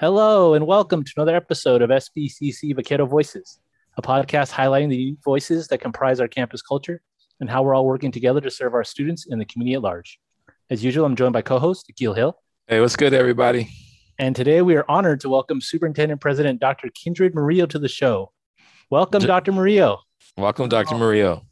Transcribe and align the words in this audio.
Hello, 0.00 0.54
and 0.54 0.66
welcome 0.66 1.04
to 1.04 1.12
another 1.18 1.36
episode 1.36 1.82
of 1.82 1.90
SBCC 1.90 2.74
Vaquero 2.74 3.04
Voices, 3.04 3.60
a 3.98 4.00
podcast 4.00 4.50
highlighting 4.50 4.88
the 4.88 5.14
voices 5.22 5.68
that 5.68 5.82
comprise 5.82 6.20
our 6.20 6.26
campus 6.26 6.62
culture 6.62 7.02
and 7.38 7.50
how 7.50 7.62
we're 7.62 7.74
all 7.74 7.84
working 7.84 8.10
together 8.10 8.40
to 8.40 8.50
serve 8.50 8.72
our 8.72 8.82
students 8.82 9.26
and 9.26 9.38
the 9.38 9.44
community 9.44 9.74
at 9.74 9.82
large. 9.82 10.18
As 10.70 10.82
usual, 10.82 11.04
I'm 11.04 11.16
joined 11.16 11.34
by 11.34 11.42
co 11.42 11.58
host 11.58 11.84
Akil 11.90 12.14
Hill. 12.14 12.40
Hey, 12.66 12.80
what's 12.80 12.96
good, 12.96 13.12
everybody? 13.12 13.68
And 14.18 14.34
today 14.34 14.62
we 14.62 14.74
are 14.74 14.86
honored 14.88 15.20
to 15.20 15.28
welcome 15.28 15.60
Superintendent 15.60 16.22
President 16.22 16.60
Dr. 16.60 16.88
Kindred 16.94 17.34
Murillo 17.34 17.66
to 17.66 17.78
the 17.78 17.86
show. 17.86 18.32
Welcome, 18.88 19.22
Dr. 19.22 19.52
Murillo. 19.52 20.00
Welcome, 20.38 20.70
Dr. 20.70 20.94
Murillo. 20.94 21.42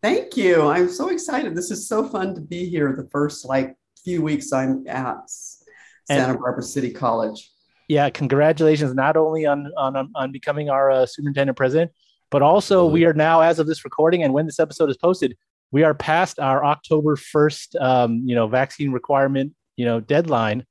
Thank 0.00 0.36
you. 0.36 0.68
I'm 0.68 0.88
so 0.88 1.08
excited. 1.08 1.56
This 1.56 1.72
is 1.72 1.88
so 1.88 2.08
fun 2.08 2.36
to 2.36 2.40
be 2.40 2.68
here 2.68 2.94
the 2.94 3.08
first 3.10 3.44
like 3.46 3.74
few 4.04 4.22
weeks 4.22 4.52
I'm 4.52 4.86
at 4.86 5.28
Santa 5.28 6.34
and, 6.34 6.38
Barbara 6.38 6.62
City 6.62 6.92
College 6.92 7.50
yeah, 7.88 8.10
congratulations 8.10 8.94
not 8.94 9.16
only 9.16 9.46
on 9.46 9.70
on 9.76 10.10
on 10.14 10.32
becoming 10.32 10.70
our 10.70 10.90
uh, 10.90 11.06
superintendent 11.06 11.56
president, 11.56 11.92
but 12.30 12.42
also 12.42 12.86
we 12.86 13.04
are 13.04 13.12
now, 13.12 13.40
as 13.40 13.58
of 13.58 13.66
this 13.66 13.84
recording 13.84 14.22
and 14.22 14.32
when 14.32 14.46
this 14.46 14.58
episode 14.58 14.90
is 14.90 14.96
posted, 14.96 15.36
we 15.70 15.84
are 15.84 15.94
past 15.94 16.38
our 16.38 16.64
October 16.64 17.16
first, 17.16 17.76
um, 17.76 18.22
you 18.24 18.34
know, 18.34 18.46
vaccine 18.46 18.92
requirement, 18.92 19.54
you 19.76 19.84
know, 19.84 20.00
deadline. 20.00 20.64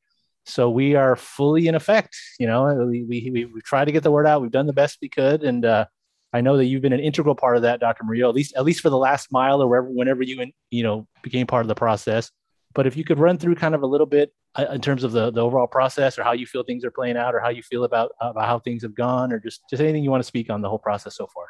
So 0.46 0.70
we 0.70 0.96
are 0.96 1.16
fully 1.16 1.68
in 1.68 1.76
effect. 1.76 2.16
You 2.40 2.48
know, 2.48 2.86
we 2.86 3.04
we 3.04 3.30
we 3.32 3.46
we 3.46 3.62
tried 3.62 3.86
to 3.86 3.92
get 3.92 4.04
the 4.04 4.12
word 4.12 4.28
out. 4.28 4.42
We've 4.42 4.52
done 4.52 4.68
the 4.68 4.74
best 4.74 5.00
we 5.02 5.10
could, 5.10 5.44
and 5.44 5.66
uh, 5.66 5.86
I 6.34 6.42
know 6.42 6.58
that 6.58 6.66
you've 6.66 6.82
been 6.82 6.94
an 6.94 7.00
integral 7.00 7.34
part 7.36 7.56
of 7.56 7.64
that, 7.64 7.80
Dr. 7.80 8.04
Murillo. 8.04 8.30
At 8.30 8.36
least 8.36 8.56
at 8.56 8.66
least 8.66 8.82
for 8.82 8.90
the 8.90 8.98
last 8.98 9.32
mile 9.32 9.62
or 9.62 9.68
wherever, 9.68 9.88
whenever 9.88 10.22
you 10.22 10.42
and 10.42 10.52
you 10.70 10.84
know 10.84 11.08
became 11.24 11.48
part 11.48 11.64
of 11.64 11.68
the 11.68 11.76
process. 11.76 12.30
But 12.76 12.86
if 12.86 12.96
you 12.98 13.06
could 13.06 13.18
run 13.18 13.38
through 13.38 13.56
kind 13.56 13.74
of 13.74 13.82
a 13.82 13.88
little 13.88 14.06
bit 14.06 14.34
uh, 14.56 14.66
in 14.74 14.82
terms 14.82 15.04
of 15.04 15.14
the, 15.14 15.32
the 15.32 15.42
overall 15.42 15.66
process 15.66 16.20
or 16.20 16.24
how 16.24 16.34
you 16.34 16.46
feel 16.46 16.62
things 16.62 16.84
are 16.84 16.92
playing 16.92 17.16
out 17.16 17.34
or 17.34 17.40
how 17.40 17.50
you 17.50 17.64
feel 17.64 17.86
about, 17.86 18.12
about 18.20 18.46
how 18.46 18.60
things 18.60 18.84
have 18.84 18.94
gone 18.94 19.32
or 19.32 19.40
just, 19.40 19.62
just 19.70 19.82
anything 19.82 20.04
you 20.04 20.12
want 20.12 20.22
to 20.22 20.28
speak 20.28 20.50
on 20.50 20.62
the 20.62 20.70
whole 20.70 20.78
process 20.78 21.16
so 21.16 21.26
far. 21.34 21.46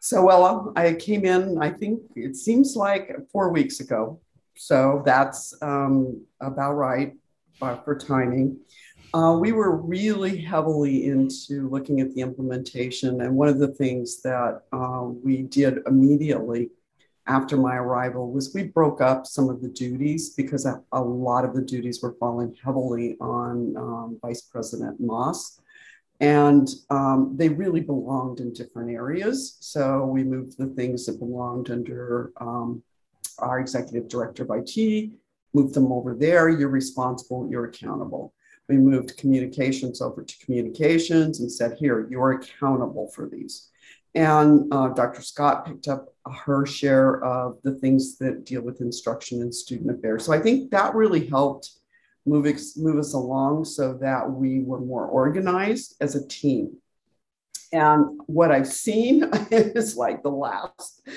So, 0.00 0.24
well, 0.24 0.72
I 0.76 0.94
came 0.94 1.24
in, 1.24 1.58
I 1.60 1.70
think 1.70 2.00
it 2.14 2.36
seems 2.36 2.76
like 2.76 3.10
four 3.30 3.50
weeks 3.50 3.80
ago. 3.80 4.20
So 4.56 5.02
that's 5.04 5.54
um, 5.62 6.24
about 6.40 6.74
right 6.74 7.12
uh, 7.60 7.76
for 7.76 7.96
timing. 7.96 8.58
Uh, 9.14 9.36
we 9.38 9.52
were 9.52 9.76
really 9.76 10.38
heavily 10.38 11.06
into 11.06 11.68
looking 11.68 12.00
at 12.00 12.14
the 12.14 12.20
implementation. 12.20 13.20
And 13.20 13.34
one 13.34 13.48
of 13.48 13.58
the 13.58 13.68
things 13.68 14.22
that 14.22 14.62
uh, 14.72 15.02
we 15.02 15.42
did 15.42 15.78
immediately 15.86 16.70
after 17.26 17.56
my 17.56 17.76
arrival 17.76 18.32
was 18.32 18.52
we 18.54 18.64
broke 18.64 19.00
up 19.00 19.26
some 19.26 19.48
of 19.48 19.62
the 19.62 19.68
duties 19.68 20.30
because 20.30 20.66
a, 20.66 20.82
a 20.92 21.00
lot 21.00 21.44
of 21.44 21.54
the 21.54 21.62
duties 21.62 22.02
were 22.02 22.16
falling 22.18 22.56
heavily 22.64 23.16
on 23.20 23.76
um, 23.76 24.18
Vice 24.20 24.42
President 24.42 24.98
Moss. 25.00 25.60
And 26.20 26.68
um, 26.90 27.34
they 27.36 27.48
really 27.48 27.80
belonged 27.80 28.40
in 28.40 28.52
different 28.52 28.90
areas. 28.90 29.56
So 29.60 30.04
we 30.04 30.22
moved 30.22 30.56
the 30.56 30.68
things 30.68 31.06
that 31.06 31.18
belonged 31.18 31.70
under 31.70 32.32
um, 32.40 32.82
our 33.38 33.58
executive 33.58 34.08
director 34.08 34.44
of 34.44 34.50
IT, 34.52 35.10
moved 35.52 35.74
them 35.74 35.90
over 35.90 36.14
there. 36.14 36.48
You're 36.48 36.68
responsible, 36.68 37.48
you're 37.50 37.64
accountable. 37.64 38.34
We 38.68 38.76
moved 38.76 39.16
communications 39.16 40.00
over 40.00 40.22
to 40.22 40.38
communications 40.44 41.40
and 41.40 41.50
said, 41.50 41.76
here, 41.78 42.06
you're 42.08 42.32
accountable 42.32 43.08
for 43.08 43.28
these. 43.28 43.71
And 44.14 44.72
uh, 44.72 44.88
Dr. 44.88 45.22
Scott 45.22 45.64
picked 45.64 45.88
up 45.88 46.14
her 46.44 46.66
share 46.66 47.22
of 47.24 47.58
the 47.62 47.72
things 47.72 48.18
that 48.18 48.44
deal 48.44 48.62
with 48.62 48.80
instruction 48.80 49.40
and 49.40 49.54
student 49.54 49.90
affairs. 49.90 50.24
So 50.24 50.32
I 50.32 50.38
think 50.38 50.70
that 50.70 50.94
really 50.94 51.26
helped 51.26 51.70
move, 52.26 52.46
move 52.76 52.98
us 52.98 53.14
along 53.14 53.64
so 53.64 53.94
that 53.94 54.30
we 54.30 54.60
were 54.60 54.80
more 54.80 55.06
organized 55.06 55.96
as 56.00 56.14
a 56.14 56.26
team. 56.28 56.76
And 57.72 58.20
what 58.26 58.52
I've 58.52 58.68
seen 58.68 59.24
is 59.50 59.96
like 59.96 60.22
the 60.22 60.28
last 60.28 61.08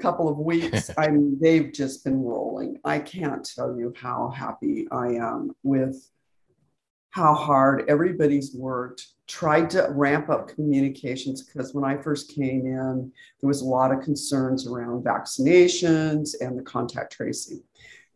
couple 0.00 0.28
of 0.28 0.38
weeks, 0.38 0.90
I 0.98 1.08
mean, 1.08 1.38
they've 1.40 1.72
just 1.72 2.04
been 2.04 2.22
rolling. 2.22 2.78
I 2.84 2.98
can't 2.98 3.44
tell 3.44 3.76
you 3.78 3.94
how 3.96 4.28
happy 4.28 4.86
I 4.92 5.14
am 5.14 5.52
with 5.62 6.06
how 7.10 7.34
hard 7.34 7.84
everybody's 7.88 8.54
worked 8.54 9.06
tried 9.32 9.70
to 9.70 9.86
ramp 9.88 10.28
up 10.28 10.46
communications 10.46 11.42
because 11.42 11.72
when 11.72 11.84
I 11.84 11.96
first 11.96 12.34
came 12.34 12.66
in, 12.66 13.10
there 13.40 13.48
was 13.48 13.62
a 13.62 13.64
lot 13.64 13.90
of 13.90 14.02
concerns 14.02 14.66
around 14.66 15.02
vaccinations 15.02 16.34
and 16.42 16.58
the 16.58 16.62
contact 16.62 17.14
tracing. 17.14 17.62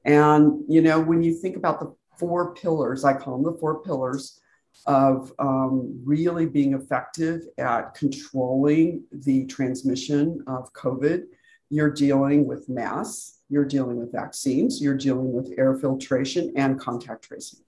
And, 0.05 0.63
you 0.69 0.83
know, 0.83 1.01
when 1.01 1.23
you 1.23 1.33
think 1.33 1.57
about 1.57 1.81
the 1.81 1.95
four 2.19 2.55
pillars, 2.55 3.03
I 3.03 3.15
call 3.15 3.39
them 3.39 3.51
the 3.51 3.59
four 3.59 3.83
pillars 3.83 4.43
of 4.87 5.33
um, 5.39 5.99
really 6.05 6.45
being 6.45 6.75
effective 6.75 7.45
at 7.57 7.95
controlling 7.95 9.03
the 9.11 9.47
transmission 9.47 10.45
of 10.47 10.71
COVID, 10.75 11.25
you're 11.71 11.91
dealing 11.91 12.47
with 12.47 12.69
masks, 12.69 13.41
you're 13.49 13.65
dealing 13.65 13.97
with 13.97 14.13
vaccines, 14.13 14.83
you're 14.83 14.99
dealing 14.99 15.33
with 15.33 15.55
air 15.57 15.79
filtration 15.79 16.53
and 16.57 16.79
contact 16.79 17.25
tracing. 17.25 17.61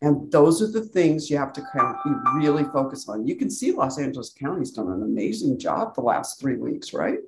And 0.00 0.30
those 0.30 0.62
are 0.62 0.70
the 0.70 0.82
things 0.82 1.28
you 1.28 1.36
have 1.38 1.52
to 1.54 1.62
kind 1.72 1.96
of 1.96 2.34
really 2.36 2.64
focus 2.64 3.08
on. 3.08 3.26
You 3.26 3.34
can 3.34 3.50
see 3.50 3.72
Los 3.72 3.98
Angeles 3.98 4.30
County's 4.30 4.70
done 4.70 4.90
an 4.90 5.02
amazing 5.02 5.58
job 5.58 5.94
the 5.94 6.02
last 6.02 6.38
three 6.38 6.56
weeks, 6.56 6.92
right? 6.92 7.18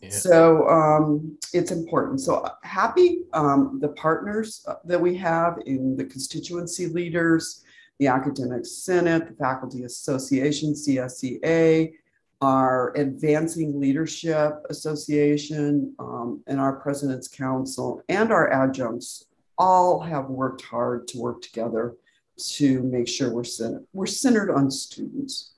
Yeah. 0.00 0.10
So 0.10 0.68
um, 0.68 1.36
it's 1.52 1.72
important. 1.72 2.20
So 2.20 2.48
happy 2.62 3.22
um, 3.32 3.78
the 3.80 3.88
partners 3.88 4.64
uh, 4.68 4.74
that 4.84 5.00
we 5.00 5.16
have 5.16 5.58
in 5.66 5.96
the 5.96 6.04
constituency 6.04 6.86
leaders, 6.86 7.64
the 7.98 8.06
Academic 8.06 8.66
Senate, 8.66 9.26
the 9.26 9.34
Faculty 9.34 9.82
Association, 9.82 10.74
CSEA, 10.74 11.92
our 12.40 12.94
Advancing 12.96 13.80
Leadership 13.80 14.64
Association, 14.68 15.94
um, 15.98 16.42
and 16.46 16.60
our 16.60 16.74
President's 16.74 17.26
Council, 17.28 18.02
and 18.08 18.30
our 18.30 18.52
adjuncts 18.52 19.24
all 19.58 20.00
have 20.00 20.26
worked 20.26 20.62
hard 20.62 21.08
to 21.08 21.18
work 21.18 21.42
together 21.42 21.96
to 22.38 22.82
make 22.82 23.08
sure 23.08 23.32
we're 23.32 23.44
centered, 23.44 23.86
we're 23.92 24.06
centered 24.06 24.50
on 24.50 24.70
students. 24.70 25.54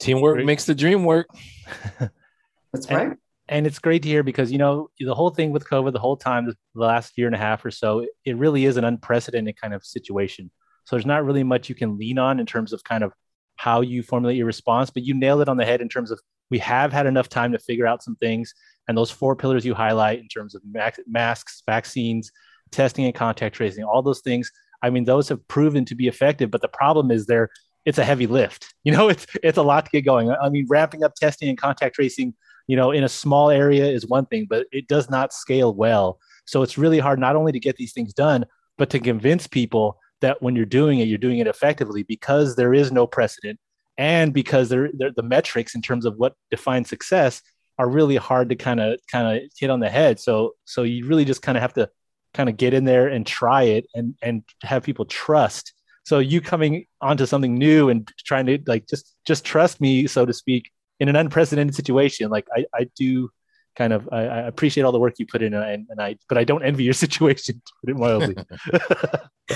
Teamwork 0.00 0.44
makes 0.44 0.64
the 0.64 0.74
dream 0.74 1.04
work. 1.04 1.28
That's 2.72 2.90
right. 2.90 3.08
And, 3.08 3.16
and, 3.48 3.66
it's 3.66 3.78
great 3.78 4.02
to 4.02 4.08
hear 4.08 4.22
because 4.22 4.50
you 4.50 4.58
know 4.58 4.90
the 4.98 5.14
whole 5.14 5.30
thing 5.30 5.52
with 5.52 5.68
COVID, 5.68 5.92
the 5.92 5.98
whole 5.98 6.16
time, 6.16 6.46
the 6.46 6.56
last 6.74 7.16
year 7.16 7.28
and 7.28 7.36
a 7.36 7.38
half 7.38 7.64
or 7.64 7.70
so, 7.70 8.06
it 8.24 8.36
really 8.36 8.64
is 8.64 8.76
an 8.76 8.84
unprecedented 8.84 9.60
kind 9.60 9.74
of 9.74 9.84
situation. 9.84 10.50
So 10.84 10.96
there's 10.96 11.06
not 11.06 11.24
really 11.24 11.44
much 11.44 11.68
you 11.68 11.74
can 11.74 11.98
lean 11.98 12.18
on 12.18 12.40
in 12.40 12.46
terms 12.46 12.72
of 12.72 12.82
kind 12.82 13.04
of 13.04 13.12
how 13.56 13.80
you 13.80 14.02
formulate 14.02 14.36
your 14.36 14.46
response, 14.46 14.90
but 14.90 15.04
you 15.04 15.14
nailed 15.14 15.42
it 15.42 15.48
on 15.48 15.56
the 15.56 15.64
head 15.64 15.80
in 15.80 15.88
terms 15.88 16.10
of 16.10 16.20
we 16.52 16.58
have 16.58 16.92
had 16.92 17.06
enough 17.06 17.30
time 17.30 17.50
to 17.50 17.58
figure 17.58 17.86
out 17.86 18.02
some 18.02 18.14
things. 18.16 18.52
And 18.86 18.96
those 18.96 19.10
four 19.10 19.34
pillars 19.34 19.64
you 19.64 19.72
highlight 19.72 20.18
in 20.18 20.28
terms 20.28 20.54
of 20.54 20.60
masks, 21.06 21.62
vaccines, 21.64 22.30
testing, 22.70 23.06
and 23.06 23.14
contact 23.14 23.56
tracing, 23.56 23.84
all 23.84 24.02
those 24.02 24.20
things. 24.20 24.52
I 24.82 24.90
mean, 24.90 25.04
those 25.04 25.30
have 25.30 25.48
proven 25.48 25.86
to 25.86 25.94
be 25.94 26.08
effective. 26.08 26.50
But 26.50 26.60
the 26.60 26.68
problem 26.68 27.10
is 27.10 27.24
there, 27.24 27.48
it's 27.86 27.96
a 27.96 28.04
heavy 28.04 28.26
lift. 28.26 28.74
You 28.84 28.92
know, 28.92 29.08
it's 29.08 29.26
it's 29.42 29.58
a 29.58 29.62
lot 29.62 29.86
to 29.86 29.90
get 29.92 30.04
going. 30.04 30.28
I 30.30 30.50
mean, 30.50 30.66
ramping 30.68 31.04
up 31.04 31.14
testing 31.14 31.48
and 31.48 31.56
contact 31.56 31.94
tracing, 31.94 32.34
you 32.66 32.76
know, 32.76 32.90
in 32.90 33.04
a 33.04 33.08
small 33.08 33.48
area 33.48 33.86
is 33.86 34.06
one 34.06 34.26
thing, 34.26 34.46
but 34.50 34.66
it 34.72 34.88
does 34.88 35.08
not 35.08 35.32
scale 35.32 35.72
well. 35.72 36.18
So 36.44 36.62
it's 36.62 36.76
really 36.76 36.98
hard 36.98 37.18
not 37.18 37.36
only 37.36 37.52
to 37.52 37.60
get 37.60 37.76
these 37.76 37.92
things 37.94 38.12
done, 38.12 38.44
but 38.76 38.90
to 38.90 38.98
convince 38.98 39.46
people 39.46 39.98
that 40.20 40.42
when 40.42 40.56
you're 40.56 40.66
doing 40.66 40.98
it, 40.98 41.06
you're 41.06 41.16
doing 41.16 41.38
it 41.38 41.46
effectively 41.46 42.02
because 42.02 42.56
there 42.56 42.74
is 42.74 42.90
no 42.90 43.06
precedent 43.06 43.58
and 43.98 44.32
because 44.32 44.68
they're, 44.68 44.90
they're 44.92 45.12
the 45.12 45.22
metrics 45.22 45.74
in 45.74 45.82
terms 45.82 46.06
of 46.06 46.16
what 46.16 46.34
defines 46.50 46.88
success 46.88 47.42
are 47.78 47.88
really 47.88 48.16
hard 48.16 48.48
to 48.50 48.56
kind 48.56 48.80
of 48.80 48.98
kind 49.10 49.36
of 49.36 49.50
hit 49.58 49.70
on 49.70 49.80
the 49.80 49.88
head. 49.88 50.20
So 50.20 50.54
so 50.64 50.82
you 50.82 51.06
really 51.06 51.24
just 51.24 51.42
kind 51.42 51.56
of 51.56 51.62
have 51.62 51.74
to 51.74 51.88
kind 52.34 52.48
of 52.48 52.56
get 52.56 52.74
in 52.74 52.84
there 52.84 53.08
and 53.08 53.26
try 53.26 53.64
it 53.64 53.86
and 53.94 54.14
and 54.22 54.42
have 54.62 54.82
people 54.82 55.04
trust. 55.04 55.72
So 56.04 56.18
you 56.18 56.40
coming 56.40 56.86
onto 57.00 57.26
something 57.26 57.54
new 57.54 57.88
and 57.88 58.10
trying 58.24 58.46
to 58.46 58.58
like 58.66 58.86
just 58.88 59.14
just 59.26 59.44
trust 59.44 59.80
me, 59.80 60.06
so 60.06 60.26
to 60.26 60.32
speak, 60.32 60.70
in 61.00 61.08
an 61.08 61.16
unprecedented 61.16 61.74
situation. 61.74 62.30
Like 62.30 62.46
I 62.54 62.64
I 62.74 62.88
do 62.96 63.30
kind 63.76 63.92
of 63.92 64.08
I, 64.12 64.22
I 64.22 64.38
appreciate 64.40 64.84
all 64.84 64.92
the 64.92 64.98
work 64.98 65.14
you 65.18 65.26
put 65.26 65.42
in 65.42 65.54
and, 65.54 65.86
and 65.88 66.00
I 66.00 66.16
but 66.28 66.38
I 66.38 66.44
don't 66.44 66.62
envy 66.62 66.84
your 66.84 66.92
situation 67.06 67.60
to 67.64 67.72
put 67.80 67.90
it 67.90 67.96
mildly. 67.96 68.36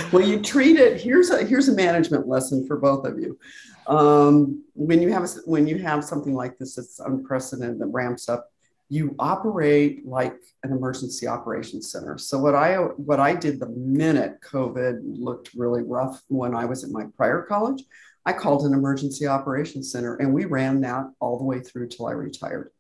well, 0.13 0.27
you 0.27 0.41
treat 0.41 0.77
it. 0.77 1.01
Here's 1.01 1.31
a 1.31 1.45
here's 1.45 1.69
a 1.69 1.75
management 1.75 2.29
lesson 2.29 2.67
for 2.67 2.77
both 2.79 3.05
of 3.07 3.19
you. 3.19 3.39
Um, 3.87 4.65
when 4.75 5.01
you 5.01 5.13
have 5.13 5.25
a, 5.25 5.29
when 5.45 5.67
you 5.67 5.79
have 5.79 6.05
something 6.05 6.35
like 6.35 6.59
this 6.59 6.75
that's 6.75 6.99
unprecedented 6.99 7.79
that 7.79 7.87
ramps 7.87 8.29
up, 8.29 8.49
you 8.89 9.15
operate 9.19 10.07
like 10.07 10.37
an 10.63 10.73
emergency 10.73 11.27
operations 11.27 11.91
center. 11.91 12.19
So 12.19 12.39
what 12.39 12.55
I 12.55 12.77
what 12.77 13.21
I 13.21 13.35
did 13.35 13.61
the 13.61 13.69
minute 13.69 14.39
COVID 14.43 15.01
looked 15.03 15.51
really 15.55 15.83
rough 15.83 16.23
when 16.29 16.55
I 16.55 16.65
was 16.65 16.85
at 16.85 16.91
my 16.91 17.05
prior 17.17 17.43
college, 17.43 17.83
I 18.25 18.33
called 18.33 18.65
an 18.65 18.75
emergency 18.75 19.27
operations 19.27 19.91
center 19.91 20.17
and 20.17 20.33
we 20.33 20.45
ran 20.45 20.81
that 20.83 21.05
all 21.21 21.39
the 21.39 21.45
way 21.45 21.61
through 21.61 21.89
till 21.89 22.07
I 22.07 22.13
retired. 22.13 22.71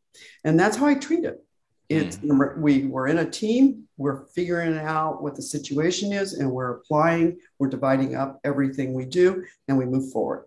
And 0.44 0.58
that's 0.58 0.76
how 0.76 0.86
I 0.86 0.94
treat 0.94 1.24
it. 1.24 1.42
It's 1.88 2.16
mm. 2.16 2.58
we 2.58 2.84
we're 2.84 3.08
in 3.08 3.18
a 3.18 3.30
team. 3.30 3.84
We're 3.96 4.26
figuring 4.26 4.76
out 4.76 5.22
what 5.22 5.36
the 5.36 5.42
situation 5.42 6.12
is, 6.12 6.34
and 6.34 6.50
we're 6.50 6.72
applying. 6.72 7.38
We're 7.58 7.68
dividing 7.68 8.16
up 8.16 8.40
everything 8.44 8.92
we 8.92 9.04
do, 9.04 9.44
and 9.68 9.78
we 9.78 9.84
move 9.84 10.10
forward. 10.10 10.46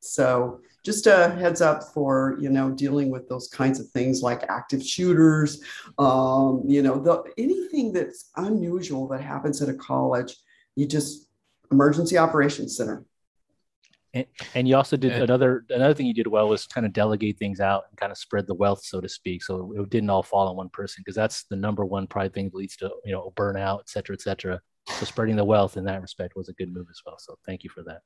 So 0.00 0.60
just 0.84 1.06
a 1.06 1.30
heads 1.30 1.60
up 1.60 1.82
for 1.92 2.38
you 2.40 2.48
know 2.48 2.70
dealing 2.70 3.10
with 3.10 3.28
those 3.28 3.48
kinds 3.48 3.78
of 3.78 3.88
things 3.90 4.22
like 4.22 4.42
active 4.48 4.82
shooters 4.82 5.62
um, 5.98 6.62
you 6.66 6.82
know 6.82 6.98
the, 6.98 7.22
anything 7.36 7.92
that's 7.92 8.30
unusual 8.36 9.06
that 9.08 9.20
happens 9.20 9.60
at 9.60 9.68
a 9.68 9.74
college 9.74 10.36
you 10.76 10.86
just 10.86 11.28
emergency 11.72 12.16
operations 12.16 12.76
center 12.76 13.04
and, 14.14 14.26
and 14.54 14.66
you 14.66 14.76
also 14.76 14.96
did 14.96 15.12
another 15.12 15.64
another 15.70 15.94
thing 15.94 16.06
you 16.06 16.14
did 16.14 16.26
well 16.26 16.48
was 16.48 16.66
kind 16.66 16.86
of 16.86 16.92
delegate 16.92 17.38
things 17.38 17.60
out 17.60 17.84
and 17.90 17.98
kind 17.98 18.10
of 18.10 18.18
spread 18.18 18.46
the 18.46 18.54
wealth 18.54 18.82
so 18.82 19.00
to 19.00 19.08
speak 19.08 19.42
so 19.42 19.72
it 19.76 19.90
didn't 19.90 20.10
all 20.10 20.22
fall 20.22 20.48
on 20.48 20.56
one 20.56 20.70
person 20.70 21.02
because 21.04 21.16
that's 21.16 21.44
the 21.44 21.56
number 21.56 21.84
one 21.84 22.06
probably 22.06 22.30
thing 22.30 22.46
that 22.46 22.54
leads 22.54 22.76
to 22.76 22.90
you 23.04 23.12
know 23.12 23.32
burnout 23.36 23.80
et 23.80 23.88
cetera 23.88 24.14
et 24.14 24.22
cetera. 24.22 24.60
So 24.88 25.04
spreading 25.04 25.36
the 25.36 25.44
wealth 25.44 25.76
in 25.76 25.84
that 25.84 26.00
respect 26.00 26.34
was 26.36 26.48
a 26.48 26.54
good 26.54 26.72
move 26.72 26.86
as 26.90 27.00
well 27.04 27.16
so 27.18 27.38
thank 27.46 27.64
you 27.64 27.70
for 27.70 27.82
that. 27.82 28.00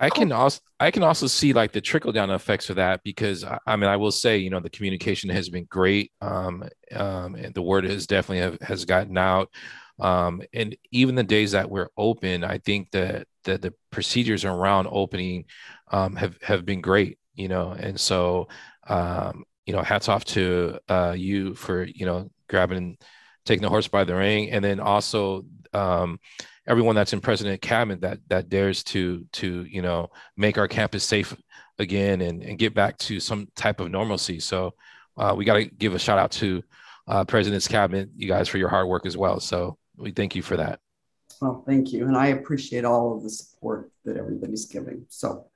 I 0.00 0.10
can 0.10 0.30
also 0.30 0.60
I 0.78 0.90
can 0.90 1.02
also 1.02 1.26
see 1.26 1.52
like 1.52 1.72
the 1.72 1.80
trickle 1.80 2.12
down 2.12 2.30
effects 2.30 2.70
of 2.70 2.76
that 2.76 3.02
because 3.02 3.44
I 3.44 3.76
mean 3.76 3.90
I 3.90 3.96
will 3.96 4.12
say 4.12 4.38
you 4.38 4.50
know 4.50 4.60
the 4.60 4.70
communication 4.70 5.30
has 5.30 5.48
been 5.48 5.66
great 5.68 6.12
um, 6.20 6.64
um, 6.94 7.34
and 7.34 7.52
the 7.54 7.62
word 7.62 7.84
has 7.84 8.06
definitely 8.06 8.42
have, 8.42 8.60
has 8.60 8.84
gotten 8.84 9.18
out. 9.18 9.50
Um, 9.98 10.42
and 10.52 10.76
even 10.92 11.16
the 11.16 11.24
days 11.24 11.52
that 11.52 11.68
we're 11.68 11.88
open 11.96 12.44
I 12.44 12.58
think 12.58 12.92
that 12.92 13.26
the, 13.48 13.58
the 13.58 13.74
procedures 13.90 14.44
around 14.44 14.88
opening 14.90 15.44
um, 15.90 16.16
have 16.16 16.36
have 16.42 16.64
been 16.64 16.80
great 16.80 17.18
you 17.38 17.48
know? 17.48 17.70
And 17.70 17.98
so 17.98 18.48
um, 18.88 19.44
you 19.64 19.72
know 19.72 19.82
hats 19.82 20.08
off 20.10 20.24
to 20.26 20.78
uh, 20.88 21.14
you 21.16 21.54
for 21.54 21.84
you 21.84 22.04
know 22.04 22.30
grabbing 22.48 22.98
taking 23.46 23.62
the 23.62 23.70
horse 23.70 23.88
by 23.88 24.04
the 24.04 24.14
ring. 24.14 24.50
And 24.50 24.62
then 24.62 24.80
also 24.80 25.46
um, 25.72 26.20
everyone 26.66 26.96
that's 26.96 27.14
in 27.14 27.20
president 27.20 27.62
cabinet 27.62 28.02
that 28.02 28.18
that 28.28 28.50
dares 28.50 28.82
to 28.84 29.24
to 29.32 29.64
you 29.64 29.80
know 29.80 30.10
make 30.36 30.58
our 30.58 30.68
campus 30.68 31.04
safe 31.04 31.34
again 31.78 32.20
and, 32.20 32.42
and 32.42 32.58
get 32.58 32.74
back 32.74 32.98
to 32.98 33.20
some 33.20 33.48
type 33.56 33.80
of 33.80 33.90
normalcy. 33.90 34.40
So 34.40 34.74
uh, 35.16 35.34
we 35.36 35.44
got 35.44 35.54
to 35.54 35.64
give 35.64 35.94
a 35.94 35.98
shout 35.98 36.18
out 36.18 36.32
to 36.32 36.62
uh, 37.06 37.24
president's 37.24 37.68
cabinet 37.68 38.10
you 38.16 38.28
guys 38.28 38.48
for 38.48 38.58
your 38.58 38.68
hard 38.68 38.88
work 38.88 39.06
as 39.06 39.16
well. 39.16 39.40
So 39.40 39.78
we 39.96 40.10
thank 40.10 40.34
you 40.34 40.42
for 40.42 40.56
that 40.56 40.80
well 41.40 41.64
thank 41.66 41.92
you. 41.92 42.06
And 42.06 42.16
i 42.16 42.28
appreciate 42.28 42.84
all 42.84 43.16
of 43.16 43.22
the 43.22 43.30
support 43.30 43.90
that 44.04 44.16
everybody's 44.16 44.66
giving. 44.66 45.06
So 45.08 45.46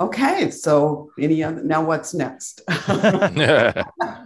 okay 0.00 0.50
so 0.50 1.10
any 1.18 1.44
other 1.44 1.62
now 1.62 1.84
what's 1.84 2.14
next? 2.14 2.62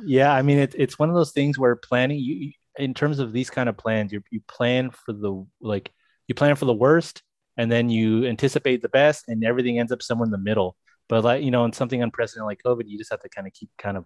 Yeah 0.05 0.33
i 0.33 0.43
mean 0.43 0.59
it, 0.59 0.75
it's 0.79 0.99
one 0.99 1.09
of 1.09 1.17
those 1.17 1.33
things 1.33 1.59
where 1.59 1.75
planning 1.75 2.19
you 2.19 2.53
in 2.79 2.95
terms 2.95 3.19
of 3.19 3.33
these 3.33 3.51
kind 3.51 3.69
of 3.69 3.77
plans 3.77 4.13
you, 4.13 4.23
you 4.31 4.41
plan 4.47 4.91
for 4.91 5.13
the 5.13 5.45
like 5.61 5.93
you 6.29 6.35
plan 6.35 6.55
for 6.55 6.67
the 6.67 6.75
worst 6.75 7.23
and 7.57 7.71
then 7.71 7.89
you 7.89 8.27
anticipate 8.27 8.83
the 8.83 8.89
best 8.89 9.25
and 9.29 9.45
everything 9.45 9.79
ends 9.79 9.93
up 9.93 10.03
somewhere 10.03 10.27
in 10.27 10.31
the 10.31 10.39
middle. 10.39 10.77
But 11.09 11.25
like 11.25 11.43
you 11.43 11.51
know 11.51 11.65
in 11.65 11.73
something 11.73 12.03
unprecedented 12.03 12.47
like 12.47 12.61
covid 12.65 12.85
you 12.87 12.99
just 12.99 13.11
have 13.11 13.23
to 13.23 13.29
kind 13.29 13.47
of 13.47 13.53
keep 13.53 13.71
kind 13.79 13.97
of 13.97 14.05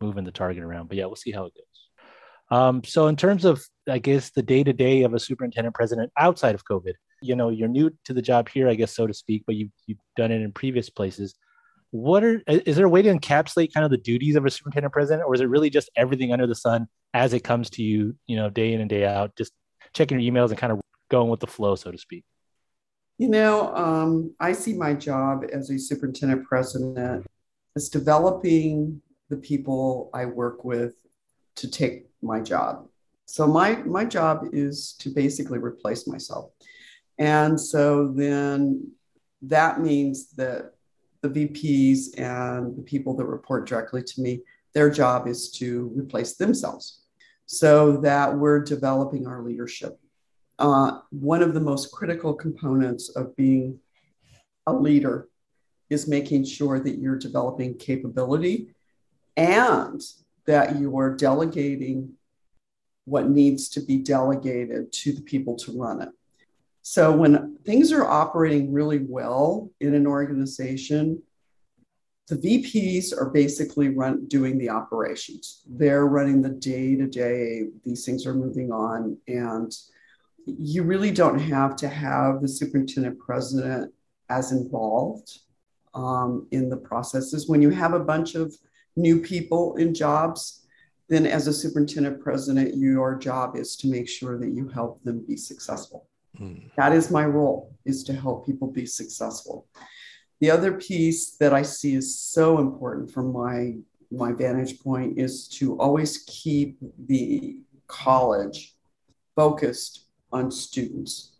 moving 0.00 0.24
the 0.24 0.32
target 0.32 0.62
around. 0.62 0.88
But 0.88 0.98
yeah 0.98 1.06
we'll 1.06 1.16
see 1.16 1.32
how 1.32 1.46
it 1.46 1.54
goes. 1.54 2.58
Um, 2.58 2.84
so 2.84 3.06
in 3.08 3.16
terms 3.16 3.44
of 3.44 3.64
i 3.88 3.98
guess 3.98 4.30
the 4.30 4.42
day-to-day 4.42 5.02
of 5.02 5.14
a 5.14 5.18
superintendent 5.18 5.74
president 5.74 6.10
outside 6.18 6.54
of 6.54 6.64
covid 6.64 6.94
you 7.22 7.36
know 7.36 7.50
you're 7.50 7.68
new 7.68 7.90
to 8.04 8.12
the 8.12 8.22
job 8.22 8.48
here 8.48 8.68
i 8.68 8.74
guess 8.74 8.94
so 8.94 9.06
to 9.06 9.14
speak 9.14 9.44
but 9.46 9.56
you've, 9.56 9.70
you've 9.86 9.98
done 10.16 10.30
it 10.32 10.40
in 10.40 10.52
previous 10.52 10.90
places 10.90 11.34
what 11.90 12.24
are 12.24 12.42
is 12.48 12.76
there 12.76 12.86
a 12.86 12.88
way 12.88 13.02
to 13.02 13.12
encapsulate 13.12 13.72
kind 13.72 13.84
of 13.84 13.90
the 13.90 13.96
duties 13.96 14.36
of 14.36 14.44
a 14.44 14.50
superintendent 14.50 14.92
president 14.92 15.26
or 15.26 15.34
is 15.34 15.40
it 15.40 15.48
really 15.48 15.70
just 15.70 15.90
everything 15.96 16.32
under 16.32 16.46
the 16.46 16.54
sun 16.54 16.86
as 17.12 17.32
it 17.32 17.44
comes 17.44 17.70
to 17.70 17.82
you 17.82 18.16
you 18.26 18.36
know 18.36 18.50
day 18.50 18.72
in 18.72 18.80
and 18.80 18.90
day 18.90 19.06
out 19.06 19.34
just 19.36 19.52
checking 19.94 20.20
your 20.20 20.32
emails 20.32 20.50
and 20.50 20.58
kind 20.58 20.72
of 20.72 20.80
going 21.08 21.30
with 21.30 21.40
the 21.40 21.46
flow, 21.46 21.76
so 21.76 21.90
to 21.90 21.98
speak? 21.98 22.24
You 23.18 23.28
know, 23.28 23.74
um, 23.74 24.34
I 24.40 24.52
see 24.52 24.74
my 24.74 24.92
job 24.94 25.44
as 25.52 25.70
a 25.70 25.78
superintendent 25.78 26.44
president 26.44 27.24
as 27.76 27.88
developing 27.88 29.00
the 29.30 29.36
people 29.36 30.10
I 30.12 30.26
work 30.26 30.64
with 30.64 30.94
to 31.56 31.70
take 31.70 32.08
my 32.20 32.40
job. 32.40 32.88
So 33.26 33.46
my 33.46 33.76
my 33.76 34.04
job 34.04 34.48
is 34.52 34.94
to 35.00 35.10
basically 35.10 35.58
replace 35.58 36.06
myself. 36.06 36.50
And 37.18 37.60
so 37.60 38.08
then 38.08 38.90
that 39.42 39.80
means 39.80 40.32
that 40.32 40.72
the 41.22 41.28
VPs 41.28 42.18
and 42.18 42.76
the 42.76 42.82
people 42.82 43.16
that 43.16 43.24
report 43.24 43.66
directly 43.66 44.02
to 44.02 44.20
me, 44.20 44.42
their 44.74 44.90
job 44.90 45.26
is 45.26 45.50
to 45.52 45.92
replace 45.94 46.36
themselves 46.36 47.02
so 47.46 47.98
that 47.98 48.36
we're 48.36 48.60
developing 48.60 49.26
our 49.26 49.42
leadership 49.42 49.98
uh, 50.58 51.00
one 51.10 51.42
of 51.42 51.54
the 51.54 51.60
most 51.60 51.92
critical 51.92 52.34
components 52.34 53.10
of 53.10 53.34
being 53.36 53.78
a 54.66 54.72
leader 54.72 55.28
is 55.90 56.08
making 56.08 56.44
sure 56.44 56.80
that 56.80 56.98
you're 56.98 57.18
developing 57.18 57.76
capability 57.76 58.68
and 59.36 60.00
that 60.46 60.76
you 60.78 60.96
are 60.96 61.14
delegating 61.14 62.12
what 63.04 63.28
needs 63.28 63.68
to 63.70 63.80
be 63.80 63.98
delegated 63.98 64.92
to 64.92 65.12
the 65.12 65.22
people 65.22 65.56
to 65.56 65.78
run 65.78 66.00
it. 66.02 66.08
So 66.82 67.12
when 67.16 67.56
things 67.64 67.92
are 67.92 68.06
operating 68.06 68.72
really 68.72 68.98
well 68.98 69.70
in 69.80 69.94
an 69.94 70.06
organization, 70.06 71.22
the 72.28 72.36
VPs 72.36 73.12
are 73.12 73.30
basically 73.30 73.88
run, 73.88 74.26
doing 74.26 74.58
the 74.58 74.70
operations. 74.70 75.62
They're 75.66 76.06
running 76.06 76.40
the 76.40 76.50
day 76.50 76.94
to 76.96 77.06
day. 77.06 77.64
These 77.84 78.04
things 78.04 78.26
are 78.26 78.34
moving 78.34 78.72
on, 78.72 79.18
and 79.28 79.74
you 80.46 80.82
really 80.82 81.10
don't 81.10 81.38
have 81.38 81.76
to 81.76 81.88
have 81.88 82.40
the 82.40 82.48
superintendent 82.48 83.18
president 83.18 83.92
as 84.30 84.52
involved 84.52 85.38
um, 85.94 86.46
in 86.50 86.68
the 86.68 86.76
processes. 86.76 87.48
When 87.48 87.62
you 87.62 87.70
have 87.70 87.92
a 87.92 88.00
bunch 88.00 88.34
of 88.34 88.54
new 88.96 89.20
people 89.20 89.76
in 89.76 89.94
jobs, 89.94 90.63
then 91.08 91.26
as 91.26 91.46
a 91.46 91.52
superintendent 91.52 92.20
president, 92.20 92.76
your 92.76 93.16
job 93.16 93.56
is 93.56 93.76
to 93.76 93.88
make 93.88 94.08
sure 94.08 94.38
that 94.38 94.50
you 94.50 94.68
help 94.68 95.02
them 95.02 95.24
be 95.26 95.36
successful. 95.36 96.08
Mm. 96.38 96.70
That 96.76 96.92
is 96.92 97.10
my 97.10 97.24
role, 97.24 97.74
is 97.84 98.02
to 98.04 98.14
help 98.14 98.46
people 98.46 98.68
be 98.70 98.86
successful. 98.86 99.66
The 100.40 100.50
other 100.50 100.72
piece 100.72 101.36
that 101.36 101.52
I 101.52 101.62
see 101.62 101.94
is 101.94 102.18
so 102.18 102.58
important 102.58 103.10
from 103.10 103.32
my 103.32 103.76
my 104.10 104.32
vantage 104.32 104.80
point 104.80 105.18
is 105.18 105.48
to 105.48 105.76
always 105.78 106.18
keep 106.28 106.78
the 107.06 107.58
college 107.88 108.74
focused 109.34 110.06
on 110.32 110.50
students 110.50 111.32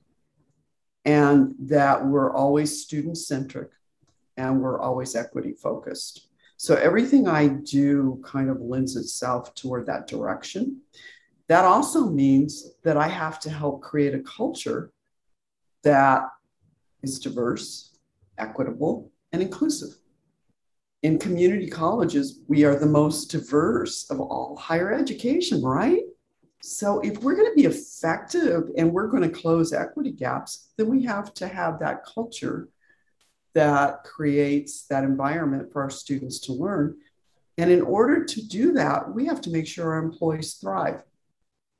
and 1.04 1.54
that 1.58 2.04
we're 2.04 2.34
always 2.34 2.82
student 2.82 3.16
centric 3.16 3.70
and 4.36 4.60
we're 4.60 4.80
always 4.80 5.14
equity 5.14 5.52
focused. 5.52 6.28
So 6.64 6.76
everything 6.76 7.28
I 7.28 7.48
do 7.48 8.22
kind 8.24 8.48
of 8.48 8.58
lends 8.58 8.96
itself 8.96 9.54
toward 9.54 9.84
that 9.84 10.06
direction. 10.06 10.80
That 11.46 11.66
also 11.66 12.08
means 12.08 12.70
that 12.84 12.96
I 12.96 13.06
have 13.06 13.38
to 13.40 13.50
help 13.50 13.82
create 13.82 14.14
a 14.14 14.20
culture 14.20 14.90
that 15.82 16.22
is 17.02 17.18
diverse, 17.18 17.98
equitable, 18.38 19.12
and 19.30 19.42
inclusive. 19.42 19.90
In 21.02 21.18
community 21.18 21.68
colleges, 21.68 22.40
we 22.48 22.64
are 22.64 22.76
the 22.76 22.86
most 22.86 23.26
diverse 23.26 24.10
of 24.10 24.18
all 24.18 24.56
higher 24.56 24.90
education, 24.90 25.60
right? 25.60 26.00
So 26.62 27.00
if 27.00 27.18
we're 27.18 27.36
going 27.36 27.50
to 27.50 27.62
be 27.62 27.66
effective 27.66 28.70
and 28.78 28.90
we're 28.90 29.08
going 29.08 29.22
to 29.22 29.28
close 29.28 29.74
equity 29.74 30.12
gaps, 30.12 30.70
then 30.78 30.88
we 30.88 31.04
have 31.04 31.34
to 31.34 31.46
have 31.46 31.78
that 31.80 32.06
culture 32.06 32.70
that 33.54 34.04
creates 34.04 34.86
that 34.86 35.04
environment 35.04 35.72
for 35.72 35.82
our 35.82 35.90
students 35.90 36.40
to 36.40 36.52
learn. 36.52 36.96
And 37.56 37.70
in 37.70 37.82
order 37.82 38.24
to 38.24 38.46
do 38.46 38.72
that, 38.72 39.14
we 39.14 39.26
have 39.26 39.40
to 39.42 39.50
make 39.50 39.66
sure 39.66 39.92
our 39.92 40.02
employees 40.02 40.54
thrive. 40.54 41.02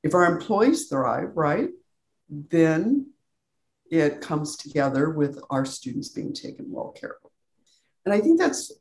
If 0.03 0.13
our 0.13 0.25
employees 0.25 0.87
thrive, 0.87 1.31
right, 1.35 1.69
then 2.29 3.07
it 3.91 4.21
comes 4.21 4.55
together 4.55 5.09
with 5.09 5.39
our 5.49 5.65
students 5.65 6.09
being 6.09 6.33
taken 6.33 6.65
well 6.69 6.91
care 6.91 7.17
of. 7.23 7.31
And 8.05 8.13
I 8.13 8.21
think 8.21 8.39
that's 8.39 8.71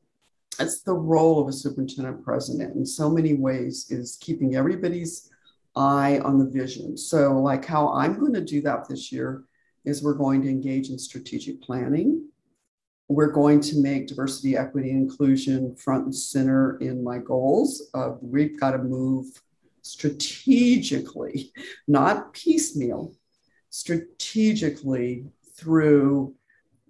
that's 0.59 0.83
the 0.83 0.95
role 0.95 1.41
of 1.41 1.49
a 1.49 1.53
superintendent 1.53 2.25
president 2.25 2.77
in 2.77 2.87
so 2.87 3.11
many 3.11 3.35
ways 3.35 3.91
is 3.91 4.17
keeping 4.21 4.55
everybody's 4.55 5.31
eye 5.75 6.21
on 6.21 6.39
the 6.39 6.49
vision. 6.49 6.97
So, 6.97 7.41
like 7.41 7.65
how 7.65 7.93
I'm 7.93 8.19
going 8.19 8.35
to 8.35 8.41
do 8.41 8.61
that 8.63 8.89
this 8.89 9.11
year 9.11 9.45
is 9.85 10.03
we're 10.03 10.15
going 10.15 10.43
to 10.43 10.49
engage 10.49 10.91
in 10.91 10.99
strategic 10.99 11.61
planning. 11.63 12.29
We're 13.09 13.33
going 13.33 13.61
to 13.61 13.81
make 13.81 14.07
diversity, 14.07 14.57
equity, 14.57 14.91
inclusion 14.91 15.77
front 15.77 16.05
and 16.05 16.15
center 16.15 16.79
in 16.79 17.05
my 17.05 17.19
goals. 17.19 17.91
Uh, 17.93 18.13
we've 18.21 18.59
got 18.59 18.73
to 18.73 18.79
move 18.79 19.27
strategically, 19.83 21.53
not 21.87 22.33
piecemeal, 22.33 23.13
strategically 23.71 25.27
through, 25.55 26.35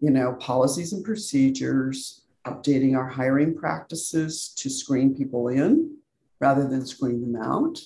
you 0.00 0.10
know, 0.10 0.34
policies 0.34 0.92
and 0.92 1.04
procedures, 1.04 2.22
updating 2.46 2.96
our 2.96 3.08
hiring 3.08 3.56
practices 3.56 4.50
to 4.56 4.70
screen 4.70 5.14
people 5.14 5.48
in 5.48 5.96
rather 6.40 6.68
than 6.68 6.86
screen 6.86 7.32
them 7.32 7.42
out 7.42 7.78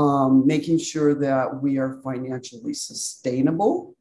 um, 0.00 0.46
making 0.46 0.78
sure 0.78 1.14
that 1.14 1.62
we 1.62 1.78
are 1.78 2.00
financially 2.02 2.72
sustainable. 2.72 3.94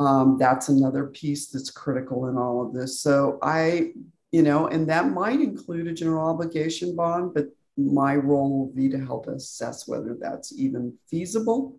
Um, 0.00 0.38
that's 0.38 0.70
another 0.70 1.04
piece 1.06 1.48
that's 1.48 1.70
critical 1.70 2.28
in 2.28 2.36
all 2.38 2.66
of 2.66 2.72
this. 2.72 3.00
So 3.00 3.38
I, 3.42 3.92
you 4.32 4.42
know, 4.42 4.66
and 4.66 4.88
that 4.88 5.10
might 5.10 5.40
include 5.40 5.86
a 5.88 5.92
general 5.92 6.26
obligation 6.26 6.96
bond, 6.96 7.34
but 7.34 7.48
my 7.76 8.16
role 8.16 8.58
will 8.58 8.72
be 8.72 8.88
to 8.88 8.98
help 8.98 9.28
assess 9.28 9.86
whether 9.86 10.16
that's 10.18 10.58
even 10.58 10.94
feasible 11.10 11.78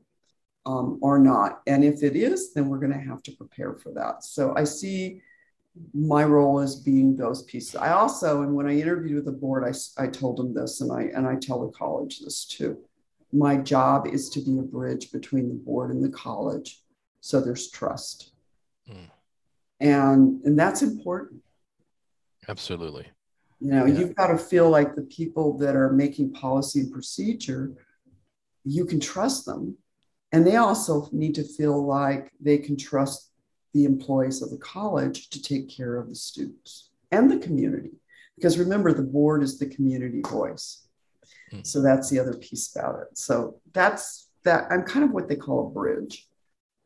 um, 0.68 1.00
or 1.02 1.18
not. 1.18 1.62
And 1.66 1.84
if 1.84 2.04
it 2.04 2.16
is, 2.16 2.54
then 2.54 2.68
we're 2.68 2.78
going 2.78 2.94
to 2.94 3.10
have 3.10 3.24
to 3.24 3.32
prepare 3.32 3.74
for 3.74 3.92
that. 3.94 4.24
So 4.24 4.54
I 4.56 4.66
see 4.66 5.22
my 5.94 6.24
role 6.24 6.60
as 6.60 6.76
being 6.76 7.16
those 7.16 7.42
pieces. 7.44 7.76
I 7.76 7.94
also, 7.94 8.44
and 8.44 8.54
when 8.54 8.68
I 8.68 8.80
interviewed 8.80 9.16
with 9.16 9.26
the 9.26 9.32
board, 9.32 9.64
I, 9.64 10.04
I 10.04 10.08
told 10.08 10.38
them 10.38 10.54
this, 10.54 10.82
and 10.82 10.92
I 10.92 11.04
and 11.16 11.26
I 11.26 11.36
tell 11.36 11.66
the 11.66 11.72
college 11.72 12.20
this 12.20 12.46
too. 12.46 12.78
My 13.32 13.56
job 13.58 14.08
is 14.08 14.30
to 14.32 14.42
be 14.42 14.60
a 14.60 14.64
bridge 14.64 15.12
between 15.12 15.48
the 15.48 15.56
board 15.56 15.92
and 15.92 16.04
the 16.04 16.10
college, 16.10 16.82
so 17.22 17.40
there's 17.40 17.70
trust, 17.70 18.32
mm. 18.90 19.10
and 19.80 20.42
and 20.44 20.60
that's 20.60 20.82
important. 20.82 21.42
Absolutely. 22.48 23.08
You 23.60 23.72
know, 23.72 23.86
yeah. 23.86 24.00
you've 24.00 24.16
got 24.16 24.28
to 24.28 24.38
feel 24.38 24.70
like 24.70 24.96
the 24.96 25.04
people 25.04 25.58
that 25.60 25.76
are 25.76 25.94
making 25.94 26.34
policy 26.34 26.80
and 26.80 26.92
procedure, 26.92 27.74
you 28.64 28.86
can 28.86 29.00
trust 29.00 29.46
them, 29.46 29.78
and 30.32 30.46
they 30.46 30.56
also 30.56 31.08
need 31.12 31.36
to 31.36 31.44
feel 31.44 31.86
like 31.86 32.32
they 32.42 32.58
can 32.58 32.76
trust 32.76 33.32
the 33.74 33.86
employees 33.86 34.42
of 34.42 34.50
the 34.50 34.58
college 34.58 35.30
to 35.30 35.42
take 35.42 35.70
care 35.70 35.96
of 35.96 36.10
the 36.10 36.16
students 36.16 36.90
and 37.12 37.30
the 37.30 37.38
community. 37.38 37.92
Because 38.36 38.58
remember, 38.58 38.92
the 38.92 39.04
board 39.04 39.44
is 39.44 39.60
the 39.60 39.68
community 39.68 40.22
voice. 40.22 40.88
Mm. 41.54 41.66
So 41.66 41.82
that's 41.82 42.10
the 42.10 42.20
other 42.20 42.34
piece 42.34 42.76
about 42.76 43.02
it. 43.02 43.18
So 43.18 43.60
that's 43.74 44.30
that. 44.44 44.72
I'm 44.72 44.84
kind 44.84 45.06
of 45.06 45.12
what 45.12 45.28
they 45.28 45.36
call 45.36 45.68
a 45.68 45.70
bridge. 45.70 46.28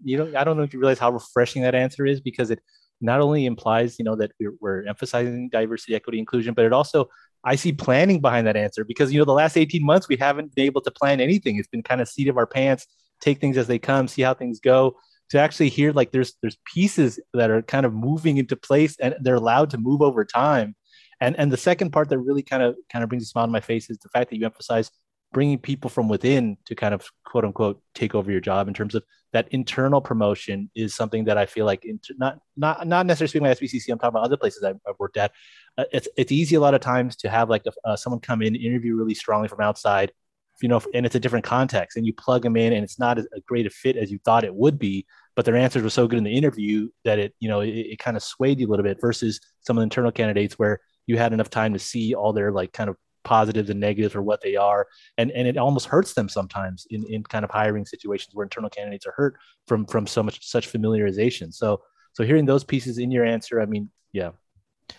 You 0.04 0.18
know, 0.18 0.40
I 0.40 0.44
don't 0.44 0.58
know 0.58 0.64
if 0.64 0.74
you 0.74 0.80
realize 0.80 1.00
how 1.00 1.12
refreshing 1.12 1.62
that 1.64 1.76
answer 1.76 2.06
is 2.06 2.22
because 2.22 2.52
it 2.52 2.60
not 3.02 3.22
only 3.22 3.46
implies, 3.46 3.98
you 4.00 4.06
know, 4.06 4.16
that 4.16 4.32
we're, 4.40 4.54
we're 4.60 4.88
emphasizing 4.88 5.50
diversity, 5.50 5.96
equity, 5.96 6.20
inclusion, 6.20 6.54
but 6.54 6.66
it 6.66 6.74
also 6.74 7.10
I 7.44 7.56
see 7.56 7.72
planning 7.72 8.22
behind 8.22 8.48
that 8.48 8.58
answer 8.58 8.84
because 8.84 9.14
you 9.14 9.20
know 9.20 9.26
the 9.26 9.34
last 9.34 9.58
18 9.58 9.86
months 9.86 10.08
we 10.08 10.18
haven't 10.18 10.56
been 10.56 10.66
able 10.66 10.82
to 10.82 10.92
plan 10.92 11.22
anything. 11.22 11.58
It's 11.58 11.68
been 11.68 11.84
kind 11.84 12.02
of 12.02 12.10
seat 12.10 12.28
of 12.28 12.38
our 12.38 12.48
pants, 12.48 12.88
take 13.22 13.40
things 13.40 13.58
as 13.58 13.68
they 13.68 13.80
come, 13.80 14.08
see 14.08 14.24
how 14.24 14.34
things 14.34 14.60
go 14.60 14.98
to 15.30 15.40
actually 15.40 15.70
hear 15.70 15.92
like 15.92 16.12
there's 16.12 16.34
there's 16.42 16.58
pieces 16.74 17.20
that 17.34 17.50
are 17.50 17.62
kind 17.62 17.86
of 17.86 17.94
moving 17.94 18.38
into 18.38 18.56
place 18.56 18.98
and 19.00 19.16
they're 19.22 19.36
allowed 19.36 19.70
to 19.72 19.78
move 19.78 20.02
over 20.02 20.24
time 20.24 20.76
and 21.20 21.38
and 21.40 21.52
the 21.52 21.58
second 21.58 21.92
part 21.92 22.10
that 22.10 22.20
really 22.20 22.44
kind 22.44 22.62
of 22.62 22.76
kind 22.92 23.04
of 23.04 23.10
brings 23.10 23.24
a 23.24 23.26
smile 23.26 23.44
on 23.44 23.52
my 23.52 23.60
face 23.60 23.90
is 23.90 23.98
the 24.00 24.10
fact 24.10 24.30
that 24.30 24.38
you 24.38 24.46
emphasize 24.46 24.92
bringing 25.36 25.60
people 25.60 25.90
from 25.90 26.08
within 26.08 26.56
to 26.64 26.76
kind 26.76 26.94
of 26.94 27.06
quote 27.26 27.44
unquote 27.44 27.82
take 27.94 28.16
over 28.16 28.32
your 28.32 28.40
job 28.40 28.70
in 28.70 28.74
terms 28.74 28.96
of 28.96 29.04
that 29.34 29.50
internal 29.52 30.00
promotion 30.00 30.72
is 30.76 30.96
something 30.96 31.26
that 31.26 31.38
I 31.38 31.46
feel 31.46 31.66
like 31.66 31.84
inter- 31.84 32.14
not 32.18 32.40
not 32.56 32.88
not 32.88 33.06
necessarily 33.06 33.28
speaking 33.28 33.46
about 33.46 33.58
SBCC. 33.58 33.92
I'm 33.92 34.00
talking 34.00 34.16
about 34.16 34.24
other 34.24 34.38
places 34.38 34.64
I've, 34.64 34.80
I've 34.88 34.96
worked 34.98 35.18
at. 35.18 35.34
Uh, 35.78 35.84
it's 35.92 36.08
it's 36.16 36.32
easy 36.32 36.56
a 36.56 36.62
lot 36.62 36.74
of 36.74 36.80
times 36.80 37.18
to 37.18 37.30
have 37.30 37.50
like 37.50 37.64
a, 37.66 37.74
uh, 37.86 37.98
someone 37.98 38.22
come 38.22 38.42
in 38.42 38.56
interview 38.56 38.96
really 38.96 39.14
strongly 39.14 39.50
from 39.50 39.60
outside, 39.60 40.14
you 40.62 40.70
know, 40.70 40.82
and 40.94 41.06
it's 41.06 41.16
a 41.16 41.20
different 41.20 41.44
context, 41.44 41.98
and 41.98 42.06
you 42.06 42.14
plug 42.14 42.44
them 42.44 42.56
in, 42.56 42.72
and 42.72 42.86
it's 42.86 42.98
not 42.98 43.18
as 43.18 43.28
great 43.46 43.66
a 43.66 43.70
fit 43.70 43.98
as 43.98 44.10
you 44.10 44.20
thought 44.24 44.46
it 44.46 44.56
would 44.56 44.80
be. 44.80 45.06
But 45.36 45.44
their 45.44 45.58
answers 45.58 45.84
were 45.84 45.90
so 45.90 46.08
good 46.08 46.18
in 46.18 46.24
the 46.24 46.38
interview 46.38 46.88
that 47.04 47.20
it, 47.20 47.36
you 47.42 47.50
know, 47.50 47.60
it, 47.60 47.72
it 47.72 48.00
kind 48.00 48.16
of 48.16 48.24
swayed 48.24 48.62
you 48.62 48.68
a 48.68 48.72
little 48.72 48.86
bit. 48.86 49.02
Versus 49.02 49.42
some 49.60 49.78
of 49.78 49.82
the 49.82 49.84
internal 49.84 50.14
candidates 50.14 50.58
where 50.58 50.80
you 51.08 51.18
had 51.18 51.34
enough 51.34 51.50
time 51.50 51.74
to 51.74 51.80
see 51.80 52.16
all 52.16 52.32
their 52.32 52.54
like 52.54 52.72
kind 52.72 52.90
of 52.90 52.96
positives 53.26 53.70
and 53.70 53.80
negatives 53.80 54.16
or 54.16 54.22
what 54.22 54.42
they 54.42 54.56
are, 54.56 54.88
and 55.18 55.32
and 55.32 55.48
it 55.48 55.58
almost 55.58 55.88
hurts 55.88 56.14
them 56.14 56.30
sometimes 56.30 56.88
in 56.90 57.04
in 57.06 57.24
kind 57.24 57.44
of 57.44 57.52
hiring 57.52 57.86
situations 57.86 58.34
where 58.34 58.44
internal 58.44 58.70
candidates 58.70 59.06
are 59.06 59.14
hurt 59.18 59.38
from 59.68 59.86
from 59.86 60.08
so 60.08 60.24
much 60.24 60.48
such 60.48 60.72
familiarization. 60.72 61.54
So 61.54 61.82
so 62.14 62.24
hearing 62.24 62.46
those 62.46 62.64
pieces 62.64 62.98
in 62.98 63.12
your 63.12 63.26
answer, 63.26 63.60
I 63.60 63.66
mean, 63.66 63.90
yeah, 64.14 64.32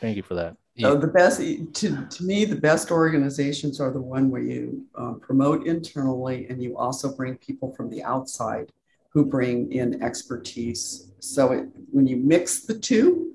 thank 0.00 0.16
you 0.16 0.22
for 0.22 0.34
that. 0.34 0.56
So 0.78 0.94
the 0.94 1.06
best 1.06 1.40
to, 1.40 2.06
to 2.06 2.24
me, 2.24 2.44
the 2.44 2.60
best 2.60 2.90
organizations 2.90 3.80
are 3.80 3.90
the 3.90 4.00
one 4.00 4.30
where 4.30 4.42
you 4.42 4.84
um, 4.94 5.20
promote 5.20 5.66
internally 5.66 6.46
and 6.50 6.62
you 6.62 6.76
also 6.76 7.16
bring 7.16 7.36
people 7.38 7.72
from 7.74 7.88
the 7.88 8.02
outside 8.02 8.70
who 9.08 9.24
bring 9.24 9.72
in 9.72 10.02
expertise. 10.02 11.12
So 11.20 11.52
it, 11.52 11.68
when 11.90 12.06
you 12.06 12.18
mix 12.18 12.66
the 12.66 12.78
two, 12.78 13.32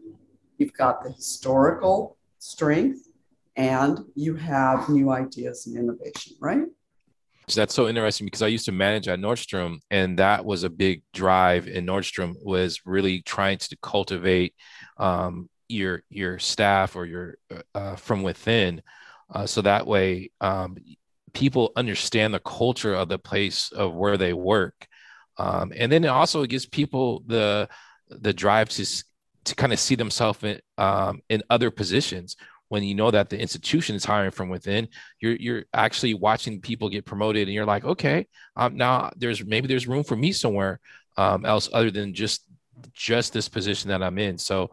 you've 0.60 0.74
got 0.74 1.04
the 1.04 1.10
historical 1.10 2.18
strength 2.38 3.08
and 3.56 4.00
you 4.16 4.36
have 4.36 4.90
new 4.90 5.12
ideas 5.12 5.68
and 5.68 5.78
innovation, 5.78 6.36
right? 6.40 6.64
That's 7.54 7.74
so 7.74 7.88
interesting 7.88 8.26
because 8.26 8.42
I 8.42 8.48
used 8.48 8.66
to 8.66 8.72
manage 8.72 9.08
at 9.08 9.20
Nordstrom, 9.20 9.80
and 9.90 10.20
that 10.20 10.46
was 10.46 10.64
a 10.64 10.70
big 10.70 11.04
drive 11.14 11.68
in 11.68 11.86
Nordstrom 11.86 12.36
was 12.42 12.82
really 12.86 13.22
trying 13.24 13.58
to 13.58 13.78
cultivate 13.82 14.56
um, 14.98 15.50
your 15.68 16.04
your 16.10 16.40
staff 16.40 16.96
or 16.96 17.06
your 17.06 17.36
uh, 17.76 17.96
from 17.96 18.24
within, 18.24 18.82
uh, 19.34 19.46
so 19.46 19.62
that 19.62 19.86
way 19.86 20.32
um, 20.40 20.78
people 21.34 21.74
understand 21.76 22.34
the 22.34 22.40
culture 22.40 22.94
of 22.94 23.10
the 23.10 23.20
place 23.20 23.72
of 23.72 23.94
where 23.94 24.18
they 24.18 24.34
work, 24.34 24.88
um, 25.38 25.74
and 25.76 25.92
then 25.92 26.06
it 26.06 26.10
also 26.10 26.46
gives 26.46 26.66
people 26.66 27.24
the 27.28 27.68
the 28.08 28.34
drive 28.34 28.70
to 28.70 28.86
to 29.44 29.56
kind 29.56 29.74
of 29.74 29.80
see 29.80 29.96
themselves 29.96 30.42
in 30.44 30.60
um, 30.78 31.20
in 31.28 31.44
other 31.50 31.72
positions 31.72 32.38
when 32.72 32.84
you 32.84 32.96
know 32.96 33.12
that 33.12 33.30
the 33.30 33.38
institution 33.38 33.98
is 33.98 34.06
hiring 34.06 34.32
from 34.32 34.48
within 34.48 34.88
you're 35.20 35.36
you're 35.36 35.64
actually 35.74 36.14
watching 36.14 36.62
people 36.62 36.88
get 36.88 37.06
promoted 37.06 37.50
and 37.50 37.54
you're 37.54 37.66
like 37.66 37.84
okay 37.84 38.26
um, 38.56 38.78
now 38.78 39.12
there's 39.18 39.44
maybe 39.44 39.68
there's 39.68 39.88
room 39.88 40.06
for 40.06 40.16
me 40.16 40.32
somewhere 40.32 40.80
um, 41.18 41.46
else 41.46 41.70
other 41.74 41.92
than 41.92 42.14
just 42.14 42.46
just 42.94 43.34
this 43.34 43.50
position 43.50 43.90
that 43.90 44.02
i'm 44.02 44.18
in. 44.18 44.38
So 44.38 44.72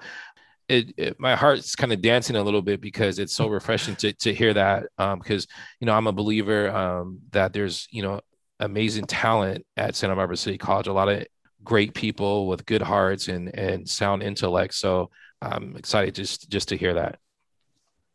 it, 0.68 0.92
it, 0.96 1.16
my 1.18 1.34
heart's 1.34 1.74
kind 1.74 1.92
of 1.92 2.02
dancing 2.02 2.36
a 2.36 2.42
little 2.42 2.62
bit 2.62 2.80
because 2.80 3.18
it's 3.18 3.34
so 3.34 3.48
refreshing 3.48 3.96
to, 3.96 4.12
to 4.12 4.32
hear 4.32 4.52
that 4.54 4.84
because 4.96 5.44
um, 5.44 5.54
you 5.80 5.86
know 5.86 5.94
i'm 5.94 6.06
a 6.06 6.12
believer 6.12 6.70
um, 6.70 7.18
that 7.32 7.52
there's 7.52 7.88
you 7.90 8.02
know 8.02 8.20
amazing 8.60 9.06
talent 9.06 9.66
at 9.76 9.96
santa 9.96 10.14
barbara 10.14 10.36
city 10.36 10.58
college 10.58 10.86
a 10.86 10.92
lot 10.92 11.08
of 11.08 11.26
great 11.64 11.94
people 11.94 12.46
with 12.46 12.66
good 12.66 12.82
hearts 12.82 13.28
and 13.28 13.54
and 13.56 13.88
sound 13.88 14.22
intellect. 14.22 14.74
So 14.74 15.10
i'm 15.42 15.76
excited 15.76 16.14
just 16.14 16.48
just 16.48 16.68
to 16.68 16.76
hear 16.76 16.94
that 16.94 17.18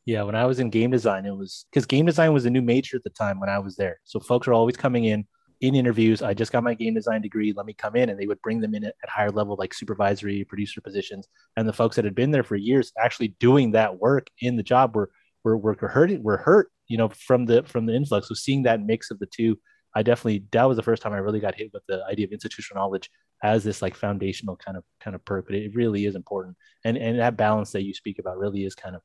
yeah 0.06 0.24
when 0.24 0.36
i 0.36 0.46
was 0.46 0.60
in 0.60 0.70
game 0.70 0.92
design 0.92 1.26
it 1.26 1.36
was 1.36 1.66
because 1.72 1.86
game 1.86 2.06
design 2.06 2.34
was 2.34 2.46
a 2.46 2.50
new 2.50 2.62
major 2.62 2.98
at 2.98 3.04
the 3.04 3.10
time 3.10 3.40
when 3.40 3.50
i 3.50 3.60
was 3.60 3.76
there 3.76 4.00
so 4.04 4.20
folks 4.20 4.48
are 4.48 4.54
always 4.54 4.78
coming 4.78 5.06
in 5.06 5.26
in 5.64 5.76
interviews, 5.76 6.22
I 6.22 6.34
just 6.34 6.52
got 6.52 6.62
my 6.62 6.74
game 6.74 6.94
design 6.94 7.22
degree. 7.22 7.54
Let 7.56 7.66
me 7.66 7.74
come 7.74 7.96
in. 7.96 8.10
And 8.10 8.20
they 8.20 8.28
would 8.28 8.42
bring 8.42 8.60
them 8.60 8.76
in 8.76 8.84
at, 8.84 8.96
higher 9.08 9.32
level, 9.32 9.56
like 9.58 9.74
supervisory 9.74 10.44
producer 10.44 10.82
positions. 10.82 11.26
And 11.56 11.66
the 11.66 11.72
folks 11.72 11.96
that 11.96 12.04
had 12.04 12.16
been 12.16 12.32
there 12.32 12.44
for 12.44 12.58
years 12.58 12.92
actually 13.00 13.30
doing 13.40 13.72
that 13.72 13.98
work 13.98 14.28
in 14.42 14.58
the 14.58 14.64
job 14.64 14.94
were, 14.94 15.10
were, 15.46 15.58
were 15.58 15.88
hurt, 15.88 16.22
were 16.22 16.36
hurt, 16.36 16.70
you 16.90 16.98
know, 16.98 17.08
from 17.08 17.46
the, 17.46 17.64
from 17.64 17.86
the 17.86 17.96
influx. 17.96 18.28
So 18.28 18.36
seeing 18.36 18.64
that 18.64 18.82
mix 18.82 19.10
of 19.10 19.20
the 19.20 19.26
two, 19.26 19.58
I 19.96 20.04
definitely, 20.04 20.44
that 20.52 20.66
was 20.66 20.76
the 20.76 20.84
first 20.84 21.02
time 21.02 21.14
I 21.14 21.20
really 21.20 21.40
got 21.40 21.56
hit 21.56 21.72
with 21.74 21.84
the 21.88 22.04
idea 22.12 22.26
of 22.26 22.34
institutional 22.34 22.82
knowledge 22.82 23.10
as 23.42 23.64
this 23.64 23.82
like 23.82 23.96
foundational 23.96 24.58
kind 24.58 24.76
of, 24.76 24.84
kind 25.00 25.16
of 25.16 25.24
perk, 25.24 25.46
but 25.46 25.56
it 25.56 25.74
really 25.76 26.06
is 26.06 26.16
important. 26.16 26.58
And, 26.84 26.98
and 26.98 27.20
that 27.20 27.38
balance 27.38 27.72
that 27.72 27.84
you 27.84 27.94
speak 27.94 28.20
about 28.20 28.38
really 28.38 28.66
is 28.66 28.76
kind 28.76 28.98
of 28.98 29.02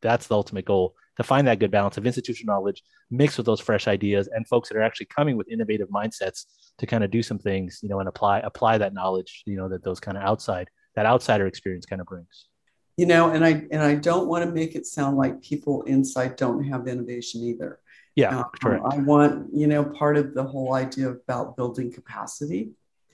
that's 0.00 0.26
the 0.26 0.34
ultimate 0.34 0.64
goal 0.64 0.94
to 1.16 1.24
find 1.24 1.46
that 1.46 1.58
good 1.58 1.70
balance 1.70 1.96
of 1.96 2.06
institutional 2.06 2.54
knowledge 2.54 2.82
mixed 3.10 3.36
with 3.36 3.46
those 3.46 3.60
fresh 3.60 3.88
ideas 3.88 4.28
and 4.28 4.46
folks 4.46 4.68
that 4.68 4.76
are 4.76 4.82
actually 4.82 5.06
coming 5.06 5.36
with 5.36 5.48
innovative 5.48 5.88
mindsets 5.88 6.46
to 6.78 6.86
kind 6.86 7.04
of 7.04 7.10
do 7.10 7.22
some 7.22 7.38
things 7.38 7.80
you 7.82 7.88
know 7.88 8.00
and 8.00 8.08
apply 8.08 8.38
apply 8.40 8.78
that 8.78 8.94
knowledge 8.94 9.42
you 9.46 9.56
know 9.56 9.68
that 9.68 9.82
those 9.82 10.00
kind 10.00 10.16
of 10.16 10.22
outside 10.22 10.68
that 10.94 11.06
outsider 11.06 11.46
experience 11.46 11.86
kind 11.86 12.00
of 12.00 12.06
brings. 12.06 12.46
You 12.96 13.06
know 13.06 13.30
and 13.30 13.44
i 13.44 13.66
and 13.70 13.82
i 13.82 13.94
don't 13.94 14.26
want 14.26 14.44
to 14.44 14.50
make 14.50 14.74
it 14.74 14.86
sound 14.86 15.16
like 15.16 15.40
people 15.42 15.82
inside 15.82 16.36
don't 16.36 16.64
have 16.64 16.88
innovation 16.88 17.42
either. 17.42 17.80
Yeah 18.16 18.40
um, 18.64 18.80
i 18.90 18.98
want 18.98 19.48
you 19.52 19.68
know 19.68 19.84
part 19.84 20.16
of 20.16 20.34
the 20.34 20.42
whole 20.42 20.74
idea 20.74 21.10
about 21.10 21.56
building 21.56 21.92
capacity 21.92 22.70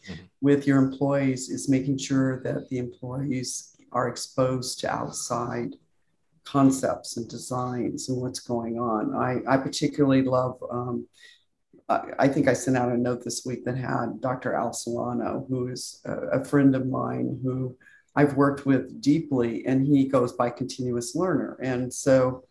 mm-hmm. 0.08 0.22
with 0.40 0.66
your 0.66 0.78
employees 0.78 1.50
is 1.50 1.68
making 1.68 1.98
sure 1.98 2.42
that 2.42 2.68
the 2.70 2.78
employees 2.78 3.76
are 3.92 4.08
exposed 4.08 4.80
to 4.80 4.90
outside 4.90 5.76
concepts 6.44 7.16
and 7.16 7.28
designs 7.28 8.08
and 8.08 8.20
what's 8.20 8.40
going 8.40 8.78
on. 8.78 9.14
I, 9.14 9.54
I 9.54 9.56
particularly 9.56 10.22
love, 10.22 10.62
um, 10.70 11.06
I, 11.88 12.02
I, 12.18 12.28
think 12.28 12.48
I 12.48 12.52
sent 12.52 12.76
out 12.76 12.92
a 12.92 12.96
note 12.96 13.24
this 13.24 13.44
week 13.44 13.64
that 13.64 13.76
had 13.76 14.20
Dr. 14.20 14.54
Al 14.54 14.72
Solano, 14.72 15.46
who 15.48 15.68
is 15.68 16.00
a, 16.04 16.40
a, 16.40 16.44
friend 16.44 16.74
of 16.74 16.86
mine 16.86 17.40
who 17.42 17.76
I've 18.14 18.36
worked 18.36 18.66
with 18.66 19.00
deeply, 19.00 19.66
and 19.66 19.86
he 19.86 20.06
goes 20.06 20.32
by 20.32 20.50
continuous 20.50 21.14
learner. 21.14 21.58
And 21.62 21.92
so 21.92 22.44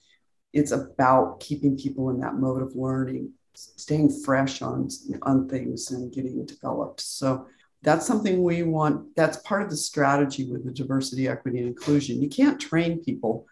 it's 0.51 0.71
about 0.71 1.39
keeping 1.39 1.77
people 1.77 2.09
in 2.09 2.19
that 2.19 2.35
mode 2.35 2.61
of 2.61 2.75
learning, 2.75 3.31
staying 3.53 4.21
fresh 4.23 4.61
on, 4.61 4.89
on 5.21 5.47
things 5.47 5.91
and 5.91 6.13
getting 6.13 6.45
developed. 6.45 7.01
So 7.01 7.47
that's 7.83 8.07
something 8.07 8.41
we 8.41 8.63
want. 8.63 9.15
That's 9.15 9.37
part 9.37 9.61
of 9.61 9.69
the 9.69 9.77
strategy 9.77 10.49
with 10.49 10.65
the 10.65 10.71
diversity, 10.71 11.27
equity, 11.27 11.59
and 11.59 11.67
inclusion. 11.67 12.21
You 12.21 12.29
can't 12.29 12.59
train 12.59 13.03
people 13.03 13.45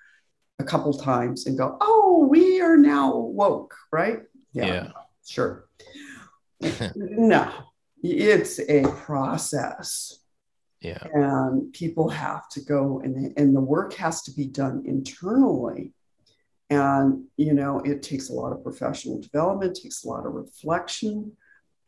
a 0.61 0.63
couple 0.63 0.93
times 0.93 1.47
and 1.47 1.57
go, 1.57 1.77
oh, 1.81 2.27
we 2.29 2.61
are 2.61 2.77
now 2.77 3.17
woke, 3.17 3.75
right? 3.91 4.19
Yeah. 4.53 4.65
yeah. 4.65 4.87
Sure. 5.27 5.67
no, 6.95 7.51
it's 8.03 8.59
a 8.59 8.83
process. 8.83 10.19
Yeah. 10.79 11.03
And 11.13 11.73
people 11.73 12.09
have 12.09 12.47
to 12.49 12.61
go 12.61 13.01
and, 13.03 13.33
and 13.37 13.55
the 13.55 13.61
work 13.61 13.93
has 13.95 14.21
to 14.23 14.31
be 14.31 14.45
done 14.45 14.83
internally. 14.85 15.93
And, 16.69 17.25
you 17.37 17.53
know, 17.53 17.79
it 17.79 18.01
takes 18.01 18.29
a 18.29 18.33
lot 18.33 18.53
of 18.53 18.63
professional 18.63 19.19
development, 19.19 19.75
takes 19.75 20.03
a 20.03 20.07
lot 20.07 20.25
of 20.25 20.33
reflection. 20.33 21.33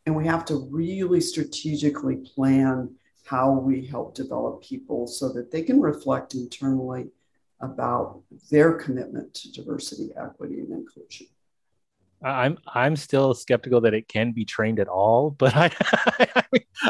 And 0.05 0.15
we 0.15 0.27
have 0.27 0.45
to 0.45 0.67
really 0.69 1.21
strategically 1.21 2.17
plan 2.17 2.93
how 3.25 3.51
we 3.53 3.85
help 3.85 4.13
develop 4.13 4.61
people 4.61 5.07
so 5.07 5.31
that 5.33 5.51
they 5.51 5.61
can 5.61 5.79
reflect 5.79 6.35
internally 6.35 7.07
about 7.63 8.21
their 8.51 8.73
commitment 8.73 9.33
to 9.33 9.51
diversity, 9.51 10.09
equity, 10.17 10.59
and 10.59 10.71
inclusion. 10.71 11.27
I'm 12.23 12.57
I'm 12.67 12.95
still 12.95 13.33
skeptical 13.33 13.81
that 13.81 13.93
it 13.93 14.07
can 14.07 14.31
be 14.31 14.45
trained 14.45 14.79
at 14.79 14.87
all, 14.87 15.31
but 15.31 15.55
I 15.55 15.71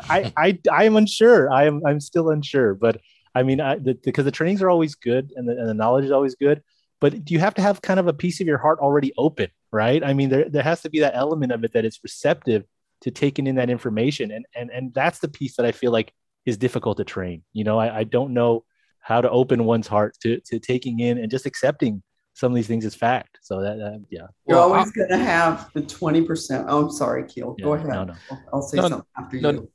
I 0.09 0.31
I 0.37 0.59
I 0.71 0.83
am 0.85 0.95
unsure. 0.95 1.51
I 1.51 1.65
am 1.65 1.81
I'm 1.85 1.99
still 1.99 2.29
unsure, 2.29 2.75
but 2.75 3.01
I 3.35 3.43
mean, 3.43 3.59
I, 3.59 3.79
the, 3.79 3.95
because 3.95 4.25
the 4.25 4.31
trainings 4.31 4.61
are 4.61 4.69
always 4.69 4.95
good 4.95 5.33
and 5.35 5.47
the, 5.47 5.57
and 5.57 5.67
the 5.67 5.73
knowledge 5.73 6.05
is 6.05 6.11
always 6.11 6.35
good, 6.35 6.61
but 6.99 7.31
you 7.31 7.39
have 7.39 7.55
to 7.55 7.61
have 7.61 7.81
kind 7.81 7.99
of 7.99 8.07
a 8.07 8.13
piece 8.13 8.39
of 8.41 8.47
your 8.47 8.59
heart 8.59 8.79
already 8.79 9.11
open, 9.17 9.49
right? 9.71 10.03
I 10.03 10.13
mean, 10.13 10.29
there 10.29 10.49
there 10.49 10.63
has 10.63 10.81
to 10.83 10.89
be 10.89 10.99
that 10.99 11.15
element 11.15 11.51
of 11.51 11.63
it 11.63 11.73
that 11.73 11.85
is 11.85 11.99
receptive 12.03 12.63
to 13.01 13.11
taking 13.11 13.47
in 13.47 13.55
that 13.55 13.69
information, 13.69 14.31
and 14.31 14.45
and 14.55 14.69
and 14.69 14.93
that's 14.93 15.19
the 15.19 15.27
piece 15.27 15.55
that 15.57 15.65
I 15.65 15.71
feel 15.71 15.91
like 15.91 16.13
is 16.45 16.57
difficult 16.57 16.97
to 16.97 17.03
train. 17.03 17.43
You 17.53 17.63
know, 17.63 17.79
I, 17.79 17.99
I 17.99 18.03
don't 18.03 18.33
know 18.33 18.65
how 19.03 19.21
to 19.21 19.29
open 19.29 19.65
one's 19.65 19.87
heart 19.87 20.17
to 20.21 20.39
to 20.39 20.59
taking 20.59 20.99
in 20.99 21.17
and 21.19 21.29
just 21.29 21.45
accepting 21.45 22.01
some 22.33 22.51
of 22.51 22.55
these 22.55 22.67
things 22.67 22.85
as 22.85 22.95
fact. 22.95 23.37
So 23.41 23.61
that, 23.61 23.79
uh, 23.79 23.99
yeah. 24.09 24.21
You're 24.47 24.57
well, 24.57 24.73
always 24.73 24.91
going 24.91 25.09
to 25.09 25.17
have 25.17 25.69
the 25.73 25.81
20%. 25.81 26.65
Oh, 26.67 26.85
I'm 26.85 26.91
sorry, 26.91 27.25
Keel. 27.25 27.55
Yeah, 27.59 27.65
Go 27.65 27.73
ahead. 27.73 27.87
No, 27.87 28.03
no. 28.05 28.15
I'll, 28.51 28.61
say 28.61 28.77
no, 28.77 28.89
something 28.89 29.07
after 29.17 29.39
no, 29.39 29.51
you. 29.51 29.71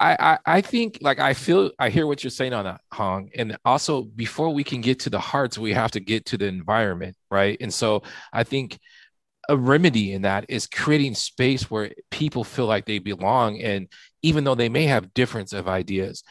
I, 0.00 0.16
I, 0.18 0.38
I 0.56 0.60
think 0.60 0.98
like 1.02 1.20
I 1.20 1.34
feel 1.34 1.70
I 1.78 1.90
hear 1.90 2.06
what 2.06 2.24
you're 2.24 2.30
saying 2.30 2.54
on 2.54 2.64
that 2.64 2.80
Hong 2.90 3.30
and 3.36 3.58
also 3.66 4.02
before 4.02 4.48
we 4.48 4.64
can 4.64 4.80
get 4.80 4.98
to 5.00 5.10
the 5.10 5.20
hearts 5.20 5.58
we 5.58 5.74
have 5.74 5.90
to 5.90 6.00
get 6.00 6.24
to 6.26 6.38
the 6.38 6.46
environment 6.46 7.16
right 7.30 7.58
and 7.60 7.72
so 7.72 8.02
I 8.32 8.44
think 8.44 8.78
a 9.50 9.56
remedy 9.58 10.14
in 10.14 10.22
that 10.22 10.46
is 10.48 10.66
creating 10.66 11.14
space 11.14 11.70
where 11.70 11.92
people 12.10 12.44
feel 12.44 12.64
like 12.64 12.86
they 12.86 12.98
belong 12.98 13.60
and 13.60 13.88
even 14.22 14.44
though 14.44 14.54
they 14.54 14.70
may 14.70 14.84
have 14.84 15.12
difference 15.12 15.52
of 15.52 15.68
ideas 15.68 16.24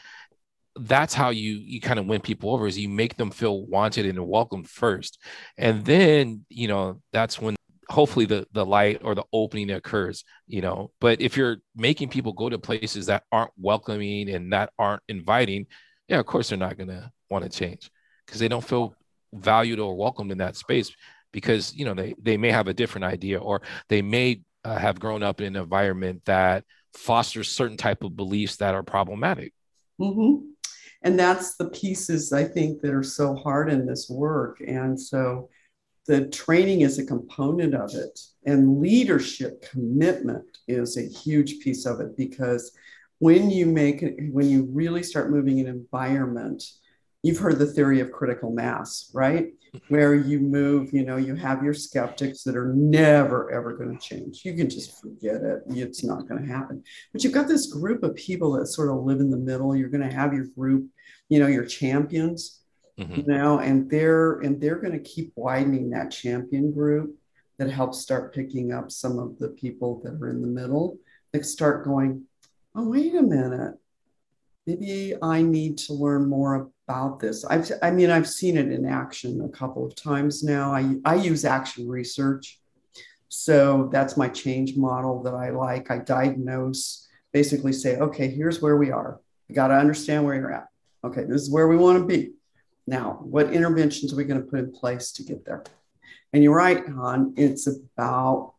that's 0.76 1.14
how 1.14 1.30
you 1.30 1.54
you 1.54 1.80
kind 1.80 1.98
of 1.98 2.06
win 2.06 2.20
people 2.20 2.50
over 2.50 2.66
is 2.66 2.78
you 2.78 2.88
make 2.88 3.16
them 3.16 3.30
feel 3.30 3.66
wanted 3.66 4.06
and 4.06 4.26
welcome 4.26 4.64
first. 4.64 5.18
And 5.56 5.84
then 5.84 6.44
you 6.48 6.68
know 6.68 7.00
that's 7.12 7.40
when 7.40 7.56
hopefully 7.88 8.24
the 8.24 8.46
the 8.52 8.64
light 8.64 9.00
or 9.02 9.14
the 9.14 9.24
opening 9.32 9.70
occurs 9.70 10.24
you 10.46 10.60
know. 10.60 10.90
But 11.00 11.20
if 11.20 11.36
you're 11.36 11.58
making 11.74 12.10
people 12.10 12.32
go 12.32 12.48
to 12.48 12.58
places 12.58 13.06
that 13.06 13.24
aren't 13.32 13.52
welcoming 13.58 14.30
and 14.30 14.52
that 14.52 14.70
aren't 14.78 15.02
inviting 15.08 15.66
yeah 16.08 16.18
of 16.18 16.26
course 16.26 16.48
they're 16.48 16.58
not 16.58 16.76
going 16.76 16.88
to 16.88 17.10
want 17.30 17.44
to 17.44 17.50
change 17.50 17.90
because 18.26 18.40
they 18.40 18.48
don't 18.48 18.64
feel 18.64 18.94
valued 19.32 19.78
or 19.78 19.96
welcomed 19.96 20.32
in 20.32 20.38
that 20.38 20.56
space 20.56 20.92
because 21.32 21.74
you 21.74 21.84
know 21.84 21.94
they 21.94 22.14
they 22.22 22.36
may 22.36 22.50
have 22.50 22.68
a 22.68 22.74
different 22.74 23.04
idea 23.04 23.38
or 23.38 23.62
they 23.88 24.02
may 24.02 24.42
uh, 24.64 24.76
have 24.76 25.00
grown 25.00 25.22
up 25.22 25.40
in 25.40 25.56
an 25.56 25.62
environment 25.62 26.22
that 26.26 26.64
fosters 26.94 27.48
certain 27.48 27.76
type 27.76 28.02
of 28.04 28.16
beliefs 28.16 28.56
that 28.56 28.74
are 28.74 28.82
problematic. 28.82 29.52
Mm-hmm 30.00 30.50
and 31.02 31.18
that's 31.18 31.56
the 31.56 31.70
pieces 31.70 32.32
i 32.32 32.44
think 32.44 32.80
that 32.80 32.94
are 32.94 33.02
so 33.02 33.34
hard 33.34 33.70
in 33.72 33.86
this 33.86 34.08
work. 34.08 34.60
And 34.66 35.00
so 35.00 35.48
the 36.06 36.26
training 36.28 36.80
is 36.80 36.98
a 36.98 37.06
component 37.06 37.74
of 37.74 37.94
it. 37.94 38.18
And 38.46 38.80
leadership 38.80 39.64
commitment 39.70 40.44
is 40.66 40.96
a 40.96 41.02
huge 41.02 41.60
piece 41.60 41.86
of 41.86 42.00
it 42.00 42.16
because 42.16 42.72
when 43.18 43.50
you 43.50 43.66
make 43.66 44.02
when 44.32 44.48
you 44.48 44.66
really 44.72 45.02
start 45.02 45.30
moving 45.30 45.60
an 45.60 45.66
environment 45.66 46.64
you've 47.22 47.38
heard 47.38 47.58
the 47.58 47.66
theory 47.66 48.00
of 48.00 48.10
critical 48.10 48.50
mass 48.50 49.10
right? 49.12 49.48
Where 49.88 50.14
you 50.14 50.40
move 50.40 50.92
you 50.94 51.04
know 51.04 51.16
you 51.16 51.34
have 51.34 51.62
your 51.62 51.74
skeptics 51.74 52.42
that 52.44 52.56
are 52.56 52.72
never 52.74 53.52
ever 53.52 53.76
going 53.76 53.96
to 53.96 54.02
change. 54.02 54.42
You 54.44 54.54
can 54.54 54.70
just 54.70 55.00
forget 55.00 55.42
it. 55.42 55.62
It's 55.68 56.02
not 56.02 56.26
going 56.26 56.44
to 56.44 56.52
happen. 56.52 56.82
But 57.12 57.22
you've 57.22 57.34
got 57.34 57.46
this 57.46 57.66
group 57.66 58.02
of 58.02 58.16
people 58.16 58.52
that 58.52 58.66
sort 58.66 58.90
of 58.90 59.04
live 59.04 59.20
in 59.20 59.30
the 59.30 59.36
middle. 59.36 59.76
You're 59.76 59.90
going 59.90 60.08
to 60.08 60.16
have 60.16 60.32
your 60.32 60.46
group 60.46 60.88
you 61.30 61.38
know 61.38 61.46
your 61.46 61.64
champions 61.64 62.60
mm-hmm. 62.98 63.14
you 63.14 63.24
know 63.26 63.60
and 63.60 63.88
they're 63.88 64.40
and 64.40 64.60
they're 64.60 64.80
going 64.80 64.92
to 64.92 65.10
keep 65.10 65.32
widening 65.36 65.88
that 65.90 66.10
champion 66.10 66.70
group 66.70 67.16
that 67.58 67.70
helps 67.70 68.00
start 68.00 68.34
picking 68.34 68.72
up 68.72 68.90
some 68.90 69.18
of 69.18 69.38
the 69.38 69.48
people 69.48 70.00
that 70.02 70.14
are 70.14 70.28
in 70.28 70.40
the 70.42 70.48
middle 70.48 70.98
that 71.32 71.44
start 71.44 71.84
going 71.84 72.24
oh 72.74 72.88
wait 72.88 73.14
a 73.14 73.22
minute. 73.22 73.74
Maybe 74.66 75.14
i 75.22 75.42
need 75.42 75.78
to 75.78 75.92
learn 75.92 76.28
more 76.28 76.70
about 76.86 77.20
this. 77.20 77.44
I've 77.44 77.70
i 77.82 77.90
mean 77.90 78.10
i've 78.10 78.28
seen 78.28 78.56
it 78.56 78.72
in 78.72 78.86
action 78.86 79.42
a 79.42 79.48
couple 79.48 79.86
of 79.86 79.94
times 79.94 80.42
now. 80.42 80.72
I 80.72 80.94
i 81.04 81.14
use 81.14 81.44
action 81.44 81.88
research. 81.88 82.58
So 83.28 83.88
that's 83.92 84.16
my 84.16 84.28
change 84.28 84.76
model 84.76 85.22
that 85.22 85.34
i 85.34 85.50
like. 85.50 85.90
I 85.90 85.98
diagnose 85.98 87.08
basically 87.32 87.72
say 87.72 87.96
okay 87.98 88.28
here's 88.28 88.62
where 88.62 88.76
we 88.76 88.90
are. 88.90 89.20
You 89.48 89.54
got 89.54 89.68
to 89.68 89.74
understand 89.74 90.24
where 90.24 90.34
you're 90.34 90.52
at 90.52 90.69
okay, 91.04 91.24
this 91.24 91.42
is 91.42 91.50
where 91.50 91.68
we 91.68 91.76
want 91.76 91.98
to 91.98 92.04
be. 92.04 92.32
Now, 92.86 93.20
what 93.22 93.52
interventions 93.52 94.12
are 94.12 94.16
we 94.16 94.24
going 94.24 94.42
to 94.42 94.46
put 94.46 94.58
in 94.58 94.72
place 94.72 95.12
to 95.12 95.22
get 95.22 95.44
there? 95.44 95.64
And 96.32 96.42
you're 96.42 96.54
right, 96.54 96.86
Han, 96.88 97.34
it's 97.36 97.66
about, 97.66 98.54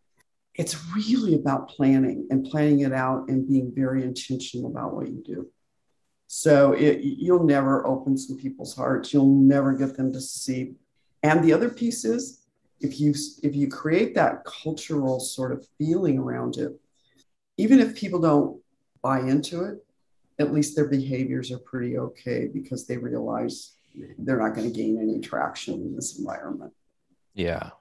it's 0.55 0.85
really 0.95 1.35
about 1.35 1.69
planning 1.69 2.27
and 2.29 2.45
planning 2.45 2.81
it 2.81 2.93
out 2.93 3.29
and 3.29 3.47
being 3.47 3.71
very 3.73 4.03
intentional 4.03 4.69
about 4.69 4.93
what 4.93 5.07
you 5.07 5.23
do. 5.25 5.49
So 6.27 6.73
it, 6.73 7.01
you'll 7.01 7.43
never 7.43 7.85
open 7.85 8.17
some 8.17 8.37
people's 8.37 8.75
hearts. 8.75 9.13
You'll 9.13 9.35
never 9.35 9.73
get 9.73 9.97
them 9.97 10.13
to 10.13 10.21
see. 10.21 10.75
And 11.23 11.43
the 11.43 11.53
other 11.53 11.69
piece 11.69 12.05
is, 12.05 12.45
if 12.79 12.99
you 12.99 13.13
if 13.43 13.55
you 13.55 13.67
create 13.67 14.15
that 14.15 14.43
cultural 14.45 15.19
sort 15.19 15.51
of 15.51 15.67
feeling 15.77 16.17
around 16.17 16.57
it, 16.57 16.71
even 17.57 17.79
if 17.79 17.95
people 17.95 18.19
don't 18.19 18.61
buy 19.01 19.19
into 19.19 19.63
it, 19.65 19.85
at 20.41 20.53
least 20.53 20.75
their 20.75 20.87
behaviors 20.87 21.51
are 21.51 21.59
pretty 21.59 21.97
okay 21.97 22.47
because 22.47 22.87
they 22.87 22.97
realize 22.97 23.73
they're 24.17 24.39
not 24.39 24.55
going 24.55 24.71
to 24.71 24.75
gain 24.75 24.99
any 24.99 25.19
traction 25.19 25.75
in 25.75 25.95
this 25.95 26.19
environment. 26.19 26.73
Yeah. 27.33 27.71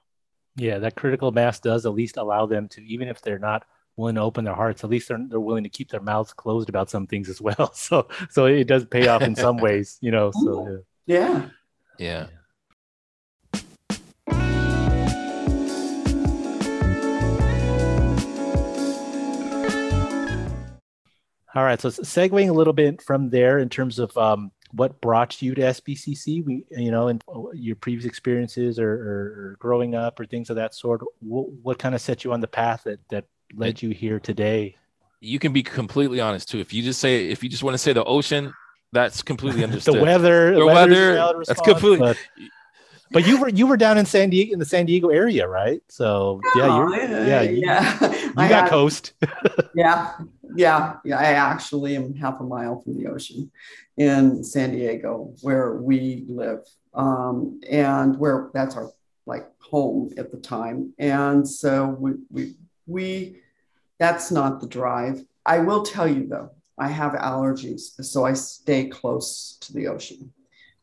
Yeah, 0.55 0.79
that 0.79 0.95
critical 0.95 1.31
mass 1.31 1.59
does 1.59 1.85
at 1.85 1.93
least 1.93 2.17
allow 2.17 2.45
them 2.45 2.67
to, 2.69 2.83
even 2.83 3.07
if 3.07 3.21
they're 3.21 3.39
not 3.39 3.65
willing 3.95 4.15
to 4.15 4.21
open 4.21 4.45
their 4.45 4.55
hearts, 4.55 4.83
at 4.83 4.89
least 4.89 5.07
they're, 5.07 5.19
they're 5.29 5.39
willing 5.39 5.63
to 5.63 5.69
keep 5.69 5.89
their 5.89 6.01
mouths 6.01 6.33
closed 6.33 6.69
about 6.69 6.89
some 6.89 7.07
things 7.07 7.29
as 7.29 7.41
well. 7.41 7.73
So, 7.75 8.07
so 8.29 8.45
it 8.45 8.67
does 8.67 8.85
pay 8.85 9.07
off 9.07 9.21
in 9.21 9.35
some 9.35 9.57
ways, 9.67 9.97
you 10.01 10.11
know. 10.11 10.31
So 10.31 10.83
yeah. 11.05 11.17
yeah. 11.17 11.47
yeah. 11.97 12.25
All 21.55 21.63
right. 21.63 21.79
So 21.79 21.89
segueing 21.89 22.49
a 22.49 22.53
little 22.53 22.73
bit 22.73 23.01
from 23.01 23.29
there 23.29 23.59
in 23.59 23.69
terms 23.69 23.99
of 23.99 24.15
um, 24.17 24.51
what 24.71 25.01
brought 25.01 25.41
you 25.41 25.53
to 25.55 25.61
SBCC, 25.61 26.45
we, 26.45 26.63
you 26.71 26.91
know, 26.91 27.09
and 27.09 27.21
your 27.53 27.75
previous 27.75 28.05
experiences 28.05 28.79
or, 28.79 28.89
or, 28.89 28.93
or 28.93 29.55
growing 29.59 29.95
up 29.95 30.19
or 30.19 30.25
things 30.25 30.49
of 30.49 30.55
that 30.55 30.73
sort, 30.73 31.01
what, 31.19 31.49
what, 31.61 31.79
kind 31.79 31.93
of 31.93 32.01
set 32.01 32.23
you 32.23 32.31
on 32.31 32.39
the 32.39 32.47
path 32.47 32.83
that, 32.85 32.99
that 33.09 33.25
led 33.53 33.81
you 33.81 33.89
here 33.89 34.19
today? 34.19 34.75
You 35.19 35.39
can 35.39 35.53
be 35.53 35.61
completely 35.61 36.19
honest 36.19 36.49
too. 36.49 36.59
If 36.59 36.73
you 36.73 36.83
just 36.83 36.99
say, 36.99 37.29
if 37.29 37.43
you 37.43 37.49
just 37.49 37.63
want 37.63 37.73
to 37.73 37.77
say 37.77 37.93
the 37.93 38.03
ocean, 38.03 38.53
that's 38.91 39.21
completely 39.21 39.63
understood. 39.65 39.95
the 39.95 40.01
weather, 40.01 40.55
the 40.55 40.65
weather, 40.65 41.15
that's 41.45 41.61
completely. 41.61 41.99
But, 41.99 42.17
but 43.11 43.27
you 43.27 43.39
were 43.39 43.49
you 43.49 43.67
were 43.67 43.77
down 43.77 43.97
in 43.97 44.05
San 44.05 44.29
Diego 44.29 44.53
in 44.53 44.59
the 44.59 44.65
San 44.65 44.85
Diego 44.85 45.09
area, 45.09 45.47
right? 45.47 45.81
So 45.89 46.41
yeah, 46.55 46.63
oh, 46.65 46.93
yeah, 46.93 47.25
yeah, 47.25 47.41
you, 47.41 47.57
yeah. 47.65 48.13
you 48.25 48.49
got 48.49 48.69
coast. 48.69 49.13
yeah, 49.75 50.13
yeah, 50.55 50.97
yeah. 51.03 51.19
I 51.19 51.33
actually 51.33 51.95
am 51.95 52.15
half 52.15 52.39
a 52.39 52.43
mile 52.43 52.81
from 52.81 52.97
the 52.97 53.07
ocean 53.07 53.51
in 53.97 54.43
San 54.43 54.71
Diego, 54.71 55.33
where 55.41 55.75
we 55.75 56.25
live, 56.27 56.61
um, 56.93 57.59
and 57.69 58.17
where 58.17 58.49
that's 58.53 58.75
our 58.75 58.91
like 59.25 59.47
home 59.59 60.11
at 60.17 60.31
the 60.31 60.37
time. 60.37 60.93
And 60.99 61.47
so 61.47 61.89
we 61.99 62.13
we 62.29 62.55
we 62.87 63.41
that's 63.99 64.31
not 64.31 64.61
the 64.61 64.67
drive. 64.67 65.23
I 65.45 65.59
will 65.59 65.83
tell 65.83 66.07
you 66.07 66.27
though, 66.27 66.51
I 66.77 66.87
have 66.87 67.13
allergies, 67.13 68.03
so 68.03 68.25
I 68.25 68.33
stay 68.33 68.87
close 68.87 69.57
to 69.61 69.73
the 69.73 69.87
ocean 69.87 70.33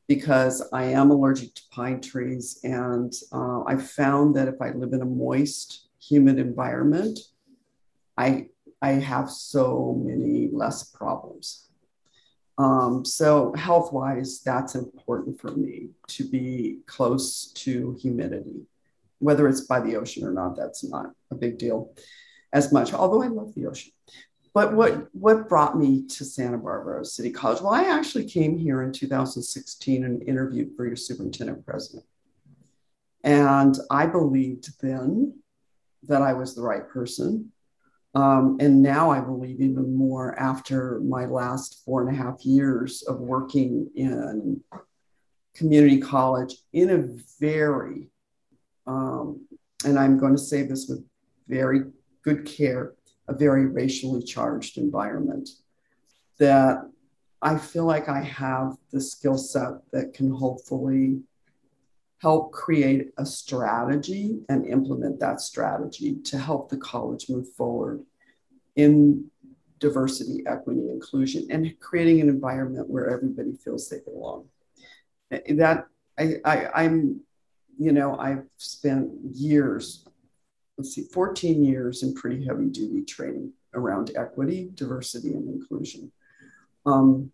because 0.08 0.66
I 0.72 0.84
am 0.84 1.10
allergic 1.10 1.54
to 1.54 1.62
pine 1.70 2.00
trees. 2.00 2.58
And 2.64 3.12
uh, 3.30 3.62
I 3.64 3.76
found 3.76 4.34
that 4.36 4.48
if 4.48 4.60
I 4.60 4.70
live 4.70 4.94
in 4.94 5.02
a 5.02 5.04
moist, 5.04 5.88
humid 6.00 6.38
environment, 6.38 7.18
I, 8.16 8.48
I 8.80 8.90
have 8.90 9.30
so 9.30 10.00
many 10.04 10.48
less 10.52 10.84
problems. 10.84 11.68
Um, 12.58 13.04
so, 13.04 13.52
health 13.54 13.92
wise, 13.92 14.40
that's 14.42 14.74
important 14.74 15.40
for 15.40 15.52
me 15.52 15.90
to 16.08 16.28
be 16.28 16.80
close 16.86 17.52
to 17.52 17.96
humidity. 18.00 18.66
Whether 19.20 19.48
it's 19.48 19.62
by 19.62 19.80
the 19.80 19.96
ocean 19.96 20.24
or 20.24 20.32
not, 20.32 20.56
that's 20.56 20.82
not 20.84 21.12
a 21.30 21.34
big 21.34 21.58
deal. 21.58 21.92
as 22.52 22.72
much, 22.72 22.94
although 22.94 23.22
I 23.22 23.26
love 23.26 23.54
the 23.54 23.66
ocean. 23.66 23.92
But 24.54 24.72
what, 24.72 25.08
what 25.14 25.48
brought 25.48 25.78
me 25.78 26.06
to 26.08 26.24
Santa 26.24 26.58
Barbara 26.58 27.04
City 27.04 27.30
College? 27.30 27.60
Well, 27.60 27.72
I 27.72 27.84
actually 27.84 28.24
came 28.24 28.56
here 28.56 28.82
in 28.82 28.92
2016 28.92 30.04
and 30.04 30.22
interviewed 30.22 30.74
for 30.76 30.86
your 30.86 30.96
superintendent 30.96 31.64
president. 31.64 32.04
And 33.22 33.76
I 33.90 34.06
believed 34.06 34.80
then 34.80 35.38
that 36.04 36.22
I 36.22 36.32
was 36.32 36.54
the 36.54 36.62
right 36.62 36.88
person. 36.88 37.52
Um, 38.14 38.56
and 38.60 38.82
now 38.82 39.10
I 39.10 39.20
believe 39.20 39.60
even 39.60 39.94
more 39.94 40.38
after 40.38 41.00
my 41.00 41.26
last 41.26 41.82
four 41.84 42.06
and 42.06 42.10
a 42.10 42.20
half 42.20 42.44
years 42.44 43.02
of 43.02 43.20
working 43.20 43.90
in 43.94 44.62
community 45.54 45.98
college 45.98 46.54
in 46.72 46.90
a 46.90 47.08
very, 47.40 48.08
um, 48.86 49.46
and 49.84 49.98
I'm 49.98 50.18
going 50.18 50.32
to 50.32 50.42
say 50.42 50.62
this 50.62 50.88
with 50.88 51.04
very 51.48 51.82
good 52.22 52.46
care, 52.46 52.94
a 53.28 53.34
very 53.34 53.66
racially 53.66 54.22
charged 54.22 54.78
environment 54.78 55.48
that 56.38 56.78
I 57.42 57.58
feel 57.58 57.84
like 57.84 58.08
I 58.08 58.22
have 58.22 58.76
the 58.90 59.00
skill 59.00 59.36
set 59.36 59.72
that 59.92 60.14
can 60.14 60.30
hopefully 60.30 61.20
help 62.20 62.52
create 62.52 63.10
a 63.16 63.24
strategy 63.24 64.40
and 64.48 64.66
implement 64.66 65.20
that 65.20 65.40
strategy 65.40 66.16
to 66.24 66.36
help 66.36 66.68
the 66.68 66.76
college 66.76 67.28
move 67.28 67.48
forward 67.56 68.02
in 68.76 69.30
diversity, 69.78 70.42
equity, 70.46 70.90
inclusion, 70.90 71.46
and 71.50 71.78
creating 71.78 72.20
an 72.20 72.28
environment 72.28 72.88
where 72.88 73.08
everybody 73.08 73.52
feels 73.64 73.88
they 73.88 73.98
belong. 74.04 74.46
That 75.30 75.86
I, 76.18 76.36
I 76.44 76.84
I'm, 76.84 77.20
you 77.78 77.92
know, 77.92 78.16
I've 78.18 78.44
spent 78.56 79.10
years, 79.34 80.04
let's 80.76 80.94
see, 80.94 81.04
14 81.12 81.62
years 81.64 82.02
in 82.02 82.14
pretty 82.14 82.44
heavy 82.44 82.66
duty 82.66 83.04
training 83.04 83.52
around 83.74 84.10
equity, 84.16 84.70
diversity, 84.74 85.34
and 85.34 85.48
inclusion. 85.48 86.10
Um, 86.84 87.30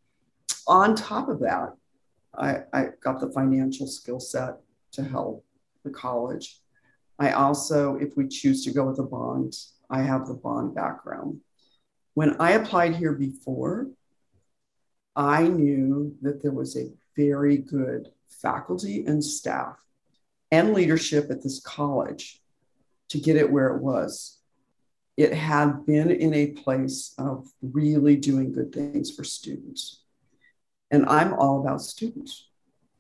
on 0.66 0.94
top 0.94 1.28
of 1.28 1.40
that, 1.40 1.74
I, 2.36 2.62
I 2.72 2.88
got 3.00 3.20
the 3.20 3.30
financial 3.30 3.86
skill 3.86 4.20
set 4.20 4.56
to 4.94 5.04
help 5.04 5.44
the 5.84 5.90
college. 5.90 6.58
I 7.18 7.30
also, 7.32 7.96
if 7.96 8.16
we 8.16 8.28
choose 8.28 8.64
to 8.64 8.72
go 8.72 8.84
with 8.86 8.98
a 8.98 9.04
bond, 9.04 9.54
I 9.90 10.02
have 10.02 10.26
the 10.26 10.34
bond 10.34 10.74
background. 10.74 11.40
When 12.14 12.36
I 12.40 12.52
applied 12.52 12.96
here 12.96 13.12
before, 13.12 13.88
I 15.14 15.46
knew 15.46 16.16
that 16.22 16.42
there 16.42 16.52
was 16.52 16.76
a 16.76 16.92
very 17.16 17.58
good 17.58 18.10
faculty 18.28 19.04
and 19.06 19.22
staff 19.22 19.76
and 20.50 20.74
leadership 20.74 21.30
at 21.30 21.42
this 21.42 21.60
college 21.60 22.40
to 23.08 23.18
get 23.18 23.36
it 23.36 23.50
where 23.50 23.68
it 23.68 23.82
was. 23.82 24.38
It 25.16 25.32
had 25.32 25.86
been 25.86 26.10
in 26.10 26.34
a 26.34 26.48
place 26.48 27.14
of 27.18 27.48
really 27.62 28.16
doing 28.16 28.52
good 28.52 28.72
things 28.72 29.14
for 29.14 29.22
students. 29.22 30.02
And 30.90 31.06
I'm 31.06 31.32
all 31.34 31.60
about 31.60 31.82
students. 31.82 32.48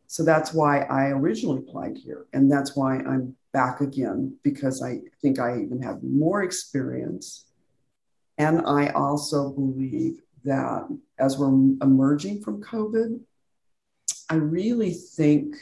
So 0.06 0.24
that's 0.24 0.52
why 0.52 0.80
I 0.82 1.08
originally 1.08 1.58
applied 1.58 1.96
here. 1.96 2.26
And 2.32 2.50
that's 2.50 2.76
why 2.76 2.98
I'm 2.98 3.36
back 3.52 3.80
again, 3.80 4.36
because 4.42 4.82
I 4.82 5.00
think 5.22 5.38
I 5.38 5.60
even 5.60 5.82
have 5.82 6.02
more 6.02 6.42
experience. 6.42 7.46
And 8.38 8.66
I 8.66 8.88
also 8.88 9.50
believe 9.50 10.20
that 10.44 10.86
as 11.18 11.38
we're 11.38 11.48
emerging 11.82 12.42
from 12.42 12.62
COVID, 12.62 13.20
I 14.28 14.34
really 14.34 14.92
think 14.92 15.56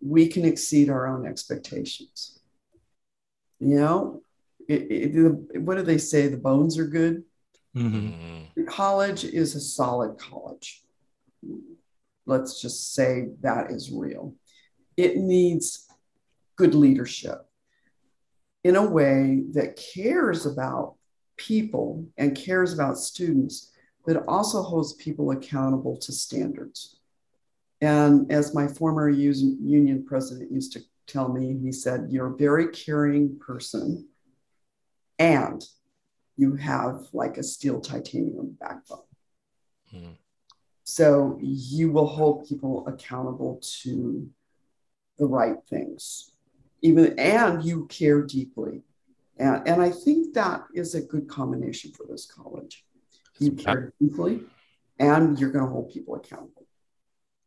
we 0.00 0.28
can 0.28 0.44
exceed 0.44 0.88
our 0.88 1.06
own 1.06 1.26
expectations. 1.26 2.38
You 3.58 3.76
know, 3.76 4.22
it, 4.68 5.14
it, 5.14 5.62
what 5.62 5.76
do 5.76 5.82
they 5.82 5.98
say? 5.98 6.28
The 6.28 6.36
bones 6.36 6.78
are 6.78 6.86
good. 6.86 7.24
Mm-hmm. 7.76 8.64
College 8.64 9.24
is 9.24 9.54
a 9.54 9.60
solid 9.60 10.18
college 10.18 10.82
let's 12.26 12.60
just 12.60 12.94
say 12.94 13.28
that 13.40 13.70
is 13.70 13.90
real. 13.90 14.34
It 14.96 15.16
needs 15.16 15.88
good 16.56 16.74
leadership 16.74 17.46
in 18.64 18.76
a 18.76 18.86
way 18.86 19.44
that 19.52 19.80
cares 19.94 20.46
about 20.46 20.96
people 21.36 22.06
and 22.18 22.36
cares 22.36 22.74
about 22.74 22.98
students, 22.98 23.72
but 24.04 24.24
also 24.28 24.62
holds 24.62 24.92
people 24.94 25.30
accountable 25.30 25.96
to 25.96 26.12
standards. 26.12 27.00
And 27.80 28.30
as 28.30 28.54
my 28.54 28.68
former 28.68 29.08
union 29.08 30.04
president 30.04 30.52
used 30.52 30.72
to 30.74 30.80
tell 31.06 31.32
me, 31.32 31.58
he 31.62 31.72
said, 31.72 32.08
You're 32.10 32.34
a 32.34 32.36
very 32.36 32.68
caring 32.68 33.38
person 33.38 34.06
and 35.18 35.64
you 36.36 36.56
have 36.56 37.06
like 37.12 37.36
a 37.36 37.42
steel 37.42 37.80
titanium 37.80 38.56
backbone. 38.58 39.00
Hmm. 39.90 40.12
So 40.90 41.38
you 41.40 41.92
will 41.92 42.08
hold 42.08 42.48
people 42.48 42.84
accountable 42.88 43.60
to 43.82 44.28
the 45.18 45.24
right 45.24 45.54
things, 45.68 46.32
even 46.82 47.16
and 47.16 47.64
you 47.64 47.86
care 47.86 48.22
deeply. 48.22 48.82
And, 49.38 49.68
and 49.68 49.80
I 49.80 49.90
think 49.90 50.34
that 50.34 50.64
is 50.74 50.96
a 50.96 51.00
good 51.00 51.28
combination 51.28 51.92
for 51.92 52.06
this 52.10 52.26
college. 52.26 52.84
You 53.38 53.52
care 53.52 53.92
deeply 54.00 54.40
and 54.98 55.38
you're 55.38 55.52
going 55.52 55.64
to 55.64 55.70
hold 55.70 55.92
people 55.92 56.16
accountable. 56.16 56.66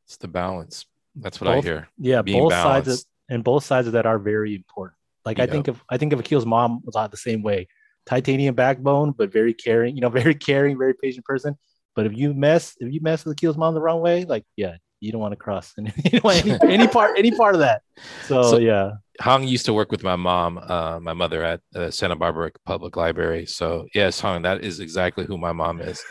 It's 0.06 0.16
the 0.16 0.30
balance. 0.30 0.86
That's 1.14 1.42
what 1.42 1.48
both, 1.48 1.66
I 1.66 1.68
hear. 1.68 1.90
Yeah, 1.98 2.22
Being 2.22 2.44
both 2.44 2.52
balanced. 2.52 2.86
sides 2.86 3.02
of, 3.02 3.06
and 3.28 3.44
both 3.44 3.66
sides 3.66 3.88
of 3.88 3.94
that 3.94 4.06
are 4.06 4.20
very 4.20 4.56
important. 4.56 4.98
Like 5.26 5.40
I 5.40 5.48
think 5.48 5.68
of 5.68 5.84
I 5.90 5.98
think 5.98 6.14
of 6.14 6.20
Akil's 6.22 6.46
mom 6.46 6.82
was 6.86 6.96
not 6.96 7.12
the 7.12 7.18
same 7.18 7.44
way. 7.44 7.68
Titanium 8.06 8.56
backbone, 8.56 9.12
but 9.12 9.34
very 9.34 9.54
caring, 9.54 9.96
you 9.96 10.02
know, 10.02 10.10
very 10.24 10.34
caring, 10.34 10.78
very 10.78 10.94
patient 10.94 11.26
person. 11.26 11.58
But 11.96 12.06
if 12.06 12.18
you 12.18 12.34
mess, 12.34 12.76
if 12.80 12.92
you 12.92 13.02
mess 13.02 13.26
with 13.26 13.38
Akil's 13.38 13.58
mom 13.58 13.74
the 13.74 13.82
wrong 13.82 14.02
way, 14.02 14.26
like 14.26 14.46
yeah, 14.56 14.76
you 15.00 15.12
don't 15.12 15.22
want 15.26 15.34
to 15.34 15.38
cross 15.38 15.74
any, 15.78 15.94
any, 16.24 16.58
any 16.62 16.88
part, 16.88 17.18
any 17.18 17.32
part 17.32 17.56
of 17.56 17.60
that. 17.60 17.82
So, 18.26 18.44
so, 18.44 18.58
yeah. 18.58 18.92
Hong 19.22 19.48
used 19.48 19.66
to 19.68 19.74
work 19.74 19.92
with 19.92 20.04
my 20.04 20.16
mom, 20.16 20.58
uh, 20.58 21.00
my 21.00 21.14
mother 21.14 21.44
at 21.44 21.62
uh, 21.76 21.92
Santa 21.92 22.16
Barbara 22.16 22.52
Public 22.66 22.96
Library. 22.96 23.46
So 23.46 23.86
yes, 23.94 24.20
Hong, 24.20 24.42
that 24.42 24.64
is 24.64 24.80
exactly 24.80 25.26
who 25.26 25.38
my 25.38 25.52
mom 25.52 25.82
is. 25.82 26.04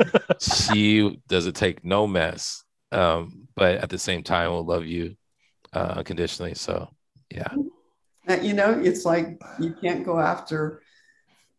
she 0.40 1.18
doesn't 1.28 1.56
take 1.56 1.84
no 1.84 2.06
mess, 2.06 2.62
um, 2.92 3.48
but 3.56 3.76
at 3.76 3.88
the 3.88 3.98
same 3.98 4.22
time 4.22 4.50
will 4.50 4.66
love 4.66 4.84
you 4.84 5.16
uh, 5.72 5.94
unconditionally. 5.96 6.54
So 6.54 6.90
yeah. 7.30 7.48
Uh, 8.28 8.34
you 8.34 8.52
know, 8.52 8.78
it's 8.78 9.06
like 9.06 9.40
you 9.58 9.74
can't 9.80 10.04
go 10.04 10.20
after 10.20 10.82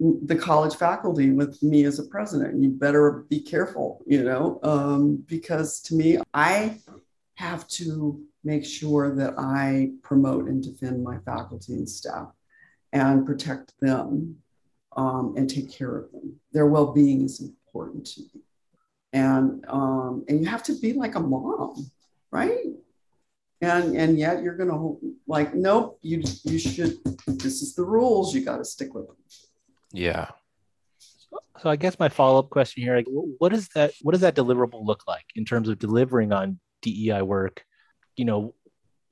the 0.02 0.36
college 0.36 0.76
faculty 0.76 1.30
with 1.30 1.62
me 1.62 1.86
as 1.86 2.00
a 2.00 2.04
president. 2.04 2.62
You 2.62 2.70
better 2.70 3.26
be 3.30 3.40
careful, 3.40 4.04
you 4.08 4.24
know, 4.24 4.60
um, 4.64 5.24
because 5.28 5.80
to 5.82 5.96
me, 5.96 6.18
I 6.34 6.80
have 7.36 7.68
to 7.70 8.20
make 8.44 8.66
sure 8.66 9.16
that 9.16 9.36
I 9.38 9.92
promote 10.02 10.48
and 10.48 10.64
defend 10.64 11.04
my 11.04 11.20
faculty 11.20 11.74
and 11.74 11.88
staff 11.88 12.30
and 12.92 13.28
protect 13.28 13.74
them 13.80 14.38
um, 14.98 15.36
and 15.38 15.48
take 15.48 15.72
care 15.72 15.98
of 15.98 16.12
them. 16.12 16.40
Their 16.52 16.66
well 16.66 16.92
being 16.92 17.22
is 17.24 17.40
important 17.40 18.08
to 18.08 18.22
me. 18.22 18.42
And, 19.14 19.64
um, 19.68 20.26
and 20.28 20.40
you 20.40 20.48
have 20.48 20.64
to 20.64 20.80
be 20.80 20.94
like 20.94 21.14
a 21.14 21.20
mom, 21.20 21.92
right? 22.32 22.66
And, 23.62 23.96
and 23.96 24.18
yet 24.18 24.42
you're 24.42 24.58
to 24.58 24.98
like, 25.28 25.54
nope, 25.54 26.00
you, 26.02 26.24
you 26.44 26.58
should, 26.58 26.98
this 27.28 27.62
is 27.62 27.76
the 27.76 27.84
rules, 27.84 28.34
you 28.34 28.44
got 28.44 28.58
to 28.58 28.66
stick 28.66 28.96
with 28.96 29.06
them. 29.06 29.18
Yeah. 29.94 30.30
So 31.62 31.70
I 31.70 31.76
guess 31.76 32.00
my 32.00 32.10
follow 32.10 32.40
up 32.40 32.50
question 32.50 32.84
here, 32.84 32.96
like, 32.96 33.08
what 33.10 33.54
is 33.54 33.70
that? 33.70 33.94
What 34.02 34.14
does 34.14 34.22
that 34.22 34.36
deliverable 34.36 34.86
look 34.86 35.04
like 35.08 35.26
in 35.36 35.46
terms 35.46 35.70
of 35.70 35.80
delivering 35.80 36.34
on 36.34 36.60
DEI 36.82 37.22
work? 37.22 37.64
You 38.16 38.26
know, 38.26 38.56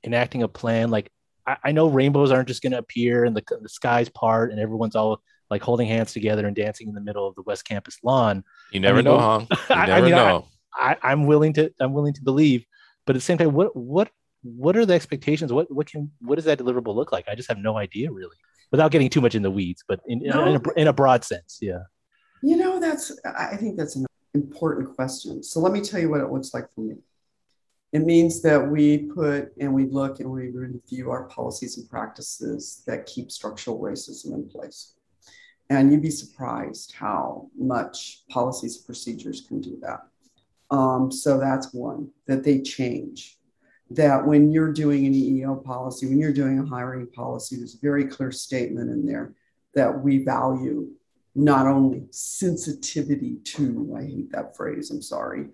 enacting 0.04 0.42
a 0.42 0.48
plan. 0.48 0.90
Like, 0.90 1.10
I, 1.46 1.56
I 1.64 1.72
know 1.72 1.88
rainbows 1.88 2.30
aren't 2.30 2.48
just 2.48 2.62
going 2.62 2.72
to 2.72 2.78
appear 2.78 3.24
and 3.24 3.36
the, 3.36 3.42
the 3.60 3.68
skies 3.68 4.08
part 4.08 4.50
and 4.50 4.60
everyone's 4.60 4.96
all 4.96 5.22
like 5.50 5.62
holding 5.62 5.88
hands 5.88 6.12
together 6.12 6.46
and 6.46 6.54
dancing 6.54 6.88
in 6.88 6.94
the 6.94 7.00
middle 7.00 7.26
of 7.26 7.34
the 7.34 7.42
West 7.42 7.64
Campus 7.64 7.98
lawn. 8.02 8.44
You 8.72 8.80
never 8.80 8.98
I 8.98 9.02
mean, 9.02 9.04
know, 9.04 9.18
huh? 9.18 9.46
You 9.70 9.76
never 9.76 9.92
I 9.92 10.00
mean, 10.00 10.10
know. 10.10 10.46
I, 10.74 10.96
I'm 11.02 11.26
willing 11.26 11.52
to. 11.54 11.72
I'm 11.80 11.92
willing 11.92 12.14
to 12.14 12.22
believe, 12.22 12.64
but 13.04 13.16
at 13.16 13.18
the 13.18 13.24
same 13.24 13.38
time, 13.38 13.52
what 13.52 13.74
what 13.74 14.10
what 14.42 14.76
are 14.76 14.86
the 14.86 14.94
expectations? 14.94 15.52
What 15.52 15.70
what 15.70 15.86
can 15.86 16.10
what 16.20 16.36
does 16.36 16.44
that 16.46 16.58
deliverable 16.58 16.94
look 16.94 17.12
like? 17.12 17.28
I 17.28 17.34
just 17.34 17.48
have 17.48 17.58
no 17.58 17.76
idea 17.76 18.10
really 18.10 18.36
without 18.70 18.90
getting 18.90 19.08
too 19.08 19.20
much 19.20 19.34
in 19.34 19.42
the 19.42 19.50
weeds, 19.50 19.84
but 19.86 20.00
in, 20.06 20.20
no. 20.20 20.44
in, 20.46 20.56
a, 20.56 20.80
in 20.80 20.88
a 20.88 20.92
broad 20.92 21.24
sense, 21.24 21.58
yeah. 21.60 21.82
You 22.42 22.56
know, 22.56 22.80
that's, 22.80 23.12
I 23.24 23.56
think 23.56 23.76
that's 23.76 23.96
an 23.96 24.06
important 24.34 24.94
question. 24.94 25.42
So 25.42 25.60
let 25.60 25.72
me 25.72 25.80
tell 25.80 26.00
you 26.00 26.08
what 26.08 26.20
it 26.20 26.30
looks 26.30 26.54
like 26.54 26.72
for 26.74 26.82
me. 26.82 26.94
It 27.92 28.00
means 28.00 28.40
that 28.42 28.70
we 28.70 28.98
put 28.98 29.52
and 29.60 29.74
we 29.74 29.86
look 29.86 30.20
and 30.20 30.30
we 30.30 30.50
review 30.50 31.10
our 31.10 31.24
policies 31.24 31.76
and 31.76 31.90
practices 31.90 32.84
that 32.86 33.06
keep 33.06 33.32
structural 33.32 33.80
racism 33.80 34.32
in 34.34 34.48
place. 34.48 34.94
And 35.68 35.90
you'd 35.90 36.02
be 36.02 36.10
surprised 36.10 36.94
how 36.96 37.48
much 37.58 38.22
policies 38.30 38.76
and 38.76 38.86
procedures 38.86 39.44
can 39.46 39.60
do 39.60 39.78
that. 39.82 40.00
Um, 40.70 41.10
so 41.10 41.38
that's 41.38 41.74
one, 41.74 42.10
that 42.26 42.44
they 42.44 42.60
change 42.60 43.39
that 43.90 44.24
when 44.24 44.52
you're 44.52 44.72
doing 44.72 45.06
an 45.06 45.12
EEO 45.12 45.64
policy, 45.64 46.06
when 46.06 46.18
you're 46.18 46.32
doing 46.32 46.58
a 46.58 46.66
hiring 46.66 47.06
policy, 47.08 47.56
there's 47.56 47.74
a 47.74 47.80
very 47.80 48.04
clear 48.04 48.30
statement 48.30 48.90
in 48.90 49.04
there 49.04 49.34
that 49.74 50.02
we 50.02 50.24
value 50.24 50.88
not 51.34 51.66
only 51.66 52.04
sensitivity 52.10 53.36
to, 53.44 53.94
I 53.96 54.02
hate 54.02 54.32
that 54.32 54.56
phrase, 54.56 54.90
I'm 54.90 55.02
sorry, 55.02 55.46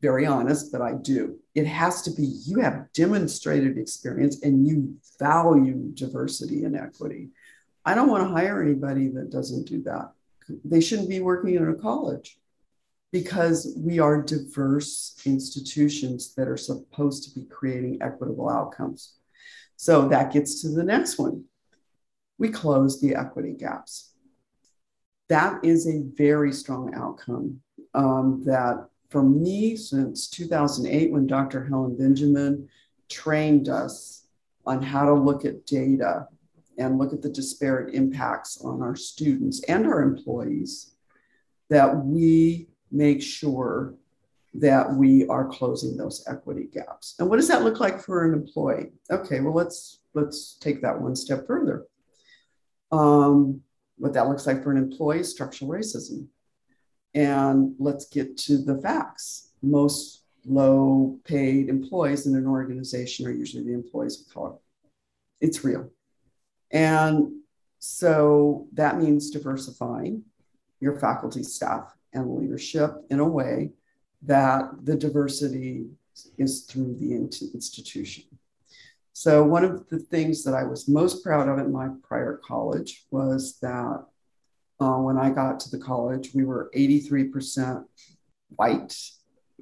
very 0.00 0.26
honest, 0.26 0.70
but 0.70 0.82
I 0.82 0.94
do. 0.94 1.38
It 1.54 1.66
has 1.66 2.02
to 2.02 2.10
be 2.10 2.24
you 2.46 2.60
have 2.60 2.92
demonstrated 2.92 3.78
experience 3.78 4.42
and 4.42 4.66
you 4.66 4.96
value 5.18 5.90
diversity 5.94 6.64
and 6.64 6.76
equity. 6.76 7.30
I 7.86 7.94
don't 7.94 8.10
want 8.10 8.24
to 8.24 8.34
hire 8.34 8.62
anybody 8.62 9.08
that 9.08 9.30
doesn't 9.30 9.66
do 9.66 9.82
that. 9.84 10.12
They 10.64 10.80
shouldn't 10.80 11.08
be 11.08 11.20
working 11.20 11.54
in 11.54 11.68
a 11.68 11.74
college 11.74 12.38
because 13.14 13.72
we 13.76 14.00
are 14.00 14.20
diverse 14.20 15.14
institutions 15.24 16.34
that 16.34 16.48
are 16.48 16.56
supposed 16.56 17.22
to 17.22 17.38
be 17.38 17.46
creating 17.46 17.96
equitable 18.02 18.50
outcomes. 18.50 19.14
So 19.76 20.08
that 20.08 20.32
gets 20.32 20.62
to 20.62 20.70
the 20.70 20.82
next 20.82 21.16
one. 21.16 21.44
We 22.38 22.48
close 22.48 23.00
the 23.00 23.14
equity 23.14 23.52
gaps. 23.52 24.14
That 25.28 25.64
is 25.64 25.86
a 25.86 26.02
very 26.16 26.50
strong 26.50 26.92
outcome 26.96 27.60
um, 27.94 28.42
that 28.46 28.88
for 29.10 29.22
me 29.22 29.76
since 29.76 30.26
2008 30.30 31.12
when 31.12 31.28
Dr. 31.28 31.64
Helen 31.64 31.96
Benjamin 31.96 32.68
trained 33.08 33.68
us 33.68 34.26
on 34.66 34.82
how 34.82 35.04
to 35.04 35.14
look 35.14 35.44
at 35.44 35.66
data 35.66 36.26
and 36.78 36.98
look 36.98 37.12
at 37.12 37.22
the 37.22 37.30
disparate 37.30 37.94
impacts 37.94 38.60
on 38.60 38.82
our 38.82 38.96
students 38.96 39.62
and 39.68 39.86
our 39.86 40.02
employees 40.02 40.96
that 41.70 42.04
we 42.04 42.66
make 42.94 43.20
sure 43.20 43.94
that 44.54 44.94
we 44.94 45.26
are 45.26 45.48
closing 45.48 45.96
those 45.96 46.24
equity 46.28 46.68
gaps. 46.72 47.16
And 47.18 47.28
what 47.28 47.36
does 47.36 47.48
that 47.48 47.64
look 47.64 47.80
like 47.80 48.00
for 48.00 48.24
an 48.24 48.32
employee? 48.32 48.92
Okay, 49.10 49.40
well 49.40 49.52
let's 49.52 50.00
let's 50.14 50.54
take 50.60 50.80
that 50.82 51.00
one 51.00 51.16
step 51.16 51.46
further. 51.46 51.86
Um, 52.92 53.62
what 53.96 54.12
that 54.12 54.28
looks 54.28 54.46
like 54.46 54.62
for 54.62 54.70
an 54.70 54.78
employee 54.78 55.20
is 55.20 55.30
structural 55.30 55.70
racism. 55.70 56.28
And 57.14 57.74
let's 57.78 58.06
get 58.06 58.36
to 58.38 58.58
the 58.58 58.80
facts. 58.80 59.50
Most 59.62 60.22
low 60.46 61.18
paid 61.24 61.68
employees 61.68 62.26
in 62.26 62.36
an 62.36 62.46
organization 62.46 63.26
are 63.26 63.32
usually 63.32 63.64
the 63.64 63.72
employees 63.72 64.20
of 64.20 64.32
color. 64.32 64.54
It's 65.40 65.64
real. 65.64 65.90
And 66.70 67.40
so 67.78 68.68
that 68.72 68.98
means 68.98 69.30
diversifying 69.30 70.24
your 70.80 70.98
faculty, 70.98 71.42
staff, 71.42 71.94
and 72.14 72.36
leadership 72.36 72.92
in 73.10 73.20
a 73.20 73.28
way 73.28 73.72
that 74.22 74.70
the 74.82 74.96
diversity 74.96 75.86
is 76.38 76.62
through 76.62 76.94
the 76.94 77.14
institution. 77.14 78.24
So, 79.12 79.44
one 79.44 79.64
of 79.64 79.88
the 79.88 79.98
things 79.98 80.42
that 80.44 80.54
I 80.54 80.64
was 80.64 80.88
most 80.88 81.22
proud 81.22 81.48
of 81.48 81.58
at 81.58 81.70
my 81.70 81.88
prior 82.02 82.40
college 82.44 83.04
was 83.10 83.58
that 83.60 84.04
uh, 84.80 84.96
when 84.96 85.16
I 85.16 85.30
got 85.30 85.60
to 85.60 85.70
the 85.70 85.78
college, 85.78 86.34
we 86.34 86.44
were 86.44 86.70
83% 86.74 87.84
white 88.56 88.96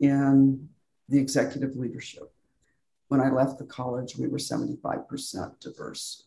in 0.00 0.68
the 1.08 1.18
executive 1.18 1.76
leadership. 1.76 2.32
When 3.08 3.20
I 3.20 3.30
left 3.30 3.58
the 3.58 3.66
college, 3.66 4.16
we 4.16 4.26
were 4.26 4.38
75% 4.38 5.60
diverse. 5.60 6.24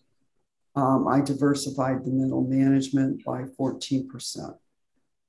Um, 0.75 1.07
I 1.07 1.21
diversified 1.21 2.05
the 2.05 2.11
middle 2.11 2.43
management 2.43 3.23
by 3.25 3.43
14% 3.59 4.55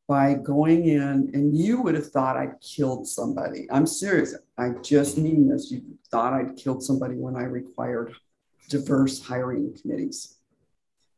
by 0.09 0.35
going 0.35 0.87
in, 0.87 1.31
and 1.35 1.57
you 1.57 1.83
would 1.83 1.95
have 1.95 2.09
thought 2.09 2.37
I'd 2.37 2.61
killed 2.61 3.09
somebody. 3.09 3.67
I'm 3.71 3.87
serious. 3.87 4.37
I 4.57 4.71
just 4.83 5.19
mean 5.19 5.49
this. 5.49 5.71
You 5.71 5.83
thought 6.11 6.33
I'd 6.33 6.57
killed 6.57 6.83
somebody 6.83 7.15
when 7.17 7.37
I 7.37 7.43
required 7.43 8.15
diverse 8.69 9.23
hiring 9.23 9.77
committees. 9.81 10.37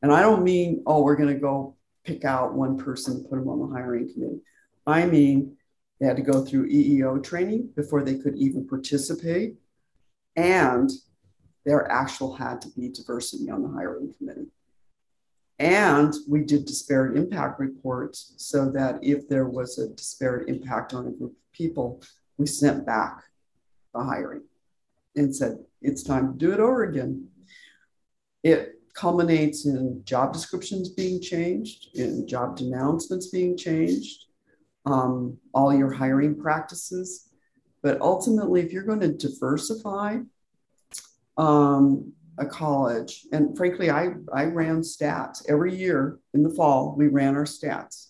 And 0.02 0.12
I 0.12 0.22
don't 0.22 0.44
mean, 0.44 0.82
oh, 0.86 1.02
we're 1.02 1.16
going 1.16 1.34
to 1.34 1.40
go 1.40 1.76
pick 2.04 2.24
out 2.24 2.54
one 2.54 2.78
person, 2.78 3.24
put 3.24 3.38
them 3.38 3.48
on 3.48 3.60
the 3.60 3.74
hiring 3.74 4.10
committee. 4.12 4.40
I 4.86 5.04
mean, 5.04 5.56
they 6.00 6.06
had 6.06 6.16
to 6.16 6.22
go 6.22 6.44
through 6.44 6.70
EEO 6.70 7.22
training 7.22 7.70
before 7.74 8.02
they 8.02 8.14
could 8.14 8.36
even 8.36 8.66
participate. 8.66 9.56
And 10.36 10.90
there 11.66 11.90
actual 11.90 12.34
had 12.34 12.62
to 12.62 12.68
be 12.70 12.88
diversity 12.88 13.50
on 13.50 13.62
the 13.62 13.68
hiring 13.68 14.14
committee. 14.16 14.46
And 15.58 16.14
we 16.28 16.42
did 16.42 16.66
disparate 16.66 17.16
impact 17.16 17.58
reports 17.58 18.34
so 18.36 18.70
that 18.70 19.00
if 19.02 19.28
there 19.28 19.46
was 19.46 19.78
a 19.78 19.88
disparate 19.88 20.48
impact 20.48 20.94
on 20.94 21.06
a 21.08 21.10
group 21.10 21.32
of 21.32 21.52
people, 21.52 22.00
we 22.36 22.46
sent 22.46 22.86
back 22.86 23.24
the 23.92 24.02
hiring 24.02 24.42
and 25.16 25.34
said, 25.34 25.58
it's 25.82 26.02
time 26.02 26.32
to 26.32 26.38
do 26.38 26.52
it 26.52 26.60
over 26.60 26.84
again. 26.84 27.28
It 28.44 28.80
culminates 28.94 29.66
in 29.66 30.02
job 30.04 30.32
descriptions 30.32 30.90
being 30.90 31.20
changed, 31.20 31.88
in 31.94 32.26
job 32.26 32.56
denouncements 32.56 33.28
being 33.28 33.56
changed, 33.56 34.26
um, 34.86 35.36
all 35.52 35.74
your 35.74 35.92
hiring 35.92 36.40
practices. 36.40 37.30
But 37.82 38.00
ultimately, 38.00 38.60
if 38.60 38.72
you're 38.72 38.84
going 38.84 39.00
to 39.00 39.12
diversify 39.12 40.18
um, 41.36 42.12
a 42.38 42.46
college, 42.46 43.26
and 43.32 43.56
frankly, 43.56 43.90
I, 43.90 44.10
I 44.32 44.44
ran 44.44 44.80
stats 44.80 45.42
every 45.48 45.74
year 45.74 46.18
in 46.34 46.42
the 46.42 46.50
fall, 46.50 46.94
we 46.96 47.08
ran 47.08 47.34
our 47.36 47.44
stats. 47.44 48.08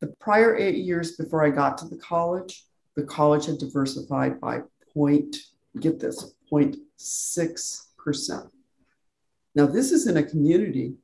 The 0.00 0.08
prior 0.20 0.56
eight 0.56 0.76
years 0.76 1.16
before 1.16 1.44
I 1.44 1.50
got 1.50 1.78
to 1.78 1.88
the 1.88 1.98
college, 1.98 2.64
the 2.96 3.04
college 3.04 3.46
had 3.46 3.58
diversified 3.58 4.40
by 4.40 4.60
point, 4.94 5.36
get 5.78 6.00
this, 6.00 6.34
0.6%. 6.52 8.50
Now, 9.54 9.66
this 9.66 9.92
is 9.92 10.06
in 10.06 10.16
a 10.16 10.22
community 10.22 10.94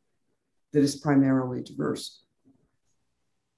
that 0.73 0.83
is 0.83 0.97
primarily 0.97 1.63
diverse. 1.63 2.23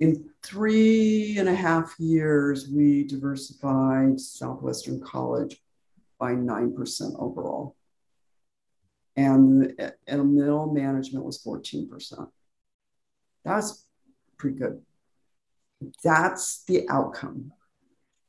In 0.00 0.30
three 0.42 1.36
and 1.38 1.48
a 1.48 1.54
half 1.54 1.94
years, 1.98 2.68
we 2.68 3.04
diversified 3.04 4.20
Southwestern 4.20 5.00
College 5.00 5.60
by 6.18 6.32
9% 6.32 7.20
overall. 7.20 7.74
And, 9.18 9.74
and 10.07 10.35
middle 10.35 10.72
management 10.72 11.24
was 11.24 11.42
14%. 11.42 12.28
That's 13.44 13.85
pretty 14.37 14.59
good. 14.59 14.81
That's 16.04 16.62
the 16.64 16.88
outcome. 16.88 17.52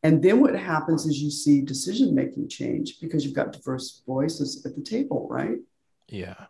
And 0.02 0.24
then 0.24 0.40
what 0.40 0.56
happens 0.56 1.06
is 1.06 1.22
you 1.22 1.30
see 1.30 1.62
decision 1.62 2.16
making 2.16 2.50
change 2.50 3.00
because 3.00 3.24
you've 3.24 3.36
got 3.36 3.52
diverse 3.52 4.02
voices 4.08 4.66
at 4.66 4.76
the 4.76 4.82
table, 4.82 5.28
right? 5.30 5.58
Yeah. 6.08 6.46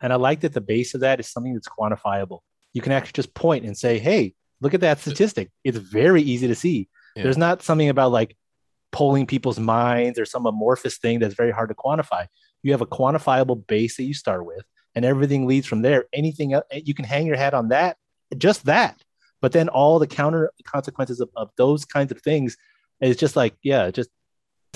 And 0.00 0.14
I 0.14 0.16
like 0.16 0.40
that 0.40 0.54
the 0.54 0.60
base 0.62 0.94
of 0.94 1.00
that 1.00 1.20
is 1.20 1.28
something 1.28 1.52
that's 1.52 1.68
quantifiable. 1.68 2.40
You 2.72 2.80
can 2.80 2.92
actually 2.92 3.12
just 3.12 3.34
point 3.34 3.66
and 3.66 3.76
say, 3.76 3.98
hey, 3.98 4.34
look 4.62 4.72
at 4.72 4.80
that 4.80 5.00
statistic. 5.00 5.50
It's 5.62 5.76
very 5.76 6.22
easy 6.22 6.46
to 6.46 6.54
see. 6.54 6.88
Yeah. 7.16 7.24
There's 7.24 7.36
not 7.36 7.62
something 7.62 7.90
about 7.90 8.12
like 8.12 8.34
polling 8.92 9.26
people's 9.26 9.58
minds 9.58 10.18
or 10.18 10.24
some 10.24 10.46
amorphous 10.46 10.96
thing 10.96 11.18
that's 11.18 11.34
very 11.34 11.50
hard 11.50 11.68
to 11.68 11.74
quantify. 11.74 12.26
You 12.62 12.72
have 12.72 12.80
a 12.80 12.86
quantifiable 12.86 13.66
base 13.66 13.96
that 13.96 14.04
you 14.04 14.14
start 14.14 14.44
with, 14.44 14.64
and 14.94 15.04
everything 15.04 15.46
leads 15.46 15.66
from 15.66 15.82
there. 15.82 16.06
Anything 16.12 16.54
else, 16.54 16.64
you 16.72 16.94
can 16.94 17.04
hang 17.04 17.26
your 17.26 17.36
hat 17.36 17.54
on 17.54 17.68
that, 17.68 17.96
just 18.36 18.64
that. 18.66 19.00
But 19.40 19.52
then 19.52 19.68
all 19.68 19.98
the 19.98 20.06
counter 20.06 20.50
consequences 20.64 21.20
of, 21.20 21.28
of 21.36 21.50
those 21.56 21.84
kinds 21.84 22.10
of 22.10 22.20
things 22.22 22.56
is 23.00 23.16
just 23.16 23.36
like, 23.36 23.54
yeah, 23.62 23.90
just 23.90 24.10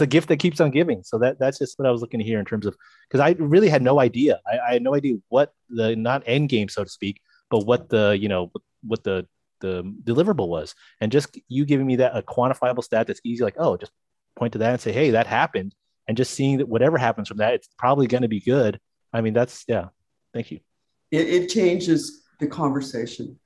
it's 0.01 0.03
a 0.03 0.07
gift 0.07 0.29
that 0.29 0.39
keeps 0.39 0.61
on 0.61 0.71
giving. 0.71 1.03
So 1.03 1.19
that 1.19 1.39
that's 1.39 1.59
just 1.59 1.79
what 1.79 1.87
I 1.87 1.91
was 1.91 2.01
looking 2.01 2.21
to 2.21 2.27
hear 2.27 2.39
in 2.39 2.45
terms 2.45 2.67
of 2.67 2.77
because 3.09 3.21
I 3.21 3.33
really 3.39 3.69
had 3.69 3.83
no 3.83 4.01
idea. 4.01 4.41
I, 4.47 4.59
I, 4.59 4.73
had 4.75 4.83
no 4.83 4.95
idea 4.95 5.17
what 5.29 5.53
the 5.69 5.95
not 5.95 6.23
end 6.27 6.49
game, 6.49 6.69
so 6.69 6.85
to 6.85 6.91
speak, 6.91 7.21
but 7.51 7.67
what 7.67 7.89
the 7.91 8.17
you 8.19 8.29
know 8.29 8.51
what 8.83 9.05
the 9.05 9.27
the 9.61 9.83
deliverable 10.05 10.49
was, 10.49 10.75
and 11.01 11.13
just 11.13 11.39
you 11.49 11.67
giving 11.67 11.87
me 11.87 11.97
that 11.97 12.17
a 12.17 12.23
quantifiable 12.23 12.83
stat 12.83 13.07
that's 13.07 13.21
easy, 13.25 13.45
like 13.45 13.57
oh, 13.59 13.77
just 13.77 13.93
point 14.37 14.53
to 14.55 14.59
that 14.61 14.73
and 14.73 14.81
say, 14.81 14.93
hey, 14.93 15.11
that 15.11 15.27
happened, 15.27 15.75
and 16.11 16.17
just 16.17 16.35
seeing 16.35 16.59
that 16.59 16.69
whatever 16.69 16.99
happens 16.99 17.29
from 17.29 17.37
that, 17.37 17.55
it's 17.55 17.69
probably 17.79 18.09
going 18.09 18.23
to 18.23 18.29
be 18.29 18.41
good. 18.41 18.81
I 19.13 19.21
mean, 19.21 19.33
that's 19.33 19.65
yeah. 19.69 19.91
Thank 20.35 20.51
you. 20.51 20.59
It, 21.13 21.29
it 21.29 21.49
changes 21.49 22.25
the 22.41 22.49
conversation. 22.49 23.39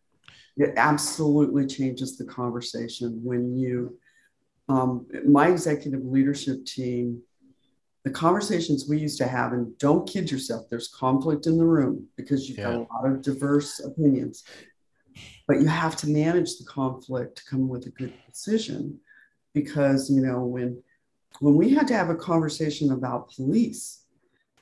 It 0.56 0.72
absolutely 0.78 1.66
changes 1.66 2.16
the 2.16 2.24
conversation 2.24 3.20
when 3.22 3.54
you 3.54 3.98
um, 4.70 5.06
my 5.28 5.48
executive 5.48 6.06
leadership 6.06 6.64
team, 6.64 7.20
the 8.02 8.10
conversations 8.10 8.88
we 8.88 8.96
used 8.96 9.18
to 9.18 9.26
have, 9.26 9.52
and 9.52 9.76
don't 9.76 10.08
kid 10.08 10.30
yourself, 10.30 10.64
there's 10.70 10.88
conflict 10.88 11.46
in 11.46 11.58
the 11.58 11.66
room 11.66 12.06
because 12.16 12.48
you've 12.48 12.56
yeah. 12.56 12.64
got 12.64 12.74
a 12.76 12.86
lot 12.94 13.04
of 13.04 13.20
diverse 13.20 13.80
opinions, 13.80 14.42
but 15.46 15.60
you 15.60 15.66
have 15.66 15.96
to 15.96 16.08
manage 16.08 16.56
the 16.56 16.64
conflict 16.64 17.36
to 17.36 17.44
come 17.44 17.68
with 17.68 17.84
a 17.84 17.90
good 17.90 18.14
decision. 18.26 18.98
Because, 19.52 20.10
you 20.10 20.22
know, 20.22 20.46
when 20.46 20.82
when 21.40 21.54
we 21.56 21.74
had 21.74 21.88
to 21.88 21.94
have 21.94 22.10
a 22.10 22.14
conversation 22.14 22.92
about 22.92 23.32
police, 23.34 24.04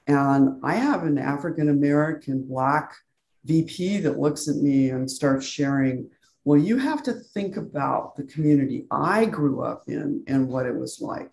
and 0.06 0.60
I 0.64 0.74
have 0.74 1.04
an 1.04 1.18
African 1.18 1.68
American 1.68 2.44
Black 2.44 2.94
VP 3.44 3.98
that 3.98 4.18
looks 4.18 4.48
at 4.48 4.56
me 4.56 4.90
and 4.90 5.10
starts 5.10 5.46
sharing 5.46 6.10
well, 6.44 6.58
you 6.58 6.76
have 6.76 7.02
to 7.04 7.12
think 7.12 7.56
about 7.56 8.16
the 8.16 8.24
community 8.24 8.86
I 8.90 9.26
grew 9.26 9.62
up 9.62 9.84
in 9.86 10.24
and 10.26 10.48
what 10.48 10.66
it 10.66 10.74
was 10.74 11.00
like. 11.00 11.30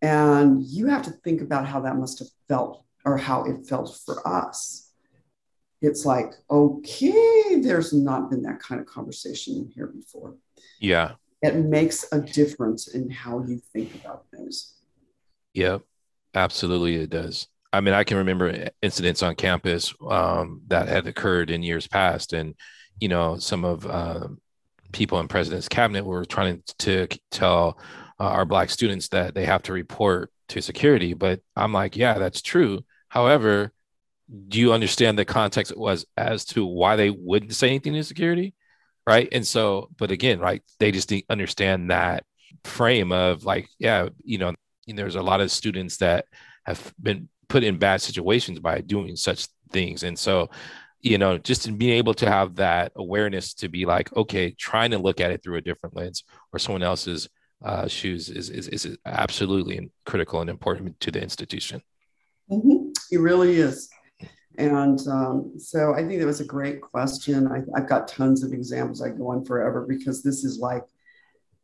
And 0.00 0.62
you 0.62 0.86
have 0.86 1.02
to 1.02 1.10
think 1.10 1.40
about 1.40 1.66
how 1.66 1.80
that 1.80 1.96
must 1.96 2.20
have 2.20 2.28
felt 2.48 2.84
or 3.04 3.16
how 3.16 3.44
it 3.44 3.66
felt 3.66 3.96
for 4.04 4.26
us. 4.26 4.90
it's 5.80 6.06
like, 6.06 6.34
okay, 6.48 7.60
there's 7.60 7.92
not 7.92 8.30
been 8.30 8.42
that 8.42 8.60
kind 8.60 8.80
of 8.80 8.86
conversation 8.86 9.68
here 9.74 9.88
before. 9.88 10.36
Yeah. 10.78 11.12
It 11.42 11.56
makes 11.56 12.06
a 12.12 12.20
difference 12.20 12.88
in 12.88 13.10
how 13.10 13.44
you 13.44 13.60
think 13.72 13.94
about 13.96 14.24
things. 14.30 14.74
Yep. 15.54 15.82
Absolutely, 16.34 16.96
it 16.96 17.10
does. 17.10 17.48
I 17.72 17.80
mean, 17.80 17.94
I 17.94 18.04
can 18.04 18.18
remember 18.18 18.68
incidents 18.80 19.22
on 19.22 19.34
campus 19.34 19.94
um, 20.08 20.62
that 20.68 20.88
had 20.88 21.06
occurred 21.06 21.50
in 21.50 21.62
years 21.62 21.86
past, 21.86 22.32
and 22.32 22.54
you 23.00 23.08
know, 23.08 23.38
some 23.38 23.64
of 23.64 23.86
uh, 23.86 24.28
people 24.92 25.20
in 25.20 25.28
president's 25.28 25.68
cabinet 25.68 26.04
were 26.04 26.24
trying 26.24 26.62
to 26.78 27.08
tell 27.30 27.78
uh, 28.20 28.24
our 28.24 28.44
black 28.44 28.70
students 28.70 29.08
that 29.08 29.34
they 29.34 29.44
have 29.44 29.62
to 29.64 29.72
report 29.72 30.30
to 30.48 30.62
security. 30.62 31.14
But 31.14 31.40
I'm 31.56 31.72
like, 31.72 31.96
yeah, 31.96 32.18
that's 32.18 32.42
true. 32.42 32.84
However, 33.08 33.72
do 34.48 34.58
you 34.58 34.72
understand 34.72 35.18
the 35.18 35.24
context 35.24 35.76
was 35.76 36.06
as 36.16 36.44
to 36.46 36.64
why 36.64 36.96
they 36.96 37.10
wouldn't 37.10 37.54
say 37.54 37.68
anything 37.68 37.94
to 37.94 38.04
security? 38.04 38.54
Right. 39.06 39.28
And 39.32 39.46
so, 39.46 39.88
but 39.98 40.10
again, 40.12 40.38
right, 40.38 40.62
they 40.78 40.92
just 40.92 41.12
understand 41.28 41.90
that 41.90 42.24
frame 42.64 43.10
of 43.10 43.44
like, 43.44 43.68
yeah, 43.78 44.08
you 44.24 44.38
know, 44.38 44.54
there's 44.86 45.16
a 45.16 45.22
lot 45.22 45.40
of 45.40 45.50
students 45.50 45.96
that 45.98 46.26
have 46.64 46.94
been 47.02 47.28
put 47.48 47.64
in 47.64 47.78
bad 47.78 48.00
situations 48.00 48.60
by 48.60 48.80
doing 48.80 49.16
such 49.16 49.48
things. 49.70 50.04
And 50.04 50.16
so, 50.18 50.50
you 51.00 51.18
know, 51.18 51.36
just 51.36 51.76
being 51.78 51.94
able 51.94 52.14
to 52.14 52.30
have 52.30 52.56
that 52.56 52.92
awareness 52.94 53.54
to 53.54 53.68
be 53.68 53.86
like, 53.86 54.14
okay, 54.16 54.52
trying 54.52 54.92
to 54.92 54.98
look 54.98 55.20
at 55.20 55.32
it 55.32 55.42
through 55.42 55.56
a 55.56 55.60
different 55.60 55.96
lens 55.96 56.22
or 56.52 56.60
someone 56.60 56.84
else's 56.84 57.28
uh, 57.64 57.88
shoes 57.88 58.28
is, 58.28 58.50
is, 58.50 58.68
is 58.68 58.96
absolutely 59.04 59.90
critical 60.06 60.40
and 60.40 60.50
important 60.50 60.98
to 61.00 61.10
the 61.10 61.20
institution. 61.20 61.82
Mm-hmm. 62.50 62.90
It 63.10 63.18
really 63.18 63.56
is. 63.56 63.88
And 64.58 65.00
um, 65.08 65.52
so 65.58 65.94
I 65.94 66.06
think 66.06 66.20
that 66.20 66.26
was 66.26 66.40
a 66.40 66.44
great 66.44 66.80
question. 66.80 67.46
I, 67.48 67.62
I've 67.76 67.88
got 67.88 68.08
tons 68.08 68.42
of 68.42 68.52
examples. 68.52 69.02
I 69.02 69.08
go 69.10 69.28
on 69.28 69.44
forever 69.44 69.86
because 69.88 70.22
this 70.22 70.44
is 70.44 70.58
like, 70.58 70.84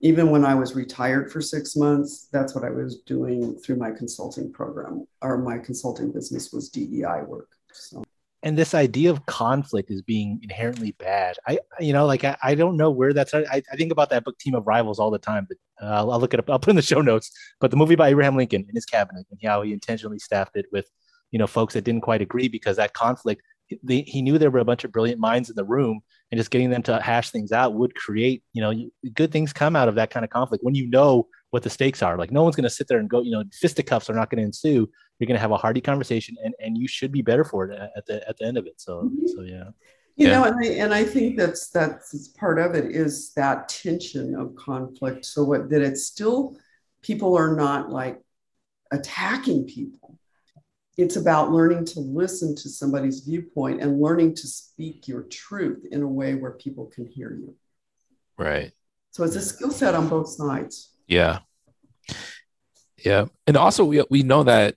even 0.01 0.31
when 0.31 0.44
I 0.44 0.55
was 0.55 0.74
retired 0.74 1.31
for 1.31 1.40
six 1.40 1.74
months, 1.77 2.29
that's 2.33 2.55
what 2.55 2.64
I 2.64 2.70
was 2.70 3.01
doing 3.01 3.59
through 3.59 3.77
my 3.77 3.90
consulting 3.90 4.53
program 4.53 5.07
or 5.22 5.38
my 5.38 5.59
consulting 5.59 6.12
business 6.12 6.53
was 6.53 6.68
DEI 6.70 7.22
work. 7.27 7.48
So. 7.72 8.05
And 8.44 8.57
this 8.57 8.72
idea 8.72 9.11
of 9.11 9.27
conflict 9.27 9.90
is 9.90 10.01
being 10.01 10.38
inherently 10.44 10.92
bad. 10.92 11.37
I, 11.48 11.59
you 11.81 11.92
know, 11.92 12.07
like 12.07 12.22
I, 12.22 12.37
I 12.40 12.55
don't 12.55 12.77
know 12.77 12.90
where 12.92 13.12
that's. 13.12 13.35
I, 13.35 13.44
I 13.51 13.77
think 13.77 13.90
about 13.90 14.11
that 14.11 14.24
book, 14.24 14.38
Team 14.38 14.55
of 14.55 14.64
Rivals, 14.64 15.01
all 15.01 15.11
the 15.11 15.18
time. 15.18 15.48
But 15.48 15.59
uh, 15.85 15.90
I'll, 15.90 16.12
I'll 16.12 16.20
look 16.20 16.35
it 16.35 16.38
up. 16.38 16.48
I'll 16.48 16.61
put 16.61 16.70
in 16.70 16.77
the 16.77 16.83
show 16.83 17.01
notes. 17.01 17.33
But 17.61 17.72
the 17.72 17.77
movie 17.77 17.96
by 17.96 18.11
Abraham 18.11 18.37
Lincoln 18.37 18.64
in 18.68 18.74
his 18.77 18.87
cabinet 18.87 19.27
and 19.33 19.40
how 19.42 19.62
he 19.62 19.72
intentionally 19.72 20.20
staffed 20.20 20.57
it 20.57 20.66
with 20.70 20.88
you 21.30 21.38
know 21.38 21.46
folks 21.46 21.74
that 21.74 21.84
didn't 21.84 22.02
quite 22.02 22.22
agree 22.22 22.48
because 22.48 22.76
that 22.76 22.94
conflict 22.94 23.42
they, 23.82 24.00
he 24.02 24.22
knew 24.22 24.38
there 24.38 24.50
were 24.50 24.60
a 24.60 24.64
bunch 24.64 24.84
of 24.84 24.92
brilliant 24.92 25.20
minds 25.20 25.50
in 25.50 25.56
the 25.56 25.64
room 25.64 26.00
and 26.30 26.38
just 26.38 26.50
getting 26.50 26.70
them 26.70 26.82
to 26.82 27.00
hash 27.00 27.30
things 27.30 27.52
out 27.52 27.74
would 27.74 27.94
create 27.94 28.42
you 28.52 28.62
know 28.62 28.72
good 29.14 29.30
things 29.30 29.52
come 29.52 29.76
out 29.76 29.88
of 29.88 29.94
that 29.96 30.10
kind 30.10 30.24
of 30.24 30.30
conflict 30.30 30.64
when 30.64 30.74
you 30.74 30.88
know 30.88 31.26
what 31.50 31.62
the 31.62 31.70
stakes 31.70 32.02
are. 32.02 32.18
Like 32.18 32.30
no 32.30 32.42
one's 32.42 32.56
going 32.56 32.64
to 32.64 32.70
sit 32.70 32.88
there 32.88 32.98
and 32.98 33.08
go 33.08 33.22
you 33.22 33.30
know 33.30 33.44
fisticuffs 33.52 34.10
are 34.10 34.14
not 34.14 34.30
going 34.30 34.38
to 34.38 34.44
ensue. 34.44 34.88
You're 35.18 35.26
going 35.26 35.36
to 35.36 35.40
have 35.40 35.50
a 35.50 35.56
hearty 35.56 35.80
conversation 35.80 36.36
and 36.42 36.54
and 36.60 36.76
you 36.78 36.88
should 36.88 37.12
be 37.12 37.22
better 37.22 37.44
for 37.44 37.70
it 37.70 37.78
at 37.96 38.06
the 38.06 38.26
at 38.28 38.38
the 38.38 38.46
end 38.46 38.56
of 38.56 38.66
it. 38.66 38.80
So 38.80 39.04
mm-hmm. 39.04 39.26
so 39.26 39.42
yeah. 39.42 39.70
You 40.16 40.26
yeah. 40.26 40.32
know 40.32 40.44
and 40.44 40.56
I, 40.60 40.66
and 40.66 40.94
I 40.94 41.04
think 41.04 41.36
that's 41.36 41.70
that's 41.70 42.28
part 42.28 42.58
of 42.58 42.74
it 42.74 42.86
is 42.86 43.32
that 43.34 43.68
tension 43.68 44.34
of 44.34 44.54
conflict. 44.56 45.24
So 45.24 45.44
what 45.44 45.70
that 45.70 45.82
it's 45.82 46.04
still 46.04 46.56
people 47.02 47.36
are 47.36 47.54
not 47.54 47.90
like 47.90 48.20
attacking 48.90 49.66
people 49.66 50.17
it's 50.98 51.14
about 51.14 51.52
learning 51.52 51.84
to 51.84 52.00
listen 52.00 52.56
to 52.56 52.68
somebody's 52.68 53.20
viewpoint 53.20 53.80
and 53.80 54.02
learning 54.02 54.34
to 54.34 54.46
speak 54.48 55.06
your 55.06 55.22
truth 55.22 55.87
in 55.92 56.02
a 56.02 56.08
way 56.08 56.34
where 56.34 56.50
people 56.50 56.87
can 56.87 57.06
hear 57.06 57.32
you. 57.32 57.54
Right. 58.37 58.72
So 59.12 59.22
it's 59.22 59.37
a 59.37 59.40
skill 59.40 59.70
set 59.70 59.94
on 59.94 60.08
both 60.08 60.28
sides. 60.28 60.90
Yeah. 61.06 61.38
Yeah. 62.96 63.26
And 63.46 63.56
also 63.56 63.84
we 63.84 64.02
we 64.11 64.24
know 64.24 64.42
that 64.42 64.74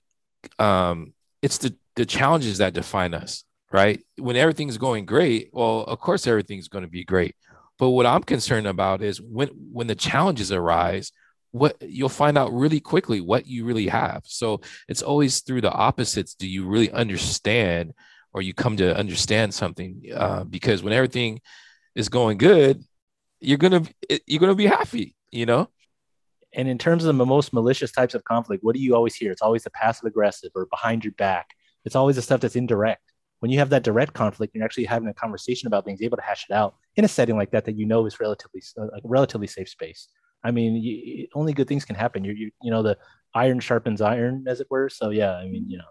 um 0.60 1.12
it's 1.42 1.58
the 1.58 1.74
the 1.96 2.06
challenges 2.06 2.58
that 2.58 2.72
define 2.72 3.14
us, 3.14 3.44
right? 3.72 4.00
When 4.16 4.36
everything's 4.36 4.78
going 4.78 5.06
great, 5.06 5.50
well, 5.52 5.80
of 5.82 5.98
course 5.98 6.28
everything's 6.28 6.68
going 6.68 6.84
to 6.84 6.90
be 6.90 7.04
great. 7.04 7.34
But 7.78 7.90
what 7.90 8.06
I'm 8.06 8.22
concerned 8.22 8.68
about 8.68 9.02
is 9.02 9.20
when 9.20 9.48
when 9.72 9.88
the 9.88 9.96
challenges 9.96 10.52
arise, 10.52 11.10
what 11.52 11.76
you'll 11.80 12.08
find 12.08 12.36
out 12.36 12.52
really 12.52 12.80
quickly 12.80 13.20
what 13.20 13.46
you 13.46 13.64
really 13.64 13.86
have. 13.88 14.22
So 14.24 14.60
it's 14.88 15.02
always 15.02 15.40
through 15.40 15.60
the 15.60 15.72
opposites. 15.72 16.34
Do 16.34 16.48
you 16.48 16.66
really 16.66 16.90
understand 16.90 17.92
or 18.32 18.42
you 18.42 18.54
come 18.54 18.78
to 18.78 18.96
understand 18.96 19.54
something? 19.54 20.02
Uh, 20.14 20.44
because 20.44 20.82
when 20.82 20.94
everything 20.94 21.40
is 21.94 22.08
going 22.08 22.38
good, 22.38 22.82
you're 23.40 23.58
gonna 23.58 23.82
you're 24.26 24.40
gonna 24.40 24.54
be 24.54 24.66
happy, 24.66 25.14
you 25.30 25.46
know. 25.46 25.68
And 26.54 26.68
in 26.68 26.78
terms 26.78 27.04
of 27.04 27.16
the 27.16 27.24
most 27.24 27.52
malicious 27.52 27.92
types 27.92 28.14
of 28.14 28.24
conflict, 28.24 28.62
what 28.62 28.74
do 28.74 28.80
you 28.80 28.94
always 28.94 29.14
hear? 29.14 29.32
It's 29.32 29.42
always 29.42 29.64
the 29.64 29.70
passive 29.70 30.06
aggressive 30.06 30.50
or 30.54 30.66
behind 30.66 31.04
your 31.04 31.14
back. 31.14 31.50
It's 31.84 31.96
always 31.96 32.16
the 32.16 32.22
stuff 32.22 32.40
that's 32.40 32.56
indirect. 32.56 33.02
When 33.40 33.50
you 33.50 33.58
have 33.58 33.70
that 33.70 33.82
direct 33.82 34.14
conflict, 34.14 34.54
you're 34.54 34.64
actually 34.64 34.84
having 34.84 35.08
a 35.08 35.14
conversation 35.14 35.66
about 35.66 35.84
things, 35.84 36.00
able 36.00 36.16
to 36.16 36.22
hash 36.22 36.46
it 36.48 36.54
out 36.54 36.76
in 36.94 37.04
a 37.04 37.08
setting 37.08 37.36
like 37.36 37.50
that 37.50 37.64
that 37.64 37.76
you 37.76 37.86
know 37.86 38.06
is 38.06 38.20
relatively 38.20 38.62
uh, 38.78 38.86
like 38.92 39.02
relatively 39.04 39.48
safe 39.48 39.68
space. 39.68 40.08
I 40.44 40.50
mean, 40.50 40.76
you, 40.76 41.28
only 41.34 41.52
good 41.52 41.68
things 41.68 41.84
can 41.84 41.96
happen. 41.96 42.24
You, 42.24 42.32
you, 42.32 42.50
you 42.62 42.70
know, 42.70 42.82
the 42.82 42.98
iron 43.34 43.60
sharpens 43.60 44.00
iron, 44.00 44.44
as 44.46 44.60
it 44.60 44.66
were. 44.70 44.88
So 44.88 45.10
yeah, 45.10 45.34
I 45.34 45.46
mean, 45.46 45.68
you 45.68 45.78
know. 45.78 45.84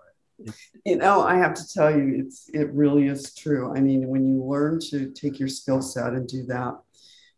You 0.85 0.95
know, 0.95 1.21
I 1.21 1.35
have 1.35 1.53
to 1.53 1.67
tell 1.71 1.95
you, 1.95 2.15
it's 2.25 2.49
it 2.49 2.71
really 2.73 3.07
is 3.07 3.35
true. 3.35 3.75
I 3.75 3.79
mean, 3.79 4.07
when 4.07 4.27
you 4.27 4.43
learn 4.43 4.79
to 4.89 5.11
take 5.11 5.39
your 5.39 5.47
skill 5.47 5.81
set 5.81 6.13
and 6.13 6.27
do 6.27 6.43
that, 6.47 6.79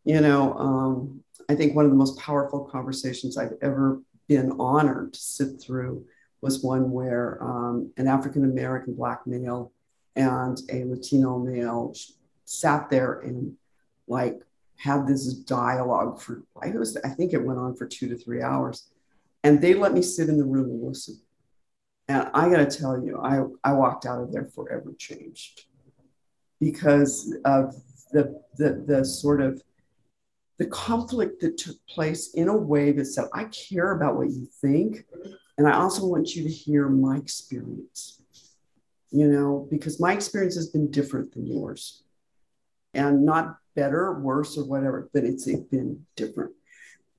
you 0.06 0.21
know, 0.21 0.54
um, 0.54 1.23
I 1.49 1.56
think 1.56 1.76
one 1.76 1.86
of 1.86 1.91
the 1.91 1.97
most 1.97 2.17
powerful 2.17 2.63
conversations 2.63 3.38
I've 3.38 3.58
ever 3.62 4.02
been 4.28 4.54
honored 4.60 5.13
to 5.13 5.19
sit 5.19 5.62
through 5.62 6.06
was 6.41 6.63
one 6.63 6.91
where 6.91 7.41
um, 7.43 7.91
an 7.97 8.08
African 8.08 8.43
American 8.45 8.95
black 8.95 9.28
male 9.28 9.71
and 10.15 10.58
a 10.69 10.84
Latino 10.86 11.39
male 11.39 11.93
sat 12.45 12.89
there 12.89 13.19
and 13.19 13.56
like 14.08 14.41
had 14.77 15.07
this 15.07 15.33
dialogue 15.33 16.21
for 16.21 16.43
I 16.62 16.69
was 16.71 16.97
I 16.97 17.09
think 17.09 17.33
it 17.33 17.43
went 17.43 17.59
on 17.59 17.75
for 17.75 17.86
two 17.86 18.07
to 18.09 18.17
three 18.17 18.41
hours, 18.41 18.89
and 19.43 19.62
they 19.62 19.73
let 19.73 19.93
me 19.93 20.01
sit 20.01 20.29
in 20.29 20.38
the 20.38 20.45
room 20.45 20.69
and 20.69 20.83
listen. 20.83 21.19
And 22.07 22.29
I 22.33 22.49
got 22.49 22.69
to 22.69 22.77
tell 22.77 23.03
you, 23.03 23.19
I 23.19 23.43
I 23.63 23.73
walked 23.73 24.05
out 24.05 24.21
of 24.21 24.31
there 24.31 24.45
forever 24.45 24.93
changed 24.97 25.65
because 26.59 27.36
of 27.45 27.75
the 28.12 28.41
the 28.57 28.83
the 28.86 29.05
sort 29.05 29.41
of 29.41 29.62
the 30.59 30.65
conflict 30.67 31.41
that 31.41 31.57
took 31.57 31.77
place 31.88 32.33
in 32.33 32.47
a 32.47 32.55
way 32.55 32.91
that 32.91 33.05
said, 33.05 33.25
I 33.33 33.45
care 33.45 33.93
about 33.93 34.17
what 34.17 34.29
you 34.29 34.47
think, 34.62 35.05
and 35.57 35.67
I 35.67 35.73
also 35.73 36.05
want 36.05 36.36
you 36.36 36.43
to 36.43 36.49
hear 36.49 36.88
my 36.89 37.17
experience. 37.17 38.21
You 39.12 39.27
know, 39.27 39.67
because 39.69 39.99
my 39.99 40.13
experience 40.13 40.55
has 40.55 40.69
been 40.69 40.89
different 40.89 41.33
than 41.33 41.45
yours. 41.45 42.03
And 42.93 43.25
not 43.25 43.58
better, 43.75 44.19
worse, 44.19 44.58
or 44.58 44.65
whatever, 44.65 45.10
but 45.13 45.23
it's 45.23 45.45
been 45.45 46.06
different. 46.15 46.51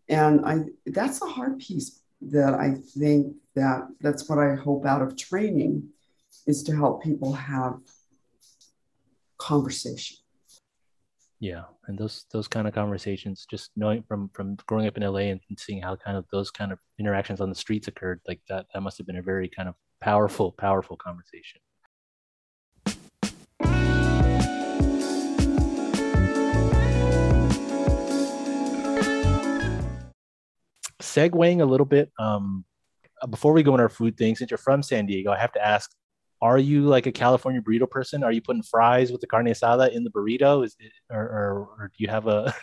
And 0.09 0.45
I 0.45 0.61
that's 0.87 1.23
a 1.23 1.27
hard 1.27 1.59
piece 1.59 2.01
that 2.21 2.55
I 2.55 2.75
think 2.99 3.35
that 3.55 3.89
that's 4.01 4.29
what 4.29 4.39
I 4.39 4.55
hope 4.55 4.87
out 4.87 5.03
of 5.03 5.17
training 5.17 5.89
is 6.47 6.63
to 6.65 6.77
help 6.77 7.03
people 7.03 7.33
have 7.33 7.79
conversation. 9.39 10.19
Yeah, 11.41 11.65
and 11.89 11.99
those 11.99 12.25
those 12.33 12.49
kind 12.49 12.67
of 12.67 12.75
conversations, 12.75 13.47
just 13.51 13.71
knowing 13.77 14.03
from 14.03 14.31
from 14.33 14.57
growing 14.67 14.87
up 14.87 14.97
in 14.97 15.03
LA 15.03 15.31
and 15.33 15.41
seeing 15.59 15.83
how 15.83 15.97
kind 15.97 16.17
of 16.17 16.25
those 16.33 16.51
kind 16.51 16.73
of 16.73 16.79
interactions 16.99 17.41
on 17.41 17.49
the 17.49 17.55
streets 17.55 17.89
occurred, 17.89 18.21
like 18.27 18.41
that 18.49 18.67
that 18.73 18.81
must 18.81 18.99
have 18.99 19.07
been 19.07 19.19
a 19.19 19.23
very 19.23 19.49
kind 19.49 19.69
of 19.69 19.75
powerful, 20.01 20.53
powerful 20.53 20.97
conversation. 20.97 21.61
Segueing 31.15 31.61
a 31.61 31.65
little 31.65 31.87
bit, 31.87 32.11
um, 32.19 32.65
before 33.31 33.53
we 33.53 33.63
go 33.63 33.73
on 33.73 33.81
our 33.81 33.89
food 33.89 34.17
thing, 34.17 34.37
since 34.37 34.51
you're 34.51 34.59
from 34.59 34.83
San 34.83 35.07
Diego, 35.07 35.31
I 35.31 35.39
have 35.39 35.53
to 35.53 35.67
ask: 35.67 35.91
Are 36.43 36.59
you 36.59 36.83
like 36.83 37.07
a 37.07 37.13
California 37.13 37.61
burrito 37.61 37.89
person? 37.89 38.23
Are 38.23 38.33
you 38.33 38.43
putting 38.43 38.63
fries 38.63 39.13
with 39.13 39.21
the 39.21 39.27
carne 39.27 39.47
asada 39.47 39.93
in 39.93 40.05
the 40.05 40.11
burrito? 40.11 40.65
Is 40.65 40.77
it, 40.79 40.93
or, 41.11 41.23
or, 41.23 41.69
or 41.79 41.93
do 41.97 42.05
you 42.05 42.09
have 42.09 42.27
a? 42.27 42.55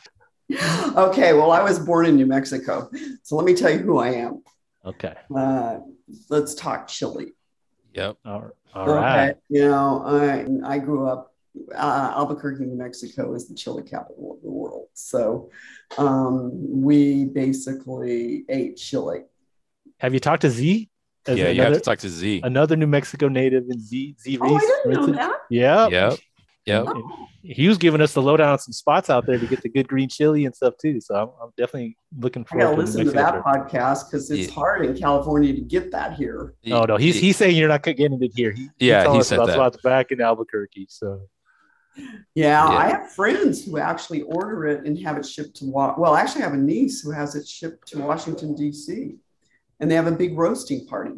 okay, 0.95 1.33
well, 1.33 1.51
I 1.51 1.63
was 1.63 1.79
born 1.79 2.05
in 2.05 2.15
New 2.15 2.25
Mexico, 2.25 2.89
so 3.23 3.35
let 3.35 3.45
me 3.45 3.53
tell 3.53 3.71
you 3.71 3.79
who 3.79 3.99
I 3.99 4.09
am. 4.09 4.43
Okay. 4.85 5.13
Uh, 5.35 5.79
let's 6.29 6.55
talk 6.55 6.87
chili. 6.87 7.33
Yep. 7.93 8.17
All, 8.25 8.51
all 8.73 8.89
okay. 8.89 8.99
right. 8.99 9.35
You 9.49 9.69
know, 9.69 10.03
I 10.05 10.75
I 10.75 10.79
grew 10.79 11.07
up 11.07 11.30
uh, 11.75 12.13
Albuquerque, 12.15 12.65
New 12.65 12.77
Mexico 12.77 13.33
is 13.33 13.47
the 13.47 13.55
chili 13.55 13.83
capital 13.83 14.35
of 14.35 14.41
the 14.41 14.49
world. 14.49 14.87
So 14.93 15.49
um, 15.97 16.51
we 16.81 17.25
basically 17.25 18.45
ate 18.49 18.77
chili. 18.77 19.23
Have 19.99 20.13
you 20.13 20.19
talked 20.19 20.41
to 20.43 20.49
Z? 20.49 20.89
yeah, 21.27 21.33
another, 21.33 21.51
you 21.51 21.61
have 21.61 21.73
to 21.73 21.79
talk 21.79 21.99
to 21.99 22.09
Z. 22.09 22.41
Another 22.43 22.75
New 22.75 22.87
Mexico 22.87 23.27
native 23.27 23.65
in 23.69 23.79
Z 23.79 24.15
Z 24.19 24.37
Reese. 24.37 24.41
Oh, 24.41 24.55
I 24.55 24.89
didn't 24.89 25.07
know 25.07 25.13
that. 25.13 25.35
Yeah. 25.49 25.87
Yep. 25.87 26.19
Yep. 26.65 26.87
He 27.43 27.67
was 27.67 27.79
giving 27.79 28.01
us 28.01 28.13
the 28.13 28.21
lowdown 28.21 28.49
on 28.49 28.59
some 28.59 28.71
spots 28.71 29.09
out 29.09 29.25
there 29.25 29.39
to 29.39 29.47
get 29.47 29.63
the 29.63 29.69
good 29.69 29.87
green 29.87 30.07
chili 30.07 30.45
and 30.45 30.55
stuff 30.55 30.75
too. 30.79 31.01
So 31.01 31.15
I'm, 31.15 31.29
I'm 31.41 31.49
definitely 31.57 31.97
looking 32.19 32.45
forward. 32.45 32.63
I 32.63 32.69
gotta 32.69 32.75
to 32.75 32.81
listen 32.81 33.05
to 33.05 33.11
that 33.11 33.31
trip. 33.31 33.43
podcast 33.43 34.09
because 34.09 34.29
it's 34.29 34.47
yeah. 34.47 34.53
hard 34.53 34.85
in 34.85 34.95
California 34.95 35.53
to 35.53 35.61
get 35.61 35.91
that 35.91 36.13
here. 36.13 36.53
Oh 36.67 36.83
no, 36.83 36.97
he's 36.97 37.15
he's 37.15 37.37
saying 37.37 37.55
you're 37.55 37.67
not 37.67 37.81
getting 37.81 38.21
it 38.21 38.31
here. 38.35 38.51
He, 38.51 38.69
yeah, 38.79 39.11
he 39.11 39.23
said 39.23 39.37
about 39.37 39.47
that. 39.47 39.53
spots 39.53 39.77
back 39.81 40.11
in 40.11 40.21
Albuquerque. 40.21 40.85
So 40.89 41.21
yeah, 41.97 42.05
yeah, 42.35 42.67
I 42.67 42.89
have 42.89 43.11
friends 43.11 43.65
who 43.65 43.77
actually 43.77 44.21
order 44.23 44.65
it 44.67 44.85
and 44.85 44.97
have 44.99 45.17
it 45.17 45.25
shipped 45.25 45.57
to 45.57 45.65
well, 45.65 46.13
I 46.13 46.21
actually 46.21 46.41
I 46.41 46.45
have 46.45 46.53
a 46.53 46.57
niece 46.57 47.01
who 47.01 47.11
has 47.11 47.35
it 47.35 47.47
shipped 47.47 47.87
to 47.89 47.99
Washington 47.99 48.55
D.C. 48.55 49.15
and 49.79 49.91
they 49.91 49.95
have 49.95 50.07
a 50.07 50.11
big 50.11 50.37
roasting 50.37 50.85
party. 50.87 51.15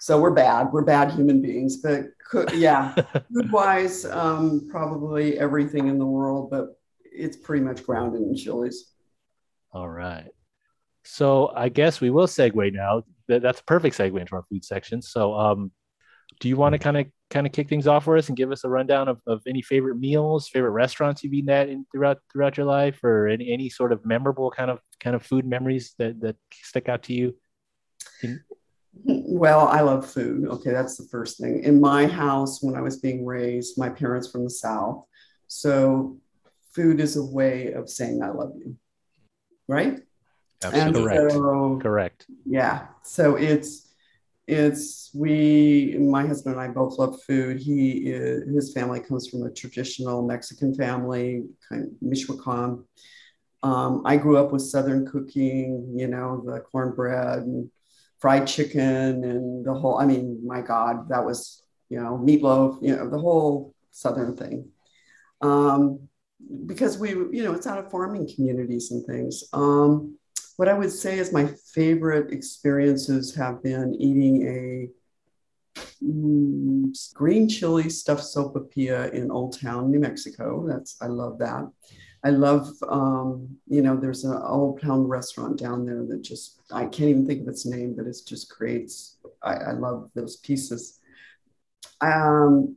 So 0.00 0.20
we're 0.20 0.32
bad. 0.32 0.72
We're 0.72 0.84
bad 0.84 1.12
human 1.12 1.40
beings. 1.40 1.76
But 1.76 2.06
yeah, 2.54 2.94
food 3.32 3.52
wise, 3.52 4.04
um, 4.04 4.68
probably 4.70 5.38
everything 5.38 5.88
in 5.88 5.98
the 5.98 6.06
world, 6.06 6.50
but 6.50 6.78
it's 7.04 7.36
pretty 7.36 7.64
much 7.64 7.84
grounded 7.84 8.22
in 8.22 8.34
chilies. 8.34 8.92
All 9.72 9.88
right. 9.88 10.30
So 11.04 11.52
I 11.54 11.68
guess 11.68 12.00
we 12.00 12.10
will 12.10 12.26
segue 12.26 12.72
now. 12.72 13.02
That's 13.28 13.60
a 13.60 13.64
perfect 13.64 13.96
segue 13.96 14.18
into 14.18 14.34
our 14.34 14.44
food 14.50 14.64
section. 14.64 15.02
So 15.02 15.34
um, 15.34 15.70
do 16.40 16.48
you 16.48 16.56
want 16.56 16.72
to 16.74 16.78
kind 16.78 16.96
of 16.96 17.06
kind 17.30 17.46
of 17.46 17.52
kick 17.52 17.68
things 17.68 17.86
off 17.86 18.04
for 18.04 18.16
us 18.16 18.28
and 18.28 18.36
give 18.36 18.52
us 18.52 18.64
a 18.64 18.68
rundown 18.68 19.08
of, 19.08 19.20
of 19.26 19.42
any 19.48 19.62
favorite 19.62 19.96
meals, 19.96 20.48
favorite 20.48 20.70
restaurants 20.70 21.24
you've 21.24 21.34
eaten 21.34 21.50
at 21.50 21.68
in, 21.68 21.86
throughout 21.92 22.18
throughout 22.32 22.56
your 22.56 22.66
life, 22.66 23.02
or 23.02 23.28
any, 23.28 23.52
any 23.52 23.68
sort 23.68 23.92
of 23.92 24.04
memorable 24.04 24.50
kind 24.50 24.70
of 24.70 24.80
kind 25.00 25.16
of 25.16 25.22
food 25.22 25.44
memories 25.44 25.94
that 25.98 26.20
that 26.20 26.36
stick 26.52 26.88
out 26.88 27.02
to 27.04 27.14
you? 27.14 27.36
In- 28.22 28.40
well, 29.04 29.68
I 29.68 29.80
love 29.80 30.10
food. 30.10 30.48
Okay, 30.48 30.70
that's 30.70 30.96
the 30.96 31.06
first 31.10 31.38
thing. 31.38 31.62
In 31.62 31.80
my 31.80 32.06
house, 32.06 32.62
when 32.62 32.74
I 32.74 32.80
was 32.80 32.98
being 32.98 33.26
raised, 33.26 33.78
my 33.78 33.90
parents 33.90 34.30
from 34.30 34.44
the 34.44 34.50
South. 34.50 35.04
So 35.48 36.18
food 36.74 37.00
is 37.00 37.16
a 37.16 37.24
way 37.24 37.72
of 37.72 37.90
saying 37.90 38.22
I 38.22 38.30
love 38.30 38.52
you. 38.56 38.76
Right? 39.68 40.00
Absolutely. 40.62 41.02
Correct. 41.02 41.32
So, 41.32 41.78
Correct. 41.82 42.26
Yeah. 42.44 42.86
So 43.02 43.36
it's 43.36 43.85
it's 44.46 45.10
we 45.14 45.96
my 45.98 46.26
husband 46.26 46.56
and 46.56 46.64
I 46.64 46.68
both 46.68 46.98
love 46.98 47.22
food. 47.22 47.58
He 47.58 48.10
is, 48.10 48.48
his 48.54 48.72
family 48.72 49.00
comes 49.00 49.28
from 49.28 49.42
a 49.42 49.50
traditional 49.50 50.22
Mexican 50.22 50.74
family, 50.74 51.44
kind 51.68 51.84
of 51.84 51.90
Michoacan. 52.00 52.84
Um, 53.62 54.02
I 54.04 54.16
grew 54.16 54.36
up 54.36 54.52
with 54.52 54.62
Southern 54.62 55.06
cooking, 55.06 55.94
you 55.96 56.06
know, 56.06 56.42
the 56.46 56.60
cornbread 56.60 57.40
and 57.40 57.70
fried 58.18 58.46
chicken 58.46 59.24
and 59.24 59.64
the 59.64 59.74
whole, 59.74 59.98
I 59.98 60.06
mean, 60.06 60.40
my 60.46 60.60
God, 60.60 61.08
that 61.08 61.24
was, 61.24 61.62
you 61.88 62.00
know, 62.00 62.16
meatloaf, 62.22 62.78
you 62.80 62.94
know, 62.94 63.10
the 63.10 63.18
whole 63.18 63.74
Southern 63.90 64.36
thing. 64.36 64.68
Um, 65.40 66.08
because 66.66 66.98
we, 66.98 67.10
you 67.10 67.42
know, 67.42 67.54
it's 67.54 67.66
out 67.66 67.78
of 67.78 67.90
farming 67.90 68.30
communities 68.32 68.90
and 68.90 69.04
things. 69.04 69.44
Um, 69.52 70.16
what 70.56 70.68
I 70.68 70.74
would 70.74 70.90
say 70.90 71.18
is 71.18 71.32
my 71.32 71.46
favorite 71.46 72.32
experiences 72.32 73.34
have 73.34 73.62
been 73.62 73.94
eating 73.94 74.42
a 74.46 75.80
mm, 76.02 77.14
green 77.14 77.48
chili 77.48 77.90
stuffed 77.90 78.22
sopapilla 78.22 79.12
in 79.12 79.30
Old 79.30 79.60
Town, 79.60 79.90
New 79.90 80.00
Mexico. 80.00 80.66
That's 80.66 80.96
I 81.00 81.06
love 81.06 81.38
that. 81.38 81.70
I 82.24 82.30
love, 82.30 82.68
um, 82.88 83.56
you 83.68 83.82
know, 83.82 83.96
there's 83.96 84.24
an 84.24 84.36
old 84.42 84.80
town 84.80 85.06
restaurant 85.06 85.58
down 85.58 85.86
there 85.86 86.02
that 86.08 86.22
just, 86.22 86.60
I 86.72 86.86
can't 86.86 87.10
even 87.10 87.26
think 87.26 87.42
of 87.42 87.48
its 87.48 87.66
name, 87.66 87.94
but 87.94 88.06
it 88.06 88.16
just 88.26 88.50
creates, 88.50 89.18
I, 89.42 89.54
I 89.54 89.72
love 89.72 90.10
those 90.14 90.36
pieces. 90.38 90.98
Um, 92.00 92.76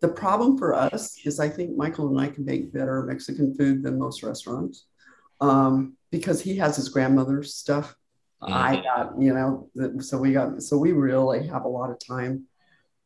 the 0.00 0.08
problem 0.08 0.58
for 0.58 0.74
us 0.74 1.16
is 1.24 1.40
I 1.40 1.48
think 1.48 1.74
Michael 1.74 2.08
and 2.08 2.20
I 2.20 2.28
can 2.28 2.44
make 2.44 2.72
better 2.72 3.02
Mexican 3.04 3.54
food 3.54 3.82
than 3.82 3.98
most 3.98 4.22
restaurants 4.22 4.84
um, 5.40 5.96
because 6.12 6.40
he 6.40 6.56
has 6.58 6.76
his 6.76 6.88
grandmother's 6.90 7.56
stuff. 7.56 7.96
Mm-hmm. 8.40 8.52
I 8.52 8.82
got, 8.82 9.20
you 9.20 9.34
know, 9.34 10.00
so 10.00 10.18
we 10.18 10.32
got, 10.32 10.62
so 10.62 10.78
we 10.78 10.92
really 10.92 11.48
have 11.48 11.64
a 11.64 11.68
lot 11.68 11.90
of 11.90 11.98
time 11.98 12.44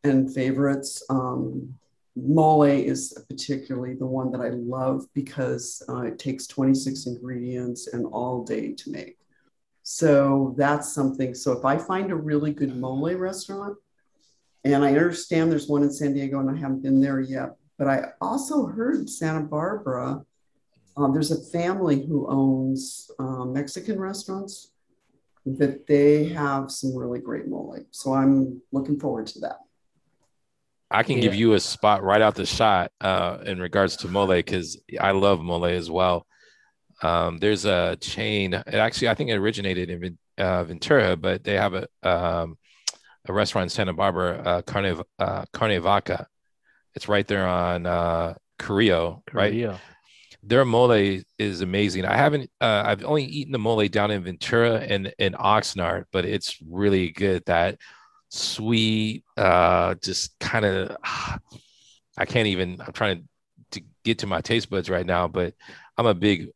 and 0.05 0.33
favorites. 0.35 1.03
Um, 1.09 1.75
mole 2.17 2.65
is 2.65 3.17
particularly 3.29 3.95
the 3.95 4.07
one 4.07 4.31
that 4.33 4.41
I 4.41 4.51
love 4.51 5.07
because 5.15 5.83
uh, 5.89 6.03
it 6.03 6.19
takes 6.19 6.47
26 6.47 7.07
ingredients 7.07 7.87
and 7.87 8.07
all 8.07 8.45
day 8.45 8.73
to 8.73 8.91
make. 8.91 9.19
So 9.83 10.55
that's 10.59 10.93
something. 10.93 11.33
So 11.35 11.53
if 11.53 11.65
I 11.65 11.79
find 11.79 12.11
a 12.11 12.17
really 12.17 12.53
good 12.53 12.77
mole 12.77 13.15
restaurant, 13.15 13.77
and 14.65 14.85
I 14.85 14.89
understand 14.89 15.53
there's 15.53 15.69
one 15.69 15.85
in 15.85 15.93
San 15.93 16.13
Diego 16.13 16.41
and 16.41 16.51
I 16.51 16.59
haven't 16.59 16.83
been 16.83 17.01
there 17.01 17.21
yet, 17.21 17.51
but 17.79 17.87
I 17.87 18.07
also 18.21 18.67
heard 18.67 19.09
Santa 19.09 19.43
Barbara, 19.43 20.25
um, 20.97 21.13
there's 21.13 21.31
a 21.31 21.43
family 21.51 22.07
who 22.07 22.27
owns 22.29 23.11
um, 23.19 23.53
Mexican 23.53 24.01
restaurants 24.01 24.73
that 25.45 25.87
they 25.87 26.25
have 26.25 26.71
some 26.71 26.97
really 26.97 27.21
great 27.21 27.47
mole. 27.47 27.79
So 27.91 28.15
I'm 28.15 28.63
looking 28.73 28.99
forward 28.99 29.27
to 29.29 29.41
that. 29.41 29.59
I 30.91 31.03
can 31.03 31.17
yeah. 31.17 31.23
give 31.23 31.35
you 31.35 31.55
a 31.55 31.61
spot 31.61 32.03
right 32.03 32.23
out 32.23 32.35
the 32.35 32.47
shot 32.47 32.93
uh, 33.01 33.39
in 33.45 33.61
regards 33.61 33.97
to 33.99 34.09
mole 34.09 34.29
because 34.29 34.81
I 35.01 35.11
love 35.13 35.41
mole 35.41 35.67
as 35.67 35.91
well. 35.91 36.27
Um, 37.03 37.39
there's 37.39 37.65
a 37.65 37.97
chain. 38.01 38.55
It 38.55 38.75
actually, 38.75 39.09
I 39.09 39.15
think 39.15 39.31
it 39.31 39.37
originated 39.37 39.91
in 39.91 40.19
uh, 40.39 40.65
Ventura, 40.65 41.17
but 41.17 41.45
they 41.45 41.55
have 41.55 41.75
a 41.75 41.89
um, 42.03 42.57
a 43.29 43.33
restaurant 43.33 43.65
in 43.65 43.69
Santa 43.71 43.93
Barbara, 43.93 44.43
uh, 44.45 44.63
Carne 44.63 45.03
uh, 45.19 45.45
Carne 45.53 45.81
Vaca. 45.83 46.27
It's 46.95 47.09
right 47.09 47.27
there 47.27 47.47
on 47.47 47.85
uh, 47.85 48.35
Carrillo, 48.59 49.23
right? 49.33 49.53
Their 50.47 50.65
mole 50.65 50.93
is 51.39 51.61
amazing. 51.61 52.05
I 52.05 52.17
haven't. 52.17 52.51
Uh, 52.61 52.85
I've 52.87 53.05
only 53.05 53.25
eaten 53.25 53.53
the 53.53 53.59
mole 53.59 53.87
down 53.89 54.13
in 54.13 54.23
Ventura 54.23 54.77
and 54.77 55.13
in 55.19 55.33
Oxnard, 55.33 56.05
but 56.13 56.25
it's 56.25 56.57
really 56.63 57.11
good. 57.11 57.43
That 57.47 57.79
sweet, 58.29 59.25
uh, 59.37 59.97
just 59.97 60.39
kind 60.39 60.65
of, 60.65 60.97
I 62.19 62.25
can't 62.25 62.47
even, 62.47 62.81
I'm 62.81 62.93
trying 62.93 63.29
to, 63.73 63.81
to 63.81 63.87
get 64.05 64.21
to 64.21 64.27
my 64.27 64.41
taste 64.41 64.71
buds 64.71 64.89
right 64.89 65.05
now, 65.05 65.27
but 65.27 65.55
I'm 65.99 66.07
a 66.07 66.15
big 66.15 66.49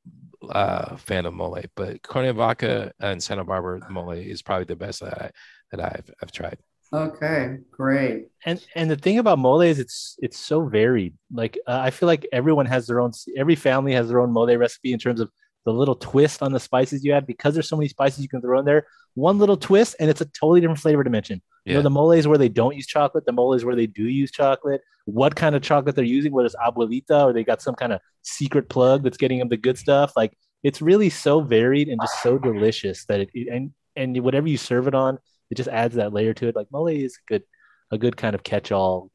uh, 0.48 0.96
fan 0.96 1.26
of 1.26 1.34
mole. 1.34 1.60
But 1.74 2.02
Carne 2.02 2.34
Vaca 2.36 2.92
and 3.00 3.20
Santa 3.22 3.44
Barbara 3.44 3.90
mole 3.90 4.12
is 4.12 4.42
probably 4.42 4.66
the 4.66 4.76
best 4.76 5.00
that, 5.00 5.20
I, 5.20 5.30
that 5.72 5.80
I've, 5.80 6.10
I've 6.22 6.32
tried. 6.32 6.58
Okay, 6.92 7.58
great. 7.70 8.28
And 8.44 8.64
and 8.74 8.90
the 8.90 8.96
thing 8.96 9.18
about 9.18 9.38
mole 9.38 9.60
is 9.60 9.78
it's 9.78 10.16
it's 10.20 10.38
so 10.38 10.66
varied. 10.66 11.14
Like 11.32 11.58
uh, 11.66 11.78
I 11.80 11.90
feel 11.90 12.08
like 12.08 12.26
everyone 12.32 12.66
has 12.66 12.86
their 12.86 13.00
own. 13.00 13.12
Every 13.36 13.54
family 13.54 13.92
has 13.92 14.08
their 14.08 14.20
own 14.20 14.32
mole 14.32 14.56
recipe 14.56 14.92
in 14.92 14.98
terms 14.98 15.20
of 15.20 15.30
the 15.64 15.72
little 15.72 15.94
twist 15.94 16.42
on 16.42 16.52
the 16.52 16.60
spices 16.60 17.04
you 17.04 17.12
add 17.12 17.26
because 17.26 17.54
there's 17.54 17.68
so 17.68 17.76
many 17.76 17.88
spices 17.88 18.20
you 18.20 18.28
can 18.28 18.40
throw 18.40 18.58
in 18.58 18.64
there. 18.64 18.86
One 19.14 19.38
little 19.38 19.56
twist 19.56 19.96
and 20.00 20.08
it's 20.08 20.20
a 20.20 20.24
totally 20.24 20.60
different 20.60 20.80
flavor 20.80 21.04
dimension. 21.04 21.42
Yeah. 21.64 21.72
You 21.72 21.78
know, 21.78 21.82
the 21.82 21.90
moles 21.90 22.26
where 22.26 22.38
they 22.38 22.48
don't 22.48 22.74
use 22.74 22.86
chocolate, 22.86 23.26
the 23.26 23.32
moles 23.32 23.64
where 23.64 23.76
they 23.76 23.86
do 23.86 24.04
use 24.04 24.30
chocolate, 24.30 24.80
what 25.04 25.36
kind 25.36 25.54
of 25.54 25.62
chocolate 25.62 25.94
they're 25.94 26.04
using, 26.04 26.32
whether 26.32 26.46
it's 26.46 26.56
abuelita 26.56 27.24
or 27.24 27.32
they 27.32 27.44
got 27.44 27.60
some 27.60 27.74
kind 27.74 27.92
of 27.92 28.00
secret 28.22 28.68
plug 28.68 29.02
that's 29.02 29.18
getting 29.18 29.38
them 29.38 29.48
the 29.48 29.56
good 29.56 29.76
stuff. 29.76 30.12
Like 30.16 30.36
it's 30.62 30.80
really 30.80 31.10
so 31.10 31.40
varied 31.40 31.88
and 31.88 32.00
just 32.00 32.22
so 32.22 32.38
delicious 32.38 33.04
that 33.06 33.20
it, 33.20 33.30
and 33.52 33.72
and 33.96 34.18
whatever 34.22 34.48
you 34.48 34.56
serve 34.56 34.86
it 34.88 34.94
on, 34.94 35.18
it 35.50 35.56
just 35.56 35.68
adds 35.68 35.96
that 35.96 36.12
layer 36.12 36.32
to 36.34 36.48
it. 36.48 36.56
Like 36.56 36.68
mole 36.70 36.88
is 36.88 37.18
good 37.26 37.42
a 37.90 37.98
good 37.98 38.16
kind 38.16 38.34
of 38.34 38.42
catch 38.42 38.70
all 38.72 39.10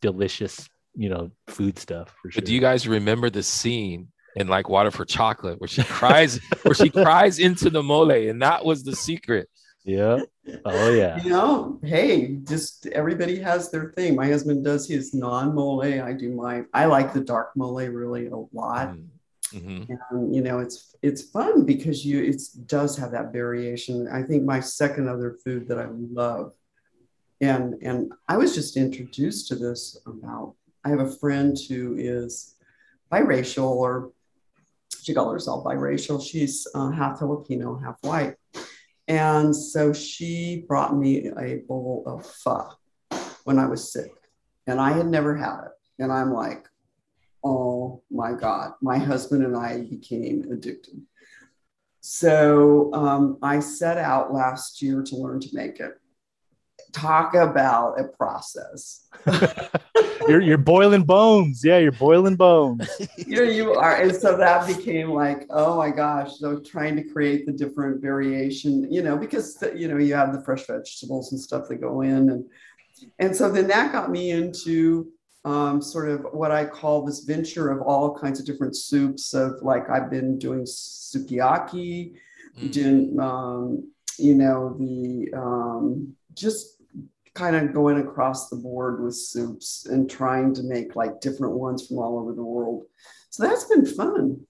delicious, 0.00 0.68
you 0.94 1.08
know, 1.08 1.30
food 1.48 1.78
stuff 1.78 2.14
for 2.22 2.30
sure. 2.30 2.40
But 2.40 2.46
do 2.46 2.54
you 2.54 2.60
guys 2.60 2.86
remember 2.86 3.28
the 3.30 3.42
scene 3.42 4.08
in 4.36 4.46
like 4.46 4.68
water 4.68 4.90
for 4.90 5.04
chocolate 5.04 5.60
where 5.60 5.68
she 5.68 5.82
cries 5.82 6.38
where 6.62 6.74
she 6.74 6.90
cries 6.90 7.38
into 7.38 7.70
the 7.70 7.82
mole 7.82 8.10
and 8.10 8.42
that 8.42 8.64
was 8.64 8.84
the 8.84 8.94
secret? 8.94 9.48
Yeah. 9.84 10.20
Oh 10.64 10.92
yeah. 10.92 11.22
You 11.22 11.30
know 11.30 11.80
hey 11.82 12.36
just 12.44 12.86
everybody 12.88 13.38
has 13.40 13.70
their 13.70 13.92
thing. 13.92 14.14
My 14.14 14.28
husband 14.28 14.64
does 14.64 14.86
his 14.86 15.14
non-mole. 15.14 15.82
I 15.82 16.12
do 16.12 16.32
my 16.32 16.64
i 16.72 16.84
like 16.86 17.12
the 17.12 17.20
dark 17.20 17.50
mole 17.56 17.84
really 17.86 18.26
a 18.26 18.36
lot. 18.36 18.90
Mm, 18.90 19.06
mm-hmm. 19.52 19.92
and 20.10 20.34
you 20.34 20.42
know 20.42 20.58
it's 20.58 20.94
it's 21.02 21.22
fun 21.22 21.64
because 21.64 22.04
you 22.04 22.22
it 22.22 22.40
does 22.66 22.96
have 22.96 23.10
that 23.10 23.32
variation 23.32 24.08
i 24.08 24.22
think 24.22 24.44
my 24.44 24.60
second 24.60 25.08
other 25.08 25.36
food 25.44 25.68
that 25.68 25.78
i 25.78 25.86
love 25.90 26.52
and 27.40 27.74
and 27.82 28.12
i 28.28 28.36
was 28.36 28.54
just 28.54 28.76
introduced 28.76 29.48
to 29.48 29.54
this 29.54 30.00
about 30.06 30.54
i 30.84 30.88
have 30.88 31.00
a 31.00 31.10
friend 31.10 31.58
who 31.68 31.96
is 31.98 32.54
biracial 33.12 33.70
or 33.70 34.12
she 35.02 35.14
calls 35.14 35.32
herself 35.32 35.64
biracial. 35.64 36.22
She's 36.24 36.66
uh, 36.74 36.90
half 36.90 37.18
Filipino, 37.18 37.78
half 37.78 37.96
white. 38.02 38.36
And 39.08 39.54
so 39.54 39.92
she 39.92 40.64
brought 40.68 40.96
me 40.96 41.28
a 41.38 41.62
bowl 41.66 42.04
of 42.06 42.26
pho 42.26 42.70
when 43.44 43.58
I 43.58 43.66
was 43.66 43.92
sick. 43.92 44.10
And 44.66 44.80
I 44.80 44.92
had 44.92 45.06
never 45.06 45.34
had 45.34 45.64
it. 45.64 45.72
And 45.98 46.12
I'm 46.12 46.32
like, 46.32 46.66
oh 47.44 48.02
my 48.10 48.32
God, 48.32 48.72
my 48.80 48.98
husband 48.98 49.44
and 49.44 49.56
I 49.56 49.82
became 49.82 50.50
addicted. 50.50 51.02
So 52.00 52.92
um, 52.94 53.38
I 53.42 53.60
set 53.60 53.98
out 53.98 54.32
last 54.32 54.80
year 54.80 55.02
to 55.02 55.16
learn 55.16 55.40
to 55.40 55.48
make 55.52 55.80
it. 55.80 55.94
talk 56.92 57.34
about 57.34 58.00
a 58.00 58.04
process. 58.04 59.06
you're 60.28 60.40
you're 60.40 60.58
boiling 60.58 61.02
bones. 61.02 61.62
Yeah, 61.62 61.78
you're 61.78 61.92
boiling 61.92 62.36
bones. 62.36 62.88
you 63.16 63.44
you 63.44 63.74
are, 63.74 63.96
and 63.96 64.14
so 64.14 64.36
that 64.36 64.66
became 64.66 65.10
like, 65.10 65.46
oh 65.50 65.76
my 65.76 65.90
gosh. 65.90 66.38
So 66.38 66.58
trying 66.60 66.96
to 66.96 67.04
create 67.04 67.46
the 67.46 67.52
different 67.52 68.00
variation, 68.00 68.90
you 68.90 69.02
know, 69.02 69.16
because 69.16 69.62
you 69.74 69.88
know 69.88 69.98
you 69.98 70.14
have 70.14 70.32
the 70.32 70.42
fresh 70.42 70.66
vegetables 70.66 71.32
and 71.32 71.40
stuff 71.40 71.68
that 71.68 71.76
go 71.76 72.00
in, 72.00 72.30
and 72.30 72.44
and 73.18 73.36
so 73.36 73.50
then 73.50 73.66
that 73.68 73.92
got 73.92 74.10
me 74.10 74.30
into 74.30 75.12
um, 75.44 75.80
sort 75.80 76.08
of 76.08 76.26
what 76.32 76.50
I 76.50 76.64
call 76.64 77.04
this 77.04 77.20
venture 77.20 77.70
of 77.70 77.80
all 77.82 78.16
kinds 78.18 78.40
of 78.40 78.46
different 78.46 78.76
soups. 78.76 79.32
Of 79.34 79.62
like 79.62 79.88
I've 79.88 80.10
been 80.10 80.38
doing 80.38 80.64
sukiyaki, 80.64 82.14
mm. 82.58 82.72
doing 82.72 83.18
um, 83.20 83.90
you 84.18 84.34
know 84.34 84.76
the 84.78 85.32
um, 85.34 86.14
just 86.34 86.76
kind 87.34 87.56
of 87.56 87.72
going 87.72 87.98
across 87.98 88.48
the 88.48 88.56
board 88.56 89.02
with 89.02 89.14
soups 89.14 89.86
and 89.86 90.10
trying 90.10 90.52
to 90.52 90.62
make 90.62 90.96
like 90.96 91.20
different 91.20 91.54
ones 91.54 91.86
from 91.86 91.98
all 91.98 92.18
over 92.18 92.34
the 92.34 92.42
world. 92.42 92.84
So 93.30 93.44
that's 93.44 93.64
been 93.64 93.86
fun. 93.86 94.40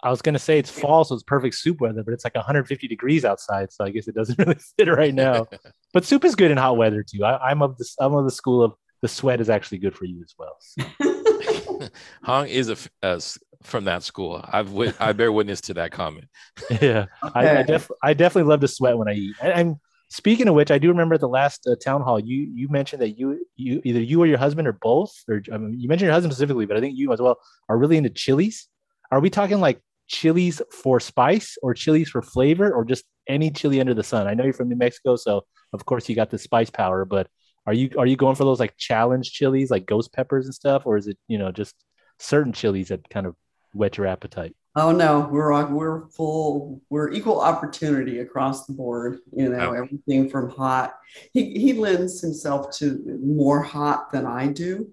I 0.00 0.10
was 0.10 0.22
gonna 0.22 0.38
say 0.38 0.60
it's 0.60 0.70
fall, 0.70 1.02
so 1.02 1.14
it's 1.14 1.24
perfect 1.24 1.56
soup 1.56 1.80
weather, 1.80 2.04
but 2.04 2.14
it's 2.14 2.24
like 2.24 2.36
150 2.36 2.86
degrees 2.86 3.24
outside, 3.24 3.72
so 3.72 3.84
I 3.84 3.90
guess 3.90 4.06
it 4.06 4.14
doesn't 4.14 4.38
really 4.46 4.58
fit 4.76 4.86
right 4.86 5.14
now. 5.14 5.48
but 5.92 6.04
soup 6.04 6.24
is 6.24 6.36
good 6.36 6.52
in 6.52 6.56
hot 6.56 6.76
weather 6.76 7.02
too. 7.02 7.24
I, 7.24 7.50
am 7.50 7.62
of 7.62 7.76
the 7.78 7.88
I'm 7.98 8.14
of 8.14 8.24
the 8.24 8.30
school 8.30 8.62
of 8.62 8.74
the 9.00 9.08
sweat 9.08 9.40
is 9.40 9.50
actually 9.50 9.78
good 9.78 9.96
for 9.96 10.04
you 10.04 10.22
as 10.22 10.34
well. 10.38 10.56
So. 10.60 11.88
Hong 12.24 12.48
is 12.48 12.68
a, 12.68 12.76
uh, 13.02 13.20
from 13.62 13.84
that 13.84 14.02
school. 14.02 14.44
I've 14.44 14.76
I 15.00 15.12
bear 15.12 15.32
witness 15.32 15.60
to 15.62 15.74
that 15.74 15.92
comment. 15.92 16.26
yeah, 16.80 17.06
okay. 17.24 17.32
I, 17.34 17.58
I, 17.58 17.62
def- 17.62 17.90
I 18.02 18.14
definitely 18.14 18.48
love 18.48 18.60
to 18.60 18.68
sweat 18.68 18.96
when 18.98 19.08
I 19.08 19.14
eat. 19.14 19.36
And, 19.40 19.52
and 19.52 19.76
speaking 20.08 20.48
of 20.48 20.54
which, 20.54 20.70
I 20.70 20.78
do 20.78 20.88
remember 20.88 21.14
at 21.14 21.20
the 21.20 21.28
last 21.28 21.66
uh, 21.66 21.76
town 21.82 22.02
hall 22.02 22.18
you 22.18 22.50
you 22.54 22.68
mentioned 22.68 23.02
that 23.02 23.18
you 23.18 23.46
you 23.56 23.80
either 23.84 24.00
you 24.00 24.20
or 24.22 24.26
your 24.26 24.38
husband 24.38 24.68
or 24.68 24.72
both, 24.72 25.12
or 25.28 25.42
I 25.52 25.58
mean, 25.58 25.78
you 25.78 25.88
mentioned 25.88 26.06
your 26.06 26.14
husband 26.14 26.32
specifically, 26.32 26.66
but 26.66 26.76
I 26.76 26.80
think 26.80 26.96
you 26.96 27.12
as 27.12 27.20
well 27.20 27.38
are 27.68 27.78
really 27.78 27.96
into 27.96 28.10
chilies. 28.10 28.68
Are 29.10 29.20
we 29.20 29.30
talking 29.30 29.60
like 29.60 29.80
chilies 30.06 30.62
for 30.72 31.00
spice 31.00 31.56
or 31.62 31.74
chilies 31.74 32.10
for 32.10 32.22
flavor 32.22 32.72
or 32.72 32.84
just 32.84 33.04
any 33.28 33.50
chili 33.50 33.80
under 33.80 33.94
the 33.94 34.04
sun? 34.04 34.26
I 34.26 34.34
know 34.34 34.44
you're 34.44 34.52
from 34.52 34.68
New 34.68 34.76
Mexico, 34.76 35.16
so 35.16 35.44
of 35.72 35.84
course 35.84 36.08
you 36.08 36.14
got 36.14 36.30
the 36.30 36.38
spice 36.38 36.70
power, 36.70 37.04
but 37.04 37.28
are 37.68 37.74
you 37.74 37.90
are 37.98 38.06
you 38.06 38.16
going 38.16 38.34
for 38.34 38.44
those 38.44 38.60
like 38.60 38.78
challenge 38.78 39.30
chilies 39.30 39.70
like 39.70 39.84
ghost 39.84 40.10
peppers 40.14 40.46
and 40.46 40.54
stuff, 40.54 40.86
or 40.86 40.96
is 40.96 41.06
it 41.06 41.18
you 41.28 41.36
know 41.36 41.52
just 41.52 41.74
certain 42.18 42.54
chilies 42.54 42.88
that 42.88 43.10
kind 43.10 43.26
of 43.26 43.36
whet 43.74 43.98
your 43.98 44.06
appetite? 44.06 44.56
Oh 44.74 44.90
no, 44.90 45.28
we're 45.30 45.66
we're 45.66 46.08
full. 46.08 46.80
We're 46.88 47.12
equal 47.12 47.42
opportunity 47.42 48.20
across 48.20 48.64
the 48.64 48.72
board. 48.72 49.18
You 49.36 49.50
know, 49.50 49.72
oh. 49.72 49.72
everything 49.74 50.30
from 50.30 50.48
hot. 50.48 50.94
He 51.34 51.58
he 51.58 51.74
lends 51.74 52.22
himself 52.22 52.74
to 52.78 53.18
more 53.22 53.62
hot 53.62 54.12
than 54.12 54.24
I 54.24 54.46
do, 54.46 54.90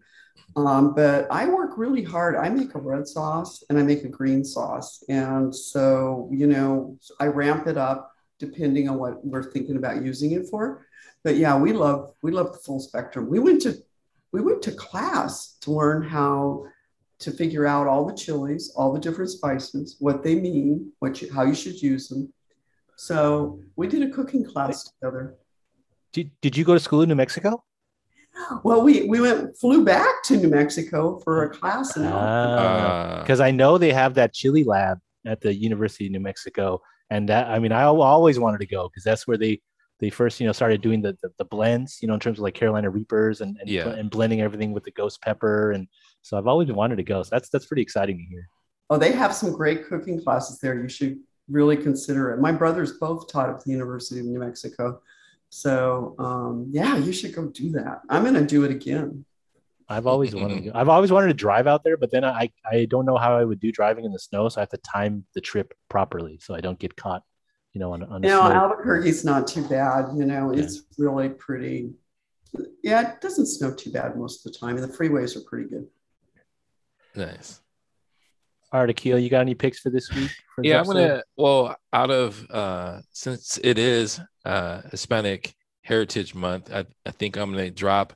um, 0.58 0.94
but 0.96 1.32
I 1.32 1.48
work 1.48 1.78
really 1.78 2.04
hard. 2.04 2.36
I 2.36 2.50
make 2.50 2.76
a 2.76 2.80
red 2.80 3.08
sauce 3.08 3.64
and 3.70 3.80
I 3.80 3.84
make 3.84 4.04
a 4.04 4.10
green 4.10 4.44
sauce, 4.44 5.02
and 5.08 5.56
so 5.56 6.28
you 6.30 6.48
know 6.48 6.98
I 7.22 7.28
ramp 7.28 7.68
it 7.68 7.78
up 7.78 8.12
depending 8.38 8.90
on 8.90 8.98
what 8.98 9.26
we're 9.26 9.50
thinking 9.50 9.78
about 9.78 10.04
using 10.04 10.34
it 10.34 10.50
for 10.50 10.86
but 11.26 11.38
yeah, 11.38 11.58
we 11.58 11.74
love 11.74 12.14
we 12.22 12.32
love 12.32 12.54
the 12.54 12.60
full 12.60 12.80
spectrum. 12.80 13.28
We 13.28 13.40
went 13.40 13.60
to 13.64 13.76
we 14.32 14.42
went 14.42 14.62
to 14.62 14.72
class 14.72 15.58
to 15.62 15.72
learn 15.72 16.04
how 16.04 16.66
to 17.18 17.32
figure 17.32 17.66
out 17.66 17.88
all 17.88 18.06
the 18.06 18.14
chilies, 18.14 18.72
all 18.76 18.94
the 18.94 19.00
different 19.00 19.32
spices, 19.32 19.96
what 20.00 20.22
they 20.24 20.36
mean, 20.36 20.92
what 21.00 21.22
you, 21.22 21.34
how 21.34 21.44
you 21.44 21.56
should 21.56 21.82
use 21.82 22.10
them. 22.10 22.32
So 22.96 23.60
we 23.76 23.88
did 23.88 24.04
a 24.04 24.12
cooking 24.12 24.46
class 24.46 24.84
together. 24.84 25.36
Did, 26.14 26.30
did 26.42 26.56
you 26.56 26.64
go 26.64 26.76
to 26.76 26.80
school 26.80 27.02
in 27.02 27.10
New 27.10 27.16
Mexico? 27.16 27.64
Well, 28.64 28.84
we 28.84 29.08
we 29.08 29.20
went 29.20 29.58
flew 29.58 29.84
back 29.84 30.22
to 30.26 30.38
New 30.38 30.50
Mexico 30.50 31.20
for 31.24 31.46
a 31.46 31.50
class. 31.50 31.94
Because 31.94 33.40
uh, 33.40 33.44
uh, 33.44 33.48
I 33.48 33.50
know 33.50 33.80
they 33.80 33.94
have 33.94 34.14
that 34.14 34.32
chili 34.32 34.64
lab 34.64 35.00
at 35.26 35.42
the 35.42 35.56
University 35.56 36.06
of 36.06 36.12
New 36.12 36.20
Mexico, 36.20 36.82
and 37.10 37.30
that 37.30 37.48
I 37.48 37.58
mean 37.58 37.72
I 37.72 37.86
always 37.86 38.38
wanted 38.38 38.60
to 38.60 38.68
go 38.68 38.90
because 38.90 39.04
that's 39.04 39.26
where 39.26 39.38
they 39.38 39.62
they 40.00 40.10
first 40.10 40.40
you 40.40 40.46
know 40.46 40.52
started 40.52 40.82
doing 40.82 41.02
the, 41.02 41.18
the, 41.22 41.30
the 41.38 41.46
blends 41.46 42.00
you 42.02 42.08
know 42.08 42.14
in 42.14 42.20
terms 42.20 42.40
of 42.40 42.44
like 42.44 42.54
Carolina 42.54 42.90
Reapers 42.90 43.42
and 43.42 43.58
and, 43.60 43.70
yeah. 43.70 43.90
and 43.90 44.10
blending 44.10 44.42
everything 44.42 44.74
with 44.74 44.84
the 44.84 44.92
ghost 44.92 45.22
pepper 45.22 45.72
and 45.72 45.88
so 46.22 46.38
I've 46.38 46.48
always 46.48 46.72
wanted 46.72 46.98
to 46.98 47.04
go 47.04 47.24
so 47.24 47.30
that's 47.32 47.50
that's 47.50 47.66
pretty 47.66 47.82
exciting 47.82 48.18
to 48.18 48.24
hear. 48.24 48.48
Oh, 48.90 48.98
they 48.98 49.12
have 49.14 49.34
some 49.34 49.52
great 49.52 49.88
cooking 49.88 50.22
classes 50.22 50.60
there. 50.60 50.80
You 50.80 50.88
should 50.88 51.18
really 51.50 51.76
consider 51.76 52.32
it. 52.32 52.40
My 52.40 52.52
brothers 52.52 52.94
both 52.94 53.32
taught 53.32 53.50
at 53.50 53.64
the 53.64 53.72
University 53.72 54.20
of 54.20 54.28
New 54.28 54.40
Mexico, 54.40 55.02
so 55.50 56.16
um, 56.20 56.68
yeah, 56.70 56.98
you 56.98 57.12
should 57.12 57.34
go 57.34 57.48
do 57.48 57.72
that. 57.72 58.02
I'm 58.10 58.22
going 58.22 58.36
to 58.36 58.46
do 58.46 58.64
it 58.64 58.72
again. 58.72 59.26
I've 59.90 60.06
always 60.06 60.36
wanted 60.36 60.66
to. 60.66 60.78
I've 60.78 60.90
always 60.90 61.12
wanted 61.12 61.28
to 61.28 61.34
drive 61.34 61.66
out 61.66 61.84
there, 61.84 61.98
but 61.98 62.12
then 62.12 62.24
I 62.24 62.52
I 62.70 62.86
don't 62.86 63.06
know 63.06 63.18
how 63.18 63.38
I 63.38 63.44
would 63.44 63.60
do 63.60 63.72
driving 63.72 64.06
in 64.06 64.12
the 64.12 64.20
snow, 64.20 64.50
so 64.50 64.60
I 64.60 64.64
have 64.64 64.70
to 64.70 64.78
time 64.78 65.26
the 65.34 65.42
trip 65.42 65.74
properly 65.90 66.40
so 66.42 66.54
I 66.54 66.62
don't 66.62 66.78
get 66.78 66.96
caught 66.96 67.24
you 67.76 67.80
know, 67.80 67.92
on, 67.92 68.04
on 68.04 68.24
you 68.24 68.30
know, 68.30 68.42
Albuquerque's 68.42 69.26
not 69.26 69.48
too 69.48 69.68
bad. 69.68 70.06
You 70.16 70.26
know, 70.26 70.54
yeah. 70.54 70.64
it's 70.64 70.84
really 70.98 71.28
pretty. 71.28 71.92
Yeah, 72.82 73.12
it 73.12 73.22
doesn't 73.22 73.48
snow 73.48 73.74
too 73.74 73.92
bad 73.92 74.16
most 74.16 74.46
of 74.46 74.54
the 74.54 74.58
time, 74.58 74.78
and 74.78 74.84
the 74.84 74.98
freeways 74.98 75.36
are 75.36 75.42
pretty 75.42 75.70
good. 75.70 75.88
Nice. 77.16 77.60
All 78.72 78.80
right, 78.80 78.90
Akil, 78.90 79.20
you 79.20 79.30
got 79.30 79.42
any 79.42 79.56
picks 79.56 79.80
for 79.80 79.90
this 79.90 80.10
week? 80.14 80.32
For 80.56 80.64
yeah, 80.64 80.80
I'm 80.80 80.86
gonna. 80.86 81.24
Well, 81.36 81.76
out 81.92 82.12
of 82.12 82.50
uh 82.50 83.02
since 83.12 83.60
it 83.62 83.78
is 83.78 84.22
uh 84.46 84.82
Hispanic 84.92 85.54
Heritage 85.82 86.34
Month, 86.34 86.74
I, 86.74 86.86
I 87.06 87.12
think 87.12 87.36
I'm 87.36 87.52
gonna 87.52 87.72
drop 87.72 88.14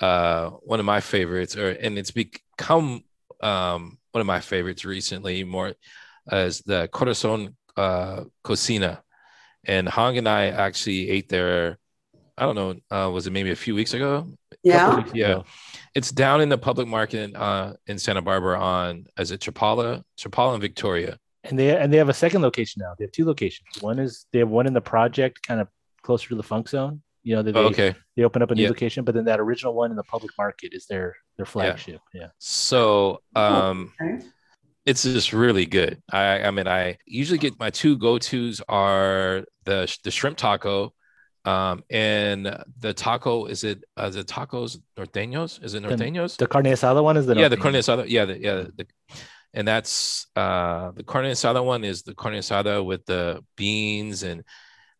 uh 0.00 0.50
one 0.62 0.78
of 0.78 0.86
my 0.86 1.00
favorites, 1.00 1.56
or 1.56 1.70
and 1.70 1.98
it's 1.98 2.12
become 2.12 3.02
um 3.42 3.98
one 4.12 4.20
of 4.20 4.26
my 4.26 4.38
favorites 4.38 4.84
recently, 4.84 5.42
more 5.42 5.74
as 6.30 6.60
the 6.60 6.88
Corazon 6.92 7.56
uh, 7.76 8.24
Cocina, 8.42 9.02
and 9.64 9.88
Hong 9.88 10.18
and 10.18 10.28
I 10.28 10.46
actually 10.46 11.10
ate 11.10 11.28
there. 11.28 11.78
I 12.38 12.44
don't 12.44 12.54
know, 12.54 12.74
uh, 12.90 13.10
was 13.10 13.26
it 13.26 13.32
maybe 13.32 13.50
a 13.50 13.56
few 13.56 13.74
weeks 13.74 13.92
ago? 13.92 14.26
Yeah, 14.62 14.96
weeks, 14.96 15.10
yeah. 15.14 15.42
It's 15.94 16.10
down 16.10 16.40
in 16.40 16.48
the 16.48 16.56
public 16.56 16.88
market 16.88 17.34
uh, 17.34 17.74
in 17.86 17.98
Santa 17.98 18.22
Barbara 18.22 18.58
on 18.58 19.06
is 19.18 19.30
it 19.30 19.40
Chapala, 19.40 20.02
Chapala 20.18 20.54
and 20.54 20.62
Victoria. 20.62 21.18
And 21.44 21.58
they 21.58 21.76
and 21.76 21.92
they 21.92 21.98
have 21.98 22.08
a 22.08 22.14
second 22.14 22.42
location 22.42 22.80
now. 22.80 22.94
They 22.98 23.04
have 23.04 23.12
two 23.12 23.26
locations. 23.26 23.68
One 23.80 23.98
is 23.98 24.26
they 24.32 24.38
have 24.38 24.48
one 24.48 24.66
in 24.66 24.74
the 24.74 24.80
project, 24.80 25.42
kind 25.46 25.60
of 25.60 25.68
closer 26.02 26.28
to 26.30 26.34
the 26.34 26.42
funk 26.42 26.68
zone. 26.68 27.02
You 27.22 27.36
know, 27.36 27.42
they, 27.42 27.52
oh, 27.52 27.66
okay. 27.66 27.94
They 28.16 28.24
open 28.24 28.40
up 28.40 28.50
a 28.50 28.54
new 28.54 28.62
yeah. 28.62 28.68
location, 28.68 29.04
but 29.04 29.14
then 29.14 29.26
that 29.26 29.40
original 29.40 29.74
one 29.74 29.90
in 29.90 29.96
the 29.96 30.02
public 30.04 30.32
market 30.38 30.72
is 30.72 30.86
their 30.86 31.16
their 31.36 31.46
flagship. 31.46 32.00
Yeah. 32.14 32.20
yeah. 32.22 32.28
So, 32.38 33.20
um, 33.34 33.92
okay 34.00 34.24
it's 34.86 35.02
just 35.02 35.32
really 35.32 35.66
good. 35.66 36.02
I, 36.10 36.42
I 36.42 36.50
mean, 36.50 36.66
I 36.66 36.98
usually 37.06 37.38
get 37.38 37.58
my 37.58 37.70
two 37.70 37.96
go 37.98 38.18
tos 38.18 38.60
are 38.68 39.44
the 39.64 39.98
the 40.04 40.10
shrimp 40.10 40.38
taco, 40.38 40.92
um, 41.44 41.82
and 41.90 42.64
the 42.78 42.94
taco. 42.94 43.46
Is 43.46 43.64
it 43.64 43.84
uh, 43.96 44.10
the 44.10 44.24
tacos 44.24 44.78
norteños? 44.98 45.62
Is 45.62 45.74
it 45.74 45.82
norteños? 45.82 46.36
The, 46.36 46.44
the 46.44 46.48
carne 46.48 46.66
asada 46.66 47.02
one 47.02 47.16
is 47.16 47.26
the 47.26 47.36
yeah, 47.36 47.48
the 47.48 47.56
carne 47.56 47.74
asada. 47.74 48.04
Yeah, 48.08 48.24
the, 48.24 48.38
yeah, 48.40 48.54
the, 48.74 48.86
and 49.52 49.66
that's 49.66 50.26
uh, 50.36 50.92
the 50.92 51.02
carne 51.02 51.26
asada 51.26 51.64
one 51.64 51.84
is 51.84 52.02
the 52.02 52.14
carne 52.14 52.34
asada 52.34 52.84
with 52.84 53.04
the 53.06 53.44
beans 53.56 54.22
and 54.22 54.44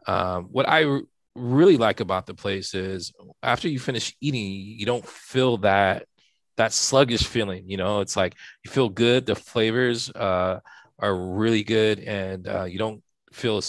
um, 0.07 0.45
what 0.51 0.69
I 0.69 0.85
r- 0.85 1.03
really 1.35 1.77
like 1.77 2.01
about 2.01 2.27
the 2.27 2.35
place 2.35 2.75
is 2.75 3.13
after 3.43 3.69
you 3.69 3.79
finish 3.79 4.17
eating, 4.21 4.45
you 4.45 4.87
don't 4.87 5.07
feel 5.07 5.59
that 5.59 6.07
that 6.61 6.75
sluggish 6.75 7.27
feeling. 7.27 7.65
You 7.71 7.79
know, 7.79 8.01
it's 8.01 8.17
like 8.17 8.35
you 8.63 8.71
feel 8.71 8.91
good. 8.91 9.25
The 9.25 9.35
flavors 9.35 10.11
uh, 10.11 10.61
are 10.99 11.17
really 11.17 11.65
good, 11.65 12.01
and 12.01 12.47
uh, 12.47 12.65
you 12.65 12.79
don't 12.79 13.03
feel 13.33 13.63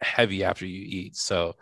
heavy 0.00 0.44
after 0.44 0.64
you 0.64 0.80
eat. 0.80 1.16
So 1.16 1.56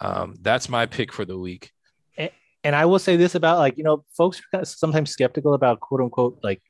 um, 0.00 0.34
that's 0.40 0.70
my 0.70 0.86
pick 0.86 1.12
for 1.12 1.26
the 1.26 1.38
week. 1.38 1.70
And, 2.16 2.30
and 2.64 2.74
I 2.74 2.86
will 2.86 2.98
say 2.98 3.16
this 3.16 3.34
about 3.34 3.58
like 3.58 3.76
you 3.76 3.84
know, 3.84 4.04
folks 4.16 4.40
are 4.40 4.44
kind 4.50 4.62
of 4.62 4.68
sometimes 4.68 5.10
skeptical 5.10 5.52
about 5.52 5.80
quote 5.80 6.00
unquote 6.00 6.38
like 6.42 6.62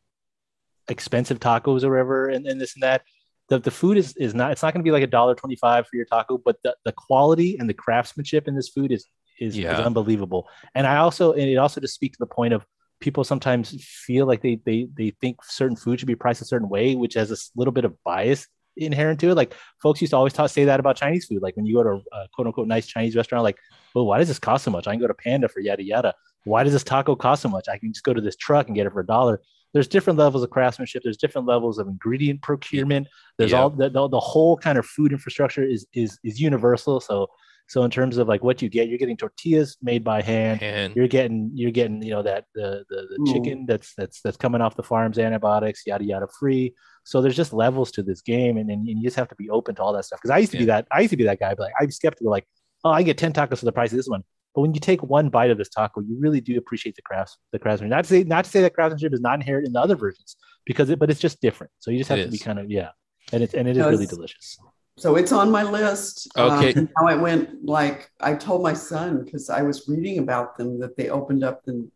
expensive 0.88 1.38
tacos 1.38 1.84
or 1.84 1.90
whatever, 1.90 2.28
and, 2.28 2.46
and 2.46 2.60
this 2.60 2.74
and 2.74 2.82
that. 2.82 3.02
The, 3.48 3.58
the 3.58 3.70
food 3.70 3.96
is, 3.96 4.16
is 4.16 4.34
not 4.34 4.50
it's 4.50 4.62
not 4.62 4.72
going 4.72 4.82
to 4.82 4.88
be 4.88 4.92
like 4.92 5.02
a 5.02 5.08
dollar 5.08 5.34
25 5.34 5.86
for 5.86 5.96
your 5.96 6.06
taco 6.06 6.38
but 6.38 6.56
the, 6.62 6.74
the 6.86 6.92
quality 6.92 7.58
and 7.58 7.68
the 7.68 7.74
craftsmanship 7.74 8.48
in 8.48 8.54
this 8.54 8.68
food 8.68 8.92
is 8.92 9.04
is, 9.40 9.58
yeah. 9.58 9.74
is 9.74 9.80
unbelievable 9.80 10.48
and 10.74 10.86
i 10.86 10.96
also 10.98 11.32
and 11.32 11.50
it 11.50 11.56
also 11.56 11.80
just 11.80 11.92
speaks 11.92 12.16
to 12.16 12.22
the 12.22 12.34
point 12.34 12.54
of 12.54 12.64
people 13.03 13.24
sometimes 13.24 13.84
feel 13.84 14.26
like 14.26 14.40
they 14.40 14.61
they 14.64 14.88
they 14.96 15.11
think 15.20 15.44
certain 15.44 15.76
food 15.76 15.98
should 15.98 16.07
be 16.07 16.14
priced 16.14 16.40
a 16.40 16.46
certain 16.46 16.68
way, 16.68 16.94
which 16.94 17.14
has 17.14 17.30
a 17.30 17.36
little 17.55 17.72
bit 17.72 17.84
of 17.84 18.03
bias 18.05 18.46
inherent 18.76 19.20
to 19.20 19.30
it. 19.30 19.34
Like 19.34 19.55
folks 19.82 20.00
used 20.00 20.12
to 20.12 20.16
always 20.16 20.32
talk, 20.32 20.50
say 20.50 20.64
that 20.64 20.80
about 20.80 20.96
Chinese 20.96 21.26
food. 21.26 21.42
Like 21.42 21.57
when 21.57 21.66
you 21.66 21.74
go 21.74 21.82
to 21.82 22.03
a 22.12 22.28
quote 22.34 22.46
unquote 22.46 22.68
nice 22.68 22.86
Chinese 22.86 23.16
restaurant, 23.16 23.44
like, 23.44 23.59
well, 23.94 24.07
why 24.07 24.18
does 24.18 24.28
this 24.28 24.38
cost 24.38 24.64
so 24.64 24.70
much? 24.70 24.86
I 24.86 24.92
can 24.92 25.00
go 25.00 25.07
to 25.07 25.14
Panda 25.14 25.48
for 25.48 25.61
yada 25.61 25.82
yada. 25.82 26.14
Why 26.44 26.64
does 26.64 26.72
this 26.72 26.84
taco 26.84 27.14
cost 27.14 27.42
so 27.42 27.48
much? 27.48 27.68
I 27.68 27.78
can 27.78 27.92
just 27.92 28.05
go 28.05 28.14
to 28.14 28.20
this 28.20 28.36
truck 28.36 28.66
and 28.66 28.74
get 28.74 28.86
it 28.86 28.92
for 28.92 29.00
a 29.00 29.07
dollar. 29.07 29.40
There's 29.72 29.88
different 29.88 30.18
levels 30.18 30.42
of 30.42 30.50
craftsmanship. 30.50 31.03
There's 31.03 31.16
different 31.16 31.46
levels 31.46 31.78
of 31.78 31.86
ingredient 31.88 32.42
procurement. 32.42 33.09
There's 33.38 33.53
yeah. 33.53 33.61
all 33.61 33.70
the, 33.70 33.88
the, 33.88 34.09
the 34.09 34.20
whole 34.20 34.57
kind 34.57 34.76
of 34.76 34.84
food 34.86 35.12
infrastructure 35.12 35.64
is 35.64 35.86
is 35.94 36.18
is 36.24 36.40
universal. 36.40 37.00
So 37.00 37.28
So 37.68 37.84
in 37.84 37.90
terms 37.90 38.18
of 38.18 38.28
like 38.28 38.42
what 38.44 38.60
you 38.60 38.68
get, 38.68 38.88
you're 38.88 38.98
getting 38.98 39.16
tortillas 39.16 39.76
made 39.82 40.04
by 40.04 40.20
hand. 40.20 40.62
And 40.62 40.94
You're 40.94 41.08
getting 41.08 41.50
you're 41.54 41.70
getting 41.70 42.02
you 42.02 42.10
know 42.10 42.22
that 42.22 42.44
the 42.54 42.84
the, 42.88 43.06
the 43.10 43.22
Ooh. 43.22 43.32
chicken 43.32 43.66
that's 43.66 43.94
that's 43.94 44.20
that's 44.20 44.36
coming 44.36 44.60
off 44.60 44.76
the 44.76 44.82
farms, 44.82 45.18
antibiotics, 45.18 45.82
yada 45.86 46.04
yada 46.04 46.26
free. 46.38 46.74
So 47.04 47.20
there's 47.20 47.36
just 47.36 47.52
levels 47.52 47.90
to 47.92 48.02
this 48.02 48.20
game, 48.20 48.58
and, 48.58 48.70
and 48.70 48.86
you 48.86 49.02
just 49.02 49.16
have 49.16 49.28
to 49.28 49.34
be 49.34 49.50
open 49.50 49.74
to 49.76 49.82
all 49.82 49.92
that 49.94 50.04
stuff. 50.04 50.20
Because 50.20 50.30
I 50.30 50.38
used 50.38 50.52
to 50.52 50.58
be 50.58 50.66
that 50.66 50.86
I 50.92 51.00
used 51.00 51.10
to 51.10 51.16
be 51.16 51.24
that 51.24 51.40
guy, 51.40 51.54
but 51.54 51.64
like 51.64 51.74
I'm 51.80 51.90
skeptical, 51.90 52.30
like 52.30 52.46
oh 52.84 52.90
I 52.90 53.02
get 53.02 53.18
ten 53.18 53.32
tacos 53.32 53.58
for 53.58 53.64
the 53.64 53.72
price 53.72 53.92
of 53.92 53.96
this 53.96 54.08
one. 54.08 54.22
But 54.54 54.60
when 54.60 54.74
you 54.74 54.80
take 54.80 55.02
one 55.02 55.30
bite 55.30 55.50
of 55.50 55.56
this 55.56 55.70
taco, 55.70 56.02
you 56.02 56.18
really 56.20 56.42
do 56.42 56.58
appreciate 56.58 56.94
the 56.94 57.02
crafts 57.02 57.38
the 57.52 57.58
craftsmanship. 57.58 57.90
Not 57.96 58.04
to 58.04 58.08
say 58.10 58.22
not 58.24 58.44
to 58.44 58.50
say 58.50 58.60
that 58.60 58.74
craftsmanship 58.74 59.14
is 59.14 59.20
not 59.20 59.34
inherent 59.34 59.66
in 59.66 59.72
the 59.72 59.80
other 59.80 59.96
versions, 59.96 60.36
because 60.66 60.90
it 60.90 60.98
but 60.98 61.10
it's 61.10 61.20
just 61.20 61.40
different. 61.40 61.72
So 61.78 61.90
you 61.90 61.98
just 61.98 62.10
have 62.10 62.18
It 62.18 62.26
to 62.26 62.30
be 62.30 62.38
kind 62.38 62.58
of 62.58 62.70
yeah, 62.70 62.90
and 63.32 63.42
it's 63.42 63.54
and 63.54 63.66
it 63.66 63.72
is 63.72 63.78
No, 63.78 63.90
really 63.90 64.06
delicious. 64.06 64.58
So 64.99 65.16
it's 65.16 65.32
on 65.32 65.51
my 65.51 65.62
list. 65.62 66.28
Okay. 66.36 66.74
Um, 66.74 66.88
how 66.97 67.09
it 67.09 67.18
went, 67.18 67.64
like 67.64 68.11
I 68.20 68.34
told 68.34 68.62
my 68.62 68.74
son 68.74 69.24
because 69.24 69.49
I 69.51 69.62
was 69.62 69.88
reading 69.88 70.18
about 70.18 70.57
them 70.59 70.78
that 70.80 70.97
they 70.97 71.09
opened 71.09 71.45
up 71.45 71.64
the, 71.64 71.88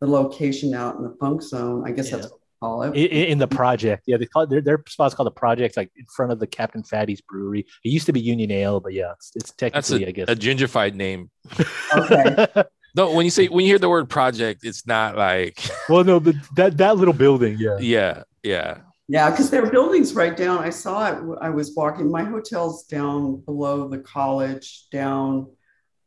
the 0.00 0.06
location 0.06 0.74
out 0.74 0.96
in 0.96 1.02
the 1.02 1.14
funk 1.20 1.42
zone. 1.42 1.84
I 1.86 1.92
guess 1.92 2.10
Yeah. 2.10 2.16
that's 2.16 2.28
what 2.30 2.40
we 2.40 2.66
call 2.66 2.82
it. 2.84 2.96
in, 2.96 3.10
in 3.32 3.38
the 3.38 3.46
project. 3.48 4.04
Yeah, 4.06 4.16
they 4.16 4.26
call 4.26 4.42
it, 4.44 4.50
their 4.50 4.62
their 4.62 4.82
spot's 4.88 5.14
called 5.14 5.26
the 5.26 5.30
project, 5.32 5.76
like 5.76 5.90
in 5.96 6.06
front 6.06 6.32
of 6.32 6.38
the 6.40 6.46
Captain 6.46 6.82
Fatty's 6.82 7.20
Brewery. 7.20 7.66
It 7.84 7.88
used 7.90 8.06
to 8.06 8.12
be 8.12 8.20
Union 8.20 8.50
Ale, 8.50 8.80
but 8.80 8.94
yeah, 8.94 9.12
it's, 9.12 9.32
it's 9.36 9.52
that's 9.52 9.88
technically, 9.88 10.04
a, 10.04 10.08
I 10.08 10.12
guess. 10.12 10.28
a 10.30 10.34
gingerfied 10.36 10.94
name. 10.94 11.30
Okay. 11.94 12.46
No, 12.96 13.12
when 13.12 13.26
you 13.26 13.30
say 13.30 13.46
when 13.48 13.64
you 13.64 13.70
hear 13.70 13.78
the 13.78 13.88
word 13.88 14.08
project, 14.08 14.64
it's 14.64 14.86
not 14.86 15.14
like 15.16 15.60
well, 15.90 16.02
no, 16.04 16.18
but 16.18 16.34
that 16.56 16.78
that 16.78 16.96
little 16.96 17.12
building, 17.14 17.56
yeah, 17.60 17.76
yeah, 17.78 18.22
yeah. 18.42 18.78
Yeah, 19.10 19.30
because 19.30 19.48
their 19.50 19.70
building's 19.70 20.14
right 20.14 20.36
down. 20.36 20.58
I 20.58 20.68
saw 20.70 21.10
it. 21.10 21.38
I 21.40 21.48
was 21.48 21.74
walking. 21.74 22.10
My 22.10 22.24
hotel's 22.24 22.84
down 22.84 23.40
below 23.40 23.88
the 23.88 23.98
college. 23.98 24.84
Down, 24.92 25.46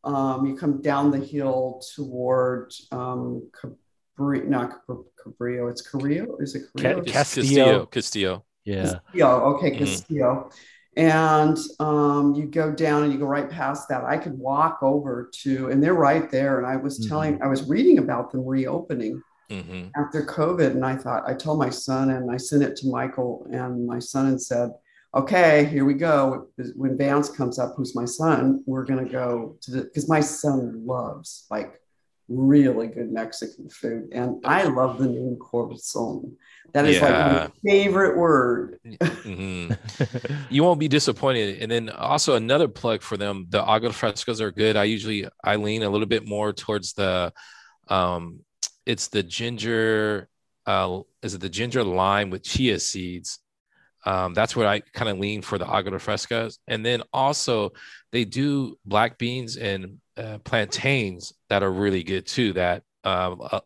um, 0.03 0.45
you 0.45 0.55
come 0.55 0.81
down 0.81 1.09
the 1.09 1.17
hill 1.17 1.81
toward 1.95 2.71
um, 2.91 3.49
Cabri, 3.57 4.47
not 4.47 4.85
Cab- 4.85 5.05
Cabrillo. 5.25 5.69
It's 5.71 5.81
Carrillo. 5.81 6.37
Is 6.39 6.53
it 6.55 6.63
Ca- 6.77 6.81
Carrillo? 6.83 7.01
Cas- 7.03 7.13
Castillo. 7.35 7.45
Castillo, 7.45 7.85
Castillo. 7.87 8.45
yeah. 8.65 8.83
Castillo. 8.83 9.55
Okay, 9.55 9.71
Mhm. 9.71 9.77
Castillo. 9.79 10.49
And 10.97 11.57
um, 11.79 12.35
you 12.35 12.45
go 12.45 12.71
down 12.71 13.03
and 13.03 13.13
you 13.13 13.17
go 13.17 13.25
right 13.25 13.49
past 13.49 13.87
that. 13.89 14.03
I 14.03 14.17
could 14.17 14.37
walk 14.37 14.79
over 14.83 15.31
to, 15.41 15.69
and 15.69 15.81
they're 15.81 15.93
right 15.95 16.29
there. 16.29 16.57
And 16.59 16.67
I 16.67 16.75
was 16.75 16.99
Mhm. 16.99 17.07
telling, 17.09 17.41
I 17.41 17.47
was 17.47 17.67
reading 17.67 17.97
about 17.97 18.31
them 18.31 18.45
reopening 18.45 19.21
hmm 19.51 19.87
after 19.97 20.25
COVID. 20.25 20.71
And 20.71 20.85
I 20.85 20.95
thought, 20.95 21.23
I 21.27 21.33
told 21.33 21.59
my 21.59 21.69
son 21.69 22.11
and 22.11 22.31
I 22.31 22.37
sent 22.37 22.63
it 22.63 22.75
to 22.77 22.87
Michael 22.87 23.45
and 23.51 23.85
my 23.85 23.99
son 23.99 24.27
and 24.27 24.41
said, 24.41 24.71
okay, 25.13 25.65
here 25.65 25.83
we 25.83 25.93
go. 25.93 26.47
When 26.75 26.97
Vance 26.97 27.29
comes 27.29 27.59
up, 27.59 27.73
who's 27.75 27.95
my 27.95 28.05
son, 28.05 28.63
we're 28.65 28.85
going 28.85 29.05
to 29.05 29.11
go 29.11 29.57
to 29.61 29.71
the, 29.71 29.81
because 29.83 30.07
my 30.07 30.21
son 30.21 30.85
loves 30.85 31.45
like 31.51 31.81
really 32.29 32.87
good 32.87 33.11
Mexican 33.11 33.69
food. 33.69 34.09
And 34.13 34.41
I 34.45 34.63
love 34.63 34.97
the 34.97 35.07
name 35.07 35.35
corazon. 35.35 36.37
That 36.73 36.85
is 36.85 37.01
like 37.01 37.11
my 37.11 37.51
favorite 37.69 38.17
word. 38.17 38.79
hmm 39.23 39.71
You 40.49 40.63
won't 40.63 40.79
be 40.79 40.87
disappointed. 40.87 41.61
And 41.61 41.69
then 41.69 41.89
also 41.89 42.35
another 42.35 42.69
plug 42.69 43.01
for 43.01 43.17
them. 43.17 43.47
The 43.49 43.61
agua 43.61 43.89
frescos 43.89 44.39
are 44.39 44.51
good. 44.51 44.77
I 44.77 44.85
usually 44.85 45.27
I 45.43 45.57
lean 45.57 45.83
a 45.83 45.89
little 45.89 46.07
bit 46.07 46.25
more 46.25 46.53
towards 46.53 46.93
the 46.93 47.33
um 47.89 48.39
it's 48.85 49.07
the 49.07 49.23
ginger 49.23 50.29
uh 50.65 50.99
is 51.21 51.33
it 51.33 51.41
the 51.41 51.49
ginger 51.49 51.83
lime 51.83 52.29
with 52.29 52.43
chia 52.43 52.79
seeds. 52.79 53.39
Um, 54.03 54.33
that's 54.33 54.55
what 54.55 54.65
I 54.65 54.79
kind 54.79 55.09
of 55.09 55.19
lean 55.19 55.43
for 55.43 55.59
the 55.59 55.67
agua 55.67 55.99
frescas. 55.99 56.57
And 56.67 56.83
then 56.83 57.03
also 57.13 57.71
they 58.11 58.25
do 58.25 58.77
black 58.83 59.19
beans 59.19 59.57
and 59.57 59.99
uh, 60.17 60.39
plantains 60.39 61.33
that 61.49 61.61
are 61.61 61.71
really 61.71 62.03
good 62.03 62.25
too. 62.25 62.53
That 62.53 62.83
uh, 63.03 63.35
uh, 63.39 63.59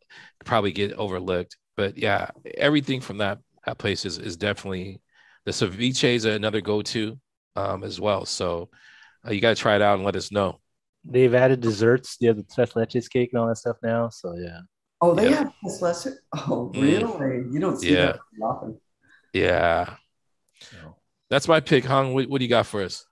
probably 0.43 0.71
get 0.71 0.93
overlooked. 0.93 1.57
But 1.77 1.97
yeah, 1.97 2.29
everything 2.57 3.01
from 3.01 3.19
that 3.19 3.39
that 3.65 3.77
place 3.77 4.05
is 4.05 4.17
is 4.17 4.37
definitely 4.37 5.01
the 5.45 5.51
ceviche 5.51 6.15
is 6.15 6.25
another 6.25 6.61
go-to 6.61 7.19
um, 7.55 7.83
as 7.83 7.99
well. 7.99 8.25
So 8.25 8.69
uh, 9.25 9.31
you 9.31 9.41
got 9.41 9.55
to 9.55 9.61
try 9.61 9.75
it 9.75 9.81
out 9.81 9.95
and 9.95 10.05
let 10.05 10.15
us 10.15 10.31
know. 10.31 10.59
They've 11.03 11.33
added 11.33 11.61
desserts. 11.61 12.17
They 12.17 12.27
have 12.27 12.37
the 12.37 12.43
tres 12.43 12.71
leches 12.71 13.09
cake 13.09 13.29
and 13.31 13.39
all 13.39 13.47
that 13.47 13.57
stuff 13.57 13.77
now. 13.83 14.09
So 14.09 14.35
yeah, 14.35 14.61
Oh, 15.05 15.13
they 15.13 15.29
Yeah. 15.29 15.35
have 15.37 15.53
this 15.63 15.81
lesser. 15.81 16.19
Oh, 16.33 16.71
Mm. 16.73 16.81
really? 16.81 17.53
You 17.53 17.59
don't 17.59 17.77
see 17.77 17.93
Yeah. 17.93 18.13
that 18.13 18.19
often. 18.41 18.79
Yeah, 19.33 19.95
so. 20.61 20.95
that's 21.29 21.47
my 21.47 21.59
pick. 21.59 21.85
Hung, 21.85 22.13
what, 22.13 22.27
what 22.29 22.39
do 22.39 22.45
you 22.45 22.49
got 22.49 22.65
for 22.65 22.81
us? 22.81 23.05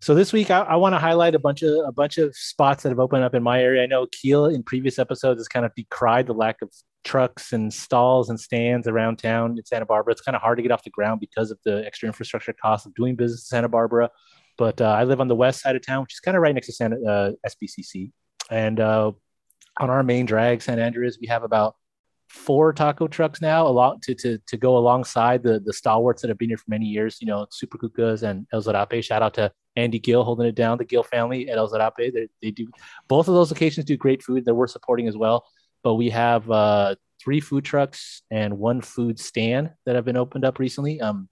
So 0.00 0.14
this 0.14 0.32
week, 0.32 0.50
I, 0.50 0.60
I 0.60 0.76
want 0.76 0.94
to 0.94 0.98
highlight 0.98 1.34
a 1.34 1.38
bunch 1.38 1.62
of 1.62 1.72
a 1.86 1.92
bunch 1.92 2.18
of 2.18 2.34
spots 2.36 2.82
that 2.82 2.88
have 2.90 2.98
opened 2.98 3.24
up 3.24 3.34
in 3.34 3.42
my 3.42 3.62
area. 3.62 3.82
I 3.82 3.86
know 3.86 4.06
Keel 4.12 4.46
in 4.46 4.62
previous 4.62 4.98
episodes 4.98 5.40
has 5.40 5.48
kind 5.48 5.64
of 5.66 5.74
decried 5.74 6.26
the 6.26 6.34
lack 6.34 6.60
of 6.62 6.70
trucks 7.04 7.52
and 7.52 7.72
stalls 7.72 8.28
and 8.30 8.38
stands 8.38 8.88
around 8.88 9.18
town 9.18 9.56
in 9.56 9.64
Santa 9.64 9.86
Barbara. 9.86 10.12
It's 10.12 10.20
kind 10.22 10.34
of 10.36 10.42
hard 10.42 10.58
to 10.58 10.62
get 10.62 10.72
off 10.72 10.82
the 10.82 10.90
ground 10.90 11.20
because 11.20 11.50
of 11.50 11.58
the 11.64 11.84
extra 11.86 12.06
infrastructure 12.08 12.52
costs 12.52 12.86
of 12.86 12.94
doing 12.94 13.14
business 13.16 13.42
in 13.42 13.46
Santa 13.56 13.68
Barbara. 13.68 14.10
But 14.58 14.80
uh, 14.80 14.86
I 14.86 15.04
live 15.04 15.20
on 15.20 15.28
the 15.28 15.36
west 15.36 15.60
side 15.62 15.76
of 15.76 15.84
town, 15.86 16.02
which 16.02 16.14
is 16.14 16.20
kind 16.20 16.36
of 16.36 16.42
right 16.42 16.54
next 16.54 16.66
to 16.68 16.72
Santa 16.72 16.96
uh, 17.02 17.32
SBCC, 17.48 18.12
and 18.50 18.80
uh, 18.80 19.12
on 19.78 19.90
our 19.90 20.02
main 20.02 20.26
drag, 20.26 20.62
San 20.62 20.80
Andres, 20.80 21.18
we 21.20 21.26
have 21.26 21.42
about 21.42 21.76
four 22.28 22.72
taco 22.72 23.06
trucks 23.06 23.40
now 23.40 23.66
along 23.66 24.00
to, 24.00 24.14
to, 24.14 24.38
to 24.46 24.56
go 24.56 24.76
alongside 24.76 25.42
the, 25.42 25.60
the 25.60 25.72
stalwarts 25.72 26.22
that 26.22 26.28
have 26.28 26.38
been 26.38 26.48
here 26.48 26.58
for 26.58 26.68
many 26.68 26.86
years, 26.86 27.18
you 27.20 27.26
know, 27.26 27.46
Super 27.50 27.78
Cucas 27.78 28.22
and 28.22 28.46
El 28.52 28.62
Zarape. 28.62 29.02
Shout 29.02 29.22
out 29.22 29.34
to 29.34 29.52
Andy 29.76 29.98
Gill 29.98 30.24
holding 30.24 30.46
it 30.46 30.54
down, 30.54 30.78
the 30.78 30.84
Gill 30.84 31.02
family 31.02 31.48
at 31.48 31.58
El 31.58 31.70
Zarape. 31.70 32.12
They, 32.12 32.28
they 32.42 32.50
do 32.50 32.68
both 33.08 33.28
of 33.28 33.34
those 33.34 33.50
locations 33.50 33.86
do 33.86 33.96
great 33.96 34.22
food 34.22 34.44
that 34.44 34.54
we're 34.54 34.66
supporting 34.66 35.06
as 35.06 35.16
well. 35.16 35.46
But 35.82 35.94
we 35.94 36.10
have 36.10 36.50
uh, 36.50 36.96
three 37.22 37.40
food 37.40 37.64
trucks 37.64 38.22
and 38.30 38.58
one 38.58 38.80
food 38.80 39.20
stand 39.20 39.70
that 39.84 39.94
have 39.94 40.04
been 40.04 40.16
opened 40.16 40.44
up 40.44 40.58
recently. 40.58 41.00
Um, 41.00 41.28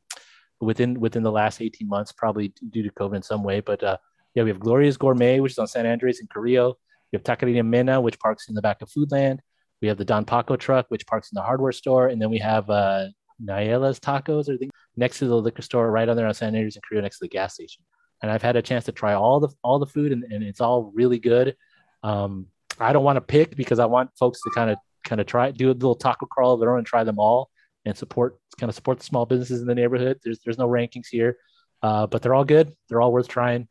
within 0.61 0.99
within 0.99 1.23
the 1.23 1.33
last 1.33 1.61
18 1.61 1.89
months, 1.89 2.13
probably 2.13 2.53
due 2.71 2.83
to 2.83 2.91
COVID 2.91 3.17
in 3.17 3.23
some 3.23 3.43
way. 3.43 3.61
But 3.61 3.83
uh, 3.83 3.99
yeah, 4.35 4.43
we 4.43 4.51
have 4.51 4.61
Gloria's 4.61 4.97
Gourmet, 4.97 5.41
which 5.41 5.53
is 5.53 5.59
on 5.59 5.67
San 5.67 5.87
Andres 5.87 6.21
in 6.21 6.27
Carrillo. 6.27 6.79
We 7.15 7.19
have 7.19 7.39
Taqueria 7.39 7.65
Mena, 7.65 8.01
which 8.01 8.19
parks 8.19 8.49
in 8.49 8.57
the 8.57 8.63
back 8.63 8.83
of 8.83 8.91
Foodland. 8.91 9.39
We 9.81 9.87
have 9.87 9.99
the 9.99 10.05
Don 10.05 10.25
Paco 10.25 10.57
truck, 10.57 10.87
which 10.89 11.07
parks 11.07 11.31
in 11.31 11.37
the 11.37 11.43
hardware 11.43 11.71
store, 11.71 12.09
and 12.09 12.21
then 12.21 12.29
we 12.29 12.39
have 12.39 12.69
uh, 12.69 13.07
Naela's 13.41 14.01
Tacos, 14.01 14.53
I 14.53 14.57
think, 14.57 14.73
next 14.97 15.21
to 15.21 15.27
the 15.27 15.37
liquor 15.37 15.63
store, 15.63 15.93
right 15.93 16.09
on 16.09 16.17
there 16.17 16.27
on 16.27 16.35
San 16.35 16.57
Andres 16.57 16.75
in 16.75 16.83
Carrillo, 16.89 17.03
next 17.03 17.19
to 17.19 17.25
the 17.27 17.29
gas 17.29 17.55
station. 17.55 17.85
And 18.21 18.33
I've 18.33 18.43
had 18.43 18.57
a 18.57 18.63
chance 18.63 18.87
to 18.87 18.93
try 18.93 19.15
all 19.15 19.39
the 19.39 19.49
all 19.63 19.79
the 19.79 19.87
food, 19.87 20.11
and, 20.11 20.25
and 20.25 20.43
it's 20.43 20.61
all 20.61 20.91
really 20.93 21.21
good. 21.21 21.55
Um, 22.03 22.47
I 22.81 22.93
don't 22.93 23.05
want 23.05 23.17
to 23.17 23.21
pick 23.21 23.55
because 23.55 23.79
I 23.79 23.87
want 23.87 24.11
folks 24.19 24.41
to 24.43 24.51
kind 24.53 24.71
of 24.71 24.79
kind 25.05 25.21
of 25.21 25.29
try 25.29 25.53
do 25.53 25.71
a 25.71 25.73
little 25.73 25.95
taco 25.95 26.27
crawl 26.27 26.55
of 26.55 26.61
their 26.61 26.73
own 26.73 26.79
and 26.79 26.87
try 26.87 27.05
them 27.05 27.21
all 27.21 27.49
and 27.85 27.97
support 27.97 28.41
kind 28.59 28.69
of 28.69 28.75
support 28.75 28.99
the 28.99 29.05
small 29.05 29.25
businesses 29.25 29.61
in 29.61 29.69
the 29.69 29.75
neighborhood. 29.77 30.19
There's 30.25 30.41
there's 30.45 30.59
no 30.59 30.67
rankings 30.67 31.07
here, 31.13 31.37
uh, 31.81 32.09
but 32.09 32.23
they're 32.23 32.35
all 32.35 32.45
good. 32.45 32.73
They're 32.89 33.01
all 33.01 33.13
worth 33.13 33.29
trying. 33.29 33.69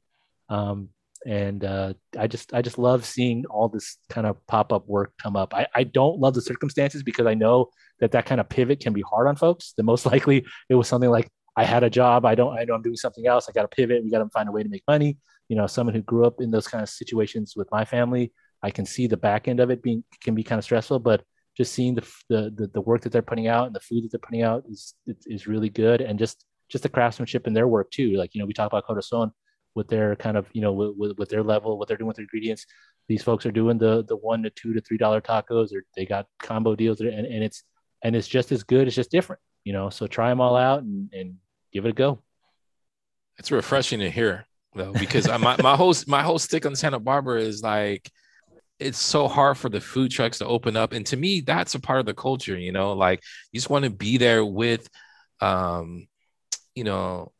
Um, 0.48 0.90
and 1.26 1.64
uh, 1.64 1.94
I 2.18 2.28
just 2.28 2.54
I 2.54 2.62
just 2.62 2.78
love 2.78 3.06
seeing 3.06 3.46
all 3.46 3.70
this 3.70 3.98
kind 4.10 4.28
of 4.28 4.46
pop 4.48 4.74
up 4.74 4.88
work 4.88 5.14
come 5.22 5.36
up. 5.36 5.54
I, 5.54 5.68
I 5.74 5.84
don't 5.84 6.20
love 6.20 6.34
the 6.34 6.42
circumstances 6.42 7.04
because 7.04 7.26
I 7.26 7.34
know 7.34 7.70
that 8.00 8.12
that 8.12 8.26
kind 8.26 8.42
of 8.42 8.50
pivot 8.50 8.80
can 8.80 8.94
be 8.94 9.02
hard 9.02 9.28
on 9.28 9.36
folks. 9.36 9.74
The 9.78 9.84
most 9.84 10.06
likely 10.12 10.46
it 10.70 10.76
was 10.76 10.88
something 10.88 11.10
like 11.10 11.30
I 11.56 11.64
had 11.64 11.84
a 11.84 11.90
job. 11.90 12.26
I 12.26 12.36
don't 12.36 12.58
I 12.58 12.64
know 12.64 12.76
I'm 12.76 12.82
doing 12.82 12.96
something 12.96 13.28
else. 13.28 13.48
I 13.48 13.52
got 13.52 13.64
to 13.64 13.68
pivot. 13.68 14.04
We 14.04 14.12
got 14.12 14.20
to 14.20 14.30
find 14.30 14.50
a 14.50 14.52
way 14.52 14.64
to 14.64 14.70
make 14.70 14.84
money. 14.88 15.18
You 15.50 15.56
know, 15.56 15.68
someone 15.68 15.96
who 15.96 16.02
grew 16.02 16.26
up 16.26 16.42
in 16.42 16.52
those 16.52 16.68
kind 16.68 16.82
of 16.82 16.90
situations 16.90 17.54
with 17.56 17.70
my 17.72 17.86
family, 17.86 18.32
I 18.62 18.72
can 18.72 18.86
see 18.86 19.08
the 19.08 19.18
back 19.18 19.48
end 19.48 19.60
of 19.60 19.70
it 19.70 19.82
being 19.82 20.04
can 20.22 20.36
be 20.36 20.44
kind 20.44 20.58
of 20.58 20.66
stressful, 20.66 21.00
but 21.00 21.24
just 21.56 21.74
seeing 21.74 21.96
the, 21.96 22.08
the 22.30 22.70
the, 22.74 22.82
work 22.82 23.02
that 23.02 23.12
they're 23.12 23.22
putting 23.22 23.48
out 23.48 23.68
and 23.68 23.76
the 23.76 23.80
food 23.80 24.04
that 24.04 24.12
they're 24.12 24.20
putting 24.20 24.42
out 24.42 24.64
is 24.70 24.96
is 25.28 25.48
really 25.48 25.70
good 25.70 26.02
and 26.02 26.18
just 26.18 26.46
just 26.70 26.84
the 26.84 26.90
craftsmanship 26.90 27.46
in 27.46 27.54
their 27.54 27.68
work 27.68 27.92
too 27.92 28.14
like 28.14 28.34
you 28.34 28.40
know 28.40 28.46
we 28.46 28.54
talk 28.54 28.66
about 28.66 28.86
corazon 28.86 29.32
with 29.76 29.88
their 29.88 30.16
kind 30.16 30.38
of 30.38 30.48
you 30.54 30.62
know 30.62 30.72
with, 30.72 31.18
with, 31.18 31.30
their 31.30 31.44
level 31.44 31.78
what 31.78 31.88
they're 31.88 31.98
doing 31.98 32.08
with 32.08 32.18
their 32.18 32.24
ingredients. 32.24 32.66
These 33.08 33.24
folks 33.24 33.46
are 33.46 33.52
doing 33.52 33.78
the 33.78 34.04
the 34.04 34.16
one 34.16 34.44
to 34.44 34.50
two 34.50 34.74
to 34.74 34.82
three 34.82 34.98
dollar 34.98 35.22
tacos. 35.22 35.74
Or 35.74 35.84
they 35.96 36.06
got 36.06 36.28
combo 36.40 36.76
deals 36.76 37.02
and, 37.02 37.10
and 37.10 37.44
it's 37.44 37.64
and 38.04 38.16
it's 38.16 38.28
just 38.28 38.52
as 38.52 38.64
good. 38.64 38.88
It's 38.88 38.96
just 38.96 39.12
different 39.12 39.42
you 39.64 39.74
know? 39.74 39.90
So 39.90 40.08
try 40.08 40.30
them 40.30 40.42
all 40.42 40.56
out 40.56 40.84
and, 40.84 41.10
and 41.14 41.36
give 41.72 41.86
it 41.86 41.90
a 41.90 41.94
go. 41.94 42.20
It's 43.38 43.52
refreshing 43.52 44.00
to 44.00 44.12
hear 44.12 44.46
though, 44.76 44.94
because 44.94 45.28
my 45.28 45.58
my 45.62 45.76
whole 45.76 45.94
my 46.08 46.22
whole 46.22 46.40
stick 46.40 46.66
on 46.66 46.76
Santa 46.76 47.00
Barbara 47.00 47.42
is 47.42 47.64
like 47.64 48.10
it's 48.80 49.00
so 49.00 49.28
hard 49.28 49.58
for 49.58 49.70
the 49.70 49.82
food 49.82 50.12
trucks 50.12 50.40
to 50.40 50.46
open 50.46 50.76
up, 50.76 50.94
and 50.94 51.06
to 51.08 51.18
me, 51.18 51.42
that's 51.42 51.74
a 51.74 51.80
part 51.80 52.00
of 52.00 52.06
the 52.06 52.14
culture. 52.14 52.58
You 52.58 52.72
know, 52.72 52.94
like 52.94 53.22
you 53.52 53.60
just 53.60 53.70
want 53.72 53.86
to 53.86 53.92
be 53.92 54.18
there 54.18 54.46
with, 54.46 54.88
um, 55.42 56.08
you 56.76 56.84
know, 56.84 57.32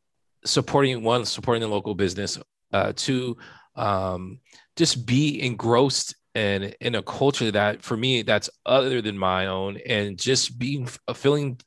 supporting 0.46 1.04
one, 1.04 1.26
supporting 1.26 1.62
the 1.62 1.68
local 1.68 1.96
business, 1.96 2.40
uh, 2.72 2.94
two, 2.96 3.38
um, 3.76 4.40
just 4.76 5.06
be 5.06 5.42
engrossed 5.42 6.16
in 6.36 6.74
in 6.82 6.96
a 6.96 7.04
culture 7.04 7.52
that 7.52 7.84
for 7.84 7.96
me 7.96 8.24
that's 8.24 8.50
other 8.66 9.02
than 9.02 9.18
my 9.18 9.48
own, 9.48 9.78
and 9.86 10.18
just 10.18 10.58
being 10.58 10.88
feeling 11.14 11.60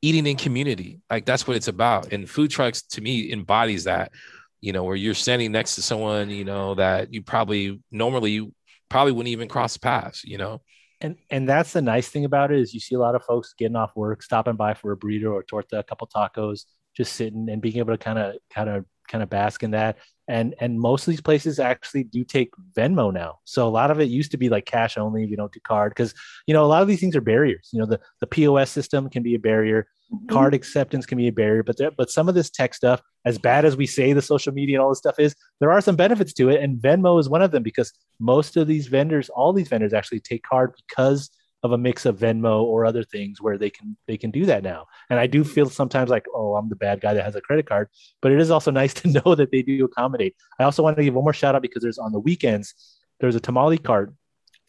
eating 0.00 0.26
in 0.26 0.36
community 0.36 1.00
like 1.10 1.24
that's 1.24 1.48
what 1.48 1.56
it's 1.56 1.66
about 1.66 2.12
and 2.12 2.30
food 2.30 2.52
trucks 2.52 2.82
to 2.82 3.00
me 3.00 3.32
embodies 3.32 3.82
that 3.82 4.12
you 4.60 4.72
know, 4.72 4.84
where 4.84 4.96
you're 4.96 5.14
standing 5.14 5.52
next 5.52 5.74
to 5.76 5.82
someone, 5.82 6.30
you 6.30 6.44
know, 6.44 6.74
that 6.74 7.12
you 7.12 7.22
probably 7.22 7.80
normally 7.90 8.50
probably 8.88 9.12
wouldn't 9.12 9.32
even 9.32 9.48
cross 9.48 9.76
paths, 9.76 10.24
you 10.24 10.38
know. 10.38 10.60
And 11.00 11.16
and 11.30 11.48
that's 11.48 11.72
the 11.72 11.82
nice 11.82 12.08
thing 12.08 12.24
about 12.24 12.50
it 12.50 12.58
is 12.58 12.74
you 12.74 12.80
see 12.80 12.96
a 12.96 12.98
lot 12.98 13.14
of 13.14 13.24
folks 13.24 13.54
getting 13.56 13.76
off 13.76 13.94
work, 13.94 14.22
stopping 14.22 14.56
by 14.56 14.74
for 14.74 14.92
a 14.92 14.96
burrito 14.96 15.32
or 15.32 15.42
torta, 15.44 15.78
a 15.78 15.84
couple 15.84 16.08
tacos, 16.08 16.64
just 16.98 17.14
sitting 17.14 17.48
and 17.48 17.62
being 17.62 17.78
able 17.78 17.96
to 17.96 17.98
kind 17.98 18.18
of 18.18 18.34
kind 18.52 18.68
of 18.68 18.84
kind 19.08 19.22
of 19.22 19.30
bask 19.30 19.62
in 19.62 19.70
that. 19.70 19.96
And 20.28 20.54
and 20.60 20.78
most 20.78 21.06
of 21.06 21.12
these 21.12 21.22
places 21.22 21.58
actually 21.58 22.04
do 22.04 22.22
take 22.22 22.50
Venmo 22.76 23.10
now. 23.10 23.38
So 23.44 23.66
a 23.66 23.70
lot 23.70 23.90
of 23.90 23.98
it 23.98 24.10
used 24.10 24.32
to 24.32 24.36
be 24.36 24.50
like 24.50 24.66
cash 24.66 24.98
only. 24.98 25.24
You 25.24 25.38
don't 25.38 25.52
do 25.52 25.60
card 25.60 25.92
because 25.92 26.12
you 26.46 26.52
know 26.52 26.64
a 26.64 26.66
lot 26.66 26.82
of 26.82 26.88
these 26.88 27.00
things 27.00 27.16
are 27.16 27.22
barriers. 27.22 27.70
You 27.72 27.80
know 27.80 27.86
the 27.86 27.98
the 28.20 28.26
POS 28.26 28.70
system 28.70 29.08
can 29.08 29.22
be 29.22 29.34
a 29.34 29.38
barrier. 29.38 29.86
Mm-hmm. 30.12 30.26
Card 30.26 30.52
acceptance 30.52 31.06
can 31.06 31.16
be 31.16 31.28
a 31.28 31.32
barrier, 31.32 31.62
but 31.62 31.78
there, 31.78 31.90
but 31.90 32.10
some 32.10 32.28
of 32.28 32.34
this 32.34 32.50
tech 32.50 32.74
stuff, 32.74 33.00
as 33.24 33.38
bad 33.38 33.64
as 33.64 33.76
we 33.76 33.86
say 33.86 34.12
the 34.12 34.22
social 34.22 34.52
media 34.52 34.76
and 34.76 34.82
all 34.82 34.90
this 34.90 34.98
stuff 34.98 35.18
is, 35.18 35.34
there 35.60 35.70
are 35.70 35.80
some 35.80 35.96
benefits 35.96 36.32
to 36.34 36.50
it, 36.50 36.62
and 36.62 36.78
Venmo 36.78 37.18
is 37.20 37.28
one 37.28 37.42
of 37.42 37.50
them 37.50 37.62
because 37.62 37.92
most 38.18 38.56
of 38.56 38.66
these 38.66 38.86
vendors, 38.86 39.28
all 39.30 39.52
these 39.52 39.68
vendors, 39.68 39.92
actually 39.94 40.20
take 40.20 40.42
card 40.42 40.74
because 40.88 41.30
of 41.62 41.72
a 41.72 41.78
mix 41.78 42.06
of 42.06 42.18
Venmo 42.18 42.62
or 42.62 42.84
other 42.84 43.02
things 43.02 43.40
where 43.40 43.58
they 43.58 43.70
can 43.70 43.96
they 44.06 44.16
can 44.16 44.30
do 44.30 44.46
that 44.46 44.62
now. 44.62 44.86
And 45.10 45.18
I 45.18 45.26
do 45.26 45.42
feel 45.42 45.68
sometimes 45.68 46.10
like, 46.10 46.26
oh, 46.34 46.54
I'm 46.54 46.68
the 46.68 46.76
bad 46.76 47.00
guy 47.00 47.14
that 47.14 47.24
has 47.24 47.34
a 47.34 47.40
credit 47.40 47.66
card, 47.66 47.88
but 48.22 48.32
it 48.32 48.40
is 48.40 48.50
also 48.50 48.70
nice 48.82 48.94
to 48.94 49.08
know 49.08 49.34
that 49.34 49.50
they 49.50 49.62
do 49.62 49.84
accommodate. 49.84 50.36
I 50.58 50.64
also 50.64 50.82
want 50.82 50.96
to 50.96 51.04
give 51.04 51.14
one 51.14 51.24
more 51.24 51.32
shout 51.32 51.54
out 51.54 51.62
because 51.62 51.82
there's 51.82 51.98
on 51.98 52.12
the 52.12 52.20
weekends 52.20 52.74
there's 53.20 53.34
a 53.34 53.40
tamale 53.40 53.78
cart 53.78 54.14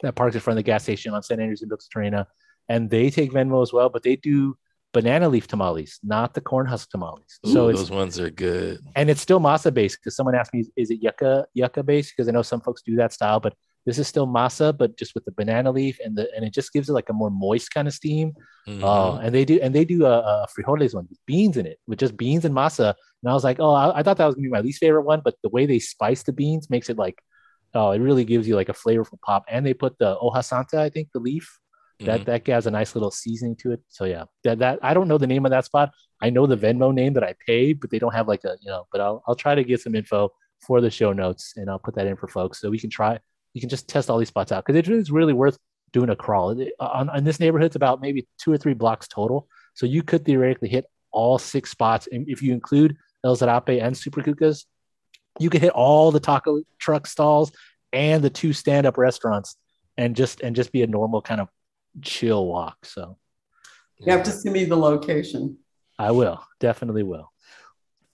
that 0.01 0.15
parks 0.15 0.35
in 0.35 0.41
front 0.41 0.57
of 0.57 0.63
the 0.63 0.67
gas 0.67 0.83
station 0.83 1.13
on 1.13 1.21
St. 1.21 1.39
Andrews 1.39 1.61
and 1.61 1.69
Bilks 1.69 1.87
and 2.67 2.89
they 2.89 3.09
take 3.09 3.31
Venmo 3.31 3.61
as 3.61 3.73
well, 3.73 3.89
but 3.89 4.03
they 4.03 4.15
do 4.15 4.55
banana 4.93 5.29
leaf 5.29 5.47
tamales, 5.47 5.99
not 6.03 6.33
the 6.33 6.41
corn 6.41 6.65
husk 6.65 6.89
tamales. 6.89 7.39
Ooh, 7.45 7.53
so 7.53 7.71
those 7.71 7.91
ones 7.91 8.19
are 8.19 8.29
good, 8.29 8.79
and 8.95 9.09
it's 9.09 9.21
still 9.21 9.39
masa 9.39 9.73
based. 9.73 9.99
Because 9.99 10.15
someone 10.15 10.35
asked 10.35 10.53
me, 10.53 10.65
is 10.75 10.91
it 10.91 10.99
yucca 11.01 11.45
yucca 11.53 11.83
based? 11.83 12.13
Because 12.15 12.27
I 12.27 12.31
know 12.31 12.41
some 12.41 12.61
folks 12.61 12.81
do 12.81 12.95
that 12.97 13.13
style, 13.13 13.39
but 13.39 13.53
this 13.89 13.97
is 13.97 14.07
still 14.07 14.27
masa, 14.27 14.77
but 14.77 14.95
just 14.95 15.15
with 15.15 15.25
the 15.25 15.31
banana 15.31 15.71
leaf 15.71 15.97
and 16.05 16.15
the 16.15 16.29
and 16.35 16.45
it 16.45 16.53
just 16.53 16.71
gives 16.71 16.89
it 16.89 16.93
like 16.93 17.09
a 17.09 17.13
more 17.13 17.31
moist 17.31 17.73
kind 17.73 17.87
of 17.87 17.93
steam. 17.95 18.33
Mm-hmm. 18.67 18.83
Uh, 18.83 19.17
and 19.17 19.33
they 19.33 19.43
do 19.43 19.59
and 19.63 19.73
they 19.73 19.83
do 19.83 20.05
a, 20.05 20.19
a 20.19 20.47
frijoles 20.53 20.93
one 20.93 21.07
with 21.09 21.17
beans 21.25 21.57
in 21.57 21.65
it, 21.65 21.79
with 21.87 21.97
just 21.97 22.15
beans 22.15 22.45
and 22.45 22.53
masa. 22.53 22.93
And 23.23 23.31
I 23.31 23.33
was 23.33 23.43
like, 23.43 23.59
oh, 23.59 23.73
I, 23.73 23.99
I, 23.99 24.03
thought 24.03 24.17
that 24.17 24.27
was 24.27 24.35
gonna 24.35 24.45
be 24.45 24.51
my 24.51 24.59
least 24.59 24.79
favorite 24.79 25.07
one, 25.07 25.21
but 25.25 25.37
the 25.41 25.49
way 25.49 25.65
they 25.65 25.79
spice 25.79 26.21
the 26.21 26.33
beans 26.33 26.69
makes 26.69 26.91
it 26.91 26.99
like, 26.99 27.17
oh, 27.73 27.89
it 27.89 27.97
really 27.97 28.25
gives 28.25 28.47
you 28.47 28.55
like 28.55 28.69
a 28.69 28.73
flavorful 28.73 29.19
pop. 29.25 29.43
And 29.49 29.65
they 29.65 29.73
put 29.73 29.97
the 29.97 30.15
hoja 30.17 30.45
santa, 30.45 30.79
I 30.79 30.89
think, 30.89 31.09
the 31.11 31.19
leaf. 31.19 31.57
That 32.01 32.21
mm-hmm. 32.21 32.31
that 32.31 32.47
has 32.47 32.67
a 32.67 32.71
nice 32.71 32.93
little 32.95 33.11
seasoning 33.11 33.55
to 33.61 33.71
it. 33.71 33.81
So 33.87 34.05
yeah, 34.05 34.25
that 34.43 34.59
that 34.59 34.79
I 34.83 34.93
don't 34.93 35.07
know 35.07 35.17
the 35.17 35.33
name 35.33 35.45
of 35.45 35.49
that 35.49 35.65
spot. 35.65 35.89
I 36.21 36.29
know 36.29 36.45
the 36.45 36.55
Venmo 36.55 36.93
name 36.93 37.13
that 37.13 37.23
I 37.23 37.33
paid, 37.43 37.79
but 37.79 37.89
they 37.89 37.97
don't 37.97 38.13
have 38.13 38.27
like 38.27 38.43
a 38.45 38.55
you 38.61 38.69
know. 38.69 38.85
But 38.91 39.01
I'll 39.01 39.23
I'll 39.27 39.35
try 39.35 39.55
to 39.55 39.63
get 39.63 39.81
some 39.81 39.95
info 39.95 40.31
for 40.61 40.79
the 40.79 40.91
show 40.91 41.11
notes 41.11 41.53
and 41.55 41.69
I'll 41.69 41.79
put 41.79 41.95
that 41.95 42.07
in 42.07 42.17
for 42.17 42.27
folks 42.27 42.59
so 42.59 42.69
we 42.69 42.79
can 42.79 42.89
try 42.89 43.19
you 43.59 43.61
can 43.61 43.69
just 43.69 43.89
test 43.89 44.09
all 44.09 44.17
these 44.17 44.29
spots 44.29 44.53
out 44.53 44.65
because 44.65 44.79
it 44.79 44.87
is 44.87 45.11
really 45.11 45.33
worth 45.33 45.57
doing 45.91 46.09
a 46.09 46.15
crawl. 46.15 46.57
On, 46.79 47.09
on 47.09 47.23
this 47.25 47.41
neighborhood, 47.41 47.65
it's 47.65 47.75
about 47.75 47.99
maybe 47.99 48.25
two 48.37 48.53
or 48.53 48.57
three 48.57 48.73
blocks 48.73 49.05
total. 49.09 49.49
So 49.73 49.85
you 49.85 50.01
could 50.01 50.23
theoretically 50.23 50.69
hit 50.69 50.85
all 51.11 51.37
six 51.37 51.69
spots. 51.69 52.07
And 52.09 52.29
if 52.29 52.41
you 52.41 52.53
include 52.53 52.95
El 53.25 53.35
Zarape 53.35 53.83
and 53.83 53.97
Super 53.97 54.21
Cucas, 54.21 54.63
you 55.39 55.49
could 55.49 55.59
hit 55.59 55.73
all 55.73 56.09
the 56.11 56.21
taco 56.21 56.61
truck 56.77 57.05
stalls 57.05 57.51
and 57.91 58.23
the 58.23 58.29
two 58.29 58.53
stand-up 58.53 58.97
restaurants 58.97 59.57
and 59.97 60.15
just 60.15 60.39
and 60.39 60.55
just 60.55 60.71
be 60.71 60.83
a 60.83 60.87
normal 60.87 61.21
kind 61.21 61.41
of 61.41 61.49
chill 62.01 62.45
walk. 62.45 62.77
So 62.85 63.17
you 63.97 64.11
have 64.13 64.23
to 64.23 64.31
send 64.31 64.53
me 64.53 64.63
the 64.63 64.77
location. 64.77 65.57
I 65.97 66.11
will, 66.11 66.41
definitely 66.61 67.03
will. 67.03 67.29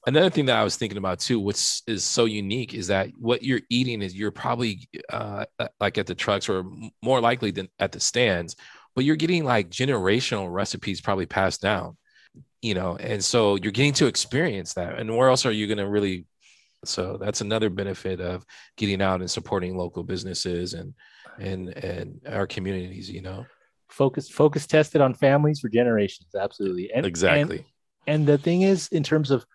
Another 0.08 0.30
thing 0.30 0.46
that 0.46 0.58
I 0.58 0.64
was 0.64 0.76
thinking 0.76 1.00
about 1.00 1.20
too, 1.20 1.40
which 1.40 1.82
is 1.88 2.04
so 2.04 2.26
unique, 2.26 2.76
is 2.76 2.88
that 2.88 3.10
what 3.18 3.42
you're 3.42 3.62
eating 3.70 4.04
is 4.04 4.16
you're 4.16 4.32
probably 4.32 4.88
uh, 5.10 5.46
like 5.80 5.98
at 5.98 6.06
the 6.06 6.14
trucks 6.14 6.48
or 6.48 6.64
more 7.02 7.20
likely 7.20 7.50
than 7.52 7.70
at 7.80 7.92
the 7.92 8.00
stands, 8.00 8.56
but 8.96 9.04
you're 9.04 9.16
getting 9.16 9.44
like 9.44 9.70
generational 9.70 10.52
recipes 10.52 11.02
probably 11.02 11.26
passed 11.26 11.62
down, 11.62 11.98
you 12.62 12.76
know, 12.76 12.98
and 12.98 13.24
so 13.24 13.56
you're 13.56 13.72
getting 13.72 13.94
to 13.94 14.06
experience 14.06 14.74
that. 14.74 15.00
And 15.00 15.16
where 15.18 15.30
else 15.30 15.46
are 15.46 15.52
you 15.52 15.66
going 15.66 15.80
to 15.80 15.88
really? 15.88 16.26
So 16.84 17.18
that's 17.18 17.42
another 17.42 17.72
benefit 17.72 18.22
of 18.22 18.46
getting 18.78 19.02
out 19.02 19.22
and 19.22 19.32
supporting 19.32 19.76
local 19.76 20.04
businesses 20.04 20.76
and 20.76 20.94
and 21.40 21.70
and 21.70 22.22
our 22.28 22.46
communities, 22.46 23.10
you 23.10 23.22
know. 23.22 23.46
Focus 23.90 24.30
focus 24.30 24.68
tested 24.68 25.02
on 25.02 25.16
families 25.16 25.60
for 25.60 25.70
generations, 25.70 26.36
absolutely, 26.36 26.92
and 26.94 27.06
exactly. 27.06 27.66
And, 28.06 28.20
and 28.22 28.28
the 28.28 28.38
thing 28.38 28.62
is, 28.62 28.88
in 28.90 29.02
terms 29.02 29.32
of 29.32 29.46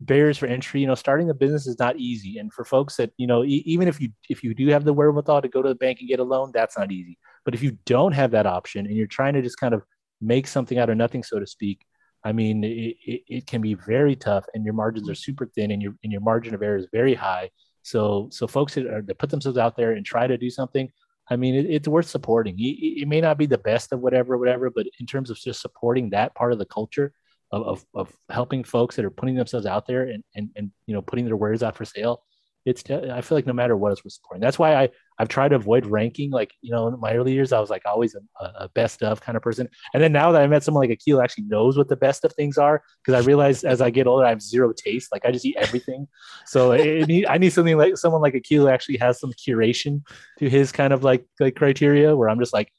barriers 0.00 0.38
for 0.38 0.46
entry 0.46 0.80
you 0.80 0.86
know 0.86 0.94
starting 0.94 1.28
a 1.28 1.34
business 1.34 1.66
is 1.66 1.78
not 1.78 1.96
easy. 1.96 2.38
And 2.38 2.52
for 2.52 2.64
folks 2.64 2.96
that 2.96 3.12
you 3.16 3.26
know 3.26 3.44
e- 3.44 3.62
even 3.66 3.88
if 3.88 4.00
you 4.00 4.10
if 4.28 4.44
you 4.44 4.54
do 4.54 4.68
have 4.68 4.84
the 4.84 4.92
wherewithal 4.92 5.42
to 5.42 5.48
go 5.48 5.62
to 5.62 5.68
the 5.68 5.74
bank 5.74 6.00
and 6.00 6.08
get 6.08 6.20
a 6.20 6.24
loan 6.24 6.50
that's 6.52 6.78
not 6.78 6.92
easy. 6.92 7.18
But 7.44 7.54
if 7.54 7.62
you 7.62 7.78
don't 7.84 8.12
have 8.12 8.30
that 8.32 8.46
option 8.46 8.86
and 8.86 8.96
you're 8.96 9.06
trying 9.06 9.34
to 9.34 9.42
just 9.42 9.58
kind 9.58 9.74
of 9.74 9.82
make 10.20 10.46
something 10.46 10.78
out 10.78 10.90
of 10.90 10.96
nothing 10.96 11.22
so 11.22 11.38
to 11.38 11.46
speak 11.46 11.86
i 12.24 12.32
mean 12.32 12.64
it, 12.64 12.96
it, 13.06 13.20
it 13.28 13.46
can 13.46 13.60
be 13.62 13.74
very 13.74 14.16
tough 14.16 14.44
and 14.52 14.64
your 14.64 14.74
margins 14.74 15.08
are 15.08 15.12
mm-hmm. 15.12 15.18
super 15.18 15.46
thin 15.46 15.70
and 15.70 15.80
your 15.80 15.94
and 16.02 16.12
your 16.12 16.20
margin 16.20 16.54
of 16.54 16.62
error 16.62 16.76
is 16.76 16.88
very 16.92 17.14
high. 17.14 17.48
So 17.82 18.28
so 18.30 18.46
folks 18.46 18.74
that, 18.74 18.86
are, 18.86 19.02
that 19.02 19.18
put 19.18 19.30
themselves 19.30 19.58
out 19.58 19.76
there 19.76 19.92
and 19.92 20.04
try 20.04 20.26
to 20.26 20.36
do 20.36 20.50
something 20.50 20.90
i 21.30 21.36
mean 21.36 21.54
it, 21.54 21.66
it's 21.66 21.88
worth 21.88 22.08
supporting. 22.08 22.56
It, 22.58 23.02
it 23.02 23.08
may 23.08 23.20
not 23.20 23.38
be 23.38 23.46
the 23.46 23.58
best 23.58 23.92
of 23.92 24.00
whatever 24.00 24.36
whatever 24.36 24.70
but 24.70 24.86
in 25.00 25.06
terms 25.06 25.30
of 25.30 25.36
just 25.36 25.60
supporting 25.60 26.10
that 26.10 26.34
part 26.34 26.52
of 26.52 26.58
the 26.58 26.66
culture 26.66 27.12
of, 27.50 27.62
of, 27.66 27.84
of 27.94 28.12
helping 28.30 28.64
folks 28.64 28.96
that 28.96 29.04
are 29.04 29.10
putting 29.10 29.34
themselves 29.34 29.66
out 29.66 29.86
there 29.86 30.02
and, 30.02 30.22
and, 30.34 30.50
and, 30.56 30.70
you 30.86 30.94
know, 30.94 31.02
putting 31.02 31.24
their 31.24 31.36
wares 31.36 31.62
out 31.62 31.76
for 31.76 31.84
sale. 31.84 32.22
It's, 32.64 32.82
I 32.90 33.22
feel 33.22 33.38
like 33.38 33.46
no 33.46 33.54
matter 33.54 33.74
what, 33.78 33.92
it's 33.92 34.04
worth 34.04 34.12
supporting. 34.12 34.42
That's 34.42 34.58
why 34.58 34.74
I, 34.74 34.90
I've 35.18 35.28
tried 35.28 35.50
to 35.50 35.54
avoid 35.56 35.86
ranking. 35.86 36.30
Like, 36.30 36.52
you 36.60 36.70
know, 36.70 36.88
in 36.88 37.00
my 37.00 37.14
early 37.14 37.32
years, 37.32 37.50
I 37.50 37.60
was 37.60 37.70
like 37.70 37.86
always 37.86 38.14
a, 38.14 38.44
a 38.44 38.68
best 38.68 39.02
of 39.02 39.22
kind 39.22 39.36
of 39.36 39.42
person. 39.42 39.68
And 39.94 40.02
then 40.02 40.12
now 40.12 40.32
that 40.32 40.42
I 40.42 40.46
met 40.48 40.64
someone 40.64 40.82
like 40.82 40.90
Akil 40.90 41.22
actually 41.22 41.44
knows 41.44 41.78
what 41.78 41.88
the 41.88 41.96
best 41.96 42.26
of 42.26 42.34
things 42.34 42.58
are, 42.58 42.82
because 43.02 43.22
I 43.22 43.26
realize 43.26 43.64
as 43.64 43.80
I 43.80 43.88
get 43.88 44.06
older, 44.06 44.26
I 44.26 44.28
have 44.28 44.42
zero 44.42 44.74
taste. 44.76 45.10
Like 45.12 45.24
I 45.24 45.30
just 45.30 45.46
eat 45.46 45.56
everything. 45.56 46.08
So 46.44 46.72
it, 46.72 47.08
it, 47.08 47.24
I 47.26 47.38
need 47.38 47.54
something 47.54 47.78
like 47.78 47.96
someone 47.96 48.20
like 48.20 48.34
Akil 48.34 48.68
actually 48.68 48.98
has 48.98 49.18
some 49.18 49.32
curation 49.32 50.02
to 50.38 50.50
his 50.50 50.70
kind 50.70 50.92
of 50.92 51.02
like, 51.02 51.24
like 51.40 51.56
criteria 51.56 52.14
where 52.14 52.28
I'm 52.28 52.40
just 52.40 52.52
like, 52.52 52.70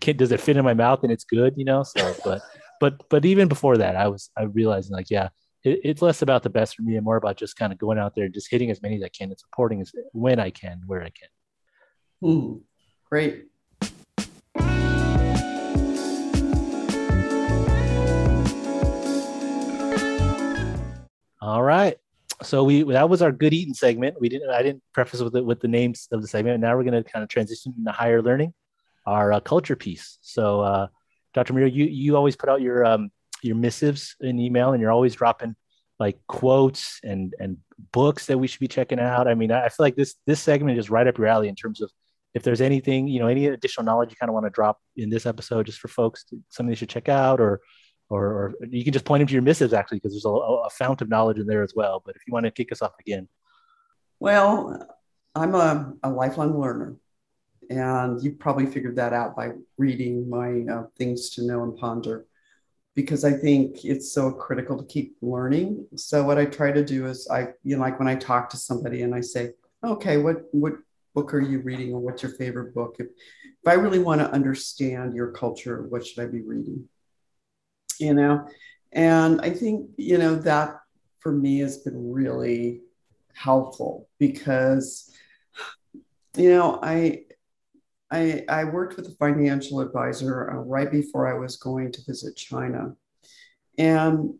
can, 0.00 0.16
does 0.16 0.32
it 0.32 0.40
fit 0.40 0.56
in 0.56 0.64
my 0.64 0.74
mouth 0.74 1.02
and 1.02 1.12
it's 1.12 1.24
good, 1.24 1.52
you 1.58 1.66
know? 1.66 1.82
So, 1.82 2.14
but 2.24 2.40
but 2.80 3.08
but 3.08 3.24
even 3.24 3.48
before 3.48 3.78
that, 3.78 3.96
I 3.96 4.08
was 4.08 4.30
I 4.36 4.44
realizing 4.44 4.94
like 4.94 5.10
yeah, 5.10 5.28
it, 5.64 5.80
it's 5.84 6.02
less 6.02 6.22
about 6.22 6.42
the 6.42 6.50
best 6.50 6.76
for 6.76 6.82
me 6.82 6.96
and 6.96 7.04
more 7.04 7.16
about 7.16 7.36
just 7.36 7.56
kind 7.56 7.72
of 7.72 7.78
going 7.78 7.98
out 7.98 8.14
there 8.14 8.24
and 8.24 8.34
just 8.34 8.50
hitting 8.50 8.70
as 8.70 8.82
many 8.82 8.96
as 8.96 9.02
I 9.02 9.08
can 9.08 9.30
and 9.30 9.38
supporting 9.38 9.80
as 9.80 9.92
when 10.12 10.38
I 10.38 10.50
can 10.50 10.82
where 10.86 11.02
I 11.02 11.10
can. 11.10 11.28
Great. 13.10 13.46
All 21.40 21.62
right. 21.62 21.96
So 22.42 22.62
we 22.62 22.82
that 22.82 23.08
was 23.08 23.22
our 23.22 23.32
good 23.32 23.52
eating 23.52 23.74
segment. 23.74 24.20
We 24.20 24.28
didn't 24.28 24.50
I 24.50 24.62
didn't 24.62 24.82
preface 24.92 25.20
with 25.20 25.34
it 25.34 25.44
with 25.44 25.60
the 25.60 25.68
names 25.68 26.08
of 26.12 26.22
the 26.22 26.28
segment. 26.28 26.60
Now 26.60 26.76
we're 26.76 26.84
going 26.84 27.02
to 27.02 27.10
kind 27.10 27.22
of 27.22 27.28
transition 27.28 27.74
into 27.76 27.90
higher 27.90 28.22
learning, 28.22 28.52
our 29.06 29.32
uh, 29.32 29.40
culture 29.40 29.74
piece. 29.74 30.18
So 30.20 30.60
uh, 30.60 30.86
Dr. 31.34 31.52
Miro, 31.52 31.66
you 31.66 31.84
you 31.84 32.16
always 32.16 32.36
put 32.36 32.48
out 32.48 32.60
your 32.60 32.84
um, 32.84 33.10
your 33.42 33.56
missives 33.56 34.16
in 34.20 34.38
email, 34.38 34.72
and 34.72 34.80
you're 34.80 34.92
always 34.92 35.14
dropping 35.14 35.54
like 35.98 36.18
quotes 36.28 37.00
and 37.02 37.34
and 37.38 37.58
books 37.92 38.26
that 38.26 38.38
we 38.38 38.46
should 38.46 38.60
be 38.60 38.68
checking 38.68 39.00
out. 39.00 39.28
I 39.28 39.34
mean, 39.34 39.50
I 39.52 39.68
feel 39.68 39.84
like 39.84 39.96
this 39.96 40.14
this 40.26 40.40
segment 40.40 40.78
is 40.78 40.90
right 40.90 41.06
up 41.06 41.18
your 41.18 41.26
alley 41.26 41.48
in 41.48 41.54
terms 41.54 41.80
of 41.80 41.90
if 42.34 42.42
there's 42.42 42.60
anything, 42.60 43.08
you 43.08 43.20
know, 43.20 43.26
any 43.26 43.46
additional 43.46 43.84
knowledge 43.84 44.10
you 44.10 44.16
kind 44.16 44.30
of 44.30 44.34
want 44.34 44.46
to 44.46 44.50
drop 44.50 44.78
in 44.96 45.10
this 45.10 45.26
episode, 45.26 45.66
just 45.66 45.78
for 45.78 45.88
folks, 45.88 46.24
something 46.50 46.68
they 46.68 46.74
should 46.74 46.88
check 46.88 47.08
out, 47.08 47.40
or 47.40 47.60
or, 48.10 48.24
or 48.24 48.54
you 48.70 48.84
can 48.84 48.92
just 48.92 49.04
point 49.04 49.20
them 49.20 49.26
to 49.26 49.34
your 49.34 49.42
missives 49.42 49.72
actually, 49.72 49.98
because 49.98 50.12
there's 50.12 50.24
a, 50.24 50.28
a 50.30 50.70
fount 50.70 51.02
of 51.02 51.08
knowledge 51.08 51.38
in 51.38 51.46
there 51.46 51.62
as 51.62 51.74
well. 51.74 52.02
But 52.04 52.16
if 52.16 52.22
you 52.26 52.32
want 52.32 52.46
to 52.46 52.50
kick 52.50 52.72
us 52.72 52.80
off 52.80 52.92
again, 53.00 53.28
well, 54.18 54.96
I'm 55.34 55.54
a, 55.54 55.92
a 56.02 56.10
lifelong 56.10 56.58
learner. 56.58 56.96
And 57.70 58.22
you 58.22 58.32
probably 58.32 58.66
figured 58.66 58.96
that 58.96 59.12
out 59.12 59.36
by 59.36 59.50
reading 59.76 60.28
my 60.28 60.64
uh, 60.72 60.84
things 60.96 61.30
to 61.30 61.46
know 61.46 61.64
and 61.64 61.76
ponder, 61.76 62.26
because 62.94 63.24
I 63.24 63.32
think 63.32 63.84
it's 63.84 64.10
so 64.10 64.32
critical 64.32 64.78
to 64.78 64.84
keep 64.84 65.16
learning. 65.20 65.86
So 65.94 66.24
what 66.24 66.38
I 66.38 66.46
try 66.46 66.72
to 66.72 66.84
do 66.84 67.06
is 67.06 67.28
I, 67.30 67.48
you 67.62 67.76
know, 67.76 67.82
like 67.82 67.98
when 67.98 68.08
I 68.08 68.16
talk 68.16 68.48
to 68.50 68.56
somebody 68.56 69.02
and 69.02 69.14
I 69.14 69.20
say, 69.20 69.52
okay, 69.84 70.16
what 70.16 70.44
what 70.52 70.74
book 71.14 71.34
are 71.34 71.40
you 71.40 71.60
reading, 71.60 71.92
or 71.92 72.00
what's 72.00 72.22
your 72.22 72.32
favorite 72.32 72.74
book? 72.74 72.96
If, 72.98 73.06
if 73.06 73.66
I 73.66 73.74
really 73.74 73.98
want 73.98 74.20
to 74.20 74.30
understand 74.30 75.14
your 75.14 75.32
culture, 75.32 75.82
what 75.82 76.06
should 76.06 76.22
I 76.22 76.26
be 76.26 76.40
reading? 76.40 76.88
You 77.98 78.14
know, 78.14 78.48
and 78.92 79.40
I 79.40 79.50
think 79.50 79.90
you 79.96 80.18
know 80.18 80.36
that 80.36 80.80
for 81.18 81.32
me 81.32 81.58
has 81.58 81.78
been 81.78 82.12
really 82.12 82.80
helpful 83.34 84.08
because 84.18 85.12
you 86.36 86.50
know 86.50 86.78
I 86.82 87.24
I, 88.10 88.44
I 88.48 88.64
worked 88.64 88.96
with 88.96 89.06
a 89.06 89.16
financial 89.16 89.80
advisor 89.80 90.50
uh, 90.50 90.54
right 90.56 90.90
before 90.90 91.28
I 91.28 91.38
was 91.38 91.56
going 91.56 91.92
to 91.92 92.04
visit 92.06 92.36
China. 92.36 92.94
And 93.76 94.34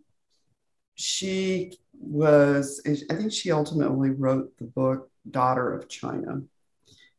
she 0.94 1.72
was, 1.92 2.80
I 2.86 3.14
think 3.14 3.32
she 3.32 3.52
ultimately 3.52 4.10
wrote 4.10 4.56
the 4.58 4.64
book 4.64 5.10
Daughter 5.30 5.74
of 5.74 5.88
China. 5.88 6.42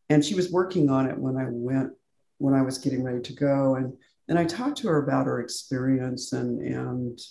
And 0.10 0.26
she 0.26 0.34
was 0.34 0.52
working 0.52 0.90
on 0.90 1.08
it 1.08 1.18
when 1.18 1.38
I 1.38 1.46
went, 1.48 1.92
when 2.40 2.56
I 2.56 2.64
was 2.64 2.80
getting 2.80 3.04
ready 3.04 3.22
to 3.22 3.34
go. 3.34 3.76
And, 3.76 3.94
and 4.28 4.40
I 4.40 4.46
talked 4.46 4.78
to 4.80 4.88
her 4.88 5.04
about 5.04 5.28
her 5.28 5.40
experience. 5.40 6.34
And, 6.34 6.60
and 6.62 7.22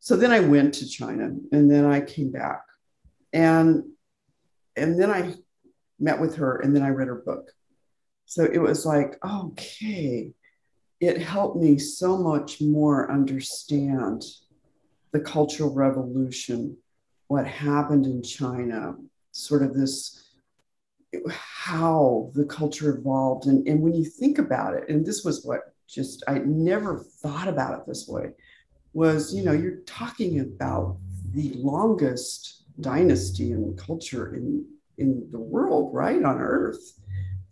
so 0.00 0.16
then 0.16 0.32
I 0.32 0.40
went 0.40 0.74
to 0.74 0.88
China 0.88 1.30
and 1.52 1.70
then 1.70 1.84
I 1.84 2.00
came 2.00 2.32
back. 2.32 2.62
And, 3.32 3.84
and 4.76 5.00
then 5.00 5.10
I 5.10 5.34
met 6.00 6.20
with 6.20 6.36
her 6.36 6.56
and 6.56 6.74
then 6.74 6.82
I 6.82 6.88
read 6.88 7.06
her 7.06 7.22
book. 7.24 7.52
So 8.26 8.44
it 8.44 8.58
was 8.58 8.86
like, 8.86 9.18
okay, 9.24 10.32
it 11.00 11.18
helped 11.18 11.56
me 11.56 11.78
so 11.78 12.16
much 12.16 12.60
more 12.60 13.10
understand 13.10 14.24
the 15.12 15.20
Cultural 15.20 15.74
Revolution, 15.74 16.76
what 17.28 17.46
happened 17.46 18.06
in 18.06 18.22
China, 18.22 18.94
sort 19.32 19.62
of 19.62 19.74
this, 19.74 20.30
how 21.28 22.30
the 22.34 22.44
culture 22.44 22.96
evolved. 22.96 23.46
And, 23.46 23.66
and 23.68 23.82
when 23.82 23.94
you 23.94 24.04
think 24.04 24.38
about 24.38 24.74
it, 24.74 24.88
and 24.88 25.04
this 25.04 25.24
was 25.24 25.44
what 25.44 25.74
just, 25.88 26.22
I 26.26 26.38
never 26.38 26.98
thought 26.98 27.48
about 27.48 27.78
it 27.78 27.86
this 27.86 28.08
way, 28.08 28.30
was, 28.94 29.34
you 29.34 29.44
know, 29.44 29.52
you're 29.52 29.80
talking 29.86 30.40
about 30.40 30.98
the 31.32 31.52
longest 31.54 32.64
dynasty 32.80 33.52
and 33.52 33.76
culture 33.78 34.34
in, 34.34 34.64
in 34.98 35.28
the 35.30 35.38
world, 35.38 35.94
right, 35.94 36.22
on 36.22 36.38
earth, 36.38 36.98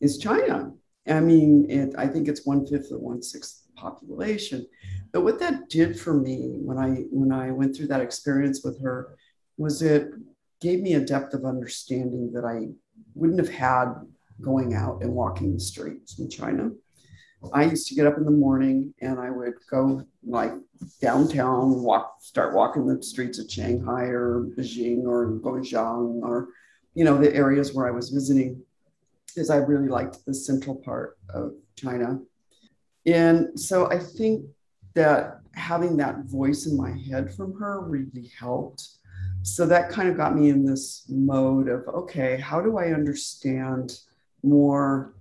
is 0.00 0.18
China. 0.18 0.72
I 1.08 1.20
mean, 1.20 1.70
it, 1.70 1.94
I 1.96 2.06
think 2.06 2.28
it's 2.28 2.46
one 2.46 2.66
fifth 2.66 2.90
of 2.90 3.00
one 3.00 3.22
sixth 3.22 3.66
population. 3.76 4.66
But 5.12 5.22
what 5.22 5.40
that 5.40 5.68
did 5.68 5.98
for 5.98 6.14
me 6.14 6.58
when 6.60 6.78
I 6.78 7.04
when 7.10 7.32
I 7.32 7.50
went 7.50 7.74
through 7.74 7.88
that 7.88 8.00
experience 8.00 8.62
with 8.62 8.80
her 8.82 9.16
was 9.56 9.82
it 9.82 10.10
gave 10.60 10.80
me 10.80 10.94
a 10.94 11.00
depth 11.00 11.34
of 11.34 11.44
understanding 11.44 12.32
that 12.32 12.44
I 12.44 12.68
wouldn't 13.14 13.40
have 13.40 13.48
had 13.48 13.94
going 14.40 14.74
out 14.74 15.02
and 15.02 15.12
walking 15.12 15.52
the 15.52 15.60
streets 15.60 16.18
in 16.18 16.30
China. 16.30 16.70
I 17.54 17.64
used 17.64 17.88
to 17.88 17.94
get 17.94 18.06
up 18.06 18.18
in 18.18 18.24
the 18.24 18.30
morning 18.30 18.94
and 19.00 19.18
I 19.18 19.30
would 19.30 19.54
go 19.70 20.02
like 20.22 20.52
downtown, 21.00 21.82
walk, 21.82 22.16
start 22.20 22.54
walking 22.54 22.86
the 22.86 23.02
streets 23.02 23.38
of 23.38 23.50
Shanghai 23.50 24.04
or 24.04 24.48
Beijing 24.56 25.04
or 25.04 25.32
Guangzhou 25.32 26.22
or, 26.22 26.48
you 26.94 27.04
know, 27.04 27.16
the 27.16 27.34
areas 27.34 27.72
where 27.72 27.88
I 27.88 27.92
was 27.92 28.10
visiting 28.10 28.62
because 29.32 29.50
I 29.50 29.56
really 29.56 29.88
liked 29.88 30.24
the 30.26 30.34
central 30.34 30.76
part 30.76 31.18
of 31.32 31.52
China. 31.76 32.20
And 33.06 33.58
so 33.58 33.90
I 33.90 33.98
think 33.98 34.44
that 34.94 35.40
having 35.54 35.96
that 35.96 36.24
voice 36.24 36.66
in 36.66 36.76
my 36.76 36.92
head 36.92 37.32
from 37.34 37.58
her 37.58 37.80
really 37.80 38.30
helped. 38.38 38.88
So 39.42 39.66
that 39.66 39.90
kind 39.90 40.08
of 40.08 40.16
got 40.16 40.36
me 40.36 40.50
in 40.50 40.64
this 40.64 41.06
mode 41.08 41.68
of 41.68 41.86
okay, 41.88 42.38
how 42.38 42.60
do 42.60 42.78
I 42.78 42.92
understand 42.92 43.98
more 44.42 45.14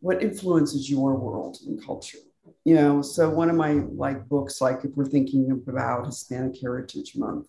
what 0.00 0.22
influences 0.22 0.90
your 0.90 1.14
world 1.14 1.58
and 1.66 1.84
culture? 1.84 2.18
You 2.64 2.74
know, 2.74 3.02
so 3.02 3.30
one 3.30 3.50
of 3.50 3.56
my 3.56 3.72
like 3.72 4.28
books, 4.28 4.60
like 4.60 4.84
if 4.84 4.90
we're 4.96 5.06
thinking 5.06 5.50
about 5.68 6.06
Hispanic 6.06 6.60
Heritage 6.60 7.16
Month, 7.16 7.46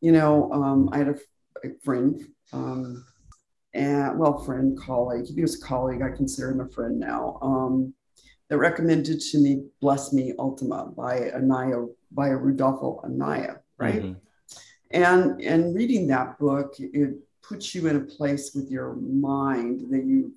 you 0.00 0.12
know, 0.12 0.50
um, 0.52 0.88
I 0.92 0.98
had 0.98 1.08
a, 1.08 1.16
a 1.64 1.70
friend 1.82 2.20
um, 2.52 3.04
and 3.74 4.18
well, 4.18 4.38
friend, 4.38 4.78
colleague. 4.78 5.26
He 5.26 5.42
was 5.42 5.60
a 5.60 5.66
colleague. 5.66 6.00
I 6.02 6.10
consider 6.10 6.50
him 6.50 6.60
a 6.60 6.68
friend 6.68 6.98
now. 6.98 7.38
Um, 7.42 7.94
that 8.48 8.58
recommended 8.58 9.20
to 9.20 9.38
me 9.38 9.64
"Bless 9.80 10.12
Me 10.12 10.32
Ultima" 10.38 10.92
by 10.96 11.30
Anaya 11.32 11.86
by 12.12 12.28
Rudolfo 12.28 13.00
Anaya, 13.04 13.56
right? 13.78 14.02
Mm-hmm. 14.02 14.18
And 14.90 15.40
and 15.40 15.74
reading 15.74 16.06
that 16.08 16.38
book, 16.38 16.74
it 16.78 17.16
puts 17.42 17.74
you 17.74 17.86
in 17.88 17.96
a 17.96 18.00
place 18.00 18.54
with 18.54 18.70
your 18.70 18.94
mind 18.94 19.90
that 19.90 20.04
you 20.04 20.32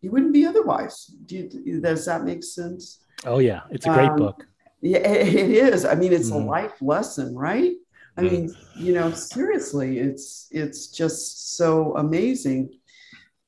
you 0.00 0.10
wouldn't 0.10 0.32
be 0.32 0.46
otherwise. 0.46 1.06
Do 1.26 1.36
you, 1.36 1.80
does 1.80 2.04
that 2.06 2.24
make 2.24 2.42
sense? 2.42 3.04
Oh 3.24 3.38
yeah, 3.38 3.62
it's 3.70 3.86
a 3.86 3.90
great 3.90 4.10
um, 4.10 4.16
book. 4.16 4.46
Yeah, 4.80 4.98
it 4.98 5.50
is. 5.50 5.84
I 5.84 5.94
mean, 5.94 6.12
it's 6.12 6.30
mm-hmm. 6.30 6.48
a 6.48 6.50
life 6.50 6.82
lesson, 6.82 7.34
right? 7.34 7.74
I 8.16 8.22
mean, 8.22 8.54
you 8.74 8.94
know, 8.94 9.10
seriously, 9.12 9.98
it's 9.98 10.48
it's 10.50 10.88
just 10.88 11.56
so 11.56 11.96
amazing. 11.96 12.78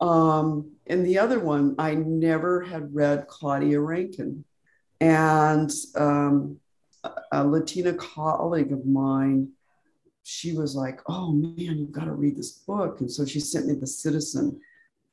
Um, 0.01 0.73
and 0.87 1.05
the 1.05 1.19
other 1.19 1.41
one, 1.41 1.75
I 1.79 1.95
never 1.95 2.61
had 2.61 2.95
read 2.95 3.29
Claudia 3.29 3.81
Rankine, 3.81 4.45
and 5.01 5.71
um, 5.97 6.59
a, 7.03 7.11
a 7.33 7.47
Latina 7.47 7.95
colleague 7.95 8.73
of 8.73 8.85
mine, 8.85 9.49
she 10.23 10.53
was 10.53 10.77
like, 10.77 11.01
"Oh 11.09 11.33
man, 11.33 11.57
you've 11.57 11.93
got 11.93 12.05
to 12.05 12.13
read 12.13 12.37
this 12.37 12.53
book," 12.53 13.01
and 13.01 13.11
so 13.11 13.25
she 13.25 13.41
sent 13.41 13.67
me 13.67 13.75
The 13.75 13.87
Citizen. 13.87 14.61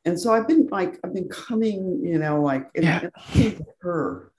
And 0.06 0.20
so 0.20 0.32
I've 0.32 0.48
been 0.48 0.68
like, 0.72 1.00
I've 1.04 1.16
been 1.16 1.30
coming, 1.30 2.02
you 2.04 2.20
know, 2.20 2.40
like, 2.40 2.70
and, 2.76 2.84
yeah. 2.84 3.10
and 3.34 3.66
her, 3.80 4.32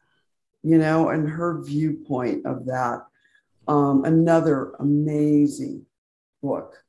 you 0.63 0.79
know, 0.79 1.09
and 1.09 1.29
her 1.29 1.61
viewpoint 1.61 2.47
of 2.47 2.67
that 2.67 3.03
um, 3.69 4.05
another 4.05 4.73
amazing 4.79 5.87
book. 6.43 6.83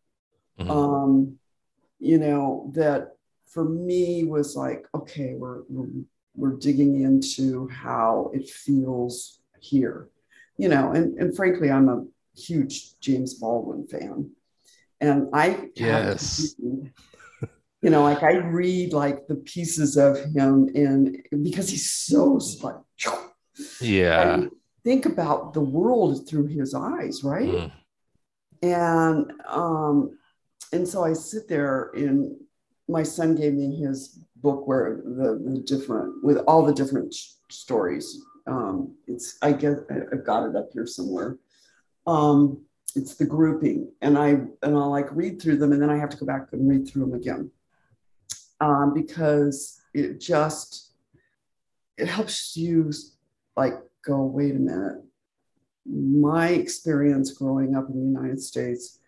Mm-hmm. 0.59 0.71
Um, 0.71 1.39
you 1.99 2.17
know, 2.17 2.71
that 2.75 3.15
for 3.47 3.63
me 3.63 4.23
was 4.23 4.55
like, 4.55 4.85
okay, 4.93 5.33
we're, 5.35 5.61
we're, 5.69 5.87
we're 6.35 6.57
digging 6.57 7.01
into 7.01 7.67
how 7.69 8.31
it 8.33 8.49
feels 8.49 9.39
here, 9.59 10.09
you 10.57 10.69
know, 10.69 10.91
and, 10.91 11.17
and 11.17 11.35
frankly, 11.35 11.71
I'm 11.71 11.89
a 11.89 12.05
huge 12.35 12.99
James 12.99 13.33
Baldwin 13.35 13.87
fan. 13.87 14.31
And 14.99 15.29
I, 15.33 15.69
yes, 15.75 16.55
you 16.59 17.89
know, 17.89 18.03
like 18.03 18.23
I 18.23 18.37
read 18.37 18.93
like 18.93 19.27
the 19.27 19.35
pieces 19.35 19.97
of 19.97 20.17
him 20.35 20.69
in 20.73 21.23
because 21.43 21.69
he's 21.69 21.89
so 21.89 22.39
like, 22.63 22.75
yeah. 23.79 24.33
And, 24.33 24.51
think 24.87 25.05
about 25.05 25.53
the 25.53 25.59
world 25.59 26.25
through 26.29 26.47
his 26.47 26.73
eyes, 26.73 27.21
right? 27.21 27.49
Mm. 27.49 27.71
And 28.63 29.33
um, 29.45 30.17
and 30.71 30.87
so 30.87 31.03
I 31.03 31.11
sit 31.11 31.49
there 31.49 31.91
and 31.93 32.33
my 32.87 33.03
son 33.03 33.35
gave 33.35 33.53
me 33.53 33.75
his 33.75 34.19
book 34.37 34.65
where 34.65 35.01
the, 35.03 35.41
the 35.45 35.59
different 35.59 36.23
with 36.23 36.37
all 36.47 36.65
the 36.65 36.73
different 36.73 37.13
stories. 37.51 38.23
Um, 38.47 38.95
it's 39.07 39.37
I 39.41 39.51
guess 39.51 39.79
I've 39.89 40.25
got 40.25 40.47
it 40.47 40.55
up 40.55 40.69
here 40.71 40.87
somewhere. 40.87 41.37
Um, 42.07 42.63
it's 42.95 43.15
the 43.15 43.25
grouping, 43.25 43.91
and 44.01 44.17
I 44.17 44.29
and 44.29 44.71
I'll 44.77 44.89
like 44.89 45.09
read 45.11 45.41
through 45.41 45.57
them, 45.57 45.73
and 45.73 45.81
then 45.81 45.89
I 45.89 45.97
have 45.97 46.11
to 46.11 46.17
go 46.17 46.25
back 46.25 46.47
and 46.53 46.69
read 46.69 46.87
through 46.87 47.07
them 47.07 47.13
again 47.13 47.51
um, 48.61 48.93
because 48.93 49.81
it 49.93 50.21
just 50.21 50.93
it 51.97 52.07
helps 52.07 52.55
you 52.55 52.93
like 53.57 53.73
go, 54.05 54.23
wait 54.23 54.55
a 54.55 54.59
minute. 54.59 55.03
My 55.85 56.49
experience 56.49 57.31
growing 57.31 57.75
up 57.75 57.89
in 57.89 57.95
the 57.95 58.19
United 58.19 58.41
States 58.41 58.99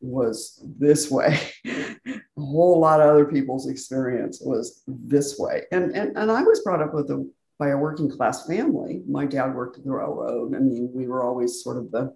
was 0.00 0.62
this 0.78 1.10
way. 1.10 1.38
a 1.66 2.20
whole 2.36 2.78
lot 2.78 3.00
of 3.00 3.08
other 3.08 3.24
people's 3.24 3.68
experience 3.68 4.40
was 4.40 4.82
this 4.86 5.38
way. 5.38 5.64
And, 5.72 5.94
and, 5.94 6.16
and 6.16 6.30
I 6.30 6.42
was 6.42 6.60
brought 6.60 6.82
up 6.82 6.94
with 6.94 7.10
a, 7.10 7.28
by 7.58 7.70
a 7.70 7.76
working 7.76 8.10
class 8.10 8.46
family. 8.46 9.02
My 9.08 9.26
dad 9.26 9.54
worked 9.54 9.78
at 9.78 9.84
the 9.84 9.90
railroad. 9.90 10.54
I 10.54 10.60
mean, 10.60 10.90
we 10.94 11.06
were 11.08 11.24
always 11.24 11.62
sort 11.62 11.76
of 11.76 11.90
the, 11.90 12.14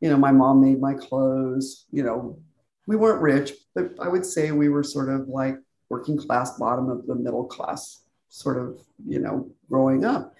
you 0.00 0.10
know, 0.10 0.16
my 0.16 0.32
mom 0.32 0.60
made 0.60 0.80
my 0.80 0.94
clothes, 0.94 1.86
you 1.92 2.02
know, 2.02 2.38
we 2.86 2.96
weren't 2.96 3.22
rich, 3.22 3.52
but 3.74 3.92
I 4.00 4.08
would 4.08 4.26
say 4.26 4.50
we 4.50 4.68
were 4.68 4.82
sort 4.82 5.08
of 5.08 5.28
like 5.28 5.56
working 5.88 6.18
class, 6.18 6.58
bottom 6.58 6.90
of 6.90 7.06
the 7.06 7.14
middle 7.14 7.44
class, 7.44 8.02
sort 8.28 8.58
of, 8.58 8.80
you 9.06 9.20
know, 9.20 9.50
growing 9.68 10.04
up. 10.04 10.34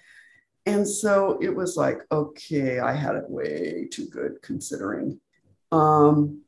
And 0.65 0.87
so 0.87 1.37
it 1.41 1.53
was 1.53 1.75
like, 1.75 1.99
okay, 2.11 2.79
I 2.79 2.93
had 2.93 3.15
it 3.15 3.29
way 3.29 3.87
too 3.91 4.07
good 4.07 4.41
considering. 4.41 5.19
Um, 5.71 6.41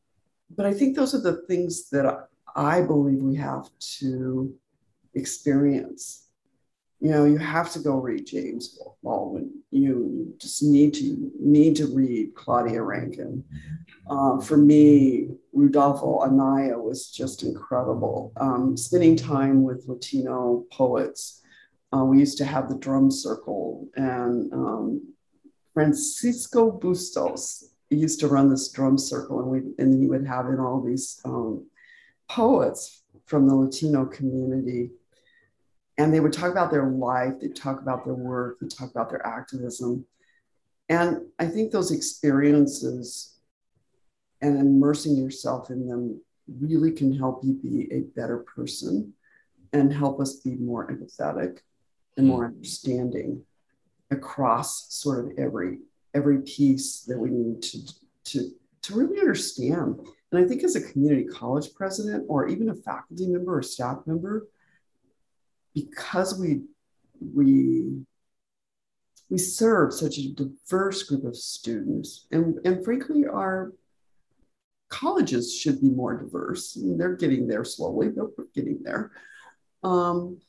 but 0.56 0.66
I 0.66 0.74
think 0.74 0.96
those 0.96 1.14
are 1.14 1.22
the 1.22 1.42
things 1.48 1.90
that 1.90 2.28
I 2.56 2.82
believe 2.82 3.22
we 3.22 3.36
have 3.36 3.70
to 4.00 4.56
experience. 5.14 6.28
You 7.02 7.12
know, 7.12 7.26
you 7.26 7.38
have 7.38 7.72
to 7.74 7.80
go 7.80 7.98
read 7.98 8.26
James 8.26 8.80
Baldwin. 9.04 9.52
You 9.70 10.34
just 10.38 10.64
need 10.64 10.94
to 10.96 11.32
need 11.38 11.76
to 11.76 11.88
read 11.94 12.36
Claudia 12.36 12.82
Rankine. 12.82 13.44
Uh, 14.10 14.40
for 14.40 14.56
me, 14.56 15.30
Rudolfo 15.52 16.20
Anaya 16.20 16.80
was 16.80 17.12
just 17.12 17.44
incredible. 17.44 18.32
Um, 18.38 18.78
spending 18.78 19.18
time 19.18 19.64
with 19.64 19.88
Latino 19.88 20.64
poets 20.72 21.42
uh, 21.96 22.04
we 22.04 22.20
used 22.20 22.38
to 22.38 22.46
have 22.46 22.68
the 22.68 22.78
drum 22.78 23.10
circle, 23.10 23.88
and 23.96 24.52
um, 24.52 25.14
Francisco 25.74 26.70
Bustos 26.72 27.70
used 27.90 28.20
to 28.20 28.28
run 28.28 28.50
this 28.50 28.70
drum 28.70 28.98
circle, 28.98 29.40
and 29.40 29.50
we 29.50 29.60
and 29.82 30.02
he 30.02 30.08
would 30.08 30.28
have 30.28 30.48
in 30.48 30.60
all 30.60 30.82
these 30.82 31.22
um, 31.24 31.66
poets 32.28 33.04
from 33.26 33.48
the 33.48 33.56
Latino 33.56 34.06
community, 34.06 34.92
and 35.98 36.14
they 36.14 36.20
would 36.20 36.34
talk 36.34 36.52
about 36.52 36.70
their 36.70 36.88
life, 36.88 37.34
they 37.40 37.48
talk 37.48 37.80
about 37.80 38.04
their 38.04 38.14
work, 38.14 38.58
they 38.60 38.68
talk 38.68 38.92
about 38.92 39.10
their 39.10 39.26
activism, 39.26 40.06
and 40.90 41.22
I 41.40 41.48
think 41.48 41.72
those 41.72 41.92
experiences 41.92 43.38
and 44.42 44.58
immersing 44.58 45.16
yourself 45.16 45.70
in 45.70 45.88
them 45.88 46.20
really 46.60 46.92
can 46.92 47.18
help 47.18 47.42
you 47.44 47.54
be 47.54 47.88
a 47.92 48.02
better 48.20 48.40
person 48.40 49.14
and 49.72 49.94
help 49.94 50.20
us 50.20 50.42
be 50.42 50.56
more 50.56 50.88
empathetic 50.92 51.60
and 52.18 52.28
more 52.28 52.46
understanding 52.46 53.44
across 54.12 54.94
sort 54.94 55.26
of 55.26 55.32
every 55.38 55.80
every 56.14 56.42
piece 56.42 57.02
that 57.02 57.18
we 57.18 57.30
need 57.30 57.62
to 57.62 57.80
to 58.24 58.52
to 58.82 58.96
really 58.96 59.20
understand. 59.20 60.00
And 60.32 60.44
i 60.44 60.48
think 60.48 60.64
as 60.64 60.76
a 60.76 60.92
community 60.92 61.26
college 61.26 61.74
president 61.76 62.26
or 62.28 62.48
even 62.48 62.70
a 62.70 62.76
faculty 62.76 63.28
member 63.28 63.58
or 63.58 63.64
staff 63.64 64.00
member 64.06 64.48
because 65.74 66.40
we 66.40 66.62
we 67.34 68.02
we 69.30 69.38
serve 69.38 69.94
such 69.94 70.18
a 70.18 70.34
diverse 70.34 71.04
group 71.04 71.24
of 71.26 71.36
students 71.36 72.28
and, 72.32 72.60
and 72.66 72.84
frankly 72.84 73.26
our 73.26 73.72
colleges 74.90 75.54
should 75.54 75.82
be 75.82 75.90
more 75.90 76.16
diverse. 76.16 76.76
And 76.76 77.00
they're 77.00 77.16
getting 77.16 77.48
there 77.48 77.64
slowly 77.64 78.10
but 78.10 78.38
we're 78.38 78.46
getting 78.54 78.82
there. 78.84 79.12
Um, 79.84 80.40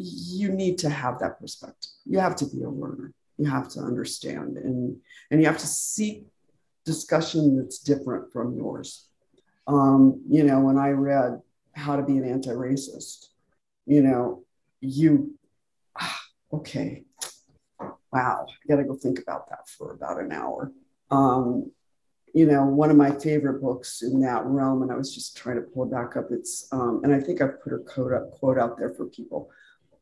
you 0.00 0.50
need 0.50 0.78
to 0.78 0.88
have 0.88 1.18
that 1.18 1.38
perspective 1.38 1.90
you 2.04 2.18
have 2.18 2.36
to 2.36 2.46
be 2.46 2.62
a 2.62 2.68
learner 2.68 3.12
you 3.38 3.46
have 3.46 3.68
to 3.68 3.80
understand 3.80 4.56
and 4.56 4.96
and 5.30 5.40
you 5.40 5.46
have 5.46 5.58
to 5.58 5.66
seek 5.66 6.26
discussion 6.84 7.56
that's 7.56 7.78
different 7.78 8.32
from 8.32 8.56
yours 8.56 9.08
um, 9.66 10.20
you 10.28 10.42
know 10.42 10.60
when 10.60 10.78
i 10.78 10.88
read 10.88 11.40
how 11.74 11.96
to 11.96 12.02
be 12.02 12.16
an 12.16 12.24
anti-racist 12.24 13.26
you 13.86 14.02
know 14.02 14.42
you 14.80 15.34
ah, 15.98 16.20
okay 16.52 17.04
wow 18.12 18.46
i 18.48 18.68
gotta 18.68 18.84
go 18.84 18.94
think 18.94 19.18
about 19.20 19.48
that 19.50 19.68
for 19.68 19.92
about 19.92 20.20
an 20.20 20.32
hour 20.32 20.72
um, 21.10 21.72
you 22.34 22.46
know, 22.46 22.64
one 22.64 22.90
of 22.90 22.96
my 22.96 23.10
favorite 23.10 23.60
books 23.60 24.02
in 24.02 24.20
that 24.20 24.44
realm, 24.44 24.82
and 24.82 24.92
I 24.92 24.96
was 24.96 25.14
just 25.14 25.36
trying 25.36 25.56
to 25.56 25.62
pull 25.62 25.84
it 25.84 25.90
back 25.90 26.16
up. 26.16 26.26
It's, 26.30 26.68
um, 26.72 27.00
and 27.02 27.12
I 27.12 27.20
think 27.20 27.40
I've 27.40 27.62
put 27.62 27.72
a 27.72 27.78
quote, 27.78 28.12
up, 28.12 28.30
quote 28.30 28.58
out 28.58 28.78
there 28.78 28.90
for 28.90 29.06
people. 29.06 29.50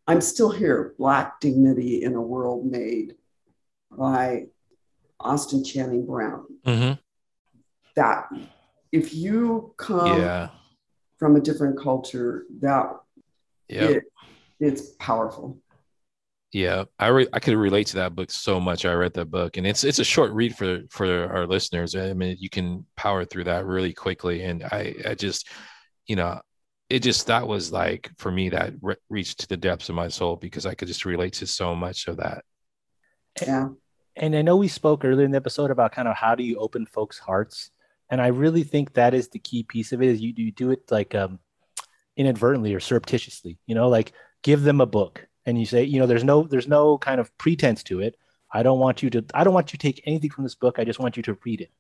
I'm 0.09 0.23
still 0.23 0.51
here, 0.51 0.95
Black 0.99 1.39
Dignity 1.39 2.03
in 2.03 2.15
a 2.15 2.21
World 2.21 2.65
Made 2.65 3.15
by 3.91 4.47
Austin 5.21 5.63
Channing 5.63 6.07
Brown. 6.07 6.47
Mm-hmm. 6.67 6.95
That, 7.95 8.29
if 8.91 9.13
you 9.13 9.75
come 9.77 10.19
yeah. 10.19 10.49
from 11.19 11.37
a 11.37 11.41
different 11.41 11.79
culture, 11.79 12.47
that 12.61 12.87
yep. 13.69 13.91
it, 13.91 14.05
it's 14.59 14.93
powerful. 14.99 15.59
Yeah, 16.53 16.85
I 16.99 17.09
re- 17.09 17.29
I 17.35 17.41
could 17.41 17.59
relate 17.59 17.89
to 17.89 17.97
that 17.97 18.15
book 18.15 18.31
so 18.31 18.59
much. 18.59 18.87
I 18.87 18.95
read 18.95 19.13
that 19.13 19.27
book, 19.27 19.59
and 19.59 19.67
it's 19.67 19.85
it's 19.85 19.99
a 19.99 20.05
short 20.05 20.33
read 20.33 20.57
for 20.57 20.81
for 20.89 21.31
our 21.31 21.47
listeners. 21.47 21.95
I 21.95 22.15
mean, 22.15 22.39
you 22.41 22.49
can 22.49 22.87
power 22.97 23.27
through 23.27 23.45
that 23.45 23.67
really 23.67 23.93
quickly, 23.93 24.43
and 24.45 24.65
I 24.65 24.95
I 25.07 25.15
just, 25.15 25.47
you 26.07 26.17
know, 26.17 26.41
it 26.91 27.01
just 27.01 27.27
that 27.27 27.47
was 27.47 27.73
like 27.73 28.11
for 28.17 28.31
me 28.31 28.49
that 28.51 28.75
re- 28.81 28.97
reached 29.09 29.41
to 29.41 29.49
the 29.49 29.57
depths 29.57 29.89
of 29.89 29.95
my 29.95 30.09
soul 30.09 30.37
because 30.37 30.67
I 30.67 30.75
could 30.75 30.89
just 30.89 31.05
relate 31.05 31.35
to 31.35 31.47
so 31.47 31.75
much 31.75 32.09
of 32.09 32.17
that. 32.19 32.45
Yeah, 33.41 33.69
and 34.17 34.35
I 34.35 34.43
know 34.43 34.57
we 34.57 34.69
spoke 34.69 35.05
earlier 35.05 35.25
in 35.25 35.31
the 35.31 35.37
episode 35.37 35.71
about 35.71 35.93
kind 35.93 36.09
of 36.09 36.17
how 36.17 36.35
do 36.35 36.43
you 36.43 36.59
open 36.59 36.87
folks' 36.87 37.19
hearts, 37.19 37.71
and 38.11 38.21
I 38.21 38.29
really 38.29 38.65
think 38.65 38.95
that 38.95 39.15
is 39.15 39.29
the 39.29 39.39
key 39.39 39.63
piece 39.63 39.93
of 39.93 40.03
it. 40.03 40.09
Is 40.09 40.21
you 40.21 40.33
you 40.37 40.51
do 40.51 40.71
it 40.71 40.91
like 40.91 41.15
um 41.15 41.39
inadvertently 42.17 42.75
or 42.75 42.81
surreptitiously, 42.81 43.59
you 43.67 43.75
know, 43.75 43.89
like 43.89 44.13
give 44.43 44.63
them 44.63 44.81
a 44.81 44.87
book 44.87 45.27
and 45.47 45.59
you 45.59 45.65
say, 45.65 45.85
you 45.85 45.99
know, 45.99 46.07
there's 46.07 46.25
no 46.25 46.43
there's 46.43 46.69
no 46.69 46.99
kind 46.99 47.21
of 47.21 47.37
pretense 47.39 47.83
to 47.85 48.01
it. 48.01 48.17
I 48.53 48.63
don't 48.63 48.79
want 48.79 49.03
you 49.03 49.11
to 49.11 49.25
I 49.33 49.45
don't 49.45 49.55
want 49.55 49.73
you 49.73 49.79
to 49.79 49.83
take 49.83 50.03
anything 50.05 50.31
from 50.31 50.45
this 50.45 50.55
book. 50.55 50.79
I 50.79 50.85
just 50.85 50.99
want 50.99 51.17
you 51.17 51.23
to 51.25 51.39
read 51.45 51.63
it. 51.63 51.71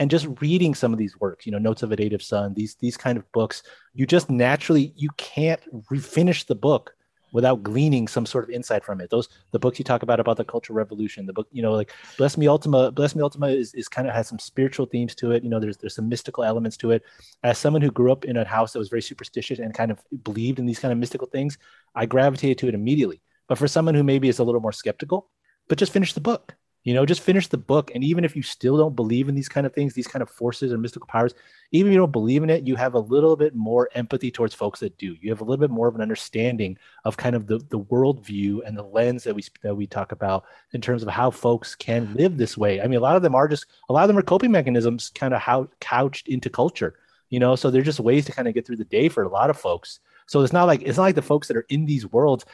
And 0.00 0.10
just 0.10 0.26
reading 0.40 0.74
some 0.74 0.94
of 0.94 0.98
these 0.98 1.20
works, 1.20 1.44
you 1.44 1.52
know, 1.52 1.58
Notes 1.58 1.82
of 1.82 1.92
a 1.92 1.96
Native 1.96 2.22
Son, 2.22 2.54
these 2.54 2.74
these 2.76 2.96
kind 2.96 3.18
of 3.18 3.30
books, 3.32 3.62
you 3.94 4.06
just 4.06 4.30
naturally 4.30 4.94
you 4.96 5.10
can't 5.18 5.60
refinish 5.92 6.46
the 6.46 6.54
book 6.54 6.94
without 7.32 7.62
gleaning 7.62 8.08
some 8.08 8.26
sort 8.26 8.44
of 8.44 8.50
insight 8.50 8.82
from 8.82 9.00
it. 9.00 9.10
Those 9.10 9.28
the 9.52 9.58
books 9.58 9.78
you 9.78 9.84
talk 9.84 10.02
about 10.02 10.18
about 10.18 10.38
the 10.38 10.44
cultural 10.44 10.76
revolution, 10.76 11.26
the 11.26 11.34
book, 11.34 11.48
you 11.52 11.60
know, 11.62 11.72
like 11.72 11.92
Bless 12.16 12.38
Me 12.38 12.48
Ultima, 12.48 12.90
Bless 12.90 13.14
Me 13.14 13.22
Ultima 13.22 13.48
is, 13.48 13.74
is 13.74 13.88
kind 13.88 14.08
of 14.08 14.14
has 14.14 14.26
some 14.26 14.38
spiritual 14.38 14.86
themes 14.86 15.14
to 15.16 15.32
it. 15.32 15.44
You 15.44 15.50
know, 15.50 15.60
there's 15.60 15.76
there's 15.76 15.94
some 15.94 16.08
mystical 16.08 16.44
elements 16.44 16.78
to 16.78 16.92
it. 16.92 17.02
As 17.42 17.58
someone 17.58 17.82
who 17.82 17.90
grew 17.90 18.10
up 18.10 18.24
in 18.24 18.38
a 18.38 18.44
house 18.44 18.72
that 18.72 18.78
was 18.78 18.88
very 18.88 19.02
superstitious 19.02 19.58
and 19.58 19.74
kind 19.74 19.90
of 19.90 20.00
believed 20.24 20.58
in 20.58 20.66
these 20.66 20.78
kind 20.78 20.92
of 20.92 20.98
mystical 20.98 21.28
things, 21.28 21.58
I 21.94 22.06
gravitated 22.06 22.58
to 22.58 22.68
it 22.68 22.74
immediately. 22.74 23.20
But 23.48 23.58
for 23.58 23.68
someone 23.68 23.94
who 23.94 24.02
maybe 24.02 24.28
is 24.28 24.38
a 24.38 24.44
little 24.44 24.62
more 24.62 24.72
skeptical, 24.72 25.28
but 25.68 25.76
just 25.76 25.92
finish 25.92 26.14
the 26.14 26.20
book 26.20 26.56
you 26.84 26.94
know 26.94 27.04
just 27.04 27.20
finish 27.20 27.46
the 27.46 27.58
book 27.58 27.90
and 27.94 28.02
even 28.02 28.24
if 28.24 28.34
you 28.34 28.42
still 28.42 28.76
don't 28.76 28.96
believe 28.96 29.28
in 29.28 29.34
these 29.34 29.48
kind 29.48 29.66
of 29.66 29.72
things 29.72 29.92
these 29.92 30.06
kind 30.06 30.22
of 30.22 30.30
forces 30.30 30.72
and 30.72 30.80
mystical 30.80 31.06
powers 31.06 31.34
even 31.72 31.90
if 31.90 31.94
you 31.94 31.98
don't 31.98 32.12
believe 32.12 32.42
in 32.42 32.50
it 32.50 32.66
you 32.66 32.76
have 32.76 32.94
a 32.94 32.98
little 32.98 33.36
bit 33.36 33.54
more 33.54 33.88
empathy 33.94 34.30
towards 34.30 34.54
folks 34.54 34.80
that 34.80 34.96
do. 34.98 35.16
You 35.20 35.30
have 35.30 35.40
a 35.40 35.44
little 35.44 35.60
bit 35.60 35.70
more 35.70 35.88
of 35.88 35.94
an 35.94 36.00
understanding 36.00 36.78
of 37.04 37.16
kind 37.16 37.36
of 37.36 37.46
the 37.46 37.58
the 37.68 37.80
worldview 37.80 38.60
and 38.66 38.76
the 38.76 38.82
lens 38.82 39.24
that 39.24 39.34
we 39.34 39.44
that 39.62 39.74
we 39.74 39.86
talk 39.86 40.12
about 40.12 40.44
in 40.72 40.80
terms 40.80 41.02
of 41.02 41.08
how 41.08 41.30
folks 41.30 41.74
can 41.74 42.14
live 42.14 42.36
this 42.36 42.56
way. 42.56 42.80
I 42.80 42.86
mean 42.86 42.98
a 42.98 43.02
lot 43.02 43.16
of 43.16 43.22
them 43.22 43.34
are 43.34 43.48
just 43.48 43.66
a 43.88 43.92
lot 43.92 44.02
of 44.02 44.08
them 44.08 44.18
are 44.18 44.22
coping 44.22 44.50
mechanisms 44.50 45.10
kind 45.14 45.34
of 45.34 45.40
how 45.40 45.68
couched 45.80 46.28
into 46.28 46.50
culture 46.50 46.94
you 47.30 47.38
know? 47.38 47.56
So 47.56 47.70
they're 47.70 47.82
just 47.82 48.00
ways 48.00 48.26
to 48.26 48.32
kind 48.32 48.46
of 48.46 48.54
get 48.54 48.66
through 48.66 48.76
the 48.76 48.84
day 48.84 49.08
for 49.08 49.22
a 49.22 49.28
lot 49.28 49.48
of 49.48 49.56
folks. 49.56 50.00
So 50.26 50.42
it's 50.42 50.52
not 50.52 50.64
like 50.64 50.82
it's 50.82 50.98
not 50.98 51.04
like 51.04 51.14
the 51.14 51.22
folks 51.22 51.48
that 51.48 51.56
are 51.56 51.66
in 51.70 51.86
these 51.86 52.06
worlds 52.06 52.44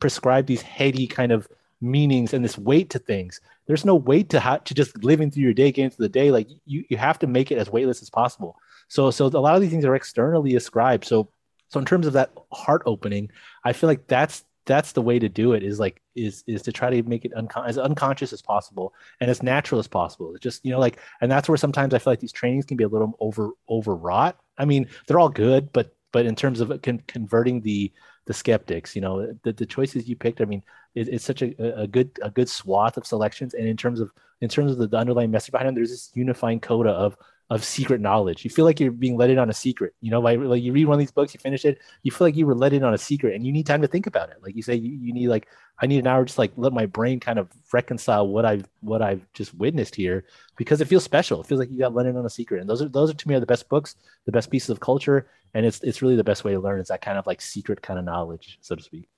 prescribe 0.00 0.46
these 0.46 0.60
heady 0.60 1.06
kind 1.06 1.32
of 1.32 1.48
meanings 1.82 2.32
and 2.32 2.44
this 2.44 2.56
weight 2.56 2.90
to 2.90 2.98
things. 2.98 3.40
There's 3.66 3.84
no 3.84 3.94
weight 3.94 4.30
to 4.30 4.40
how 4.40 4.58
to 4.58 4.74
just 4.74 5.02
living 5.04 5.30
through 5.30 5.42
your 5.42 5.54
day, 5.54 5.72
getting 5.72 5.90
through 5.90 6.04
the 6.06 6.12
day. 6.12 6.30
Like 6.30 6.48
you, 6.64 6.84
you 6.88 6.96
have 6.96 7.18
to 7.20 7.26
make 7.26 7.50
it 7.50 7.58
as 7.58 7.70
weightless 7.70 8.02
as 8.02 8.10
possible. 8.10 8.56
So, 8.88 9.10
so 9.10 9.26
a 9.26 9.28
lot 9.28 9.54
of 9.54 9.60
these 9.60 9.70
things 9.70 9.84
are 9.84 9.94
externally 9.94 10.54
ascribed. 10.54 11.04
So, 11.04 11.28
so 11.68 11.80
in 11.80 11.86
terms 11.86 12.06
of 12.06 12.12
that 12.14 12.30
heart 12.52 12.82
opening, 12.86 13.30
I 13.64 13.72
feel 13.72 13.88
like 13.88 14.06
that's 14.06 14.44
that's 14.64 14.92
the 14.92 15.02
way 15.02 15.18
to 15.18 15.28
do 15.28 15.52
it. 15.52 15.62
Is 15.62 15.80
like 15.80 16.00
is 16.14 16.44
is 16.46 16.62
to 16.62 16.72
try 16.72 16.90
to 16.90 17.02
make 17.02 17.24
it 17.24 17.32
uncon- 17.34 17.66
as 17.66 17.78
unconscious 17.78 18.32
as 18.32 18.42
possible 18.42 18.94
and 19.20 19.30
as 19.30 19.42
natural 19.42 19.78
as 19.78 19.88
possible. 19.88 20.34
It's 20.34 20.42
just 20.42 20.64
you 20.64 20.72
know 20.72 20.78
like, 20.78 20.98
and 21.20 21.30
that's 21.30 21.48
where 21.48 21.58
sometimes 21.58 21.94
I 21.94 21.98
feel 21.98 22.12
like 22.12 22.20
these 22.20 22.32
trainings 22.32 22.64
can 22.64 22.76
be 22.76 22.84
a 22.84 22.88
little 22.88 23.16
over 23.20 23.50
overwrought. 23.68 24.38
I 24.58 24.64
mean, 24.64 24.88
they're 25.06 25.18
all 25.18 25.28
good, 25.28 25.72
but 25.72 25.94
but 26.12 26.26
in 26.26 26.36
terms 26.36 26.60
of 26.60 26.80
con- 26.82 27.02
converting 27.06 27.62
the 27.62 27.90
the 28.26 28.34
skeptics. 28.34 28.94
You 28.94 29.02
know, 29.02 29.34
the, 29.42 29.52
the 29.52 29.66
choices 29.66 30.08
you 30.08 30.16
picked. 30.16 30.40
I 30.40 30.44
mean, 30.44 30.62
it, 30.94 31.08
it's 31.08 31.24
such 31.24 31.42
a, 31.42 31.80
a 31.80 31.86
good 31.86 32.10
a 32.22 32.30
good 32.30 32.48
swath 32.48 32.96
of 32.96 33.06
selections, 33.06 33.54
and 33.54 33.66
in 33.66 33.76
terms 33.76 34.00
of 34.00 34.10
in 34.40 34.48
terms 34.48 34.72
of 34.72 34.78
the, 34.78 34.86
the 34.86 34.96
underlying 34.96 35.30
message 35.30 35.52
behind 35.52 35.68
them, 35.68 35.74
there's 35.74 35.90
this 35.90 36.10
unifying 36.14 36.60
coda 36.60 36.90
of 36.90 37.16
of 37.52 37.62
secret 37.62 38.00
knowledge. 38.00 38.44
You 38.44 38.50
feel 38.50 38.64
like 38.64 38.80
you're 38.80 38.90
being 38.90 39.18
let 39.18 39.28
in 39.28 39.38
on 39.38 39.50
a 39.50 39.52
secret. 39.52 39.94
You 40.00 40.10
know, 40.10 40.20
like, 40.20 40.38
like 40.38 40.62
you 40.62 40.72
read 40.72 40.86
one 40.86 40.94
of 40.94 40.98
these 41.00 41.10
books, 41.10 41.34
you 41.34 41.40
finish 41.40 41.66
it, 41.66 41.78
you 42.02 42.10
feel 42.10 42.26
like 42.26 42.34
you 42.34 42.46
were 42.46 42.54
let 42.54 42.72
in 42.72 42.82
on 42.82 42.94
a 42.94 42.98
secret, 42.98 43.34
and 43.34 43.44
you 43.44 43.52
need 43.52 43.66
time 43.66 43.82
to 43.82 43.88
think 43.88 44.06
about 44.06 44.30
it. 44.30 44.36
Like 44.42 44.56
you 44.56 44.62
say, 44.62 44.74
you, 44.74 44.90
you 44.90 45.12
need 45.12 45.28
like 45.28 45.48
I 45.78 45.86
need 45.86 45.98
an 45.98 46.06
hour 46.06 46.24
just 46.24 46.38
like 46.38 46.52
let 46.56 46.72
my 46.72 46.86
brain 46.86 47.20
kind 47.20 47.38
of 47.38 47.50
reconcile 47.70 48.26
what 48.26 48.46
I've 48.46 48.66
what 48.80 49.02
I've 49.02 49.30
just 49.34 49.54
witnessed 49.54 49.94
here 49.94 50.24
because 50.56 50.80
it 50.80 50.88
feels 50.88 51.04
special. 51.04 51.42
It 51.42 51.46
feels 51.46 51.58
like 51.58 51.70
you 51.70 51.78
got 51.78 51.94
let 51.94 52.06
in 52.06 52.16
on 52.16 52.24
a 52.24 52.30
secret, 52.30 52.62
and 52.62 52.70
those 52.70 52.80
are 52.80 52.88
those 52.88 53.10
are 53.10 53.14
to 53.14 53.28
me 53.28 53.34
are 53.34 53.40
the 53.40 53.46
best 53.46 53.68
books, 53.68 53.96
the 54.24 54.32
best 54.32 54.50
pieces 54.50 54.70
of 54.70 54.80
culture, 54.80 55.28
and 55.54 55.66
it's 55.66 55.80
it's 55.82 56.02
really 56.02 56.16
the 56.16 56.24
best 56.24 56.44
way 56.44 56.52
to 56.52 56.60
learn 56.60 56.80
is 56.80 56.88
that 56.88 57.02
kind 57.02 57.18
of 57.18 57.26
like 57.26 57.40
secret 57.40 57.82
kind 57.82 57.98
of 57.98 58.04
knowledge, 58.04 58.58
so 58.60 58.74
to 58.74 58.82
speak. 58.82 59.08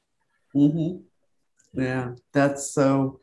Mm-hmm. 0.55 0.99
Yeah, 1.80 2.12
that's 2.32 2.72
so. 2.72 3.20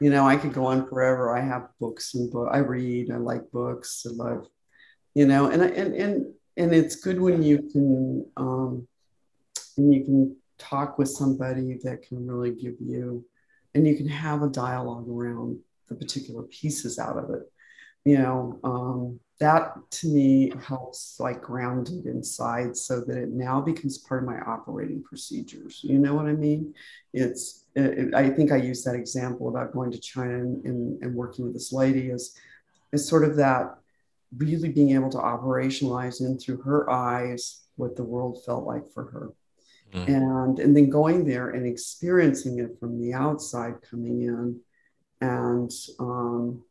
You 0.00 0.08
know, 0.08 0.26
I 0.26 0.36
could 0.36 0.54
go 0.54 0.64
on 0.64 0.88
forever. 0.88 1.36
I 1.36 1.40
have 1.40 1.68
books 1.78 2.14
and 2.14 2.30
book. 2.30 2.48
I 2.50 2.58
read. 2.58 3.10
I 3.10 3.16
like 3.18 3.50
books. 3.50 4.06
I 4.08 4.12
love, 4.14 4.46
you 5.14 5.26
know, 5.26 5.50
and 5.50 5.62
and 5.62 5.94
and 5.94 6.26
and 6.56 6.74
it's 6.74 6.96
good 6.96 7.20
when 7.20 7.42
you 7.42 7.58
can 7.70 8.26
um, 8.36 8.88
and 9.76 9.92
you 9.92 10.04
can 10.04 10.36
talk 10.58 10.98
with 10.98 11.08
somebody 11.08 11.78
that 11.84 12.02
can 12.02 12.26
really 12.26 12.52
give 12.52 12.76
you, 12.80 13.24
and 13.74 13.86
you 13.86 13.96
can 13.96 14.08
have 14.08 14.42
a 14.42 14.48
dialogue 14.48 15.08
around 15.08 15.58
the 15.88 15.94
particular 15.94 16.42
pieces 16.44 16.98
out 16.98 17.18
of 17.18 17.30
it. 17.30 17.42
You 18.04 18.18
know, 18.18 18.60
um, 18.64 19.20
that 19.40 19.74
to 19.90 20.06
me 20.06 20.52
helps 20.66 21.18
like 21.18 21.40
ground 21.40 21.88
it 21.88 22.04
inside 22.06 22.76
so 22.76 23.00
that 23.00 23.16
it 23.16 23.30
now 23.30 23.60
becomes 23.60 23.96
part 23.96 24.22
of 24.22 24.28
my 24.28 24.38
operating 24.40 25.02
procedures. 25.02 25.80
You 25.82 25.98
know 25.98 26.14
what 26.14 26.26
I 26.26 26.34
mean? 26.34 26.74
It's, 27.14 27.64
it, 27.74 28.14
I 28.14 28.28
think 28.28 28.52
I 28.52 28.56
used 28.56 28.84
that 28.84 28.94
example 28.94 29.48
about 29.48 29.72
going 29.72 29.90
to 29.92 29.98
China 29.98 30.34
and, 30.34 30.64
and, 30.66 31.02
and 31.02 31.14
working 31.14 31.46
with 31.46 31.54
this 31.54 31.72
lady 31.72 32.10
is, 32.10 32.36
is 32.92 33.08
sort 33.08 33.24
of 33.24 33.36
that 33.36 33.76
really 34.36 34.68
being 34.68 34.90
able 34.90 35.10
to 35.10 35.18
operationalize 35.18 36.20
in 36.20 36.38
through 36.38 36.58
her 36.58 36.90
eyes 36.90 37.62
what 37.76 37.96
the 37.96 38.04
world 38.04 38.44
felt 38.44 38.66
like 38.66 38.90
for 38.92 39.04
her. 39.04 39.30
Mm. 39.94 40.08
And, 40.08 40.58
and 40.58 40.76
then 40.76 40.90
going 40.90 41.24
there 41.24 41.50
and 41.50 41.66
experiencing 41.66 42.58
it 42.58 42.78
from 42.78 43.00
the 43.00 43.14
outside 43.14 43.76
coming 43.90 44.22
in 44.22 44.60
and 45.22 45.72
um, 45.98 46.62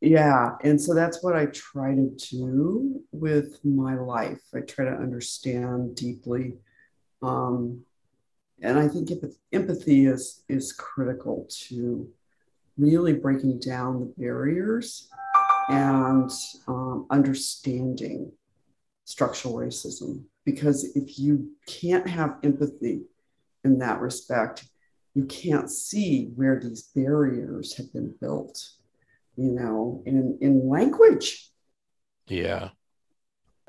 yeah 0.00 0.50
and 0.62 0.80
so 0.80 0.94
that's 0.94 1.22
what 1.22 1.34
i 1.34 1.46
try 1.46 1.94
to 1.94 2.14
do 2.30 3.00
with 3.12 3.58
my 3.64 3.94
life 3.94 4.40
i 4.54 4.60
try 4.60 4.84
to 4.84 4.92
understand 4.92 5.94
deeply 5.96 6.54
um, 7.22 7.80
and 8.62 8.78
i 8.78 8.86
think 8.86 9.10
empathy 9.52 10.06
is 10.06 10.44
is 10.48 10.72
critical 10.72 11.46
to 11.50 12.08
really 12.78 13.12
breaking 13.12 13.58
down 13.58 13.98
the 13.98 14.22
barriers 14.22 15.08
and 15.68 16.30
um, 16.66 17.06
understanding 17.10 18.32
structural 19.04 19.54
racism. 19.54 20.24
Because 20.44 20.96
if 20.96 21.18
you 21.18 21.50
can't 21.66 22.06
have 22.06 22.36
empathy 22.42 23.02
in 23.64 23.78
that 23.78 24.00
respect, 24.00 24.64
you 25.14 25.24
can't 25.24 25.70
see 25.70 26.30
where 26.36 26.58
these 26.60 26.84
barriers 26.94 27.76
have 27.76 27.92
been 27.92 28.14
built, 28.20 28.62
you 29.38 29.52
know, 29.52 30.02
in, 30.04 30.38
in 30.40 30.68
language. 30.68 31.48
Yeah. 32.26 32.70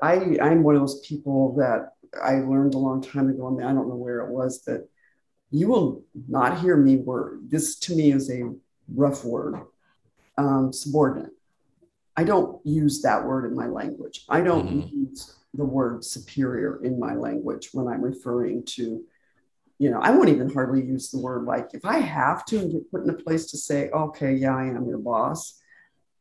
I, 0.02 0.36
I'm 0.42 0.62
one 0.62 0.74
of 0.74 0.80
those 0.80 1.00
people 1.00 1.54
that 1.56 1.92
I 2.22 2.40
learned 2.40 2.74
a 2.74 2.78
long 2.78 3.02
time 3.02 3.28
ago. 3.28 3.46
I 3.46 3.50
mean, 3.50 3.66
I 3.66 3.72
don't 3.72 3.88
know 3.88 3.94
where 3.94 4.20
it 4.20 4.32
was 4.32 4.62
that 4.64 4.88
you 5.50 5.68
will 5.68 6.02
not 6.28 6.60
hear 6.60 6.76
me 6.76 6.96
word. 6.96 7.50
This 7.50 7.78
to 7.80 7.94
me 7.94 8.12
is 8.12 8.30
a 8.30 8.52
rough 8.92 9.24
word, 9.24 9.60
um, 10.36 10.72
subordinate. 10.72 11.32
I 12.16 12.24
don't 12.24 12.64
use 12.66 13.02
that 13.02 13.24
word 13.24 13.46
in 13.50 13.56
my 13.56 13.66
language. 13.66 14.24
I 14.28 14.40
don't 14.40 14.68
mm-hmm. 14.68 15.08
use 15.10 15.36
the 15.54 15.64
word 15.64 16.04
superior 16.04 16.82
in 16.84 16.98
my 16.98 17.14
language 17.14 17.70
when 17.72 17.88
I'm 17.88 18.02
referring 18.02 18.64
to, 18.64 19.02
you 19.78 19.90
know, 19.90 20.00
I 20.00 20.10
won't 20.10 20.28
even 20.28 20.52
hardly 20.52 20.84
use 20.84 21.10
the 21.10 21.18
word 21.18 21.44
like 21.44 21.70
if 21.72 21.84
I 21.84 21.98
have 21.98 22.44
to 22.46 22.58
and 22.58 22.72
get 22.72 22.90
put 22.90 23.04
in 23.04 23.10
a 23.10 23.14
place 23.14 23.50
to 23.50 23.58
say, 23.58 23.90
okay, 23.90 24.34
yeah, 24.34 24.56
I 24.56 24.66
am 24.66 24.86
your 24.86 24.98
boss. 24.98 25.59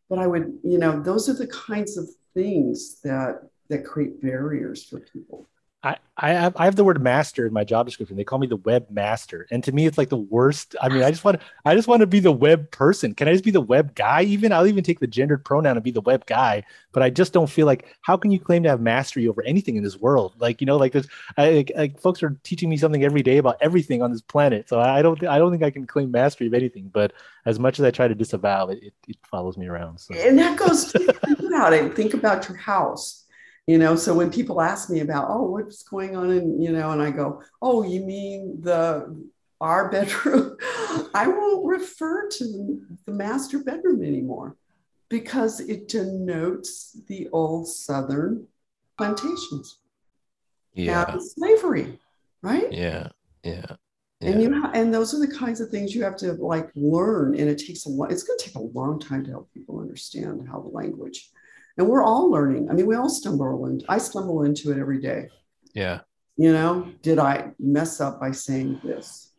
But 0.10 0.20
I 0.20 0.28
would, 0.28 0.60
you 0.64 0.80
know, 0.80 1.00
those 1.02 1.30
are 1.30 1.34
the 1.34 1.48
kinds 1.48 1.98
of 1.98 2.10
things 2.34 3.00
that 3.02 3.50
that 3.70 3.86
create 3.86 4.22
barriers 4.22 4.84
for 4.84 5.00
people. 5.00 5.48
I, 5.82 5.96
I 6.18 6.32
have 6.32 6.58
I 6.58 6.66
have 6.66 6.76
the 6.76 6.84
word 6.84 7.02
master 7.02 7.48
in 7.48 7.54
my 7.54 7.64
job 7.64 7.86
description. 7.86 8.18
They 8.18 8.26
call 8.26 8.38
me 8.38 8.48
the 8.48 8.58
web 8.58 8.88
master, 8.90 9.48
and 9.50 9.64
to 9.64 9.72
me, 9.72 9.86
it's 9.86 9.98
like 9.98 10.10
the 10.10 10.18
worst. 10.18 10.76
I 10.82 10.90
mean, 10.90 11.04
I 11.04 11.10
just 11.10 11.24
want 11.24 11.40
I 11.64 11.74
just 11.74 11.88
want 11.88 12.02
to 12.02 12.08
be 12.08 12.20
the 12.20 12.34
web 12.34 12.70
person. 12.72 13.16
Can 13.16 13.30
I 13.30 13.32
just 13.32 13.46
be 13.46 13.52
the 13.52 13.62
web 13.62 13.96
guy? 13.96 14.24
Even 14.24 14.52
I'll 14.52 14.68
even 14.68 14.84
take 14.84 15.00
the 15.00 15.08
gendered 15.08 15.46
pronoun 15.46 15.78
and 15.78 15.84
be 15.84 15.92
the 15.92 16.02
web 16.02 16.26
guy. 16.26 16.64
But 16.92 17.04
I 17.04 17.10
just 17.10 17.32
don't 17.32 17.50
feel 17.50 17.66
like 17.66 17.96
how 18.02 18.18
can 18.18 18.30
you 18.30 18.42
claim 18.42 18.64
to 18.64 18.70
have 18.70 18.82
mastery 18.82 19.30
over 19.30 19.42
anything 19.44 19.78
in 19.78 19.84
this 19.84 19.96
world? 19.96 20.34
Like 20.38 20.60
you 20.60 20.68
know, 20.68 20.76
like 20.76 20.92
there's 20.92 21.08
I, 21.38 21.52
like, 21.52 21.72
like 21.74 22.02
folks 22.02 22.22
are 22.24 22.38
teaching 22.44 22.70
me 22.70 22.76
something 22.76 23.06
every 23.06 23.24
day 23.24 23.38
about 23.38 23.56
everything 23.62 24.02
on 24.02 24.12
this 24.12 24.22
planet. 24.22 24.68
So 24.68 24.82
I 24.82 25.02
don't 25.02 25.26
I 25.26 25.38
don't 25.38 25.52
think 25.52 25.64
I 25.64 25.72
can 25.72 25.88
claim 25.88 26.12
mastery 26.12 26.48
of 26.48 26.54
anything. 26.54 26.90
But 26.90 27.14
as 27.46 27.58
much 27.58 27.80
as 27.80 27.86
I 27.86 27.92
try 27.92 28.10
to 28.10 28.16
disavow 28.16 28.68
it, 28.68 28.84
it, 28.84 28.94
it 29.08 29.18
follows 29.32 29.58
me 29.58 29.68
around. 29.68 30.00
So. 30.00 30.14
And 30.14 30.38
that 30.40 30.60
goes 30.60 30.92
think 30.92 31.40
about 31.40 31.72
it. 31.72 31.96
Think 31.96 32.14
about 32.14 32.50
your 32.50 32.58
house 32.58 33.24
you 33.70 33.78
know 33.78 33.96
so 33.96 34.16
when 34.16 34.32
people 34.32 34.62
ask 34.62 34.90
me 34.90 35.02
about 35.02 35.28
oh 35.30 35.44
what's 35.44 35.84
going 35.84 36.16
on 36.16 36.32
in 36.32 36.60
you 36.60 36.72
know 36.72 36.90
and 36.90 37.02
i 37.04 37.12
go 37.12 37.40
oh 37.62 37.84
you 37.84 38.00
mean 38.02 38.58
the 38.62 38.76
our 39.62 39.92
bedroom 39.92 40.58
i 41.14 41.28
won't 41.28 41.68
refer 41.68 42.28
to 42.30 42.82
the 43.06 43.12
master 43.12 43.60
bedroom 43.60 44.04
anymore 44.04 44.56
because 45.08 45.60
it 45.60 45.88
denotes 45.88 46.98
the 47.08 47.30
old 47.32 47.68
southern 47.68 48.48
plantations 48.98 49.78
yeah 50.74 51.16
slavery 51.20 52.00
right 52.42 52.72
yeah 52.72 53.08
yeah 53.44 53.76
yeah. 54.22 54.32
And 54.32 54.42
you 54.42 54.50
know, 54.50 54.70
and 54.74 54.94
those 54.94 55.14
are 55.14 55.26
the 55.26 55.34
kinds 55.34 55.62
of 55.62 55.70
things 55.70 55.96
you 55.96 56.04
have 56.04 56.18
to 56.18 56.34
like 56.34 56.70
learn, 56.76 57.40
and 57.40 57.50
it 57.50 57.58
takes 57.58 57.86
a 57.86 57.90
lot. 57.90 58.12
It's 58.12 58.24
going 58.24 58.38
to 58.38 58.46
take 58.46 58.56
a 58.56 58.60
long 58.78 59.00
time 59.00 59.24
to 59.24 59.32
help 59.32 59.50
people 59.54 59.80
understand 59.80 60.46
how 60.46 60.60
the 60.60 60.68
language 60.68 61.32
and 61.78 61.88
we're 61.88 62.04
all 62.04 62.30
learning. 62.30 62.70
I 62.70 62.74
mean, 62.74 62.88
we 62.88 62.96
all 62.96 63.10
stumble 63.10 63.66
into. 63.66 63.86
I 63.90 63.98
stumble 63.98 64.44
into 64.44 64.72
it 64.72 64.80
every 64.80 65.00
day. 65.00 65.30
Yeah. 65.74 66.02
You 66.38 66.54
know, 66.54 66.92
did 67.02 67.20
I 67.20 67.52
mess 67.60 68.00
up 68.02 68.20
by 68.20 68.32
saying 68.32 68.82
this? 68.84 69.32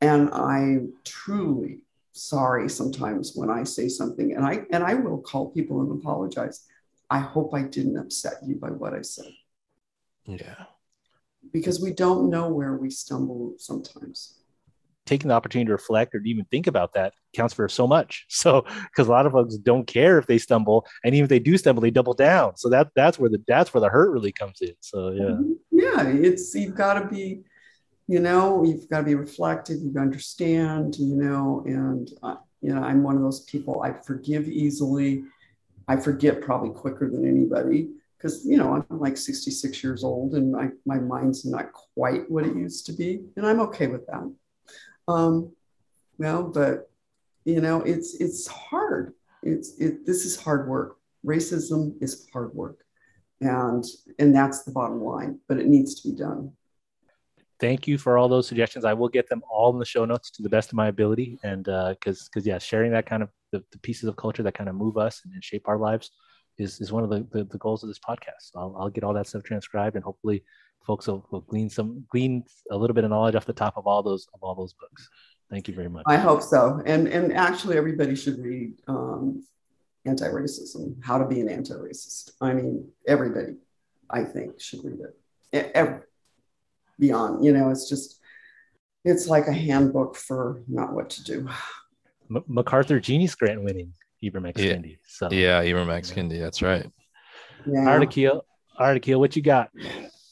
And 0.00 0.30
I'm 0.30 0.92
truly 1.04 1.80
sorry 2.12 2.68
sometimes 2.68 3.32
when 3.34 3.48
I 3.48 3.62
say 3.64 3.88
something, 3.88 4.34
and 4.34 4.44
I 4.44 4.64
and 4.72 4.82
I 4.82 4.94
will 4.94 5.18
call 5.18 5.50
people 5.50 5.80
and 5.80 6.00
apologize. 6.00 6.66
I 7.10 7.20
hope 7.20 7.54
I 7.54 7.62
didn't 7.62 7.96
upset 7.96 8.34
you 8.44 8.56
by 8.56 8.70
what 8.70 8.92
I 8.92 9.02
said. 9.02 9.32
Yeah. 10.26 10.64
Because 11.52 11.80
we 11.80 11.92
don't 11.92 12.28
know 12.28 12.48
where 12.48 12.76
we 12.76 12.90
stumble 12.90 13.54
sometimes 13.56 14.37
taking 15.08 15.28
the 15.28 15.34
opportunity 15.34 15.66
to 15.66 15.72
reflect 15.72 16.14
or 16.14 16.20
even 16.24 16.44
think 16.44 16.66
about 16.66 16.92
that 16.92 17.14
counts 17.34 17.54
for 17.54 17.68
so 17.68 17.86
much. 17.86 18.26
So 18.38 18.64
because 18.84 19.08
a 19.08 19.10
lot 19.10 19.26
of 19.26 19.32
folks 19.32 19.56
don't 19.56 19.86
care 19.86 20.18
if 20.18 20.26
they 20.26 20.38
stumble, 20.38 20.86
and 21.04 21.14
even 21.14 21.24
if 21.24 21.28
they 21.28 21.40
do 21.40 21.58
stumble, 21.58 21.82
they 21.82 21.90
double 21.90 22.14
down. 22.14 22.56
So 22.56 22.68
that 22.68 22.90
that's 22.94 23.18
where 23.18 23.28
the 23.28 23.42
that's 23.48 23.74
where 23.74 23.80
the 23.80 23.88
hurt 23.88 24.10
really 24.12 24.32
comes 24.32 24.60
in. 24.60 24.74
So 24.80 25.10
yeah, 25.10 25.22
mm-hmm. 25.24 25.52
yeah, 25.72 26.06
it's 26.06 26.54
you've 26.54 26.76
got 26.76 26.94
to 26.94 27.08
be, 27.08 27.40
you 28.06 28.20
know, 28.20 28.64
you've 28.64 28.88
got 28.88 28.98
to 28.98 29.04
be 29.04 29.16
reflective. 29.16 29.78
You 29.82 29.92
understand, 29.98 30.96
you 30.98 31.16
know, 31.16 31.64
and 31.66 32.08
uh, 32.22 32.36
you 32.60 32.72
know, 32.72 32.82
I'm 32.82 33.02
one 33.02 33.16
of 33.16 33.22
those 33.22 33.40
people. 33.40 33.82
I 33.82 33.92
forgive 34.06 34.48
easily. 34.48 35.24
I 35.88 35.96
forget 35.96 36.42
probably 36.42 36.70
quicker 36.70 37.10
than 37.10 37.26
anybody 37.26 37.88
because 38.16 38.44
you 38.44 38.56
know 38.56 38.74
I'm 38.74 38.98
like 38.98 39.16
66 39.16 39.82
years 39.82 40.04
old 40.04 40.34
and 40.34 40.52
my, 40.52 40.68
my 40.84 40.98
mind's 40.98 41.44
not 41.44 41.72
quite 41.72 42.30
what 42.30 42.44
it 42.46 42.56
used 42.56 42.86
to 42.86 42.92
be, 42.92 43.20
and 43.36 43.46
I'm 43.46 43.60
okay 43.60 43.86
with 43.86 44.06
that. 44.06 44.30
Um, 45.08 45.52
well, 46.18 46.44
but 46.44 46.90
you 47.44 47.60
know, 47.60 47.80
it's 47.82 48.14
it's 48.20 48.46
hard. 48.46 49.14
It's 49.42 49.78
it. 49.78 50.06
This 50.06 50.24
is 50.24 50.36
hard 50.36 50.68
work. 50.68 50.98
Racism 51.24 52.00
is 52.02 52.28
hard 52.32 52.54
work, 52.54 52.84
and 53.40 53.84
and 54.18 54.34
that's 54.34 54.64
the 54.64 54.70
bottom 54.70 55.02
line. 55.02 55.40
But 55.48 55.58
it 55.58 55.66
needs 55.66 56.00
to 56.00 56.10
be 56.10 56.16
done. 56.16 56.52
Thank 57.58 57.88
you 57.88 57.98
for 57.98 58.18
all 58.18 58.28
those 58.28 58.46
suggestions. 58.46 58.84
I 58.84 58.92
will 58.92 59.08
get 59.08 59.28
them 59.28 59.42
all 59.50 59.72
in 59.72 59.78
the 59.80 59.84
show 59.84 60.04
notes 60.04 60.30
to 60.32 60.42
the 60.42 60.48
best 60.48 60.68
of 60.68 60.74
my 60.74 60.88
ability, 60.88 61.38
and 61.42 61.64
because 61.64 62.22
uh, 62.22 62.28
because 62.28 62.46
yeah, 62.46 62.58
sharing 62.58 62.92
that 62.92 63.06
kind 63.06 63.22
of 63.22 63.30
the, 63.50 63.64
the, 63.72 63.78
pieces 63.78 64.08
of 64.08 64.16
culture 64.16 64.42
that 64.42 64.54
kind 64.54 64.68
of 64.68 64.76
move 64.76 64.98
us 64.98 65.22
and, 65.24 65.32
and 65.32 65.42
shape 65.42 65.66
our 65.66 65.78
lives 65.78 66.10
is 66.58 66.80
is 66.80 66.92
one 66.92 67.02
of 67.02 67.10
the, 67.10 67.26
the, 67.32 67.44
the 67.44 67.58
goals 67.58 67.82
of 67.82 67.88
this 67.88 67.98
podcast. 67.98 68.50
I'll, 68.54 68.76
I'll 68.78 68.90
get 68.90 69.04
all 69.04 69.14
that 69.14 69.26
stuff 69.26 69.42
transcribed, 69.42 69.96
and 69.96 70.04
hopefully 70.04 70.44
folks 70.88 71.06
will, 71.06 71.24
will 71.30 71.42
glean 71.42 71.68
some 71.68 72.04
glean 72.10 72.42
a 72.70 72.76
little 72.76 72.94
bit 72.94 73.04
of 73.04 73.10
knowledge 73.10 73.36
off 73.36 73.46
the 73.46 73.52
top 73.52 73.76
of 73.76 73.86
all 73.86 74.02
those 74.02 74.26
of 74.34 74.42
all 74.42 74.56
those 74.56 74.72
books. 74.72 75.08
Thank 75.50 75.68
you 75.68 75.74
very 75.74 75.88
much. 75.88 76.04
I 76.06 76.16
hope 76.16 76.42
so. 76.42 76.82
And 76.84 77.06
and 77.06 77.32
actually 77.32 77.76
everybody 77.76 78.16
should 78.16 78.38
read 78.38 78.72
um, 78.88 79.44
anti-racism, 80.04 80.96
how 81.04 81.18
to 81.18 81.26
be 81.26 81.40
an 81.40 81.48
anti-racist. 81.48 82.30
I 82.40 82.54
mean, 82.54 82.88
everybody, 83.06 83.54
I 84.10 84.24
think, 84.24 84.60
should 84.60 84.82
read 84.82 84.98
it. 85.52 85.70
Every, 85.74 86.00
beyond, 86.98 87.44
you 87.44 87.52
know, 87.52 87.70
it's 87.70 87.88
just 87.88 88.20
it's 89.04 89.26
like 89.28 89.46
a 89.46 89.52
handbook 89.52 90.16
for 90.16 90.62
not 90.68 90.92
what 90.92 91.10
to 91.10 91.24
do. 91.24 91.48
M- 92.34 92.44
MacArthur 92.46 92.98
Genius 92.98 93.34
Grant 93.34 93.62
winning 93.62 93.92
Ibram 94.22 94.48
X. 94.48 94.60
Yeah. 94.60 94.72
Kendi. 94.74 94.98
So 95.06 95.30
yeah, 95.30 95.62
Ibram 95.62 95.90
X. 95.90 96.10
Kendi, 96.10 96.38
that's 96.40 96.60
right. 96.62 96.90
Yeah. 97.66 97.84
Artikil, 97.86 98.42
Artikil, 98.78 99.18
what 99.18 99.36
you 99.36 99.42
got? 99.42 99.70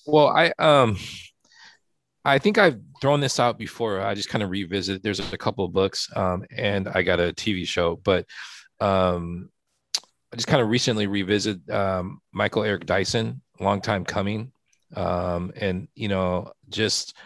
Well, 0.06 0.28
I 0.28 0.52
um 0.58 0.96
I 2.24 2.38
think 2.38 2.58
I've 2.58 2.80
thrown 3.00 3.20
this 3.20 3.38
out 3.38 3.58
before. 3.58 4.00
I 4.00 4.14
just 4.14 4.28
kind 4.28 4.42
of 4.42 4.50
revisit. 4.50 5.02
There's 5.02 5.20
a 5.20 5.38
couple 5.38 5.64
of 5.64 5.72
books, 5.72 6.08
um, 6.16 6.44
and 6.56 6.88
I 6.88 7.02
got 7.02 7.20
a 7.20 7.32
TV 7.32 7.66
show, 7.66 7.96
but 7.96 8.26
um, 8.80 9.50
I 10.32 10.36
just 10.36 10.48
kind 10.48 10.62
of 10.62 10.68
recently 10.68 11.06
revisit 11.06 11.68
um, 11.70 12.20
Michael 12.32 12.64
Eric 12.64 12.86
Dyson, 12.86 13.42
long 13.60 13.80
time 13.80 14.04
coming, 14.04 14.52
um, 14.96 15.52
and 15.56 15.88
you 15.94 16.08
know, 16.08 16.52
just 16.68 17.16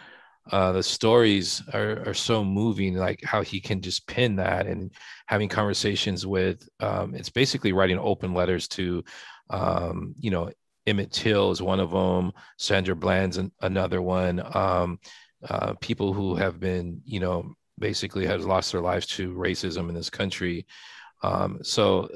uh, 0.51 0.71
the 0.71 0.83
stories 0.83 1.63
are, 1.73 2.09
are 2.09 2.13
so 2.13 2.43
moving. 2.43 2.95
Like 2.95 3.23
how 3.23 3.41
he 3.43 3.59
can 3.59 3.81
just 3.81 4.07
pin 4.07 4.35
that, 4.37 4.67
and 4.67 4.91
having 5.27 5.49
conversations 5.49 6.27
with. 6.27 6.67
Um, 6.79 7.15
it's 7.15 7.29
basically 7.29 7.73
writing 7.73 7.99
open 7.99 8.33
letters 8.35 8.67
to, 8.69 9.03
um, 9.49 10.13
you 10.19 10.31
know, 10.31 10.51
Emmett 10.87 11.11
Till 11.11 11.51
is 11.51 11.61
one 11.61 11.79
of 11.79 11.91
them. 11.91 12.31
Sandra 12.57 12.95
Bland's 12.95 13.37
an, 13.37 13.51
another 13.61 14.01
one. 14.01 14.41
Um, 14.55 14.99
uh, 15.47 15.73
people 15.81 16.13
who 16.13 16.35
have 16.35 16.59
been, 16.59 17.01
you 17.05 17.19
know, 17.19 17.55
basically 17.79 18.25
has 18.25 18.45
lost 18.45 18.71
their 18.71 18.81
lives 18.81 19.07
to 19.07 19.33
racism 19.33 19.89
in 19.89 19.95
this 19.95 20.09
country. 20.09 20.65
Um, 21.23 21.59
so 21.61 22.09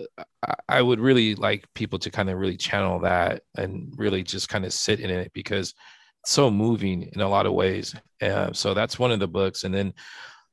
I, 0.46 0.56
I, 0.68 0.82
would 0.82 1.00
really 1.00 1.36
like 1.36 1.72
people 1.76 2.00
to 2.00 2.10
kind 2.10 2.30
of 2.30 2.40
really 2.40 2.58
channel 2.58 3.00
that 3.00 3.44
and 3.56 3.94
really 3.98 4.24
just 4.24 4.50
kind 4.50 4.66
of 4.66 4.74
sit 4.74 5.00
in 5.00 5.12
it 5.12 5.32
because 5.34 5.76
it's 6.22 6.32
so 6.32 6.50
moving 6.50 7.12
in 7.14 7.22
a 7.22 7.30
lot 7.30 7.46
of 7.46 7.54
ways. 7.54 7.96
Uh, 8.20 8.52
so 8.52 8.74
that's 8.74 8.98
one 8.98 9.12
of 9.12 9.20
the 9.20 9.28
books. 9.28 9.64
And 9.64 9.74
then 9.74 9.94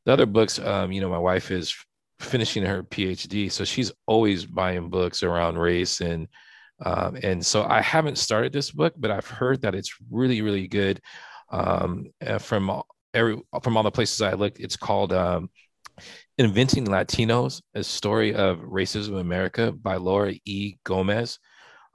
the 0.05 0.13
other 0.13 0.27
books, 0.27 0.59
um, 0.59 0.93
you 0.93 1.01
know, 1.01 1.09
my 1.09 1.19
wife 1.19 1.51
is 1.51 1.75
finishing 2.19 2.65
her 2.65 2.83
PhD, 2.83 3.51
so 3.51 3.65
she's 3.65 3.91
always 4.07 4.45
buying 4.45 4.91
books 4.91 5.23
around 5.23 5.59
race 5.59 6.01
and 6.01 6.29
um, 6.85 7.17
and 7.23 7.45
so 7.45 7.65
I 7.65 7.81
haven't 7.81 8.19
started 8.19 8.53
this 8.53 8.71
book, 8.71 8.95
but 8.97 9.11
I've 9.11 9.27
heard 9.27 9.63
that 9.63 9.75
it's 9.75 9.97
really, 10.11 10.43
really 10.43 10.69
good. 10.69 11.01
Um, 11.51 12.07
from 12.39 12.83
every 13.15 13.41
from 13.63 13.77
all 13.77 13.83
the 13.83 13.91
places 13.91 14.23
I 14.23 14.33
looked, 14.33 14.61
it's 14.61 14.77
called 14.77 15.13
um, 15.13 15.51
"Inventing 16.39 16.87
Latinos: 16.87 17.63
A 17.75 17.85
Story 17.85 18.35
of 18.35 18.59
Racism 18.59 19.11
in 19.11 19.19
America" 19.19 19.73
by 19.73 19.97
Laura 19.97 20.35
E. 20.45 20.77
Gomez. 20.85 21.39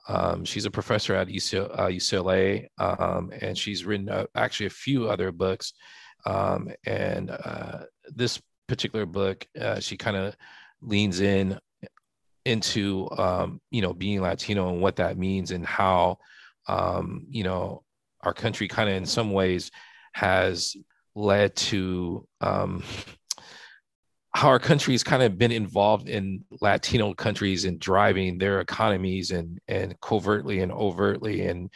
Um, 0.07 0.45
she's 0.45 0.65
a 0.65 0.71
professor 0.71 1.15
at 1.15 1.27
UCLA, 1.27 2.67
uh, 2.79 2.95
um, 2.97 3.31
and 3.41 3.57
she's 3.57 3.83
written 3.83 4.09
uh, 4.09 4.25
actually 4.35 4.67
a 4.67 4.71
few 4.71 5.09
other 5.09 5.31
books. 5.31 5.73
Um, 6.25 6.69
and 6.85 7.29
uh, 7.31 7.79
this 8.15 8.41
particular 8.67 9.05
book, 9.05 9.45
uh, 9.59 9.79
she 9.79 9.97
kind 9.97 10.15
of 10.15 10.35
leans 10.81 11.19
in 11.19 11.59
into 12.47 13.09
um, 13.17 13.61
you 13.71 13.81
know 13.81 13.93
being 13.93 14.21
Latino 14.21 14.69
and 14.69 14.81
what 14.81 14.95
that 14.97 15.17
means 15.17 15.51
and 15.51 15.65
how 15.65 16.17
um, 16.67 17.25
you 17.29 17.43
know 17.43 17.83
our 18.21 18.33
country 18.33 18.67
kind 18.67 18.89
of 18.89 18.95
in 18.95 19.05
some 19.05 19.31
ways 19.31 19.71
has 20.13 20.75
led 21.15 21.55
to 21.55 22.27
um, 22.41 22.83
how 24.35 24.49
our 24.49 24.59
country 24.59 24.93
has 24.93 25.03
kind 25.03 25.23
of 25.23 25.37
been 25.37 25.51
involved 25.51 26.09
in 26.09 26.43
Latino 26.61 27.13
countries 27.13 27.65
and 27.65 27.79
driving 27.79 28.37
their 28.37 28.61
economies 28.61 29.31
and 29.31 29.59
and 29.67 29.99
covertly 30.01 30.59
and 30.59 30.71
overtly 30.71 31.47
and 31.47 31.69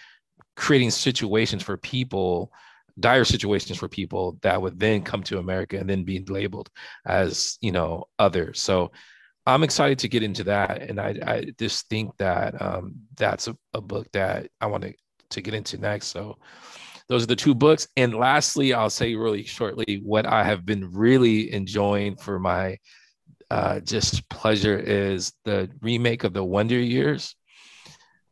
creating 0.55 0.91
situations 0.91 1.63
for 1.63 1.77
people 1.77 2.51
dire 2.99 3.25
situations 3.25 3.77
for 3.77 3.87
people 3.87 4.37
that 4.41 4.61
would 4.61 4.79
then 4.79 5.01
come 5.01 5.23
to 5.23 5.39
America 5.39 5.77
and 5.77 5.89
then 5.89 6.03
be 6.03 6.23
labeled 6.25 6.69
as 7.05 7.57
you 7.61 7.71
know 7.71 8.05
others. 8.19 8.61
So 8.61 8.91
I'm 9.45 9.63
excited 9.63 9.99
to 9.99 10.07
get 10.07 10.23
into 10.23 10.43
that, 10.45 10.81
and 10.83 10.99
I, 10.99 11.15
I 11.25 11.45
just 11.57 11.89
think 11.89 12.15
that 12.17 12.61
um, 12.61 12.95
that's 13.17 13.47
a, 13.47 13.57
a, 13.73 13.81
book 13.81 14.07
that 14.11 14.49
I 14.59 14.67
want 14.67 14.83
to 14.83 14.93
to 15.31 15.41
get 15.41 15.53
into 15.53 15.77
next. 15.77 16.07
So 16.07 16.37
those 17.07 17.23
are 17.23 17.27
the 17.27 17.35
two 17.35 17.55
books. 17.55 17.87
And 17.97 18.13
lastly, 18.13 18.73
I'll 18.73 18.89
say 18.89 19.15
really 19.15 19.43
shortly 19.43 20.01
what 20.03 20.25
I 20.25 20.43
have 20.43 20.65
been 20.65 20.91
really 20.91 21.51
enjoying 21.51 22.17
for 22.17 22.37
my 22.37 22.77
uh, 23.49 23.79
just 23.79 24.29
pleasure 24.29 24.77
is 24.77 25.33
the 25.43 25.69
remake 25.81 26.23
of 26.23 26.33
the 26.33 26.43
Wonder 26.43 26.79
Years. 26.79 27.35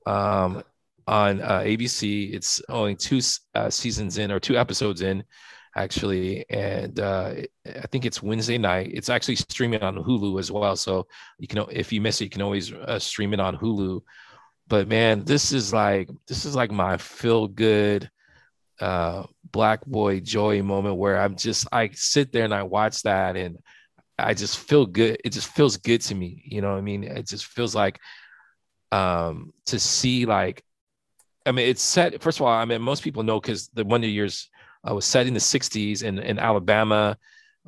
Um, 0.05 0.63
on 1.09 1.41
uh, 1.41 1.61
ABC. 1.61 2.33
It's 2.33 2.61
only 2.69 2.95
two 2.95 3.19
uh, 3.55 3.69
seasons 3.71 4.19
in 4.19 4.31
or 4.31 4.39
two 4.39 4.57
episodes 4.57 5.01
in, 5.01 5.23
actually, 5.75 6.45
and 6.49 6.99
uh, 6.99 7.33
I 7.65 7.87
think 7.91 8.05
it's 8.05 8.23
Wednesday 8.23 8.57
night. 8.57 8.91
It's 8.93 9.09
actually 9.09 9.35
streaming 9.35 9.81
on 9.81 9.95
Hulu 9.95 10.39
as 10.39 10.51
well, 10.51 10.75
so 10.75 11.07
you 11.37 11.47
can 11.47 11.65
if 11.71 11.91
you 11.91 12.01
miss 12.01 12.21
it, 12.21 12.25
you 12.25 12.29
can 12.29 12.41
always 12.41 12.71
uh, 12.73 12.99
stream 12.99 13.33
it 13.33 13.39
on 13.39 13.57
Hulu. 13.57 14.01
But 14.67 14.87
man, 14.87 15.23
this 15.25 15.51
is 15.51 15.73
like 15.73 16.09
this 16.27 16.45
is 16.45 16.55
like 16.55 16.71
my 16.71 16.97
feel 16.97 17.47
good 17.47 18.09
uh, 18.79 19.23
black 19.51 19.85
boy 19.85 20.19
joy 20.19 20.61
moment 20.61 20.95
where 20.95 21.19
I'm 21.19 21.35
just 21.35 21.67
I 21.71 21.89
sit 21.93 22.31
there 22.31 22.45
and 22.45 22.53
I 22.53 22.63
watch 22.63 23.03
that 23.03 23.35
and 23.35 23.57
I 24.17 24.33
just 24.33 24.59
feel 24.59 24.85
good. 24.85 25.19
It 25.23 25.31
just 25.31 25.47
feels 25.49 25.77
good 25.77 26.01
to 26.01 26.15
me. 26.15 26.43
You 26.45 26.61
know 26.61 26.75
I 26.75 26.81
mean? 26.81 27.03
It 27.03 27.27
just 27.27 27.45
feels 27.45 27.75
like 27.75 27.99
um 28.91 29.53
to 29.67 29.79
see 29.79 30.25
like 30.25 30.63
I 31.45 31.51
mean, 31.51 31.67
it's 31.67 31.81
set. 31.81 32.21
First 32.21 32.39
of 32.39 32.45
all, 32.45 32.53
I 32.53 32.65
mean, 32.65 32.81
most 32.81 33.03
people 33.03 33.23
know 33.23 33.39
because 33.39 33.69
the 33.69 33.83
Wonder 33.83 34.07
Years 34.07 34.49
uh, 34.87 34.93
was 34.93 35.05
set 35.05 35.27
in 35.27 35.33
the 35.33 35.39
'60s 35.39 36.03
in 36.03 36.19
in 36.19 36.39
Alabama, 36.39 37.17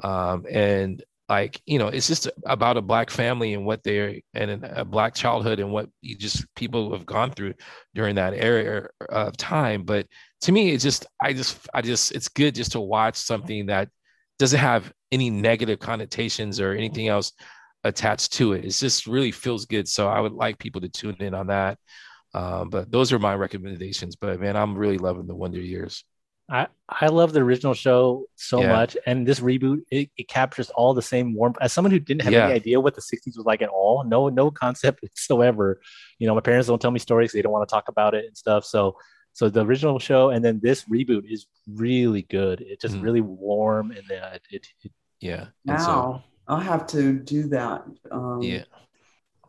um, 0.04 0.46
and 0.50 1.04
like 1.32 1.62
you 1.66 1.80
know, 1.80 1.88
it's 1.88 2.08
just 2.08 2.30
about 2.46 2.76
a 2.76 2.82
black 2.82 3.10
family 3.10 3.54
and 3.54 3.66
what 3.66 3.84
they're 3.84 4.16
and 4.34 4.66
a 4.66 4.84
black 4.84 5.16
childhood 5.16 5.62
and 5.62 5.72
what 5.72 5.90
you 6.02 6.18
just 6.18 6.46
people 6.56 6.92
have 6.92 7.06
gone 7.06 7.32
through 7.32 7.54
during 7.96 8.16
that 8.16 8.34
era 8.34 8.90
of 9.10 9.38
time. 9.38 9.84
But 9.84 10.08
to 10.42 10.52
me, 10.52 10.72
it's 10.72 10.84
just 10.84 11.06
I 11.22 11.32
just 11.32 11.58
I 11.74 11.82
just 11.82 12.12
it's 12.12 12.28
good 12.28 12.54
just 12.54 12.74
to 12.74 12.82
watch 12.82 13.16
something 13.16 13.68
that 13.68 13.88
doesn't 14.40 14.60
have 14.60 14.92
any 15.12 15.30
negative 15.30 15.80
connotations 15.80 16.60
or 16.60 16.74
anything 16.74 17.08
else 17.08 17.32
attached 17.86 18.34
to 18.34 18.52
it. 18.52 18.66
It 18.66 18.72
just 18.72 19.08
really 19.08 19.32
feels 19.32 19.66
good. 19.66 19.88
So 19.88 20.10
I 20.10 20.20
would 20.20 20.34
like 20.34 20.60
people 20.60 20.82
to 20.82 20.90
tune 20.90 21.16
in 21.20 21.34
on 21.34 21.48
that. 21.48 21.78
Um, 22.34 22.70
but 22.70 22.92
those 22.92 23.14
are 23.14 23.20
my 23.20 23.36
recommendations. 23.36 24.18
But 24.18 24.40
man, 24.42 24.58
I'm 24.58 24.78
really 24.78 24.98
loving 24.98 25.28
the 25.28 25.36
Wonder 25.36 25.62
Years. 25.62 26.04
I, 26.50 26.68
I 26.90 27.08
love 27.08 27.32
the 27.32 27.40
original 27.40 27.74
show 27.74 28.26
so 28.36 28.62
yeah. 28.62 28.74
much, 28.74 28.98
and 29.06 29.26
this 29.26 29.40
reboot 29.40 29.84
it, 29.90 30.10
it, 30.18 30.28
captures 30.28 30.70
all 30.72 30.94
the 30.94 31.02
same 31.02 31.34
warmth. 31.34 31.58
As 31.62 31.72
someone 31.72 31.92
who 31.92 32.00
didn't 32.00 32.24
have 32.24 32.34
yeah. 32.34 32.46
any 32.46 32.54
idea 32.54 32.80
what 32.80 32.96
the 32.96 33.02
'60s 33.02 33.38
was 33.38 33.46
like 33.46 33.62
at 33.62 33.70
all, 33.70 34.04
no 34.04 34.28
no 34.30 34.52
concept 34.52 35.02
whatsoever. 35.04 35.80
You 36.20 36.28
know, 36.28 36.36
my 36.36 36.42
parents 36.42 36.68
don't 36.68 36.82
tell 36.82 36.92
me 36.92 37.00
stories; 37.00 37.32
they 37.32 37.42
don't 37.42 37.54
want 37.54 37.68
to 37.68 37.74
talk 37.74 37.88
about 37.88 38.14
it 38.16 38.26
and 38.26 38.36
stuff. 38.36 38.66
So, 38.66 38.98
so 39.34 39.50
the 39.50 39.66
original 39.66 40.00
show 40.00 40.30
and 40.30 40.44
then 40.44 40.60
this 40.62 40.84
reboot 40.86 41.24
is 41.32 41.48
really 41.68 42.24
good. 42.24 42.62
It's 42.62 42.82
just 42.82 42.96
mm. 42.96 43.04
really 43.04 43.22
warm 43.22 43.92
and 43.92 44.12
uh, 44.12 44.38
it, 44.50 44.68
it, 44.84 44.92
yeah. 45.22 45.48
Wow, 45.66 45.78
so, 45.78 46.24
I'll 46.54 46.60
have 46.60 46.86
to 46.88 47.14
do 47.14 47.44
that. 47.50 47.84
Um, 48.12 48.42
yeah. 48.42 48.64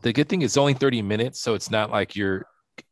The 0.03 0.13
good 0.13 0.29
thing 0.29 0.43
is 0.43 0.57
only 0.57 0.75
30 0.75 1.03
minutes, 1.03 1.41
so 1.41 1.55
it's 1.55 1.71
not 1.71 1.91
like 1.91 2.17
you're 2.17 2.47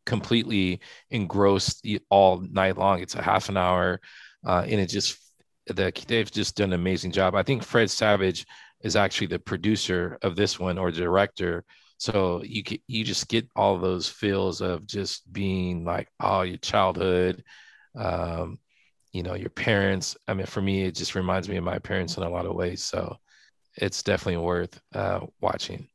completely 0.06 0.80
engrossed 1.10 1.86
all 2.10 2.40
night 2.40 2.76
long. 2.76 3.00
It's 3.00 3.14
a 3.14 3.22
half 3.22 3.48
an 3.48 3.56
hour, 3.56 4.00
uh, 4.46 4.64
and 4.66 4.80
it 4.80 4.88
just 4.88 5.18
the, 5.66 5.92
they've 6.06 6.30
just 6.30 6.56
done 6.56 6.72
an 6.72 6.80
amazing 6.80 7.12
job. 7.12 7.34
I 7.34 7.42
think 7.42 7.62
Fred 7.62 7.90
Savage 7.90 8.46
is 8.82 8.96
actually 8.96 9.28
the 9.28 9.38
producer 9.38 10.18
of 10.22 10.36
this 10.36 10.58
one 10.58 10.78
or 10.78 10.90
director. 10.90 11.64
So 11.98 12.42
you 12.44 12.62
you 12.86 13.04
just 13.04 13.28
get 13.28 13.48
all 13.54 13.78
those 13.78 14.08
feels 14.08 14.60
of 14.62 14.86
just 14.86 15.30
being 15.32 15.84
like, 15.84 16.08
oh, 16.18 16.42
your 16.42 16.56
childhood, 16.58 17.44
um, 17.94 18.58
you 19.12 19.22
know, 19.22 19.34
your 19.34 19.50
parents. 19.50 20.16
I 20.26 20.34
mean, 20.34 20.46
for 20.46 20.62
me, 20.62 20.84
it 20.84 20.94
just 20.94 21.14
reminds 21.14 21.48
me 21.48 21.56
of 21.56 21.64
my 21.64 21.78
parents 21.78 22.16
in 22.16 22.22
a 22.22 22.30
lot 22.30 22.46
of 22.46 22.54
ways. 22.54 22.82
So 22.82 23.16
it's 23.76 24.02
definitely 24.02 24.38
worth 24.38 24.80
uh, 24.94 25.20
watching. 25.40 25.88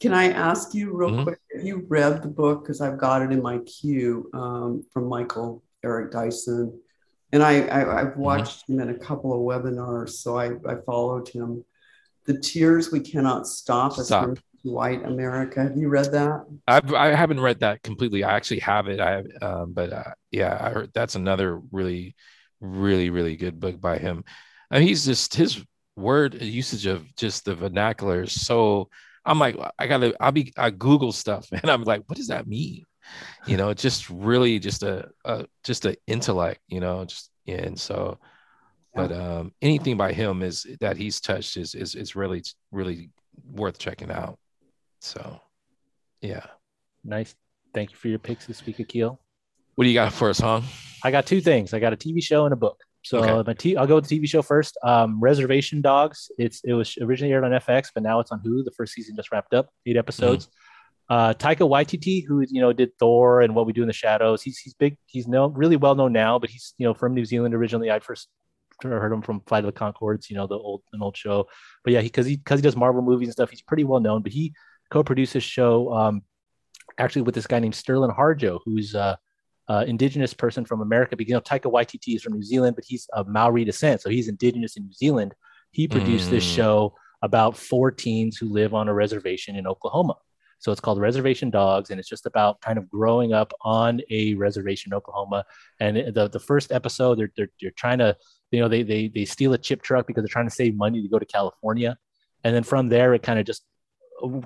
Can 0.00 0.14
I 0.14 0.30
ask 0.30 0.74
you 0.74 0.96
real 0.96 1.10
mm-hmm. 1.10 1.22
quick? 1.24 1.40
Have 1.54 1.64
you 1.64 1.84
read 1.88 2.22
the 2.22 2.28
book? 2.28 2.62
Because 2.62 2.80
I've 2.80 2.98
got 2.98 3.22
it 3.22 3.32
in 3.32 3.42
my 3.42 3.58
queue 3.58 4.30
um, 4.32 4.84
from 4.92 5.08
Michael 5.08 5.62
Eric 5.84 6.12
Dyson. 6.12 6.80
And 7.32 7.42
I, 7.42 7.50
I, 7.50 7.54
have 7.54 8.08
mm-hmm. 8.08 8.20
watched 8.20 8.62
mm-hmm. 8.62 8.80
him 8.80 8.88
in 8.88 8.94
a 8.94 8.98
couple 8.98 9.32
of 9.32 9.40
webinars, 9.40 10.10
so 10.10 10.38
I, 10.38 10.52
I 10.66 10.76
followed 10.86 11.28
him. 11.28 11.64
The 12.26 12.38
Tears 12.38 12.92
We 12.92 13.00
Cannot 13.00 13.46
Stop, 13.46 13.94
Stop. 13.94 14.38
White 14.62 15.04
America. 15.04 15.62
Have 15.62 15.76
you 15.76 15.88
read 15.88 16.12
that? 16.12 16.44
I've, 16.66 16.92
I 16.92 17.14
haven't 17.14 17.40
read 17.40 17.60
that 17.60 17.82
completely. 17.82 18.22
I 18.22 18.36
actually 18.36 18.60
have 18.60 18.86
it. 18.88 19.00
I 19.00 19.22
um, 19.40 19.72
but 19.72 19.92
uh, 19.92 20.12
yeah, 20.30 20.58
I 20.60 20.70
heard 20.70 20.90
that's 20.92 21.14
another 21.14 21.60
really, 21.72 22.14
really, 22.60 23.10
really 23.10 23.36
good 23.36 23.58
book 23.58 23.80
by 23.80 23.98
him. 23.98 24.24
And 24.70 24.84
he's 24.84 25.04
just 25.04 25.34
his 25.34 25.64
word 25.96 26.40
usage 26.42 26.86
of 26.86 27.14
just 27.16 27.44
the 27.44 27.54
vernacular 27.54 28.22
is 28.22 28.40
so 28.40 28.88
I'm 29.28 29.38
like, 29.38 29.56
I 29.78 29.86
gotta, 29.86 30.14
I'll 30.20 30.32
be, 30.32 30.52
I 30.56 30.70
Google 30.70 31.12
stuff, 31.12 31.46
and 31.52 31.70
I'm 31.70 31.84
like, 31.84 32.02
what 32.06 32.16
does 32.16 32.28
that 32.28 32.46
mean? 32.46 32.84
You 33.46 33.56
know, 33.56 33.72
just 33.72 34.10
really 34.10 34.58
just 34.58 34.82
a, 34.82 35.08
a 35.24 35.46
just 35.64 35.84
an 35.84 35.96
intellect, 36.06 36.60
you 36.68 36.80
know, 36.80 37.04
just 37.04 37.30
and 37.46 37.78
so, 37.78 38.18
but 38.94 39.12
um, 39.12 39.52
anything 39.62 39.96
by 39.96 40.12
him 40.12 40.42
is 40.42 40.66
that 40.80 40.96
he's 40.96 41.20
touched 41.20 41.56
is 41.56 41.74
is 41.74 41.94
is 41.94 42.16
really 42.16 42.42
really 42.70 43.10
worth 43.50 43.78
checking 43.78 44.10
out. 44.10 44.38
So, 45.00 45.40
yeah, 46.20 46.44
nice. 47.04 47.34
Thank 47.72 47.92
you 47.92 47.96
for 47.96 48.08
your 48.08 48.18
picks 48.18 48.46
this 48.46 48.64
week, 48.66 48.78
Akil. 48.80 49.20
What 49.74 49.84
do 49.84 49.88
you 49.90 49.94
got 49.94 50.12
for 50.12 50.28
us, 50.28 50.40
huh? 50.40 50.60
I 51.04 51.10
got 51.10 51.26
two 51.26 51.40
things. 51.40 51.72
I 51.72 51.78
got 51.78 51.92
a 51.92 51.96
TV 51.96 52.22
show 52.22 52.44
and 52.44 52.52
a 52.52 52.56
book. 52.56 52.82
So 53.08 53.20
okay. 53.20 53.42
my 53.46 53.54
t- 53.54 53.76
I'll 53.76 53.86
go 53.86 53.94
with 53.94 54.06
the 54.06 54.20
TV 54.20 54.28
show 54.28 54.42
first. 54.42 54.76
Um, 54.82 55.18
Reservation 55.18 55.80
Dogs. 55.80 56.30
It's 56.36 56.60
it 56.62 56.74
was 56.74 56.98
originally 57.00 57.32
aired 57.32 57.44
on 57.44 57.52
FX, 57.52 57.88
but 57.94 58.02
now 58.02 58.20
it's 58.20 58.30
on 58.30 58.40
Hulu. 58.40 58.66
The 58.66 58.70
first 58.76 58.92
season 58.92 59.16
just 59.16 59.32
wrapped 59.32 59.54
up, 59.54 59.70
eight 59.86 59.96
episodes. 59.96 60.46
Mm-hmm. 60.46 61.14
Uh, 61.14 61.32
Taika 61.32 61.66
Waititi, 61.66 62.26
who 62.26 62.44
you 62.46 62.60
know 62.60 62.74
did 62.74 62.90
Thor 62.98 63.40
and 63.40 63.54
What 63.54 63.64
We 63.64 63.72
Do 63.72 63.80
in 63.80 63.86
the 63.86 63.94
Shadows. 63.94 64.42
He's 64.42 64.58
he's 64.58 64.74
big. 64.74 64.98
He's 65.06 65.26
known 65.26 65.54
really 65.54 65.76
well 65.76 65.94
known 65.94 66.12
now, 66.12 66.38
but 66.38 66.50
he's 66.50 66.74
you 66.76 66.86
know 66.86 66.92
from 66.92 67.14
New 67.14 67.24
Zealand 67.24 67.54
originally. 67.54 67.90
I 67.90 67.98
first 68.00 68.28
heard 68.82 69.10
him 69.10 69.22
from 69.22 69.40
Flight 69.46 69.64
of 69.64 69.72
the 69.72 69.80
Conchords, 69.80 70.28
you 70.28 70.36
know 70.36 70.46
the 70.46 70.58
old 70.58 70.82
an 70.92 71.00
old 71.00 71.16
show. 71.16 71.48
But 71.84 71.94
yeah, 71.94 72.02
because 72.02 72.26
he 72.26 72.36
because 72.36 72.58
he, 72.58 72.62
he 72.62 72.66
does 72.66 72.76
Marvel 72.76 73.00
movies 73.00 73.28
and 73.28 73.32
stuff, 73.32 73.48
he's 73.48 73.62
pretty 73.62 73.84
well 73.84 74.00
known. 74.00 74.22
But 74.22 74.32
he 74.32 74.52
co-produced 74.90 75.32
this 75.32 75.44
show 75.44 75.94
um, 75.94 76.24
actually 76.98 77.22
with 77.22 77.34
this 77.34 77.46
guy 77.46 77.58
named 77.58 77.74
Sterling 77.74 78.10
Harjo, 78.10 78.60
who's 78.66 78.94
uh, 78.94 79.16
uh, 79.68 79.84
indigenous 79.86 80.34
person 80.34 80.64
from 80.64 80.80
America. 80.80 81.16
Because 81.16 81.30
you 81.30 81.34
know, 81.34 81.40
Taika 81.40 81.70
Waititi 81.70 82.16
is 82.16 82.22
from 82.22 82.34
New 82.34 82.42
Zealand, 82.42 82.76
but 82.76 82.84
he's 82.86 83.06
of 83.12 83.28
Maori 83.28 83.64
descent, 83.64 84.00
so 84.00 84.10
he's 84.10 84.28
indigenous 84.28 84.76
in 84.76 84.84
New 84.84 84.92
Zealand. 84.92 85.34
He 85.70 85.86
produced 85.86 86.28
mm. 86.28 86.30
this 86.30 86.44
show 86.44 86.94
about 87.22 87.56
four 87.56 87.90
teens 87.90 88.36
who 88.36 88.48
live 88.48 88.74
on 88.74 88.88
a 88.88 88.94
reservation 88.94 89.56
in 89.56 89.66
Oklahoma. 89.66 90.14
So 90.60 90.72
it's 90.72 90.80
called 90.80 91.00
Reservation 91.00 91.50
Dogs, 91.50 91.90
and 91.90 92.00
it's 92.00 92.08
just 92.08 92.26
about 92.26 92.60
kind 92.60 92.78
of 92.78 92.88
growing 92.88 93.32
up 93.32 93.52
on 93.62 94.00
a 94.10 94.34
reservation 94.34 94.92
in 94.92 94.96
Oklahoma. 94.96 95.44
And 95.78 96.14
the, 96.14 96.28
the 96.28 96.40
first 96.40 96.72
episode, 96.72 97.18
they're, 97.18 97.32
they're, 97.36 97.50
they're 97.60 97.70
trying 97.70 97.98
to, 97.98 98.16
you 98.50 98.60
know, 98.60 98.68
they, 98.68 98.82
they, 98.82 99.08
they 99.08 99.24
steal 99.24 99.52
a 99.52 99.58
chip 99.58 99.82
truck 99.82 100.06
because 100.06 100.22
they're 100.22 100.28
trying 100.28 100.48
to 100.48 100.54
save 100.54 100.74
money 100.74 101.00
to 101.00 101.08
go 101.08 101.18
to 101.18 101.26
California. 101.26 101.96
And 102.42 102.54
then 102.54 102.64
from 102.64 102.88
there, 102.88 103.14
it 103.14 103.22
kind 103.22 103.38
of 103.38 103.46
just 103.46 103.64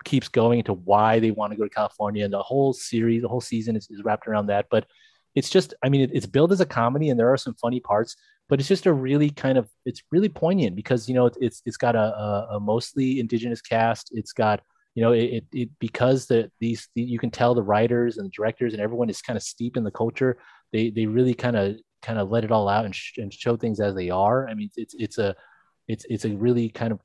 keeps 0.04 0.28
going 0.28 0.58
into 0.58 0.74
why 0.74 1.18
they 1.18 1.30
want 1.30 1.52
to 1.52 1.58
go 1.58 1.64
to 1.64 1.70
California. 1.70 2.24
And 2.24 2.32
the 2.32 2.42
whole 2.42 2.74
series, 2.74 3.22
the 3.22 3.28
whole 3.28 3.40
season 3.40 3.76
is, 3.76 3.88
is 3.90 4.02
wrapped 4.04 4.26
around 4.26 4.46
that. 4.46 4.66
But 4.70 4.86
it's 5.34 5.50
just 5.50 5.74
i 5.82 5.88
mean 5.88 6.00
it, 6.00 6.10
it's 6.12 6.26
billed 6.26 6.52
as 6.52 6.60
a 6.60 6.66
comedy 6.66 7.08
and 7.08 7.18
there 7.18 7.32
are 7.32 7.36
some 7.36 7.54
funny 7.54 7.80
parts 7.80 8.16
but 8.48 8.60
it's 8.60 8.68
just 8.68 8.84
a 8.84 8.92
really 8.92 9.30
kind 9.30 9.56
of 9.56 9.68
it's 9.86 10.02
really 10.10 10.28
poignant 10.28 10.76
because 10.76 11.08
you 11.08 11.14
know 11.14 11.26
it, 11.26 11.36
it's 11.40 11.62
it's 11.64 11.76
got 11.76 11.96
a, 11.96 11.98
a, 11.98 12.48
a, 12.56 12.60
mostly 12.60 13.18
indigenous 13.18 13.62
cast. 13.62 14.10
It's 14.12 14.32
got 14.32 14.60
you 14.94 15.02
know 15.02 15.12
it, 15.12 15.44
it 15.52 15.70
because 15.78 16.26
the 16.26 16.50
these 16.60 16.88
the, 16.94 17.00
you 17.00 17.18
can 17.18 17.30
tell 17.30 17.54
the 17.54 17.62
writers 17.62 18.18
and 18.18 18.26
the 18.26 18.30
directors 18.30 18.74
and 18.74 18.82
everyone 18.82 19.08
is 19.08 19.22
kind 19.22 19.38
of 19.38 19.42
steep 19.42 19.78
in 19.78 19.84
the 19.84 19.90
culture 19.90 20.36
they 20.70 20.90
they 20.90 21.06
really 21.06 21.32
kind 21.32 21.56
of 21.56 21.76
kind 22.02 22.18
of 22.18 22.30
let 22.30 22.44
it 22.44 22.52
all 22.52 22.68
out 22.68 22.84
and, 22.84 22.94
sh- 22.94 23.16
and 23.18 23.32
show 23.32 23.56
things 23.56 23.80
as 23.80 23.94
they 23.94 24.10
are. 24.10 24.48
I 24.48 24.54
mean 24.54 24.70
it's 24.76 24.94
it's 24.98 25.18
a 25.18 25.34
it's 25.88 26.04
it's 26.10 26.24
a 26.24 26.30
really 26.30 26.68
kind 26.68 26.92
of 26.92 27.00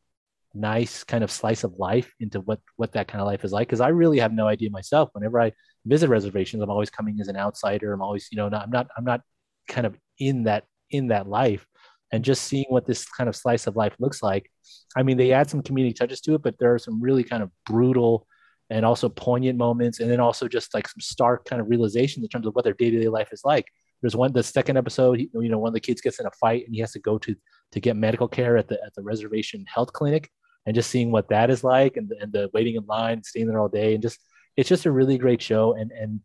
nice 0.54 1.04
kind 1.04 1.24
of 1.24 1.32
slice 1.32 1.64
of 1.64 1.74
life 1.78 2.14
into 2.20 2.42
what 2.42 2.60
what 2.76 2.92
that 2.94 3.08
kind 3.08 3.22
of 3.22 3.28
life 3.28 3.44
is 3.44 3.52
like 3.52 3.68
because 3.68 3.82
i 3.82 3.90
really 3.90 4.20
have 4.20 4.34
no 4.34 4.48
idea 4.48 4.70
myself. 4.70 5.10
Whenever 5.14 5.40
i 5.40 5.52
visit 5.88 6.10
reservations 6.10 6.62
i'm 6.62 6.70
always 6.70 6.90
coming 6.90 7.20
as 7.20 7.28
an 7.28 7.38
outsider. 7.38 7.94
I'm 7.94 8.02
always 8.02 8.28
you 8.32 8.38
know 8.38 8.50
not, 8.50 8.64
i'm 8.64 8.72
not 8.72 8.88
i'm 8.98 9.06
not 9.06 9.22
kind 9.68 9.86
of 9.88 9.98
in 10.20 10.44
that 10.44 10.66
in 10.90 11.08
that 11.08 11.28
life. 11.28 11.66
And 12.14 12.24
just 12.24 12.44
seeing 12.44 12.68
what 12.70 12.88
this 12.88 13.06
kind 13.06 13.28
of 13.28 13.36
slice 13.36 13.68
of 13.68 13.76
life 13.76 13.94
looks 14.00 14.24
like 14.24 14.50
i 14.96 15.04
mean 15.04 15.18
they 15.18 15.34
add 15.34 15.50
some 15.50 15.62
community 15.62 15.94
touches 15.94 16.22
to 16.22 16.36
it 16.36 16.44
but 16.44 16.58
there 16.60 16.74
are 16.74 16.80
some 16.80 17.02
really 17.02 17.24
kind 17.24 17.44
of 17.44 17.52
brutal 17.66 18.26
and 18.70 18.86
also 18.86 19.10
poignant 19.10 19.58
moments 19.58 20.00
and 20.00 20.10
then 20.10 20.20
also 20.20 20.48
just 20.48 20.74
like 20.74 20.88
some 20.88 21.00
stark 21.00 21.46
kind 21.46 21.62
of 21.62 21.70
realizations 21.70 22.24
in 22.24 22.30
terms 22.30 22.46
of 22.48 22.54
what 22.56 22.64
their 22.64 22.74
day-to-day 22.74 23.08
life 23.08 23.30
is 23.32 23.42
like. 23.46 23.66
There's 24.02 24.16
one 24.16 24.32
the 24.34 24.44
second 24.44 24.78
episode 24.78 25.20
you 25.20 25.50
know 25.50 25.58
one 25.58 25.70
of 25.70 25.74
the 25.74 25.80
kids 25.80 26.02
gets 26.02 26.20
in 26.20 26.26
a 26.26 26.32
fight 26.32 26.66
and 26.66 26.74
he 26.74 26.82
has 26.82 26.92
to 26.92 27.00
go 27.00 27.18
to 27.20 27.36
to 27.72 27.80
get 27.80 27.96
medical 27.96 28.28
care 28.28 28.56
at 28.58 28.68
the 28.68 28.76
at 28.86 28.94
the 28.96 29.02
reservation 29.02 29.66
health 29.68 29.92
clinic. 29.94 30.30
And 30.66 30.76
just 30.76 30.90
seeing 30.90 31.12
what 31.12 31.30
that 31.30 31.50
is 31.50 31.64
like 31.64 31.96
and 31.96 32.10
the, 32.10 32.18
and 32.20 32.32
the 32.32 32.50
waiting 32.54 32.76
in 32.76 32.86
line 32.86 33.24
staying 33.24 33.48
there 33.48 33.60
all 33.60 33.70
day 33.70 33.94
and 33.94 34.04
just 34.04 34.20
it's 34.58 34.70
just 34.70 34.86
a 34.86 34.92
really 34.92 35.18
great 35.18 35.42
show 35.42 35.74
and 35.74 35.92
and 35.92 36.20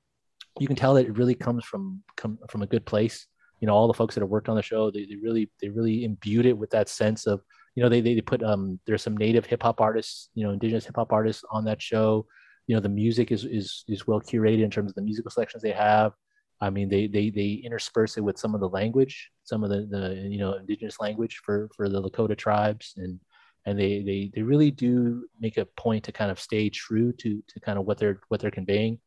you 0.59 0.67
can 0.67 0.77
tell 0.77 0.95
that 0.95 1.07
it 1.07 1.17
really 1.17 1.35
comes 1.35 1.65
from 1.65 2.03
come 2.17 2.39
from 2.51 2.63
a 2.63 2.67
good 2.67 2.85
place. 2.85 3.27
You 3.61 3.67
know 3.67 3.75
all 3.75 3.87
the 3.87 3.95
folks 3.95 4.15
that 4.15 4.23
have 4.23 4.29
worked 4.29 4.49
on 4.49 4.57
the 4.57 4.63
show 4.63 4.91
they, 4.91 5.07
they 5.07 5.17
really 5.17 5.51
they 5.61 5.69
really 5.69 6.05
imbued 6.05 6.47
it 6.47 6.59
with 6.59 6.71
that 6.71 6.89
sense 6.89 7.27
of 7.27 7.43
you 7.77 7.83
know 7.83 7.89
they 7.89 8.01
they, 8.01 8.21
put 8.21 8.43
um 8.43 8.81
there's 8.87 9.03
some 9.03 9.17
native 9.17 9.47
hip 9.47 9.63
hop 9.63 9.81
artists 9.81 10.31
you 10.35 10.45
know 10.45 10.51
indigenous 10.51 10.85
hip 10.85 10.97
hop 10.97 11.13
artists 11.13 11.45
on 11.51 11.65
that 11.67 11.81
show. 11.81 12.27
You 12.67 12.75
know 12.75 12.81
the 12.81 12.89
music 12.89 13.31
is 13.31 13.45
is 13.45 13.85
is 13.89 14.07
well 14.07 14.21
curated 14.21 14.63
in 14.63 14.71
terms 14.71 14.91
of 14.91 14.95
the 14.95 15.03
musical 15.03 15.31
selections 15.31 15.63
they 15.63 15.73
have. 15.73 16.13
I 16.61 16.71
mean, 16.71 16.89
they 16.89 17.09
they 17.09 17.29
they 17.31 17.61
intersperse 17.65 18.17
it 18.17 18.21
with 18.21 18.39
some 18.39 18.55
of 18.55 18.61
the 18.61 18.69
language, 18.69 19.31
some 19.43 19.65
of 19.65 19.71
the 19.71 19.87
the 19.91 20.29
you 20.31 20.39
know 20.39 20.55
indigenous 20.55 21.01
language 21.01 21.41
for 21.45 21.69
for 21.75 21.89
the 21.89 22.01
Lakota 22.01 22.39
tribes, 22.39 22.95
and 22.97 23.19
and 23.67 23.79
they 23.79 24.03
they 24.03 24.31
they 24.35 24.43
really 24.43 24.71
do 24.71 25.27
make 25.41 25.57
a 25.57 25.65
point 25.65 26.05
to 26.05 26.13
kind 26.13 26.31
of 26.31 26.41
stay 26.41 26.69
true 26.69 27.13
to 27.13 27.43
to 27.49 27.61
kind 27.61 27.79
of 27.79 27.87
what 27.87 27.99
they're 27.99 28.21
what 28.29 28.41
they're 28.41 28.51
conveying, 28.51 28.99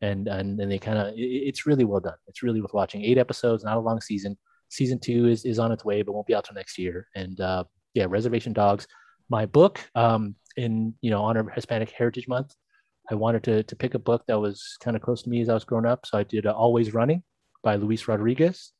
and 0.00 0.28
and 0.28 0.60
and 0.60 0.70
they 0.70 0.78
kind 0.78 0.98
of 0.98 1.08
it, 1.14 1.20
it's 1.20 1.66
really 1.66 1.84
well 1.84 2.00
done. 2.00 2.14
It's 2.26 2.42
really 2.42 2.60
worth 2.60 2.74
watching. 2.74 3.04
Eight 3.04 3.18
episodes, 3.18 3.64
not 3.64 3.76
a 3.76 3.80
long 3.80 4.00
season. 4.00 4.36
Season 4.68 4.98
two 4.98 5.26
is 5.26 5.44
is 5.44 5.58
on 5.58 5.72
its 5.72 5.84
way, 5.84 6.02
but 6.02 6.12
won't 6.12 6.26
be 6.26 6.34
out 6.34 6.44
till 6.44 6.54
next 6.54 6.78
year. 6.78 7.08
And 7.14 7.40
uh, 7.40 7.64
yeah, 7.94 8.06
Reservation 8.08 8.52
Dogs, 8.52 8.86
my 9.28 9.46
book 9.46 9.80
um, 9.94 10.34
in 10.56 10.94
you 11.00 11.10
know 11.10 11.22
honor 11.22 11.40
of 11.40 11.52
Hispanic 11.52 11.90
Heritage 11.90 12.28
Month. 12.28 12.54
I 13.10 13.14
wanted 13.14 13.42
to, 13.44 13.62
to 13.64 13.76
pick 13.76 13.94
a 13.94 13.98
book 13.98 14.22
that 14.28 14.38
was 14.38 14.76
kind 14.80 14.96
of 14.96 15.02
close 15.02 15.22
to 15.22 15.30
me 15.30 15.40
as 15.40 15.48
I 15.48 15.54
was 15.54 15.64
growing 15.64 15.86
up. 15.86 16.06
So 16.06 16.16
I 16.16 16.22
did 16.22 16.46
uh, 16.46 16.52
Always 16.52 16.94
Running 16.94 17.24
by 17.62 17.74
Luis 17.74 18.06
Rodriguez. 18.06 18.72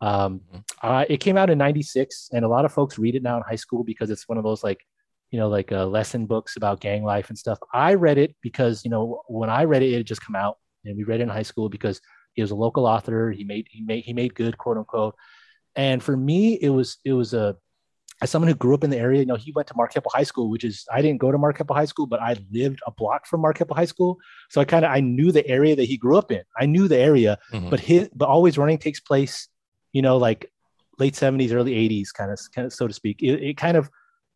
Um, 0.00 0.40
mm-hmm. 0.40 0.58
uh, 0.82 1.04
it 1.08 1.18
came 1.18 1.36
out 1.36 1.50
in 1.50 1.58
96 1.58 2.30
and 2.32 2.44
a 2.44 2.48
lot 2.48 2.64
of 2.64 2.72
folks 2.72 2.98
read 2.98 3.14
it 3.14 3.22
now 3.22 3.36
in 3.36 3.42
high 3.42 3.56
school 3.56 3.84
because 3.84 4.10
it's 4.10 4.28
one 4.28 4.38
of 4.38 4.44
those 4.44 4.62
like, 4.62 4.84
you 5.30 5.38
know, 5.38 5.48
like 5.48 5.72
uh, 5.72 5.86
lesson 5.86 6.26
books 6.26 6.56
about 6.56 6.80
gang 6.80 7.02
life 7.04 7.28
and 7.28 7.38
stuff. 7.38 7.58
I 7.72 7.94
read 7.94 8.18
it 8.18 8.34
because, 8.42 8.84
you 8.84 8.90
know, 8.90 9.22
when 9.28 9.50
I 9.50 9.64
read 9.64 9.82
it, 9.82 9.92
it 9.92 9.96
had 9.98 10.06
just 10.06 10.24
come 10.24 10.36
out 10.36 10.58
and 10.84 10.96
we 10.96 11.04
read 11.04 11.20
it 11.20 11.24
in 11.24 11.28
high 11.28 11.42
school 11.42 11.68
because 11.68 12.00
he 12.32 12.42
was 12.42 12.50
a 12.50 12.56
local 12.56 12.86
author. 12.86 13.30
He 13.30 13.44
made, 13.44 13.66
he 13.70 13.82
made, 13.82 14.04
he 14.04 14.12
made 14.12 14.34
good 14.34 14.56
quote 14.56 14.78
unquote. 14.78 15.16
And 15.76 16.02
for 16.02 16.16
me, 16.16 16.54
it 16.54 16.70
was, 16.70 16.98
it 17.04 17.12
was 17.12 17.34
a, 17.34 17.56
as 18.20 18.30
someone 18.30 18.48
who 18.48 18.54
grew 18.54 18.74
up 18.74 18.82
in 18.82 18.90
the 18.90 18.98
area, 18.98 19.20
you 19.20 19.26
know, 19.26 19.36
he 19.36 19.52
went 19.52 19.68
to 19.68 19.74
Mark 19.76 19.92
Keppel 19.92 20.10
High 20.12 20.24
School, 20.24 20.50
which 20.50 20.64
is 20.64 20.84
I 20.92 21.02
didn't 21.02 21.20
go 21.20 21.30
to 21.30 21.38
Mark 21.38 21.56
Keppel 21.56 21.76
High 21.76 21.84
School, 21.84 22.06
but 22.06 22.20
I 22.20 22.36
lived 22.50 22.80
a 22.86 22.90
block 22.90 23.26
from 23.26 23.42
Mark 23.42 23.58
Keppel 23.58 23.76
High 23.76 23.84
School. 23.84 24.18
So 24.50 24.60
I 24.60 24.64
kind 24.64 24.84
of 24.84 24.90
I 24.90 25.00
knew 25.00 25.30
the 25.30 25.46
area 25.46 25.76
that 25.76 25.84
he 25.84 25.96
grew 25.96 26.18
up 26.18 26.32
in. 26.32 26.42
I 26.58 26.66
knew 26.66 26.88
the 26.88 26.98
area, 26.98 27.38
mm-hmm. 27.52 27.70
but 27.70 27.80
his 27.80 28.08
but 28.14 28.28
always 28.28 28.58
running 28.58 28.78
takes 28.78 28.98
place, 28.98 29.48
you 29.92 30.02
know, 30.02 30.16
like 30.16 30.50
late 30.98 31.14
70s, 31.14 31.52
early 31.52 31.72
80s, 31.72 32.12
kind 32.12 32.30
of 32.32 32.40
kind 32.54 32.66
of 32.66 32.72
so 32.72 32.86
to 32.86 32.94
speak. 32.94 33.22
It, 33.22 33.42
it 33.42 33.56
kind 33.56 33.76
of 33.76 33.88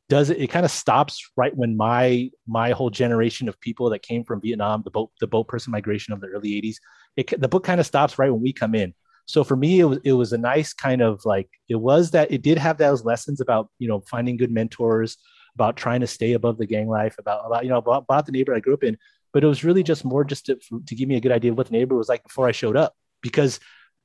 does 0.09 0.31
it, 0.31 0.39
it 0.39 0.49
kind 0.49 0.65
of 0.65 0.71
stops 0.71 1.31
right 1.37 1.57
when 1.57 1.77
my 1.77 2.31
my 2.47 2.71
whole 2.71 2.91
generation 2.91 3.49
of 3.49 3.59
people 3.61 3.91
that 3.91 4.03
came 4.03 4.25
from 4.25 4.41
Vietnam, 4.41 4.83
the 4.85 4.91
boat 4.91 5.11
the 5.21 5.27
boat 5.27 5.49
person 5.49 5.71
migration 5.71 6.13
of 6.13 6.21
the 6.21 6.29
early 6.29 6.51
80s, 6.61 6.77
it, 7.17 7.41
the 7.41 7.49
book 7.49 7.65
kind 7.65 7.81
of 7.81 7.87
stops 7.87 8.19
right 8.19 8.31
when 8.31 8.43
we 8.43 8.53
come 8.53 8.75
in. 8.75 8.95
So 9.27 9.45
for 9.45 9.57
me 9.57 9.81
it 9.81 9.85
was 9.85 9.99
it 10.05 10.13
was 10.13 10.33
a 10.33 10.39
nice 10.39 10.73
kind 10.73 11.01
of 11.01 11.25
like 11.25 11.49
it 11.69 11.77
was 11.77 12.11
that 12.11 12.31
it 12.31 12.43
did 12.43 12.59
have 12.59 12.77
those 12.77 13.05
lessons 13.05 13.41
about 13.41 13.71
you 13.79 13.89
know 13.89 14.01
finding 14.01 14.37
good 14.37 14.51
mentors 14.51 15.17
about 15.55 15.77
trying 15.77 16.01
to 16.01 16.07
stay 16.07 16.33
above 16.33 16.59
the 16.59 16.67
gang 16.67 16.89
life 16.89 17.17
about 17.19 17.47
about 17.47 17.63
you 17.65 17.71
know 17.71 17.79
about, 17.79 18.03
about 18.03 18.27
the 18.27 18.33
neighbor 18.33 18.55
i 18.55 18.61
grew 18.61 18.75
up 18.75 18.85
in. 18.85 18.99
But 19.33 19.45
it 19.45 19.47
was 19.47 19.65
really 19.65 19.83
just 19.83 20.05
more 20.05 20.25
just 20.25 20.45
to, 20.47 20.59
to 20.89 20.95
give 20.95 21.09
me 21.09 21.17
a 21.17 21.21
good 21.21 21.33
idea 21.33 21.53
of 21.53 21.57
what 21.57 21.69
the 21.69 21.73
neighbor 21.73 21.97
was 21.97 22.09
like 22.09 22.23
before 22.23 22.47
i 22.47 22.53
showed 22.53 22.77
up. 22.77 22.95
Because 23.23 23.61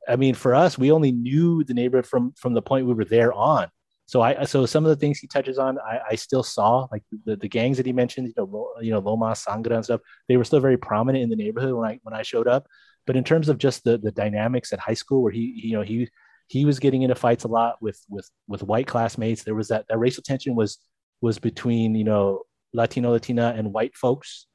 i 0.08 0.16
mean 0.16 0.34
for 0.36 0.56
us 0.56 0.78
we 0.78 0.92
only 0.92 1.12
knew 1.12 1.64
the 1.64 1.74
neighborhood 1.74 2.06
from 2.06 2.32
from 2.34 2.54
the 2.54 2.62
point 2.62 2.86
we 2.86 2.94
were 2.94 3.06
there 3.06 3.34
on 3.34 3.68
so 4.08 4.22
I 4.22 4.46
so 4.46 4.66
some 4.66 4.86
of 4.86 4.90
the 4.90 4.96
things 4.96 5.20
he 5.20 5.28
touches 5.28 5.60
on, 5.60 5.78
I, 5.80 6.00
I 6.12 6.16
still 6.16 6.42
saw 6.42 6.88
like 6.94 7.04
the, 7.26 7.36
the 7.36 7.50
gangs 7.50 7.76
that 7.76 7.86
he 7.86 7.92
mentioned, 7.92 8.28
you 8.28 8.34
know, 8.38 8.72
you 8.80 8.90
know, 8.90 9.00
Loma, 9.00 9.32
Sangra 9.32 9.76
and 9.76 9.84
stuff. 9.84 10.00
They 10.30 10.38
were 10.38 10.46
still 10.46 10.62
very 10.62 10.78
prominent 10.78 11.24
in 11.24 11.30
the 11.30 11.36
neighborhood 11.36 11.74
when 11.74 11.90
I 11.90 12.00
when 12.04 12.16
I 12.16 12.22
showed 12.22 12.48
up. 12.48 12.68
But 13.06 13.18
in 13.18 13.26
terms 13.26 13.50
of 13.50 13.58
just 13.58 13.84
the 13.84 13.98
the 13.98 14.12
dynamics 14.12 14.72
at 14.72 14.80
high 14.80 14.94
school, 14.94 15.22
where 15.22 15.34
he, 15.34 15.62
you 15.62 15.74
know 15.74 15.82
he 15.82 16.10
he 16.48 16.64
was 16.64 16.80
getting 16.80 17.02
into 17.02 17.16
fights 17.16 17.44
a 17.44 17.50
lot 17.50 17.82
with 17.82 18.00
with 18.08 18.30
with 18.48 18.64
white 18.64 18.88
classmates. 18.88 19.44
There 19.44 19.56
was 19.56 19.68
that 19.68 19.86
that 19.90 19.98
racial 19.98 20.24
tension 20.24 20.56
was 20.56 20.78
was 21.20 21.38
between 21.38 21.94
you 21.94 22.06
know 22.06 22.44
Latino, 22.74 23.12
Latina, 23.12 23.54
and 23.58 23.74
white 23.74 23.96
folks. 23.96 24.48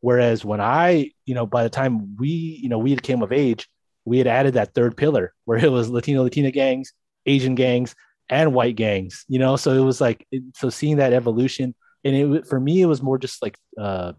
Whereas 0.00 0.46
when 0.46 0.62
I, 0.62 1.10
you 1.26 1.34
know, 1.34 1.44
by 1.44 1.64
the 1.64 1.68
time 1.68 2.16
we, 2.16 2.28
you 2.28 2.68
know, 2.68 2.78
we 2.78 2.96
came 2.96 3.20
of 3.22 3.32
age, 3.32 3.68
we 4.08 4.18
had 4.18 4.26
added 4.26 4.54
that 4.54 4.74
third 4.74 4.96
pillar 4.96 5.34
where 5.44 5.58
it 5.58 5.70
was 5.70 5.90
Latino, 5.90 6.22
Latina 6.22 6.50
gangs, 6.50 6.92
Asian 7.26 7.54
gangs, 7.54 7.94
and 8.30 8.54
white 8.54 8.76
gangs. 8.76 9.24
You 9.28 9.38
know, 9.38 9.56
so 9.56 9.72
it 9.72 9.84
was 9.84 10.00
like 10.00 10.26
so 10.56 10.70
seeing 10.70 10.96
that 10.96 11.12
evolution, 11.12 11.74
and 12.04 12.34
it 12.36 12.46
for 12.46 12.58
me 12.58 12.80
it 12.82 12.86
was 12.86 13.02
more 13.02 13.18
just 13.18 13.42
like 13.42 13.58
uh, 13.78 14.12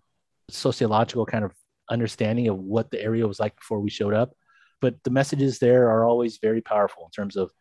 sociological 0.49 1.25
kind 1.25 1.43
of 1.43 1.53
understanding 1.89 2.47
of 2.47 2.57
what 2.57 2.91
the 2.91 3.01
area 3.01 3.27
was 3.27 3.39
like 3.39 3.55
before 3.55 3.79
we 3.79 3.89
showed 3.89 4.13
up. 4.13 4.31
But 4.81 4.95
the 5.03 5.11
messages 5.11 5.59
there 5.59 5.89
are 5.89 6.05
always 6.05 6.39
very 6.41 6.61
powerful 6.61 7.05
in 7.05 7.11
terms 7.11 7.35
of 7.35 7.51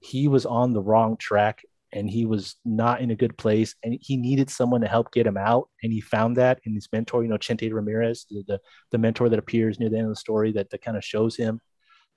he 0.00 0.28
was 0.28 0.46
on 0.46 0.72
the 0.72 0.82
wrong 0.82 1.16
track 1.16 1.62
and 1.92 2.08
he 2.08 2.26
was 2.26 2.56
not 2.64 3.00
in 3.00 3.10
a 3.10 3.16
good 3.16 3.36
place 3.38 3.74
and 3.82 3.98
he 4.00 4.16
needed 4.16 4.50
someone 4.50 4.82
to 4.82 4.88
help 4.88 5.12
get 5.12 5.26
him 5.26 5.36
out 5.36 5.68
and 5.82 5.92
he 5.92 6.00
found 6.00 6.36
that 6.36 6.60
in 6.64 6.74
his 6.74 6.88
mentor 6.92 7.22
you 7.22 7.28
know 7.28 7.38
chente 7.38 7.72
ramirez 7.72 8.26
the, 8.30 8.44
the, 8.46 8.60
the 8.92 8.98
mentor 8.98 9.28
that 9.28 9.38
appears 9.38 9.80
near 9.80 9.88
the 9.88 9.96
end 9.96 10.06
of 10.06 10.12
the 10.12 10.16
story 10.16 10.52
that, 10.52 10.70
that 10.70 10.82
kind 10.82 10.96
of 10.96 11.04
shows 11.04 11.36
him 11.36 11.60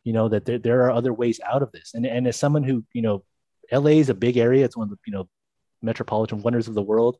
you 0.04 0.14
know 0.14 0.30
that 0.30 0.46
there, 0.46 0.60
there 0.60 0.86
are 0.86 0.92
other 0.92 1.14
ways 1.14 1.40
out 1.46 1.62
of 1.62 1.72
this 1.72 1.92
and, 1.94 2.06
and 2.06 2.28
as 2.28 2.38
someone 2.38 2.64
who 2.64 2.84
you 2.94 3.02
know 3.02 3.24
la 3.72 3.88
is 3.88 4.10
a 4.10 4.14
big 4.14 4.38
area 4.38 4.66
it's 4.66 4.78
one 4.78 4.86
of 4.86 4.90
the 4.90 4.98
you 5.06 5.14
know 5.14 5.30
metropolitan 5.82 6.42
wonders 6.42 6.68
of 6.68 6.74
the 6.74 6.82
world 6.82 7.18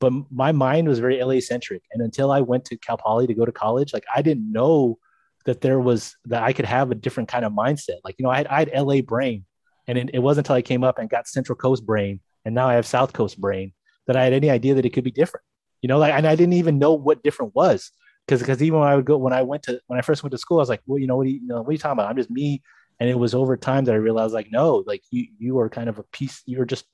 but 0.00 0.12
my 0.30 0.52
mind 0.52 0.88
was 0.88 0.98
very 0.98 1.22
LA 1.22 1.40
centric. 1.40 1.82
And 1.92 2.02
until 2.02 2.30
I 2.30 2.40
went 2.40 2.64
to 2.66 2.76
Cal 2.76 2.96
Poly 2.96 3.26
to 3.26 3.34
go 3.34 3.44
to 3.44 3.52
college, 3.52 3.92
like 3.92 4.04
I 4.14 4.22
didn't 4.22 4.50
know 4.50 4.98
that 5.44 5.60
there 5.60 5.80
was 5.80 6.16
that 6.26 6.42
I 6.42 6.52
could 6.52 6.66
have 6.66 6.90
a 6.90 6.94
different 6.94 7.28
kind 7.28 7.44
of 7.44 7.52
mindset. 7.52 7.98
Like, 8.04 8.16
you 8.18 8.24
know, 8.24 8.30
I 8.30 8.38
had, 8.38 8.46
I 8.48 8.58
had 8.60 8.70
LA 8.74 9.00
brain 9.00 9.44
and 9.86 9.98
it, 9.98 10.10
it 10.14 10.18
wasn't 10.18 10.46
until 10.46 10.56
I 10.56 10.62
came 10.62 10.84
up 10.84 10.98
and 10.98 11.10
got 11.10 11.26
Central 11.26 11.56
Coast 11.56 11.84
brain 11.84 12.20
and 12.44 12.54
now 12.54 12.68
I 12.68 12.74
have 12.74 12.86
South 12.86 13.12
Coast 13.12 13.40
brain 13.40 13.72
that 14.06 14.16
I 14.16 14.24
had 14.24 14.32
any 14.32 14.50
idea 14.50 14.74
that 14.74 14.86
it 14.86 14.90
could 14.90 15.04
be 15.04 15.10
different. 15.10 15.44
You 15.82 15.88
know, 15.88 15.98
like, 15.98 16.12
and 16.12 16.26
I 16.26 16.34
didn't 16.34 16.54
even 16.54 16.78
know 16.78 16.92
what 16.92 17.22
different 17.22 17.54
was 17.54 17.90
because 18.28 18.40
because 18.40 18.62
even 18.62 18.80
when 18.80 18.88
I 18.88 18.94
would 18.94 19.06
go 19.06 19.16
when 19.16 19.32
I 19.32 19.42
went 19.42 19.62
to 19.64 19.80
when 19.86 19.98
I 19.98 20.02
first 20.02 20.22
went 20.22 20.32
to 20.32 20.38
school, 20.38 20.58
I 20.58 20.60
was 20.60 20.68
like, 20.68 20.82
well, 20.86 20.98
you 20.98 21.06
know, 21.06 21.16
what 21.16 21.26
you, 21.26 21.40
you 21.40 21.46
know, 21.46 21.62
what 21.62 21.68
are 21.68 21.72
you 21.72 21.78
talking 21.78 21.98
about? 21.98 22.10
I'm 22.10 22.16
just 22.16 22.30
me. 22.30 22.62
And 23.00 23.08
it 23.08 23.18
was 23.18 23.34
over 23.34 23.56
time 23.56 23.84
that 23.84 23.94
I 23.94 23.98
realized, 23.98 24.34
like, 24.34 24.48
no, 24.50 24.84
like 24.86 25.02
you 25.10 25.28
you 25.38 25.58
are 25.60 25.70
kind 25.70 25.88
of 25.88 25.98
a 25.98 26.02
piece. 26.12 26.42
You're 26.44 26.66
just 26.66 26.84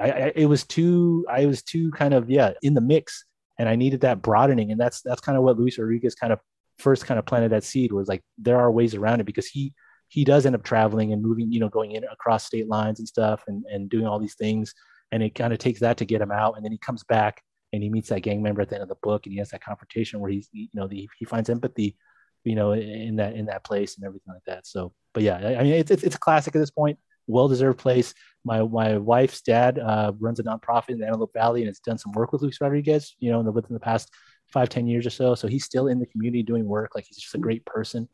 I, 0.00 0.10
I, 0.10 0.32
it 0.36 0.46
was 0.46 0.64
too 0.64 1.26
I 1.28 1.46
was 1.46 1.62
too 1.62 1.90
kind 1.90 2.14
of 2.14 2.30
yeah 2.30 2.52
in 2.62 2.74
the 2.74 2.80
mix, 2.80 3.24
and 3.58 3.68
I 3.68 3.74
needed 3.74 4.02
that 4.02 4.22
broadening, 4.22 4.70
and 4.70 4.80
that's 4.80 5.02
that's 5.02 5.20
kind 5.20 5.36
of 5.36 5.42
what 5.42 5.58
Luis 5.58 5.78
Rodriguez 5.78 6.14
kind 6.14 6.32
of 6.32 6.38
first 6.78 7.06
kind 7.06 7.18
of 7.18 7.26
planted 7.26 7.50
that 7.52 7.64
seed 7.64 7.90
was 7.90 8.06
like 8.06 8.22
there 8.38 8.58
are 8.58 8.70
ways 8.70 8.94
around 8.94 9.20
it 9.20 9.24
because 9.24 9.46
he 9.46 9.72
he 10.08 10.24
does 10.24 10.46
end 10.46 10.54
up 10.54 10.62
traveling 10.62 11.12
and 11.12 11.22
moving 11.22 11.50
you 11.50 11.58
know 11.58 11.70
going 11.70 11.92
in 11.92 12.04
across 12.04 12.44
state 12.44 12.68
lines 12.68 13.00
and 13.00 13.08
stuff 13.08 13.42
and 13.48 13.64
and 13.72 13.90
doing 13.90 14.06
all 14.06 14.20
these 14.20 14.36
things, 14.36 14.72
and 15.10 15.22
it 15.22 15.34
kind 15.34 15.52
of 15.52 15.58
takes 15.58 15.80
that 15.80 15.96
to 15.96 16.04
get 16.04 16.20
him 16.20 16.30
out, 16.30 16.56
and 16.56 16.64
then 16.64 16.72
he 16.72 16.78
comes 16.78 17.02
back 17.02 17.42
and 17.76 17.84
he 17.84 17.90
meets 17.90 18.08
that 18.08 18.20
gang 18.20 18.42
member 18.42 18.60
at 18.60 18.68
the 18.68 18.74
end 18.74 18.82
of 18.82 18.88
the 18.88 18.96
book, 19.02 19.26
and 19.26 19.32
he 19.32 19.38
has 19.38 19.50
that 19.50 19.62
confrontation 19.62 20.20
where 20.20 20.30
he's 20.30 20.48
you 20.52 20.68
know 20.74 20.88
the, 20.88 21.08
he 21.18 21.24
finds 21.24 21.48
empathy 21.48 21.96
you 22.44 22.54
know 22.54 22.72
in 22.72 23.16
that 23.16 23.34
in 23.34 23.46
that 23.46 23.64
place 23.64 23.96
and 23.96 24.04
everything 24.04 24.32
like 24.32 24.44
that 24.46 24.64
so 24.64 24.92
but 25.12 25.24
yeah 25.24 25.36
i 25.58 25.64
mean 25.64 25.72
it's, 25.72 25.90
it's, 25.90 26.14
a 26.14 26.18
classic 26.18 26.54
at 26.54 26.60
this 26.60 26.70
point 26.70 26.96
well 27.26 27.48
deserved 27.48 27.78
place. 27.78 28.14
My 28.44 28.62
my 28.62 28.98
wife's 28.98 29.42
dad 29.42 29.78
uh, 29.78 30.12
runs 30.18 30.40
a 30.40 30.44
nonprofit 30.44 30.90
in 30.90 30.98
the 30.98 31.06
Antelope 31.06 31.32
Valley 31.32 31.62
and 31.62 31.68
has 31.68 31.80
done 31.80 31.98
some 31.98 32.12
work 32.12 32.32
with 32.32 32.42
Luis 32.42 32.60
Rodriguez. 32.60 33.16
You 33.18 33.32
know, 33.32 33.42
the, 33.42 33.52
within 33.52 33.74
the 33.74 33.80
past 33.80 34.10
five 34.48 34.68
ten 34.68 34.86
years 34.86 35.06
or 35.06 35.10
so. 35.10 35.34
So 35.34 35.48
he's 35.48 35.64
still 35.64 35.88
in 35.88 35.98
the 35.98 36.06
community 36.06 36.42
doing 36.42 36.64
work. 36.64 36.94
Like 36.94 37.04
he's 37.06 37.18
just 37.18 37.34
a 37.34 37.38
great 37.38 37.64
person. 37.66 38.08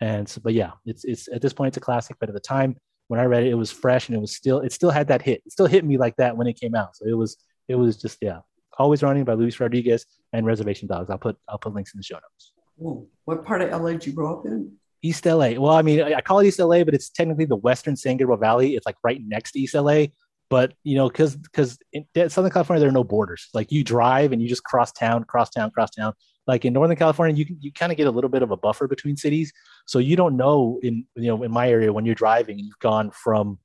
And 0.00 0.28
so, 0.28 0.40
but 0.42 0.54
yeah, 0.54 0.72
it's 0.84 1.04
it's 1.04 1.28
at 1.32 1.42
this 1.42 1.52
point 1.52 1.68
it's 1.68 1.76
a 1.76 1.80
classic. 1.80 2.16
But 2.18 2.28
at 2.28 2.34
the 2.34 2.40
time 2.40 2.76
when 3.08 3.20
I 3.20 3.24
read 3.24 3.44
it, 3.44 3.50
it 3.50 3.54
was 3.54 3.70
fresh 3.70 4.08
and 4.08 4.16
it 4.16 4.20
was 4.20 4.34
still 4.34 4.60
it 4.60 4.72
still 4.72 4.90
had 4.90 5.08
that 5.08 5.22
hit. 5.22 5.42
It 5.46 5.52
still 5.52 5.66
hit 5.66 5.84
me 5.84 5.96
like 5.96 6.16
that 6.16 6.36
when 6.36 6.46
it 6.46 6.60
came 6.60 6.74
out. 6.74 6.96
So 6.96 7.06
it 7.06 7.16
was 7.16 7.36
it 7.68 7.76
was 7.76 7.96
just 7.96 8.18
yeah. 8.20 8.40
Always 8.78 9.02
running 9.02 9.24
by 9.24 9.34
Luis 9.34 9.58
Rodriguez 9.60 10.06
and 10.32 10.46
Reservation 10.46 10.88
Dogs. 10.88 11.10
I'll 11.10 11.18
put 11.18 11.36
I'll 11.48 11.58
put 11.58 11.74
links 11.74 11.92
in 11.94 11.98
the 11.98 12.04
show 12.04 12.14
notes. 12.14 12.52
Ooh, 12.80 13.08
what 13.24 13.44
part 13.44 13.60
of 13.60 13.70
LA 13.70 13.92
did 13.92 14.06
you 14.06 14.12
grow 14.12 14.38
up 14.38 14.46
in? 14.46 14.72
East 15.02 15.26
LA. 15.26 15.50
Well, 15.50 15.72
I 15.72 15.82
mean, 15.82 16.02
I 16.02 16.20
call 16.20 16.40
it 16.40 16.46
East 16.46 16.58
LA, 16.58 16.84
but 16.84 16.94
it's 16.94 17.08
technically 17.10 17.44
the 17.44 17.56
Western 17.56 17.96
San 17.96 18.16
Gabriel 18.16 18.38
Valley. 18.38 18.74
It's 18.74 18.86
like 18.86 18.96
right 19.04 19.20
next 19.24 19.52
to 19.52 19.60
East 19.60 19.74
LA. 19.74 20.06
but 20.50 20.74
you 20.82 20.96
know, 20.96 21.08
because 21.08 21.36
because 21.36 21.78
in 21.92 22.04
Southern 22.28 22.50
California 22.50 22.80
there 22.80 22.88
are 22.88 22.92
no 22.92 23.04
borders. 23.04 23.48
Like 23.54 23.70
you 23.70 23.84
drive 23.84 24.32
and 24.32 24.42
you 24.42 24.48
just 24.48 24.64
cross 24.64 24.92
town, 24.92 25.24
cross 25.24 25.50
town, 25.50 25.70
cross 25.70 25.90
town. 25.90 26.14
Like 26.46 26.64
in 26.64 26.72
Northern 26.72 26.96
California, 26.96 27.36
you 27.36 27.56
you 27.60 27.72
kind 27.72 27.92
of 27.92 27.98
get 27.98 28.06
a 28.06 28.10
little 28.10 28.30
bit 28.30 28.42
of 28.42 28.50
a 28.50 28.56
buffer 28.56 28.88
between 28.88 29.16
cities, 29.16 29.52
so 29.86 29.98
you 29.98 30.16
don't 30.16 30.36
know 30.36 30.80
in 30.82 31.04
you 31.14 31.26
know 31.28 31.42
in 31.42 31.52
my 31.52 31.68
area 31.68 31.92
when 31.92 32.06
you're 32.06 32.14
driving 32.14 32.58
and 32.58 32.66
you've 32.66 32.78
gone 32.78 33.10
from 33.10 33.58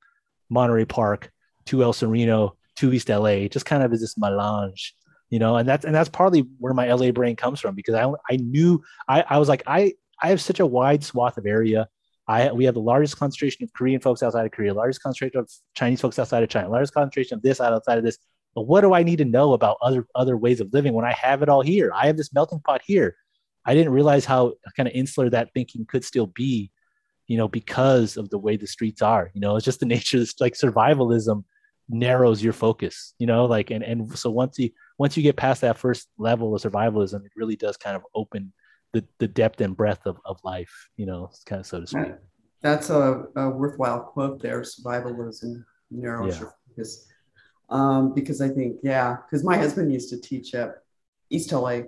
Monterey 0.50 0.84
Park 0.84 1.32
to 1.66 1.82
El 1.82 1.92
Sereno 1.92 2.56
to 2.76 2.92
East 2.92 3.08
LA. 3.08 3.48
just 3.48 3.64
kind 3.66 3.82
of 3.82 3.92
is 3.92 4.00
this 4.00 4.18
melange, 4.18 4.94
you 5.30 5.38
know, 5.38 5.56
and 5.56 5.68
that's 5.68 5.84
and 5.84 5.94
that's 5.94 6.08
partly 6.08 6.46
where 6.58 6.74
my 6.74 6.92
LA 6.92 7.10
brain 7.10 7.36
comes 7.36 7.60
from 7.60 7.74
because 7.74 7.94
I 7.94 8.10
I 8.30 8.36
knew 8.36 8.82
I 9.08 9.24
I 9.28 9.38
was 9.38 9.48
like 9.48 9.62
I 9.66 9.94
I 10.22 10.28
have 10.28 10.40
such 10.40 10.60
a 10.60 10.66
wide 10.66 11.02
swath 11.04 11.38
of 11.38 11.46
area 11.46 11.88
I 12.26 12.52
we 12.52 12.64
have 12.64 12.74
the 12.74 12.80
largest 12.80 13.18
concentration 13.18 13.64
of 13.64 13.72
Korean 13.72 14.00
folks 14.00 14.22
outside 14.22 14.46
of 14.46 14.52
Korea, 14.52 14.72
largest 14.72 15.02
concentration 15.02 15.40
of 15.40 15.50
Chinese 15.74 16.00
folks 16.00 16.18
outside 16.18 16.42
of 16.42 16.48
China, 16.48 16.70
largest 16.70 16.94
concentration 16.94 17.36
of 17.36 17.42
this 17.42 17.60
outside 17.60 17.98
of 17.98 18.04
this. 18.04 18.18
But 18.54 18.62
what 18.62 18.82
do 18.82 18.94
I 18.94 19.02
need 19.02 19.16
to 19.16 19.24
know 19.24 19.52
about 19.52 19.76
other 19.82 20.06
other 20.14 20.36
ways 20.36 20.60
of 20.60 20.72
living 20.72 20.94
when 20.94 21.04
I 21.04 21.12
have 21.12 21.42
it 21.42 21.48
all 21.48 21.60
here? 21.60 21.90
I 21.94 22.06
have 22.06 22.16
this 22.16 22.32
melting 22.32 22.60
pot 22.60 22.80
here. 22.84 23.16
I 23.66 23.74
didn't 23.74 23.92
realize 23.92 24.24
how 24.24 24.54
kind 24.76 24.88
of 24.88 24.94
insular 24.94 25.30
that 25.30 25.50
thinking 25.54 25.86
could 25.86 26.04
still 26.04 26.26
be, 26.26 26.70
you 27.26 27.36
know, 27.36 27.48
because 27.48 28.16
of 28.16 28.30
the 28.30 28.38
way 28.38 28.56
the 28.56 28.66
streets 28.66 29.02
are. 29.02 29.30
You 29.34 29.40
know, 29.40 29.56
it's 29.56 29.64
just 29.64 29.80
the 29.80 29.86
nature. 29.86 30.18
It's 30.18 30.40
like 30.40 30.54
survivalism 30.54 31.44
narrows 31.88 32.42
your 32.42 32.52
focus. 32.54 33.14
You 33.18 33.26
know, 33.26 33.44
like 33.44 33.70
and 33.70 33.84
and 33.84 34.18
so 34.18 34.30
once 34.30 34.58
you 34.58 34.70
once 34.98 35.16
you 35.16 35.22
get 35.22 35.36
past 35.36 35.60
that 35.62 35.78
first 35.78 36.08
level 36.18 36.54
of 36.54 36.62
survivalism, 36.62 37.24
it 37.24 37.32
really 37.36 37.56
does 37.56 37.76
kind 37.76 37.96
of 37.96 38.02
open 38.14 38.52
the, 38.92 39.04
the 39.18 39.28
depth 39.28 39.60
and 39.60 39.76
breadth 39.76 40.06
of, 40.06 40.18
of 40.24 40.38
life, 40.44 40.88
you 40.96 41.06
know, 41.06 41.30
kind 41.46 41.60
of 41.60 41.66
so 41.66 41.80
to 41.80 41.86
speak. 41.86 42.12
That's 42.62 42.90
a, 42.90 43.24
a 43.36 43.50
worthwhile 43.50 44.00
quote 44.00 44.40
there. 44.40 44.62
Survivalism 44.62 45.64
narrows 45.90 46.40
yeah. 46.40 46.84
Um, 47.70 48.14
because 48.14 48.40
I 48.40 48.48
think, 48.48 48.78
yeah, 48.82 49.16
because 49.24 49.44
my 49.44 49.56
husband 49.56 49.92
used 49.92 50.10
to 50.10 50.20
teach 50.20 50.54
at 50.54 50.76
East 51.30 51.52
LA. 51.52 51.80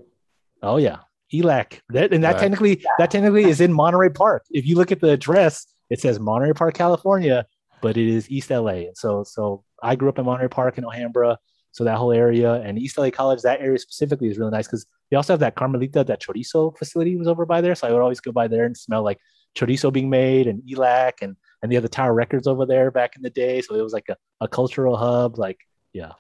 Oh 0.63 0.79
yeah. 0.79 0.99
ELAC. 1.33 1.81
That, 1.91 2.13
and 2.13 2.23
that 2.25 2.35
right. 2.35 2.41
technically 2.41 2.85
that 2.99 3.11
technically 3.11 3.45
is 3.45 3.61
in 3.61 3.73
Monterey 3.73 4.11
Park. 4.11 4.45
If 4.51 4.67
you 4.67 4.77
look 4.77 4.93
at 4.93 5.01
the 5.01 5.11
address, 5.11 5.67
it 5.91 6.01
says 6.01 6.19
Monterey 6.19 6.53
Park, 6.53 6.75
California, 6.75 7.47
but 7.81 7.97
it 7.97 8.09
is 8.09 8.31
East 8.31 8.51
LA. 8.51 8.87
And 8.87 8.97
so 8.97 9.25
so 9.25 9.65
I 9.83 9.97
grew 9.97 10.09
up 10.09 10.19
in 10.19 10.25
Monterey 10.25 10.49
Park 10.49 10.79
in 10.79 10.85
Alhambra. 10.85 11.39
So 11.77 11.85
that 11.85 11.99
whole 11.99 12.13
area 12.13 12.55
and 12.55 12.79
East 12.79 12.97
LA 12.97 13.11
College, 13.11 13.43
that 13.43 13.61
area 13.61 13.79
specifically 13.79 14.29
is 14.29 14.39
really 14.39 14.51
nice 14.51 14.67
because 14.67 14.87
they 15.11 15.17
also 15.19 15.35
have 15.35 15.41
that 15.41 15.57
Carmelita, 15.57 16.05
that 16.05 16.23
chorizo 16.23 16.75
facility 16.75 17.17
was 17.17 17.29
over 17.29 17.45
by 17.45 17.61
there. 17.61 17.75
So 17.75 17.87
I 17.87 17.93
would 17.93 18.01
always 18.01 18.19
go 18.19 18.33
by 18.33 18.49
there 18.49 18.65
and 18.65 18.75
smell 18.75 19.03
like 19.03 19.19
chorizo 19.55 19.93
being 19.93 20.09
made 20.09 20.47
and 20.47 20.63
ELAC 20.63 21.21
and 21.21 21.37
and 21.63 21.71
the 21.71 21.77
other 21.77 21.89
Tower 21.89 22.15
Records 22.15 22.47
over 22.47 22.65
there 22.65 22.91
back 22.91 23.15
in 23.15 23.21
the 23.21 23.29
day. 23.29 23.61
So 23.61 23.75
it 23.75 23.83
was 23.83 23.93
like 23.93 24.09
a, 24.09 24.17
a 24.41 24.49
cultural 24.49 24.97
hub. 24.97 25.39
Like, 25.39 25.59
yeah. 25.93 26.13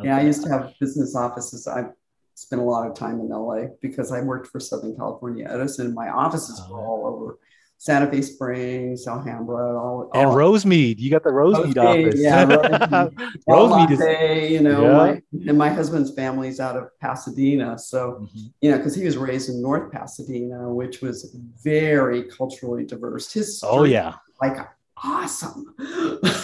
Yeah, 0.00 0.16
I 0.16 0.20
used 0.20 0.44
to 0.44 0.48
have 0.48 0.74
business 0.78 1.16
offices. 1.16 1.66
I 1.66 1.86
spent 2.34 2.62
a 2.62 2.64
lot 2.64 2.88
of 2.88 2.94
time 2.94 3.18
in 3.18 3.30
LA 3.30 3.64
because 3.82 4.12
I 4.12 4.20
worked 4.20 4.46
for 4.46 4.60
Southern 4.60 4.94
California 4.94 5.44
Edison. 5.50 5.92
My 5.92 6.08
offices 6.08 6.62
were 6.70 6.78
oh. 6.78 6.84
all 6.84 7.06
over 7.06 7.38
Santa 7.80 8.10
Fe 8.10 8.20
Springs, 8.20 9.08
Alhambra, 9.08 9.74
all, 9.74 10.10
and 10.12 10.28
Rosemead. 10.28 10.98
You 10.98 11.10
got 11.10 11.22
the 11.22 11.30
Rosemead, 11.30 11.72
Rosemead 11.76 12.08
office. 12.08 12.20
Yeah, 12.20 12.44
Rosemead, 13.48 13.88
Rosemead 13.88 13.90
is, 13.92 14.50
you 14.50 14.60
know, 14.60 14.82
yeah. 14.82 14.96
my, 14.98 15.22
and 15.48 15.56
my 15.56 15.70
husband's 15.70 16.14
family's 16.14 16.60
out 16.60 16.76
of 16.76 16.90
Pasadena. 17.00 17.78
So, 17.78 18.20
mm-hmm. 18.20 18.48
you 18.60 18.70
know, 18.70 18.76
because 18.76 18.94
he 18.94 19.02
was 19.06 19.16
raised 19.16 19.48
in 19.48 19.62
North 19.62 19.90
Pasadena, 19.90 20.70
which 20.70 21.00
was 21.00 21.34
very 21.64 22.24
culturally 22.24 22.84
diverse. 22.84 23.32
His 23.32 23.62
oh 23.64 23.84
yeah, 23.84 24.16
like 24.42 24.58
awesome. 25.02 25.74
you 25.78 26.36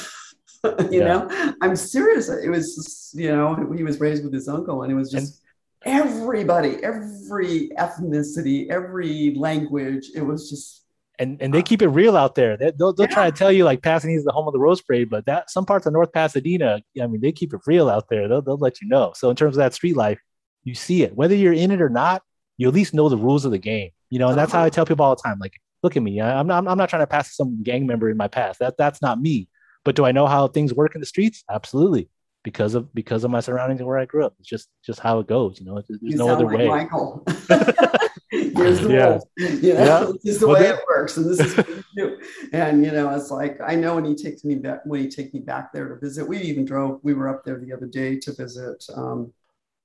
yeah. 0.90 1.04
know, 1.04 1.54
I'm 1.60 1.76
serious. 1.76 2.30
It 2.30 2.48
was, 2.48 2.76
just, 2.76 3.14
you 3.14 3.30
know, 3.30 3.70
he 3.76 3.82
was 3.82 4.00
raised 4.00 4.24
with 4.24 4.32
his 4.32 4.48
uncle, 4.48 4.84
and 4.84 4.90
it 4.90 4.94
was 4.94 5.10
just. 5.10 5.42
And, 5.82 6.00
everybody, 6.00 6.82
every 6.82 7.68
ethnicity, 7.78 8.70
every 8.70 9.34
language. 9.36 10.10
It 10.14 10.22
was 10.22 10.48
just 10.48 10.85
and 11.18 11.40
and 11.40 11.52
they 11.52 11.62
keep 11.62 11.82
it 11.82 11.88
real 11.88 12.16
out 12.16 12.34
there. 12.34 12.56
They, 12.56 12.72
will 12.78 12.93
they'll 12.93 13.06
yeah. 13.06 13.14
try 13.14 13.30
to 13.30 13.36
tell 13.36 13.51
you 13.51 13.64
like 13.64 13.82
Pasadena 13.82 14.18
is 14.18 14.24
the 14.24 14.32
home 14.32 14.47
of 14.47 14.52
the 14.52 14.59
rose 14.59 14.82
parade, 14.82 15.10
but 15.10 15.26
that 15.26 15.51
some 15.51 15.64
parts 15.64 15.86
of 15.86 15.93
North 15.93 16.12
Pasadena, 16.12 16.80
I 17.01 17.06
mean, 17.06 17.20
they 17.20 17.32
keep 17.32 17.55
it 17.55 17.60
real 17.66 17.88
out 17.88 18.09
there. 18.09 18.28
They'll 18.28 18.43
they'll 18.43 18.59
let 18.59 18.80
you 18.80 18.88
know. 18.88 19.12
So 19.16 19.30
in 19.30 19.36
terms 19.36 19.56
of 19.56 19.59
that 19.59 19.74
street 19.74 19.97
life, 19.97 20.18
you 20.64 20.74
see 20.74 21.02
it 21.02 21.14
whether 21.14 21.34
you're 21.34 21.52
in 21.52 21.70
it 21.70 21.80
or 21.80 21.88
not. 21.88 22.22
You 22.59 22.68
at 22.68 22.74
least 22.74 22.94
know 22.94 23.09
the 23.09 23.18
rules 23.18 23.44
of 23.44 23.51
the 23.51 23.59
game, 23.59 23.90
you 24.09 24.18
know. 24.18 24.28
And 24.28 24.38
that's 24.38 24.52
how 24.52 24.60
I 24.60 24.62
uh-huh. 24.62 24.70
tell 24.70 24.86
people 24.86 25.05
all 25.05 25.14
the 25.14 25.22
time. 25.22 25.38
Like, 25.38 25.55
look 25.82 25.97
at 25.97 26.02
me. 26.02 26.20
I, 26.20 26.40
am 26.40 26.47
not 26.47 26.66
I'm 26.66 26.78
not 26.78 26.88
trying 26.88 27.02
to 27.02 27.06
pass 27.06 27.36
some 27.36 27.62
gang 27.62 27.86
member 27.86 28.09
in 28.09 28.16
my 28.16 28.28
past. 28.28 28.60
That 28.60 28.76
that's 28.78 29.02
not 29.02 29.20
me. 29.20 29.48
But 29.84 29.94
do 29.94 30.05
I 30.05 30.12
know 30.12 30.26
how 30.26 30.48
things 30.48 30.74
work 30.74 30.94
in 30.94 31.01
the 31.01 31.06
streets? 31.06 31.44
Absolutely 31.51 32.09
because 32.47 32.76
of 32.76 32.94
because 32.94 33.24
of 33.24 33.30
my 33.32 33.40
surroundings 33.40 33.80
and 33.80 33.88
where 33.88 33.98
I 33.98 34.05
grew 34.05 34.24
up. 34.24 34.34
It's 34.38 34.48
just 34.48 34.68
just 34.84 35.01
how 35.01 35.18
it 35.18 35.26
goes. 35.26 35.59
You 35.59 35.66
know, 35.66 35.82
there's 35.86 36.01
you 36.01 36.16
no 36.16 36.28
other 36.28 36.47
like 36.47 36.59
way. 36.59 36.68
Michael. 36.68 37.26
here's 38.56 38.80
the 38.80 38.92
yeah. 38.92 39.06
rules. 39.08 39.26
You 39.62 39.74
know, 39.74 39.84
yeah. 39.84 40.12
this 40.22 40.34
is 40.34 40.40
the 40.40 40.48
well, 40.48 40.60
way 40.60 40.68
it 40.68 40.80
works, 40.88 41.16
and 41.16 41.26
this 41.26 41.40
is 41.40 41.56
what 41.56 41.68
you 41.68 41.84
do. 41.96 42.18
And 42.52 42.84
you 42.84 42.92
know, 42.92 43.14
it's 43.14 43.30
like 43.30 43.58
I 43.60 43.74
know 43.74 43.94
when 43.94 44.04
he 44.04 44.14
takes 44.14 44.44
me 44.44 44.56
back, 44.56 44.80
when 44.84 45.00
he 45.00 45.08
take 45.08 45.32
me 45.34 45.40
back 45.40 45.72
there 45.72 45.88
to 45.88 45.96
visit. 45.96 46.26
We 46.26 46.38
even 46.38 46.64
drove. 46.64 47.00
We 47.02 47.14
were 47.14 47.28
up 47.28 47.44
there 47.44 47.58
the 47.58 47.72
other 47.72 47.86
day 47.86 48.18
to 48.20 48.32
visit 48.32 48.84
um, 48.94 49.32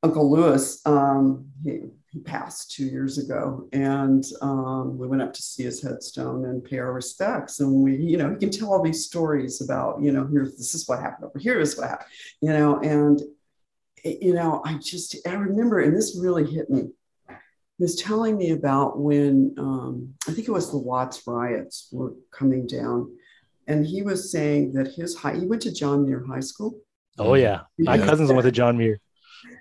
Uncle 0.04 0.30
Lewis. 0.30 0.86
Um, 0.86 1.46
he 1.64 1.82
he 2.12 2.20
passed 2.20 2.72
two 2.72 2.86
years 2.86 3.18
ago, 3.18 3.68
and 3.72 4.24
um, 4.42 4.98
we 4.98 5.08
went 5.08 5.22
up 5.22 5.34
to 5.34 5.42
see 5.42 5.64
his 5.64 5.82
headstone 5.82 6.46
and 6.46 6.64
pay 6.64 6.80
our 6.80 6.92
respects. 6.92 7.62
And 7.62 7.72
we, 7.84 7.96
you 7.96 8.18
know, 8.18 8.30
he 8.30 8.36
can 8.36 8.50
tell 8.50 8.74
all 8.74 8.82
these 8.82 9.06
stories 9.06 9.62
about, 9.62 10.02
you 10.02 10.12
know, 10.12 10.28
here 10.28 10.44
this 10.44 10.76
is 10.76 10.88
what 10.88 11.00
happened 11.00 11.26
over 11.26 11.40
here 11.40 11.60
is 11.60 11.78
what 11.78 11.90
happened, 11.90 12.10
you 12.42 12.50
know, 12.50 12.80
and 12.80 13.22
you 14.04 14.34
know, 14.34 14.62
I 14.66 14.78
just 14.78 15.16
I 15.28 15.34
remember, 15.34 15.80
and 15.80 15.96
this 15.96 16.18
really 16.20 16.46
hit 16.46 16.70
me 16.70 16.90
was 17.82 17.96
telling 17.96 18.38
me 18.38 18.52
about 18.52 19.00
when 19.00 19.56
um, 19.58 20.14
I 20.28 20.32
think 20.32 20.48
it 20.48 20.52
was 20.52 20.72
the 20.72 20.78
Watts 20.78 21.24
riots 21.26 21.90
were 21.92 22.14
coming 22.32 22.68
down, 22.68 23.12
and 23.68 23.86
he 23.86 24.04
was 24.04 24.32
saying 24.32 24.74
that 24.74 24.94
his 24.94 25.16
high 25.16 25.38
he 25.38 25.48
went 25.48 25.64
to 25.64 25.74
John 25.74 26.06
Muir 26.06 26.24
High 26.26 26.42
School. 26.42 26.80
Oh 27.18 27.34
yeah, 27.34 27.62
my 27.80 27.96
yeah. 27.96 28.06
cousins 28.06 28.32
went 28.32 28.44
to 28.44 28.52
John 28.52 28.78
Muir. 28.78 29.00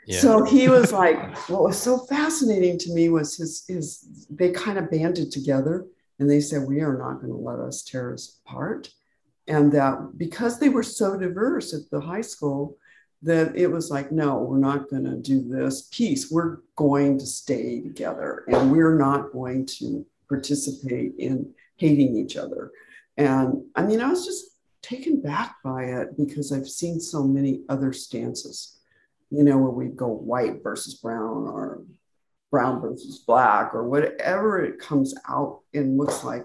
Yeah. 0.07 0.19
So 0.19 0.45
he 0.45 0.69
was 0.69 0.93
like, 0.93 1.37
what 1.49 1.63
was 1.63 1.79
so 1.79 1.99
fascinating 2.07 2.79
to 2.81 2.93
me 2.93 3.09
was 3.09 3.37
his 3.37 3.65
his 3.67 4.27
they 4.29 4.51
kind 4.51 4.79
of 4.79 4.91
banded 4.91 5.33
together 5.33 5.87
and 6.19 6.29
they 6.31 6.41
said 6.41 6.69
we 6.69 6.81
are 6.83 6.99
not 6.99 7.21
going 7.21 7.33
to 7.33 7.39
let 7.39 7.59
us 7.59 7.83
tear 7.83 8.13
us 8.13 8.41
apart, 8.45 8.91
and 9.49 9.73
that 9.73 10.19
because 10.19 10.61
they 10.61 10.69
were 10.69 10.83
so 10.83 11.19
diverse 11.19 11.73
at 11.73 11.89
the 11.91 12.01
high 12.01 12.21
school, 12.21 12.77
that 13.23 13.55
it 13.55 13.67
was 13.67 13.91
like, 13.91 14.11
no, 14.11 14.39
we're 14.39 14.59
not 14.59 14.89
going 14.89 15.05
to 15.05 15.17
do 15.17 15.47
this 15.47 15.83
piece. 15.93 16.31
We're 16.31 16.59
going 16.77 17.19
to 17.19 17.27
stay 17.27 17.81
together 17.81 18.45
and 18.49 18.73
we're 18.73 18.99
not 18.99 19.33
going 19.33 19.67
to 19.79 20.07
participate 20.29 21.13
in 21.19 21.53
hating 21.77 22.17
each 22.17 22.37
other. 22.37 22.71
And 23.17 23.65
I 23.75 23.83
mean, 23.83 24.01
I 24.01 24.09
was 24.09 24.25
just 24.25 24.47
taken 24.83 25.21
back 25.21 25.57
by 25.63 25.85
it 25.85 26.17
because 26.17 26.53
I've 26.53 26.69
seen 26.69 27.01
so 27.01 27.23
many 27.23 27.61
other 27.69 27.93
stances, 27.93 28.79
you 29.31 29.45
know, 29.45 29.59
where 29.59 29.71
we 29.71 29.89
go 29.89 30.09
white 30.09 30.63
versus 30.63 30.95
brown 30.95 31.47
or 31.47 31.83
brown 32.51 32.81
versus 32.81 33.19
black 33.27 33.75
or 33.75 33.87
whatever 33.87 34.65
it 34.65 34.79
comes 34.79 35.15
out 35.29 35.61
and 35.75 35.99
looks 35.99 36.25
like 36.25 36.45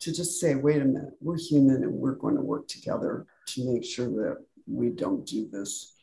to 0.00 0.12
just 0.12 0.40
say, 0.40 0.54
wait 0.54 0.82
a 0.82 0.84
minute, 0.84 1.14
we're 1.20 1.38
human 1.38 1.82
and 1.82 1.92
we're 1.92 2.12
going 2.12 2.36
to 2.36 2.42
work 2.42 2.68
together 2.68 3.26
to 3.46 3.72
make 3.72 3.84
sure 3.84 4.08
that 4.08 4.44
we 4.66 4.90
don't 4.90 5.26
do 5.26 5.48
this. 5.50 5.94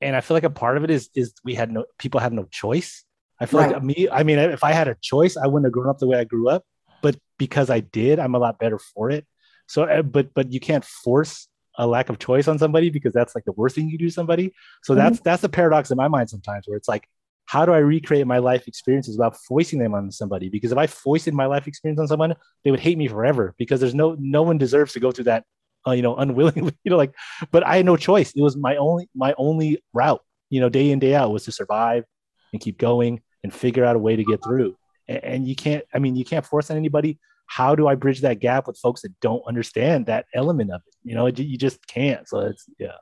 And 0.00 0.16
I 0.16 0.20
feel 0.20 0.34
like 0.34 0.44
a 0.44 0.50
part 0.50 0.76
of 0.76 0.84
it 0.84 0.90
is 0.90 1.10
is 1.14 1.34
we 1.44 1.54
had 1.54 1.70
no 1.70 1.84
people 1.98 2.20
had 2.20 2.32
no 2.32 2.44
choice. 2.50 3.04
I 3.38 3.46
feel 3.46 3.60
right. 3.60 3.72
like 3.72 3.82
me, 3.82 4.08
I 4.10 4.22
mean, 4.22 4.38
if 4.38 4.62
I 4.62 4.72
had 4.72 4.88
a 4.88 4.96
choice, 5.00 5.36
I 5.36 5.46
wouldn't 5.46 5.64
have 5.64 5.72
grown 5.72 5.88
up 5.88 5.98
the 5.98 6.06
way 6.06 6.18
I 6.18 6.24
grew 6.24 6.48
up. 6.48 6.64
But 7.02 7.16
because 7.38 7.70
I 7.70 7.80
did, 7.80 8.18
I'm 8.18 8.34
a 8.34 8.38
lot 8.38 8.58
better 8.58 8.78
for 8.78 9.10
it. 9.10 9.26
So, 9.66 9.84
uh, 9.84 10.02
but 10.02 10.34
but 10.34 10.52
you 10.52 10.60
can't 10.60 10.84
force 10.84 11.48
a 11.76 11.86
lack 11.86 12.08
of 12.10 12.18
choice 12.18 12.48
on 12.48 12.58
somebody 12.58 12.90
because 12.90 13.12
that's 13.12 13.34
like 13.34 13.44
the 13.44 13.52
worst 13.52 13.76
thing 13.76 13.88
you 13.88 13.96
do 13.96 14.06
to 14.06 14.12
somebody. 14.12 14.52
So 14.82 14.92
mm-hmm. 14.92 15.02
that's 15.02 15.20
that's 15.20 15.42
the 15.42 15.48
paradox 15.48 15.90
in 15.90 15.96
my 15.96 16.08
mind 16.08 16.28
sometimes, 16.28 16.66
where 16.66 16.76
it's 16.76 16.88
like, 16.88 17.08
how 17.46 17.64
do 17.64 17.72
I 17.72 17.78
recreate 17.78 18.26
my 18.26 18.38
life 18.38 18.68
experiences 18.68 19.16
without 19.16 19.36
foisting 19.36 19.78
them 19.78 19.94
on 19.94 20.10
somebody? 20.10 20.48
Because 20.48 20.72
if 20.72 20.78
I 20.78 20.86
foisted 20.86 21.34
my 21.34 21.46
life 21.46 21.66
experience 21.66 22.00
on 22.00 22.08
someone, 22.08 22.34
they 22.64 22.70
would 22.70 22.80
hate 22.80 22.98
me 22.98 23.08
forever. 23.08 23.54
Because 23.58 23.80
there's 23.80 23.94
no 23.94 24.16
no 24.18 24.42
one 24.42 24.58
deserves 24.58 24.92
to 24.94 25.00
go 25.00 25.12
through 25.12 25.24
that 25.24 25.44
uh, 25.86 25.92
you 25.92 26.02
know, 26.02 26.16
unwillingly, 26.16 26.74
you 26.84 26.90
know, 26.90 26.96
like, 26.96 27.14
but 27.50 27.66
I 27.66 27.76
had 27.76 27.86
no 27.86 27.96
choice. 27.96 28.32
It 28.32 28.42
was 28.42 28.56
my 28.56 28.76
only, 28.76 29.08
my 29.14 29.34
only 29.38 29.82
route, 29.92 30.22
you 30.48 30.60
know, 30.60 30.68
day 30.68 30.90
in, 30.90 30.98
day 30.98 31.14
out 31.14 31.32
was 31.32 31.44
to 31.44 31.52
survive 31.52 32.04
and 32.52 32.60
keep 32.60 32.78
going 32.78 33.20
and 33.42 33.52
figure 33.52 33.84
out 33.84 33.96
a 33.96 34.00
way 34.00 34.16
to 34.16 34.24
get 34.24 34.42
through. 34.42 34.76
And, 35.08 35.24
and 35.24 35.48
you 35.48 35.56
can't, 35.56 35.84
I 35.94 35.98
mean, 35.98 36.16
you 36.16 36.24
can't 36.24 36.44
force 36.44 36.70
on 36.70 36.76
anybody. 36.76 37.18
How 37.46 37.74
do 37.74 37.88
I 37.88 37.94
bridge 37.94 38.20
that 38.20 38.38
gap 38.38 38.66
with 38.66 38.78
folks 38.78 39.02
that 39.02 39.18
don't 39.20 39.42
understand 39.46 40.06
that 40.06 40.26
element 40.34 40.70
of 40.70 40.82
it? 40.86 40.94
You 41.02 41.14
know, 41.14 41.26
you 41.26 41.58
just 41.58 41.84
can't. 41.86 42.28
So 42.28 42.40
it's, 42.40 42.66
yeah. 42.78 42.96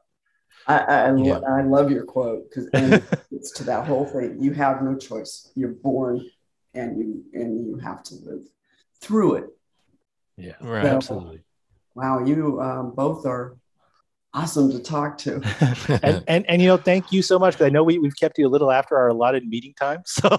I, 0.66 0.78
I, 0.78 1.16
yeah. 1.16 1.40
I 1.40 1.62
love 1.62 1.90
your 1.90 2.05
quote 2.05 2.48
because 2.48 2.68
it's 3.30 3.52
to 3.52 3.64
that 3.64 3.86
whole 3.86 4.06
thing. 4.06 4.36
You 4.40 4.52
have 4.52 4.82
no 4.82 4.96
choice. 4.96 5.50
You're 5.55 5.70
born 5.70 6.24
and 6.74 6.98
you, 6.98 7.24
and 7.34 7.66
you 7.66 7.76
have 7.78 8.02
to 8.05 8.14
live 8.14 8.42
through 9.00 9.34
it. 9.34 9.44
Yeah, 10.36 10.55
right. 10.60 10.84
So, 10.84 10.88
absolutely 10.88 11.42
wow, 11.98 12.24
you 12.24 12.60
um, 12.60 12.92
both 12.94 13.26
are 13.26 13.56
awesome 14.32 14.70
to 14.70 14.78
talk 14.78 15.18
to. 15.18 15.42
and, 16.02 16.24
and, 16.28 16.46
and 16.48 16.62
you 16.62 16.68
know, 16.68 16.76
thank 16.76 17.10
you 17.12 17.22
so 17.22 17.38
much 17.38 17.54
because 17.54 17.66
I 17.66 17.70
know 17.70 17.82
we 17.82 17.98
we've 17.98 18.16
kept 18.16 18.38
you 18.38 18.46
a 18.46 18.48
little 18.50 18.70
after 18.70 18.96
our 18.96 19.08
allotted 19.08 19.46
meeting 19.48 19.74
time. 19.74 20.02
So 20.06 20.28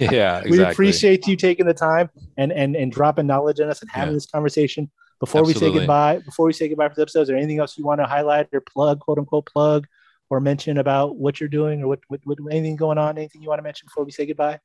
yeah, 0.00 0.38
exactly. 0.38 0.50
we 0.50 0.64
appreciate 0.64 1.26
you 1.26 1.36
taking 1.36 1.66
the 1.66 1.74
time 1.74 2.10
and 2.36 2.52
and 2.52 2.74
and 2.74 2.90
dropping 2.90 3.26
knowledge 3.26 3.60
on 3.60 3.70
us 3.70 3.80
and 3.80 3.90
having 3.90 4.12
yeah. 4.12 4.16
this 4.16 4.26
conversation. 4.26 4.90
Before 5.20 5.40
Absolutely. 5.40 5.68
we 5.68 5.74
say 5.74 5.78
goodbye, 5.80 6.18
before 6.18 6.46
we 6.46 6.52
say 6.52 6.68
goodbye 6.68 6.88
for 6.88 6.94
the 6.94 7.02
episode, 7.02 7.22
is 7.22 7.28
there 7.28 7.36
anything 7.36 7.58
else 7.58 7.76
you 7.76 7.84
want 7.84 8.00
to 8.00 8.06
highlight 8.06 8.48
or 8.52 8.60
plug, 8.60 9.00
quote 9.00 9.18
unquote, 9.18 9.46
plug 9.46 9.86
or 10.30 10.40
mention 10.40 10.78
about 10.78 11.16
what 11.16 11.40
you're 11.40 11.48
doing 11.48 11.82
or 11.82 11.88
what, 11.88 12.00
what, 12.08 12.20
what 12.24 12.38
anything 12.50 12.76
going 12.76 12.98
on? 12.98 13.18
Anything 13.18 13.42
you 13.42 13.48
want 13.48 13.58
to 13.58 13.64
mention 13.64 13.86
before 13.86 14.04
we 14.04 14.12
say 14.12 14.26
goodbye? 14.26 14.60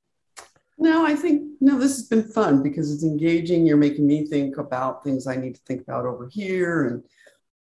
No, 0.78 1.06
I 1.06 1.16
think 1.16 1.44
no, 1.62 1.78
this 1.78 1.96
has 1.96 2.08
been 2.08 2.24
fun 2.24 2.64
because 2.64 2.92
it's 2.92 3.04
engaging. 3.04 3.66
You're 3.66 3.78
making 3.78 4.08
me 4.08 4.26
think 4.26 4.58
about 4.58 5.04
things 5.04 5.28
I 5.28 5.36
need 5.36 5.56
to 5.56 5.62
think 5.62 5.82
about 5.82 6.06
over 6.06 6.28
here. 6.32 6.88
And 6.88 7.04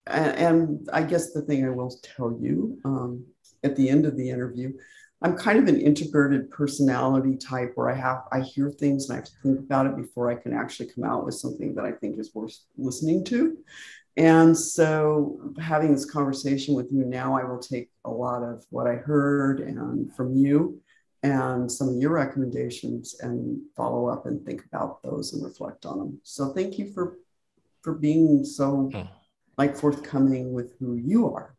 and, 0.05 0.89
I 0.91 1.03
guess 1.03 1.31
the 1.31 1.41
thing 1.41 1.65
I 1.65 1.69
will 1.69 1.95
tell 2.03 2.37
you 2.37 2.77
um, 2.83 3.25
at 3.63 3.77
the 3.77 3.87
end 3.87 4.05
of 4.05 4.17
the 4.17 4.29
interview, 4.29 4.73
I'm 5.21 5.37
kind 5.37 5.57
of 5.57 5.69
an 5.69 5.79
introverted 5.79 6.51
personality 6.51 7.37
type 7.37 7.71
where 7.75 7.89
I 7.89 7.95
have 7.95 8.23
I 8.31 8.41
hear 8.41 8.69
things 8.69 9.07
and 9.07 9.13
I 9.13 9.15
have 9.17 9.25
to 9.25 9.31
think 9.41 9.59
about 9.59 9.85
it 9.85 9.95
before 9.95 10.29
I 10.29 10.35
can 10.35 10.53
actually 10.53 10.89
come 10.89 11.05
out 11.05 11.23
with 11.23 11.35
something 11.35 11.73
that 11.75 11.85
I 11.85 11.93
think 11.93 12.19
is 12.19 12.35
worth 12.35 12.57
listening 12.77 13.23
to. 13.25 13.57
And 14.17 14.55
so 14.57 15.39
having 15.59 15.93
this 15.93 16.05
conversation 16.05 16.75
with 16.75 16.91
you 16.91 17.05
now, 17.05 17.37
I 17.37 17.45
will 17.45 17.59
take 17.59 17.89
a 18.05 18.11
lot 18.11 18.43
of 18.43 18.65
what 18.69 18.85
I 18.85 18.95
heard 18.95 19.61
and 19.61 20.13
from 20.13 20.35
you 20.35 20.82
and 21.23 21.71
some 21.71 21.89
of 21.89 21.95
your 21.95 22.11
recommendations 22.11 23.15
and 23.21 23.61
follow 23.75 24.07
up 24.07 24.25
and 24.25 24.45
think 24.45 24.63
about 24.65 25.01
those 25.03 25.33
and 25.33 25.43
reflect 25.43 25.85
on 25.85 25.97
them. 25.97 26.19
So 26.23 26.53
thank 26.53 26.77
you 26.77 26.91
for 26.91 27.17
for 27.81 27.93
being 27.93 28.45
so 28.45 28.89
hmm. 28.93 29.01
like 29.57 29.75
forthcoming 29.75 30.53
with 30.53 30.77
who 30.79 30.95
you 30.95 31.33
are. 31.33 31.55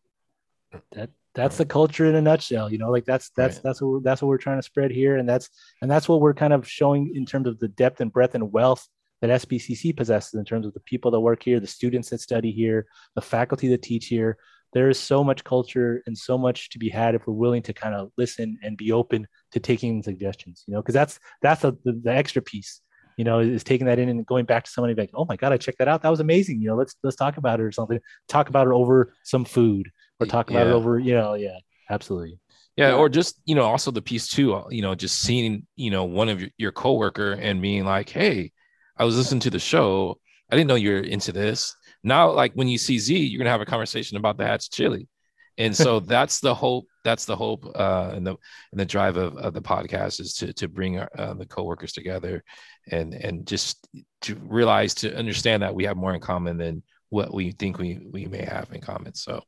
That 0.93 1.11
that's 1.35 1.57
the 1.57 1.67
culture 1.67 2.07
in 2.07 2.15
a 2.15 2.23
nutshell. 2.23 2.71
You 2.71 2.79
know, 2.79 2.91
like 2.91 3.07
that's 3.07 3.31
that's 3.31 3.57
right. 3.57 3.63
that's 3.65 3.81
what 3.81 3.89
we're, 3.89 4.01
that's 4.01 4.23
what 4.23 4.29
we're 4.29 4.39
trying 4.39 4.59
to 4.59 4.63
spread 4.63 4.91
here, 4.91 5.17
and 5.17 5.29
that's 5.29 5.49
and 5.83 5.91
that's 5.91 6.09
what 6.09 6.21
we're 6.21 6.35
kind 6.35 6.53
of 6.53 6.69
showing 6.69 7.13
in 7.15 7.27
terms 7.27 7.49
of 7.49 7.59
the 7.59 7.69
depth 7.69 8.01
and 8.01 8.13
breadth 8.13 8.35
and 8.35 8.53
wealth 8.53 8.87
that 9.21 9.43
SBCC 9.43 9.97
possesses 9.97 10.35
in 10.35 10.45
terms 10.45 10.67
of 10.67 10.75
the 10.75 10.81
people 10.81 11.11
that 11.11 11.21
work 11.21 11.43
here, 11.43 11.59
the 11.59 11.67
students 11.67 12.11
that 12.11 12.21
study 12.21 12.51
here, 12.51 12.87
the 13.15 13.23
faculty 13.23 13.69
that 13.69 13.81
teach 13.81 14.07
here, 14.07 14.37
there 14.75 14.91
is 14.91 14.99
so 14.99 15.25
much 15.25 15.45
culture 15.45 16.03
and 16.07 16.19
so 16.19 16.37
much 16.37 16.69
to 16.71 16.79
be 16.79 16.91
had 16.91 17.15
if 17.15 17.27
we're 17.27 17.33
willing 17.33 17.63
to 17.63 17.73
kind 17.73 17.95
of 17.95 18.11
listen 18.19 18.59
and 18.63 18.77
be 18.77 18.93
open 18.93 19.27
to 19.53 19.61
taking 19.61 20.03
suggestions 20.03 20.65
you 20.67 20.75
know 20.75 20.83
because 20.83 20.95
that's 20.95 21.19
that's 21.41 21.65
a, 21.65 21.71
the, 21.85 22.01
the, 22.03 22.13
extra 22.13 22.43
piece 22.43 22.83
you 23.17 23.25
know 23.25 23.39
is 23.39 23.65
taking 23.65 23.87
that 23.87 23.99
in 23.99 24.09
and 24.09 24.27
going 24.27 24.45
back 24.45 24.65
to 24.65 24.71
somebody 24.71 24.95
like 24.95 25.11
oh 25.15 25.25
my 25.25 25.37
god 25.37 25.53
i 25.53 25.57
checked 25.57 25.79
that 25.79 25.89
out. 25.89 26.03
That 26.03 26.11
was 26.11 26.21
amazing 26.21 26.61
you 26.61 26.69
know 26.69 26.77
let's 26.77 26.97
let's 27.03 27.17
talk 27.17 27.39
about 27.39 27.61
it 27.61 27.63
or 27.63 27.73
something. 27.73 28.01
Talk 28.29 28.49
about 28.49 28.67
it 28.67 28.73
over 28.73 29.15
some 29.23 29.45
food 29.45 29.91
or 30.21 30.27
talk 30.27 30.51
about 30.51 30.67
yeah. 30.67 30.73
it 30.73 30.75
over 30.75 30.99
you 30.99 31.15
know 31.15 31.35
yeah 31.35 31.57
absolutely. 31.89 32.39
Yeah, 32.77 32.95
or 32.95 33.09
just 33.09 33.41
you 33.45 33.55
know 33.55 33.63
also 33.63 33.93
the 33.93 34.03
piece 34.03 34.29
too 34.29 34.55
uh, 34.55 34.65
you 34.69 34.83
know 34.83 34.97
just 34.97 35.21
seeing 35.21 35.67
you 35.77 35.91
know 35.91 36.05
one 36.05 36.29
of 36.29 36.41
your, 36.41 36.51
your 36.59 36.73
coworker 36.73 37.33
and 37.33 37.63
being 37.63 37.85
like 37.85 38.09
hey 38.09 38.51
i 38.97 39.05
was 39.05 39.17
listening 39.17 39.41
to 39.41 39.51
the 39.51 39.61
show. 39.61 40.19
I 40.51 40.57
didn't 40.57 40.69
know 40.69 40.75
you're 40.75 41.01
into 41.01 41.33
this 41.33 41.75
now, 42.05 42.31
like 42.31 42.53
when 42.53 42.69
you 42.69 42.79
see 42.79 42.99
Z, 42.99 43.17
you're 43.17 43.39
gonna 43.39 43.51
have 43.51 43.63
a 43.63 43.67
conversation 43.67 44.19
about 44.19 44.37
the 44.37 44.45
Hatch 44.45 44.71
chili. 44.71 45.09
And 45.57 45.75
so 45.75 46.01
that's 46.15 46.41
the 46.41 46.55
hope. 46.55 46.87
That's 47.03 47.25
the 47.25 47.37
hope 47.37 47.65
uh, 47.75 48.13
and 48.15 48.27
the 48.27 48.37
and 48.73 48.81
the 48.81 48.85
drive 48.85 49.17
of, 49.17 49.37
of 49.37 49.55
the 49.55 49.63
podcast 49.63 50.21
is 50.21 50.35
to 50.35 50.53
to 50.53 50.69
bring 50.69 50.99
our, 50.99 51.09
uh, 51.19 51.35
the 51.35 51.47
coworkers 51.47 51.93
together, 51.93 52.45
and 52.91 53.15
and 53.15 53.47
just 53.47 53.89
to 54.23 54.35
realize 54.37 54.95
to 54.97 55.17
understand 55.17 55.63
that 55.63 55.75
we 55.75 55.85
have 55.85 55.97
more 55.97 56.15
in 56.15 56.21
common 56.21 56.59
than 56.59 56.83
what 57.09 57.33
we 57.33 57.53
think 57.53 57.79
we 57.79 58.07
we 58.11 58.27
may 58.27 58.45
have 58.45 58.71
in 58.73 58.81
common. 58.81 59.15
So, 59.15 59.43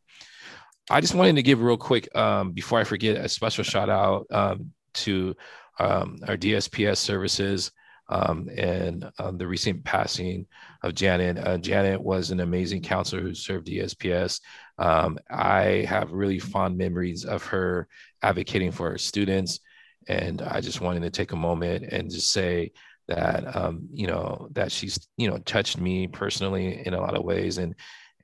I 0.91 1.01
just 1.01 1.15
wanted 1.15 1.37
to 1.37 1.43
give 1.43 1.61
real 1.61 1.77
quick 1.77 2.15
um, 2.17 2.53
before 2.53 2.79
I 2.79 2.85
forget 2.85 3.17
a 3.17 3.29
special 3.29 3.65
shout 3.65 3.91
out 3.91 4.27
um, 4.31 4.73
to 4.95 5.35
um, 5.79 6.19
our 6.27 6.37
DSPS 6.37 6.99
services 6.99 7.71
um, 8.09 8.49
and 8.57 9.11
um, 9.19 9.39
the 9.39 9.47
recent 9.47 9.85
passing 9.85 10.47
of 10.83 10.95
Janet. 10.95 11.39
Uh, 11.39 11.59
Janet 11.59 12.01
was 12.01 12.31
an 12.31 12.41
amazing 12.41 12.83
counselor 12.83 13.23
who 13.23 13.35
served 13.35 13.67
DSPS. 13.67 14.41
Um, 14.79 15.19
I 15.31 15.87
have 15.89 16.13
really 16.13 16.39
fond 16.39 16.77
memories 16.77 17.25
of 17.25 17.43
her 17.45 17.89
advocating 18.23 18.73
for 18.73 18.91
her 18.91 18.99
students. 18.99 19.61
And 20.09 20.43
I 20.43 20.61
just 20.61 20.81
wanted 20.81 21.03
to 21.03 21.11
take 21.11 21.33
a 21.33 21.37
moment 21.37 21.87
and 21.91 22.11
just 22.11 22.33
say 22.33 22.73
that, 23.09 23.57
um, 23.57 23.89
you 23.93 24.07
know, 24.07 24.49
that 24.53 24.71
she's, 24.71 25.09
you 25.17 25.29
know, 25.29 25.39
touched 25.39 25.79
me 25.79 26.07
personally 26.07 26.87
in 26.87 26.95
a 26.95 27.01
lot 27.01 27.17
of 27.17 27.25
ways. 27.25 27.59
And, 27.59 27.75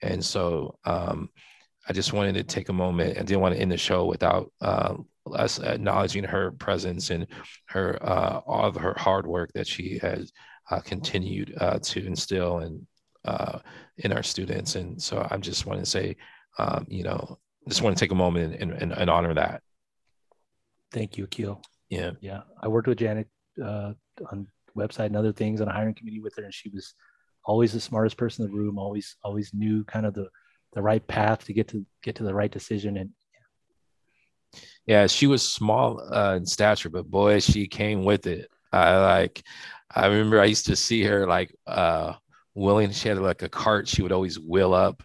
and 0.00 0.24
so 0.24 0.78
um, 0.84 1.28
I 1.88 1.92
just 1.92 2.12
wanted 2.12 2.34
to 2.34 2.44
take 2.44 2.68
a 2.68 2.72
moment. 2.72 3.16
and 3.16 3.26
didn't 3.26 3.40
want 3.40 3.54
to 3.54 3.60
end 3.60 3.72
the 3.72 3.76
show 3.76 4.04
without 4.04 4.52
uh, 4.60 4.94
us 5.34 5.60
acknowledging 5.60 6.24
her 6.24 6.50
presence 6.52 7.10
and 7.10 7.26
her 7.66 7.98
uh, 8.02 8.40
all 8.46 8.64
of 8.64 8.74
her 8.74 8.94
hard 8.98 9.26
work 9.26 9.50
that 9.54 9.66
she 9.66 9.98
has 9.98 10.32
uh, 10.70 10.80
continued 10.80 11.54
uh, 11.60 11.78
to 11.82 12.04
instill 12.04 12.58
in 12.58 12.86
uh, 13.24 13.58
in 13.98 14.12
our 14.12 14.22
students. 14.22 14.74
And 14.74 15.00
so 15.00 15.26
I 15.30 15.36
just 15.36 15.66
want 15.66 15.80
to 15.80 15.86
say, 15.86 16.16
um, 16.58 16.86
you 16.88 17.04
know, 17.04 17.38
just 17.68 17.82
want 17.82 17.96
to 17.96 18.00
take 18.00 18.10
a 18.10 18.16
moment 18.16 18.60
and, 18.60 18.72
and, 18.72 18.92
and 18.92 19.08
honor 19.08 19.34
that. 19.34 19.62
Thank 20.90 21.16
you, 21.16 21.24
Akil. 21.24 21.62
Yeah, 21.88 22.12
yeah. 22.20 22.40
I 22.60 22.68
worked 22.68 22.88
with 22.88 22.98
Janet 22.98 23.28
uh, 23.62 23.92
on 24.30 24.48
website 24.76 25.06
and 25.06 25.16
other 25.16 25.32
things 25.32 25.60
on 25.60 25.68
a 25.68 25.72
hiring 25.72 25.94
committee 25.94 26.20
with 26.20 26.34
her, 26.36 26.44
and 26.44 26.52
she 26.52 26.68
was 26.70 26.94
always 27.44 27.72
the 27.72 27.80
smartest 27.80 28.16
person 28.16 28.44
in 28.44 28.50
the 28.50 28.56
room. 28.56 28.78
Always, 28.78 29.16
always 29.22 29.52
knew 29.54 29.84
kind 29.84 30.06
of 30.06 30.14
the 30.14 30.28
the 30.74 30.82
right 30.82 31.06
path 31.06 31.44
to 31.44 31.52
get 31.52 31.68
to 31.68 31.84
get 32.02 32.16
to 32.16 32.22
the 32.22 32.34
right 32.34 32.50
decision 32.50 32.96
and 32.96 33.10
yeah, 34.86 35.06
she 35.06 35.26
was 35.26 35.46
small 35.48 36.00
uh, 36.12 36.34
in 36.36 36.46
stature, 36.46 36.90
but 36.90 37.10
boy, 37.10 37.40
she 37.40 37.66
came 37.66 38.04
with 38.04 38.26
it. 38.26 38.50
I 38.72 38.96
like, 38.98 39.42
I 39.94 40.06
remember 40.06 40.40
I 40.40 40.46
used 40.46 40.66
to 40.66 40.76
see 40.76 41.02
her 41.04 41.26
like 41.26 41.54
uh, 41.66 42.14
willing. 42.54 42.90
She 42.90 43.08
had 43.08 43.18
like 43.18 43.42
a 43.42 43.48
cart 43.48 43.86
she 43.86 44.02
would 44.02 44.12
always 44.12 44.38
wheel 44.40 44.74
up, 44.74 45.02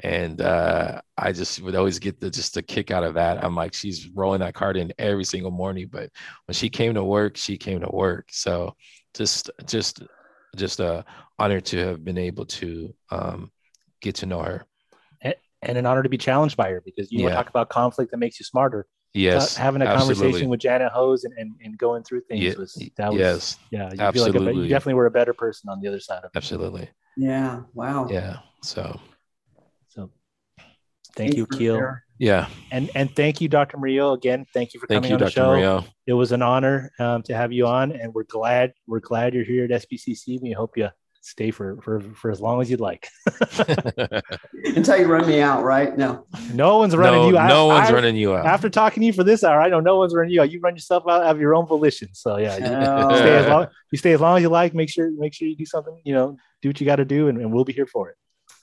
and 0.00 0.40
uh, 0.40 1.00
I 1.16 1.32
just 1.32 1.60
would 1.62 1.76
always 1.76 1.98
get 1.98 2.20
the 2.20 2.30
just 2.30 2.56
a 2.56 2.62
kick 2.62 2.90
out 2.90 3.04
of 3.04 3.14
that. 3.14 3.44
I'm 3.44 3.54
like, 3.54 3.74
she's 3.74 4.08
rolling 4.08 4.40
that 4.40 4.54
cart 4.54 4.76
in 4.76 4.92
every 4.98 5.24
single 5.24 5.50
morning, 5.50 5.88
but 5.90 6.10
when 6.46 6.54
she 6.54 6.68
came 6.68 6.94
to 6.94 7.04
work, 7.04 7.36
she 7.36 7.56
came 7.56 7.80
to 7.80 7.90
work. 7.90 8.28
So 8.32 8.74
just, 9.14 9.50
just, 9.66 10.02
just 10.56 10.80
a 10.80 11.04
honor 11.38 11.60
to 11.60 11.78
have 11.78 12.04
been 12.04 12.18
able 12.18 12.46
to 12.46 12.94
um, 13.10 13.52
get 14.00 14.16
to 14.16 14.26
know 14.26 14.40
her 14.40 14.64
and 15.62 15.76
an 15.76 15.86
honor 15.86 16.02
to 16.02 16.08
be 16.08 16.18
challenged 16.18 16.56
by 16.56 16.70
her 16.70 16.82
because 16.84 17.12
you 17.12 17.24
yeah. 17.24 17.34
talk 17.34 17.48
about 17.48 17.68
conflict 17.68 18.10
that 18.10 18.16
makes 18.18 18.40
you 18.40 18.44
smarter. 18.44 18.86
Yes, 19.12 19.58
uh, 19.58 19.62
having 19.62 19.82
a 19.82 19.86
absolutely. 19.86 20.22
conversation 20.22 20.48
with 20.50 20.60
Janet 20.60 20.92
Hose 20.92 21.24
and, 21.24 21.34
and, 21.36 21.54
and 21.64 21.76
going 21.76 22.04
through 22.04 22.20
things 22.22 22.42
yeah, 22.42 22.54
was 22.56 22.74
that 22.96 23.10
was 23.10 23.18
yes, 23.18 23.58
yeah. 23.70 23.90
You 23.92 24.00
absolutely. 24.00 24.38
feel 24.38 24.46
like 24.46 24.54
a, 24.54 24.58
you 24.58 24.68
definitely 24.68 24.94
were 24.94 25.06
a 25.06 25.10
better 25.10 25.34
person 25.34 25.68
on 25.68 25.80
the 25.80 25.88
other 25.88 25.98
side 25.98 26.18
of 26.18 26.26
it. 26.26 26.36
Absolutely. 26.36 26.88
Yeah. 27.16 27.62
Wow. 27.74 28.06
Yeah. 28.08 28.38
So. 28.62 29.00
So. 29.88 30.10
Thank 31.16 31.34
you, 31.36 31.46
Keel. 31.46 31.96
Yeah. 32.18 32.46
And 32.70 32.90
and 32.94 33.14
thank 33.16 33.40
you, 33.40 33.48
Dr. 33.48 33.78
Murillo. 33.78 34.12
Again, 34.12 34.46
thank 34.54 34.74
you 34.74 34.80
for 34.80 34.86
coming 34.86 35.10
you, 35.10 35.16
on 35.16 35.20
the 35.20 35.30
show. 35.30 35.54
Murillo. 35.54 35.84
It 36.06 36.12
was 36.12 36.30
an 36.30 36.42
honor 36.42 36.92
um, 37.00 37.22
to 37.24 37.34
have 37.34 37.52
you 37.52 37.66
on, 37.66 37.92
and 37.92 38.14
we're 38.14 38.24
glad 38.24 38.74
we're 38.86 39.00
glad 39.00 39.34
you're 39.34 39.44
here 39.44 39.64
at 39.64 39.70
SBCC. 39.70 40.40
We 40.40 40.52
hope 40.52 40.76
you 40.76 40.90
stay 41.20 41.50
for 41.50 41.80
for 41.82 42.00
for 42.00 42.30
as 42.30 42.40
long 42.40 42.60
as 42.60 42.70
you'd 42.70 42.80
like. 42.80 43.08
Until 44.64 44.98
you 44.98 45.06
run 45.06 45.26
me 45.26 45.40
out, 45.40 45.62
right? 45.62 45.96
No. 45.96 46.26
No 46.54 46.78
one's 46.78 46.96
running 46.96 47.20
no, 47.22 47.28
you 47.28 47.38
out. 47.38 47.48
No 47.48 47.66
one's 47.66 47.90
I, 47.90 47.92
running 47.92 48.16
you 48.16 48.34
out. 48.34 48.46
After 48.46 48.70
talking 48.70 49.02
to 49.02 49.06
you 49.06 49.12
for 49.12 49.24
this 49.24 49.44
hour, 49.44 49.60
I 49.60 49.68
know 49.68 49.80
no 49.80 49.98
one's 49.98 50.14
running 50.14 50.32
you 50.32 50.40
out. 50.40 50.50
You 50.50 50.60
run 50.60 50.74
yourself 50.74 51.04
out 51.08 51.22
of 51.22 51.40
your 51.40 51.54
own 51.54 51.66
volition. 51.66 52.08
So 52.12 52.38
yeah, 52.38 52.56
you, 52.56 52.64
oh. 52.64 53.16
stay 53.16 53.36
as 53.36 53.46
long 53.46 53.66
you 53.92 53.98
stay 53.98 54.12
as 54.12 54.20
long 54.20 54.36
as 54.36 54.42
you 54.42 54.48
like. 54.48 54.74
Make 54.74 54.90
sure 54.90 55.10
make 55.10 55.34
sure 55.34 55.48
you 55.48 55.56
do 55.56 55.66
something. 55.66 56.00
You 56.04 56.14
know, 56.14 56.36
do 56.62 56.68
what 56.68 56.80
you 56.80 56.86
got 56.86 56.96
to 56.96 57.04
do, 57.04 57.28
and, 57.28 57.38
and, 57.38 57.52
we'll 57.52 57.64
be 57.64 57.72
here 57.72 57.86
for 57.86 58.10
it. 58.10 58.16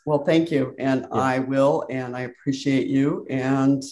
Well, 0.06 0.24
thank 0.24 0.52
you, 0.52 0.76
and 0.80 1.02
yeah. 1.02 1.20
I 1.20 1.40
will, 1.40 1.86
and 1.90 2.16
I 2.16 2.22
appreciate 2.22 2.88
you, 2.88 3.26
and 3.30 3.84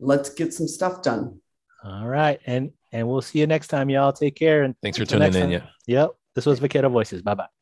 let's 0.00 0.30
get 0.30 0.52
some 0.52 0.68
stuff 0.68 1.02
done. 1.02 1.40
All 1.84 2.06
right, 2.06 2.40
and 2.46 2.72
and 2.92 3.08
we'll 3.08 3.22
see 3.22 3.40
you 3.40 3.46
next 3.46 3.68
time, 3.68 3.90
y'all. 3.90 4.12
Take 4.12 4.34
care, 4.34 4.62
and 4.62 4.74
thanks 4.82 4.98
for 4.98 5.04
tuning 5.04 5.34
in. 5.34 5.50
Yeah. 5.50 5.66
Yep. 5.86 6.10
This 6.34 6.46
was 6.46 6.58
Vaquero 6.58 6.90
Voices. 6.90 7.22
Bye 7.22 7.34
bye. 7.34 7.55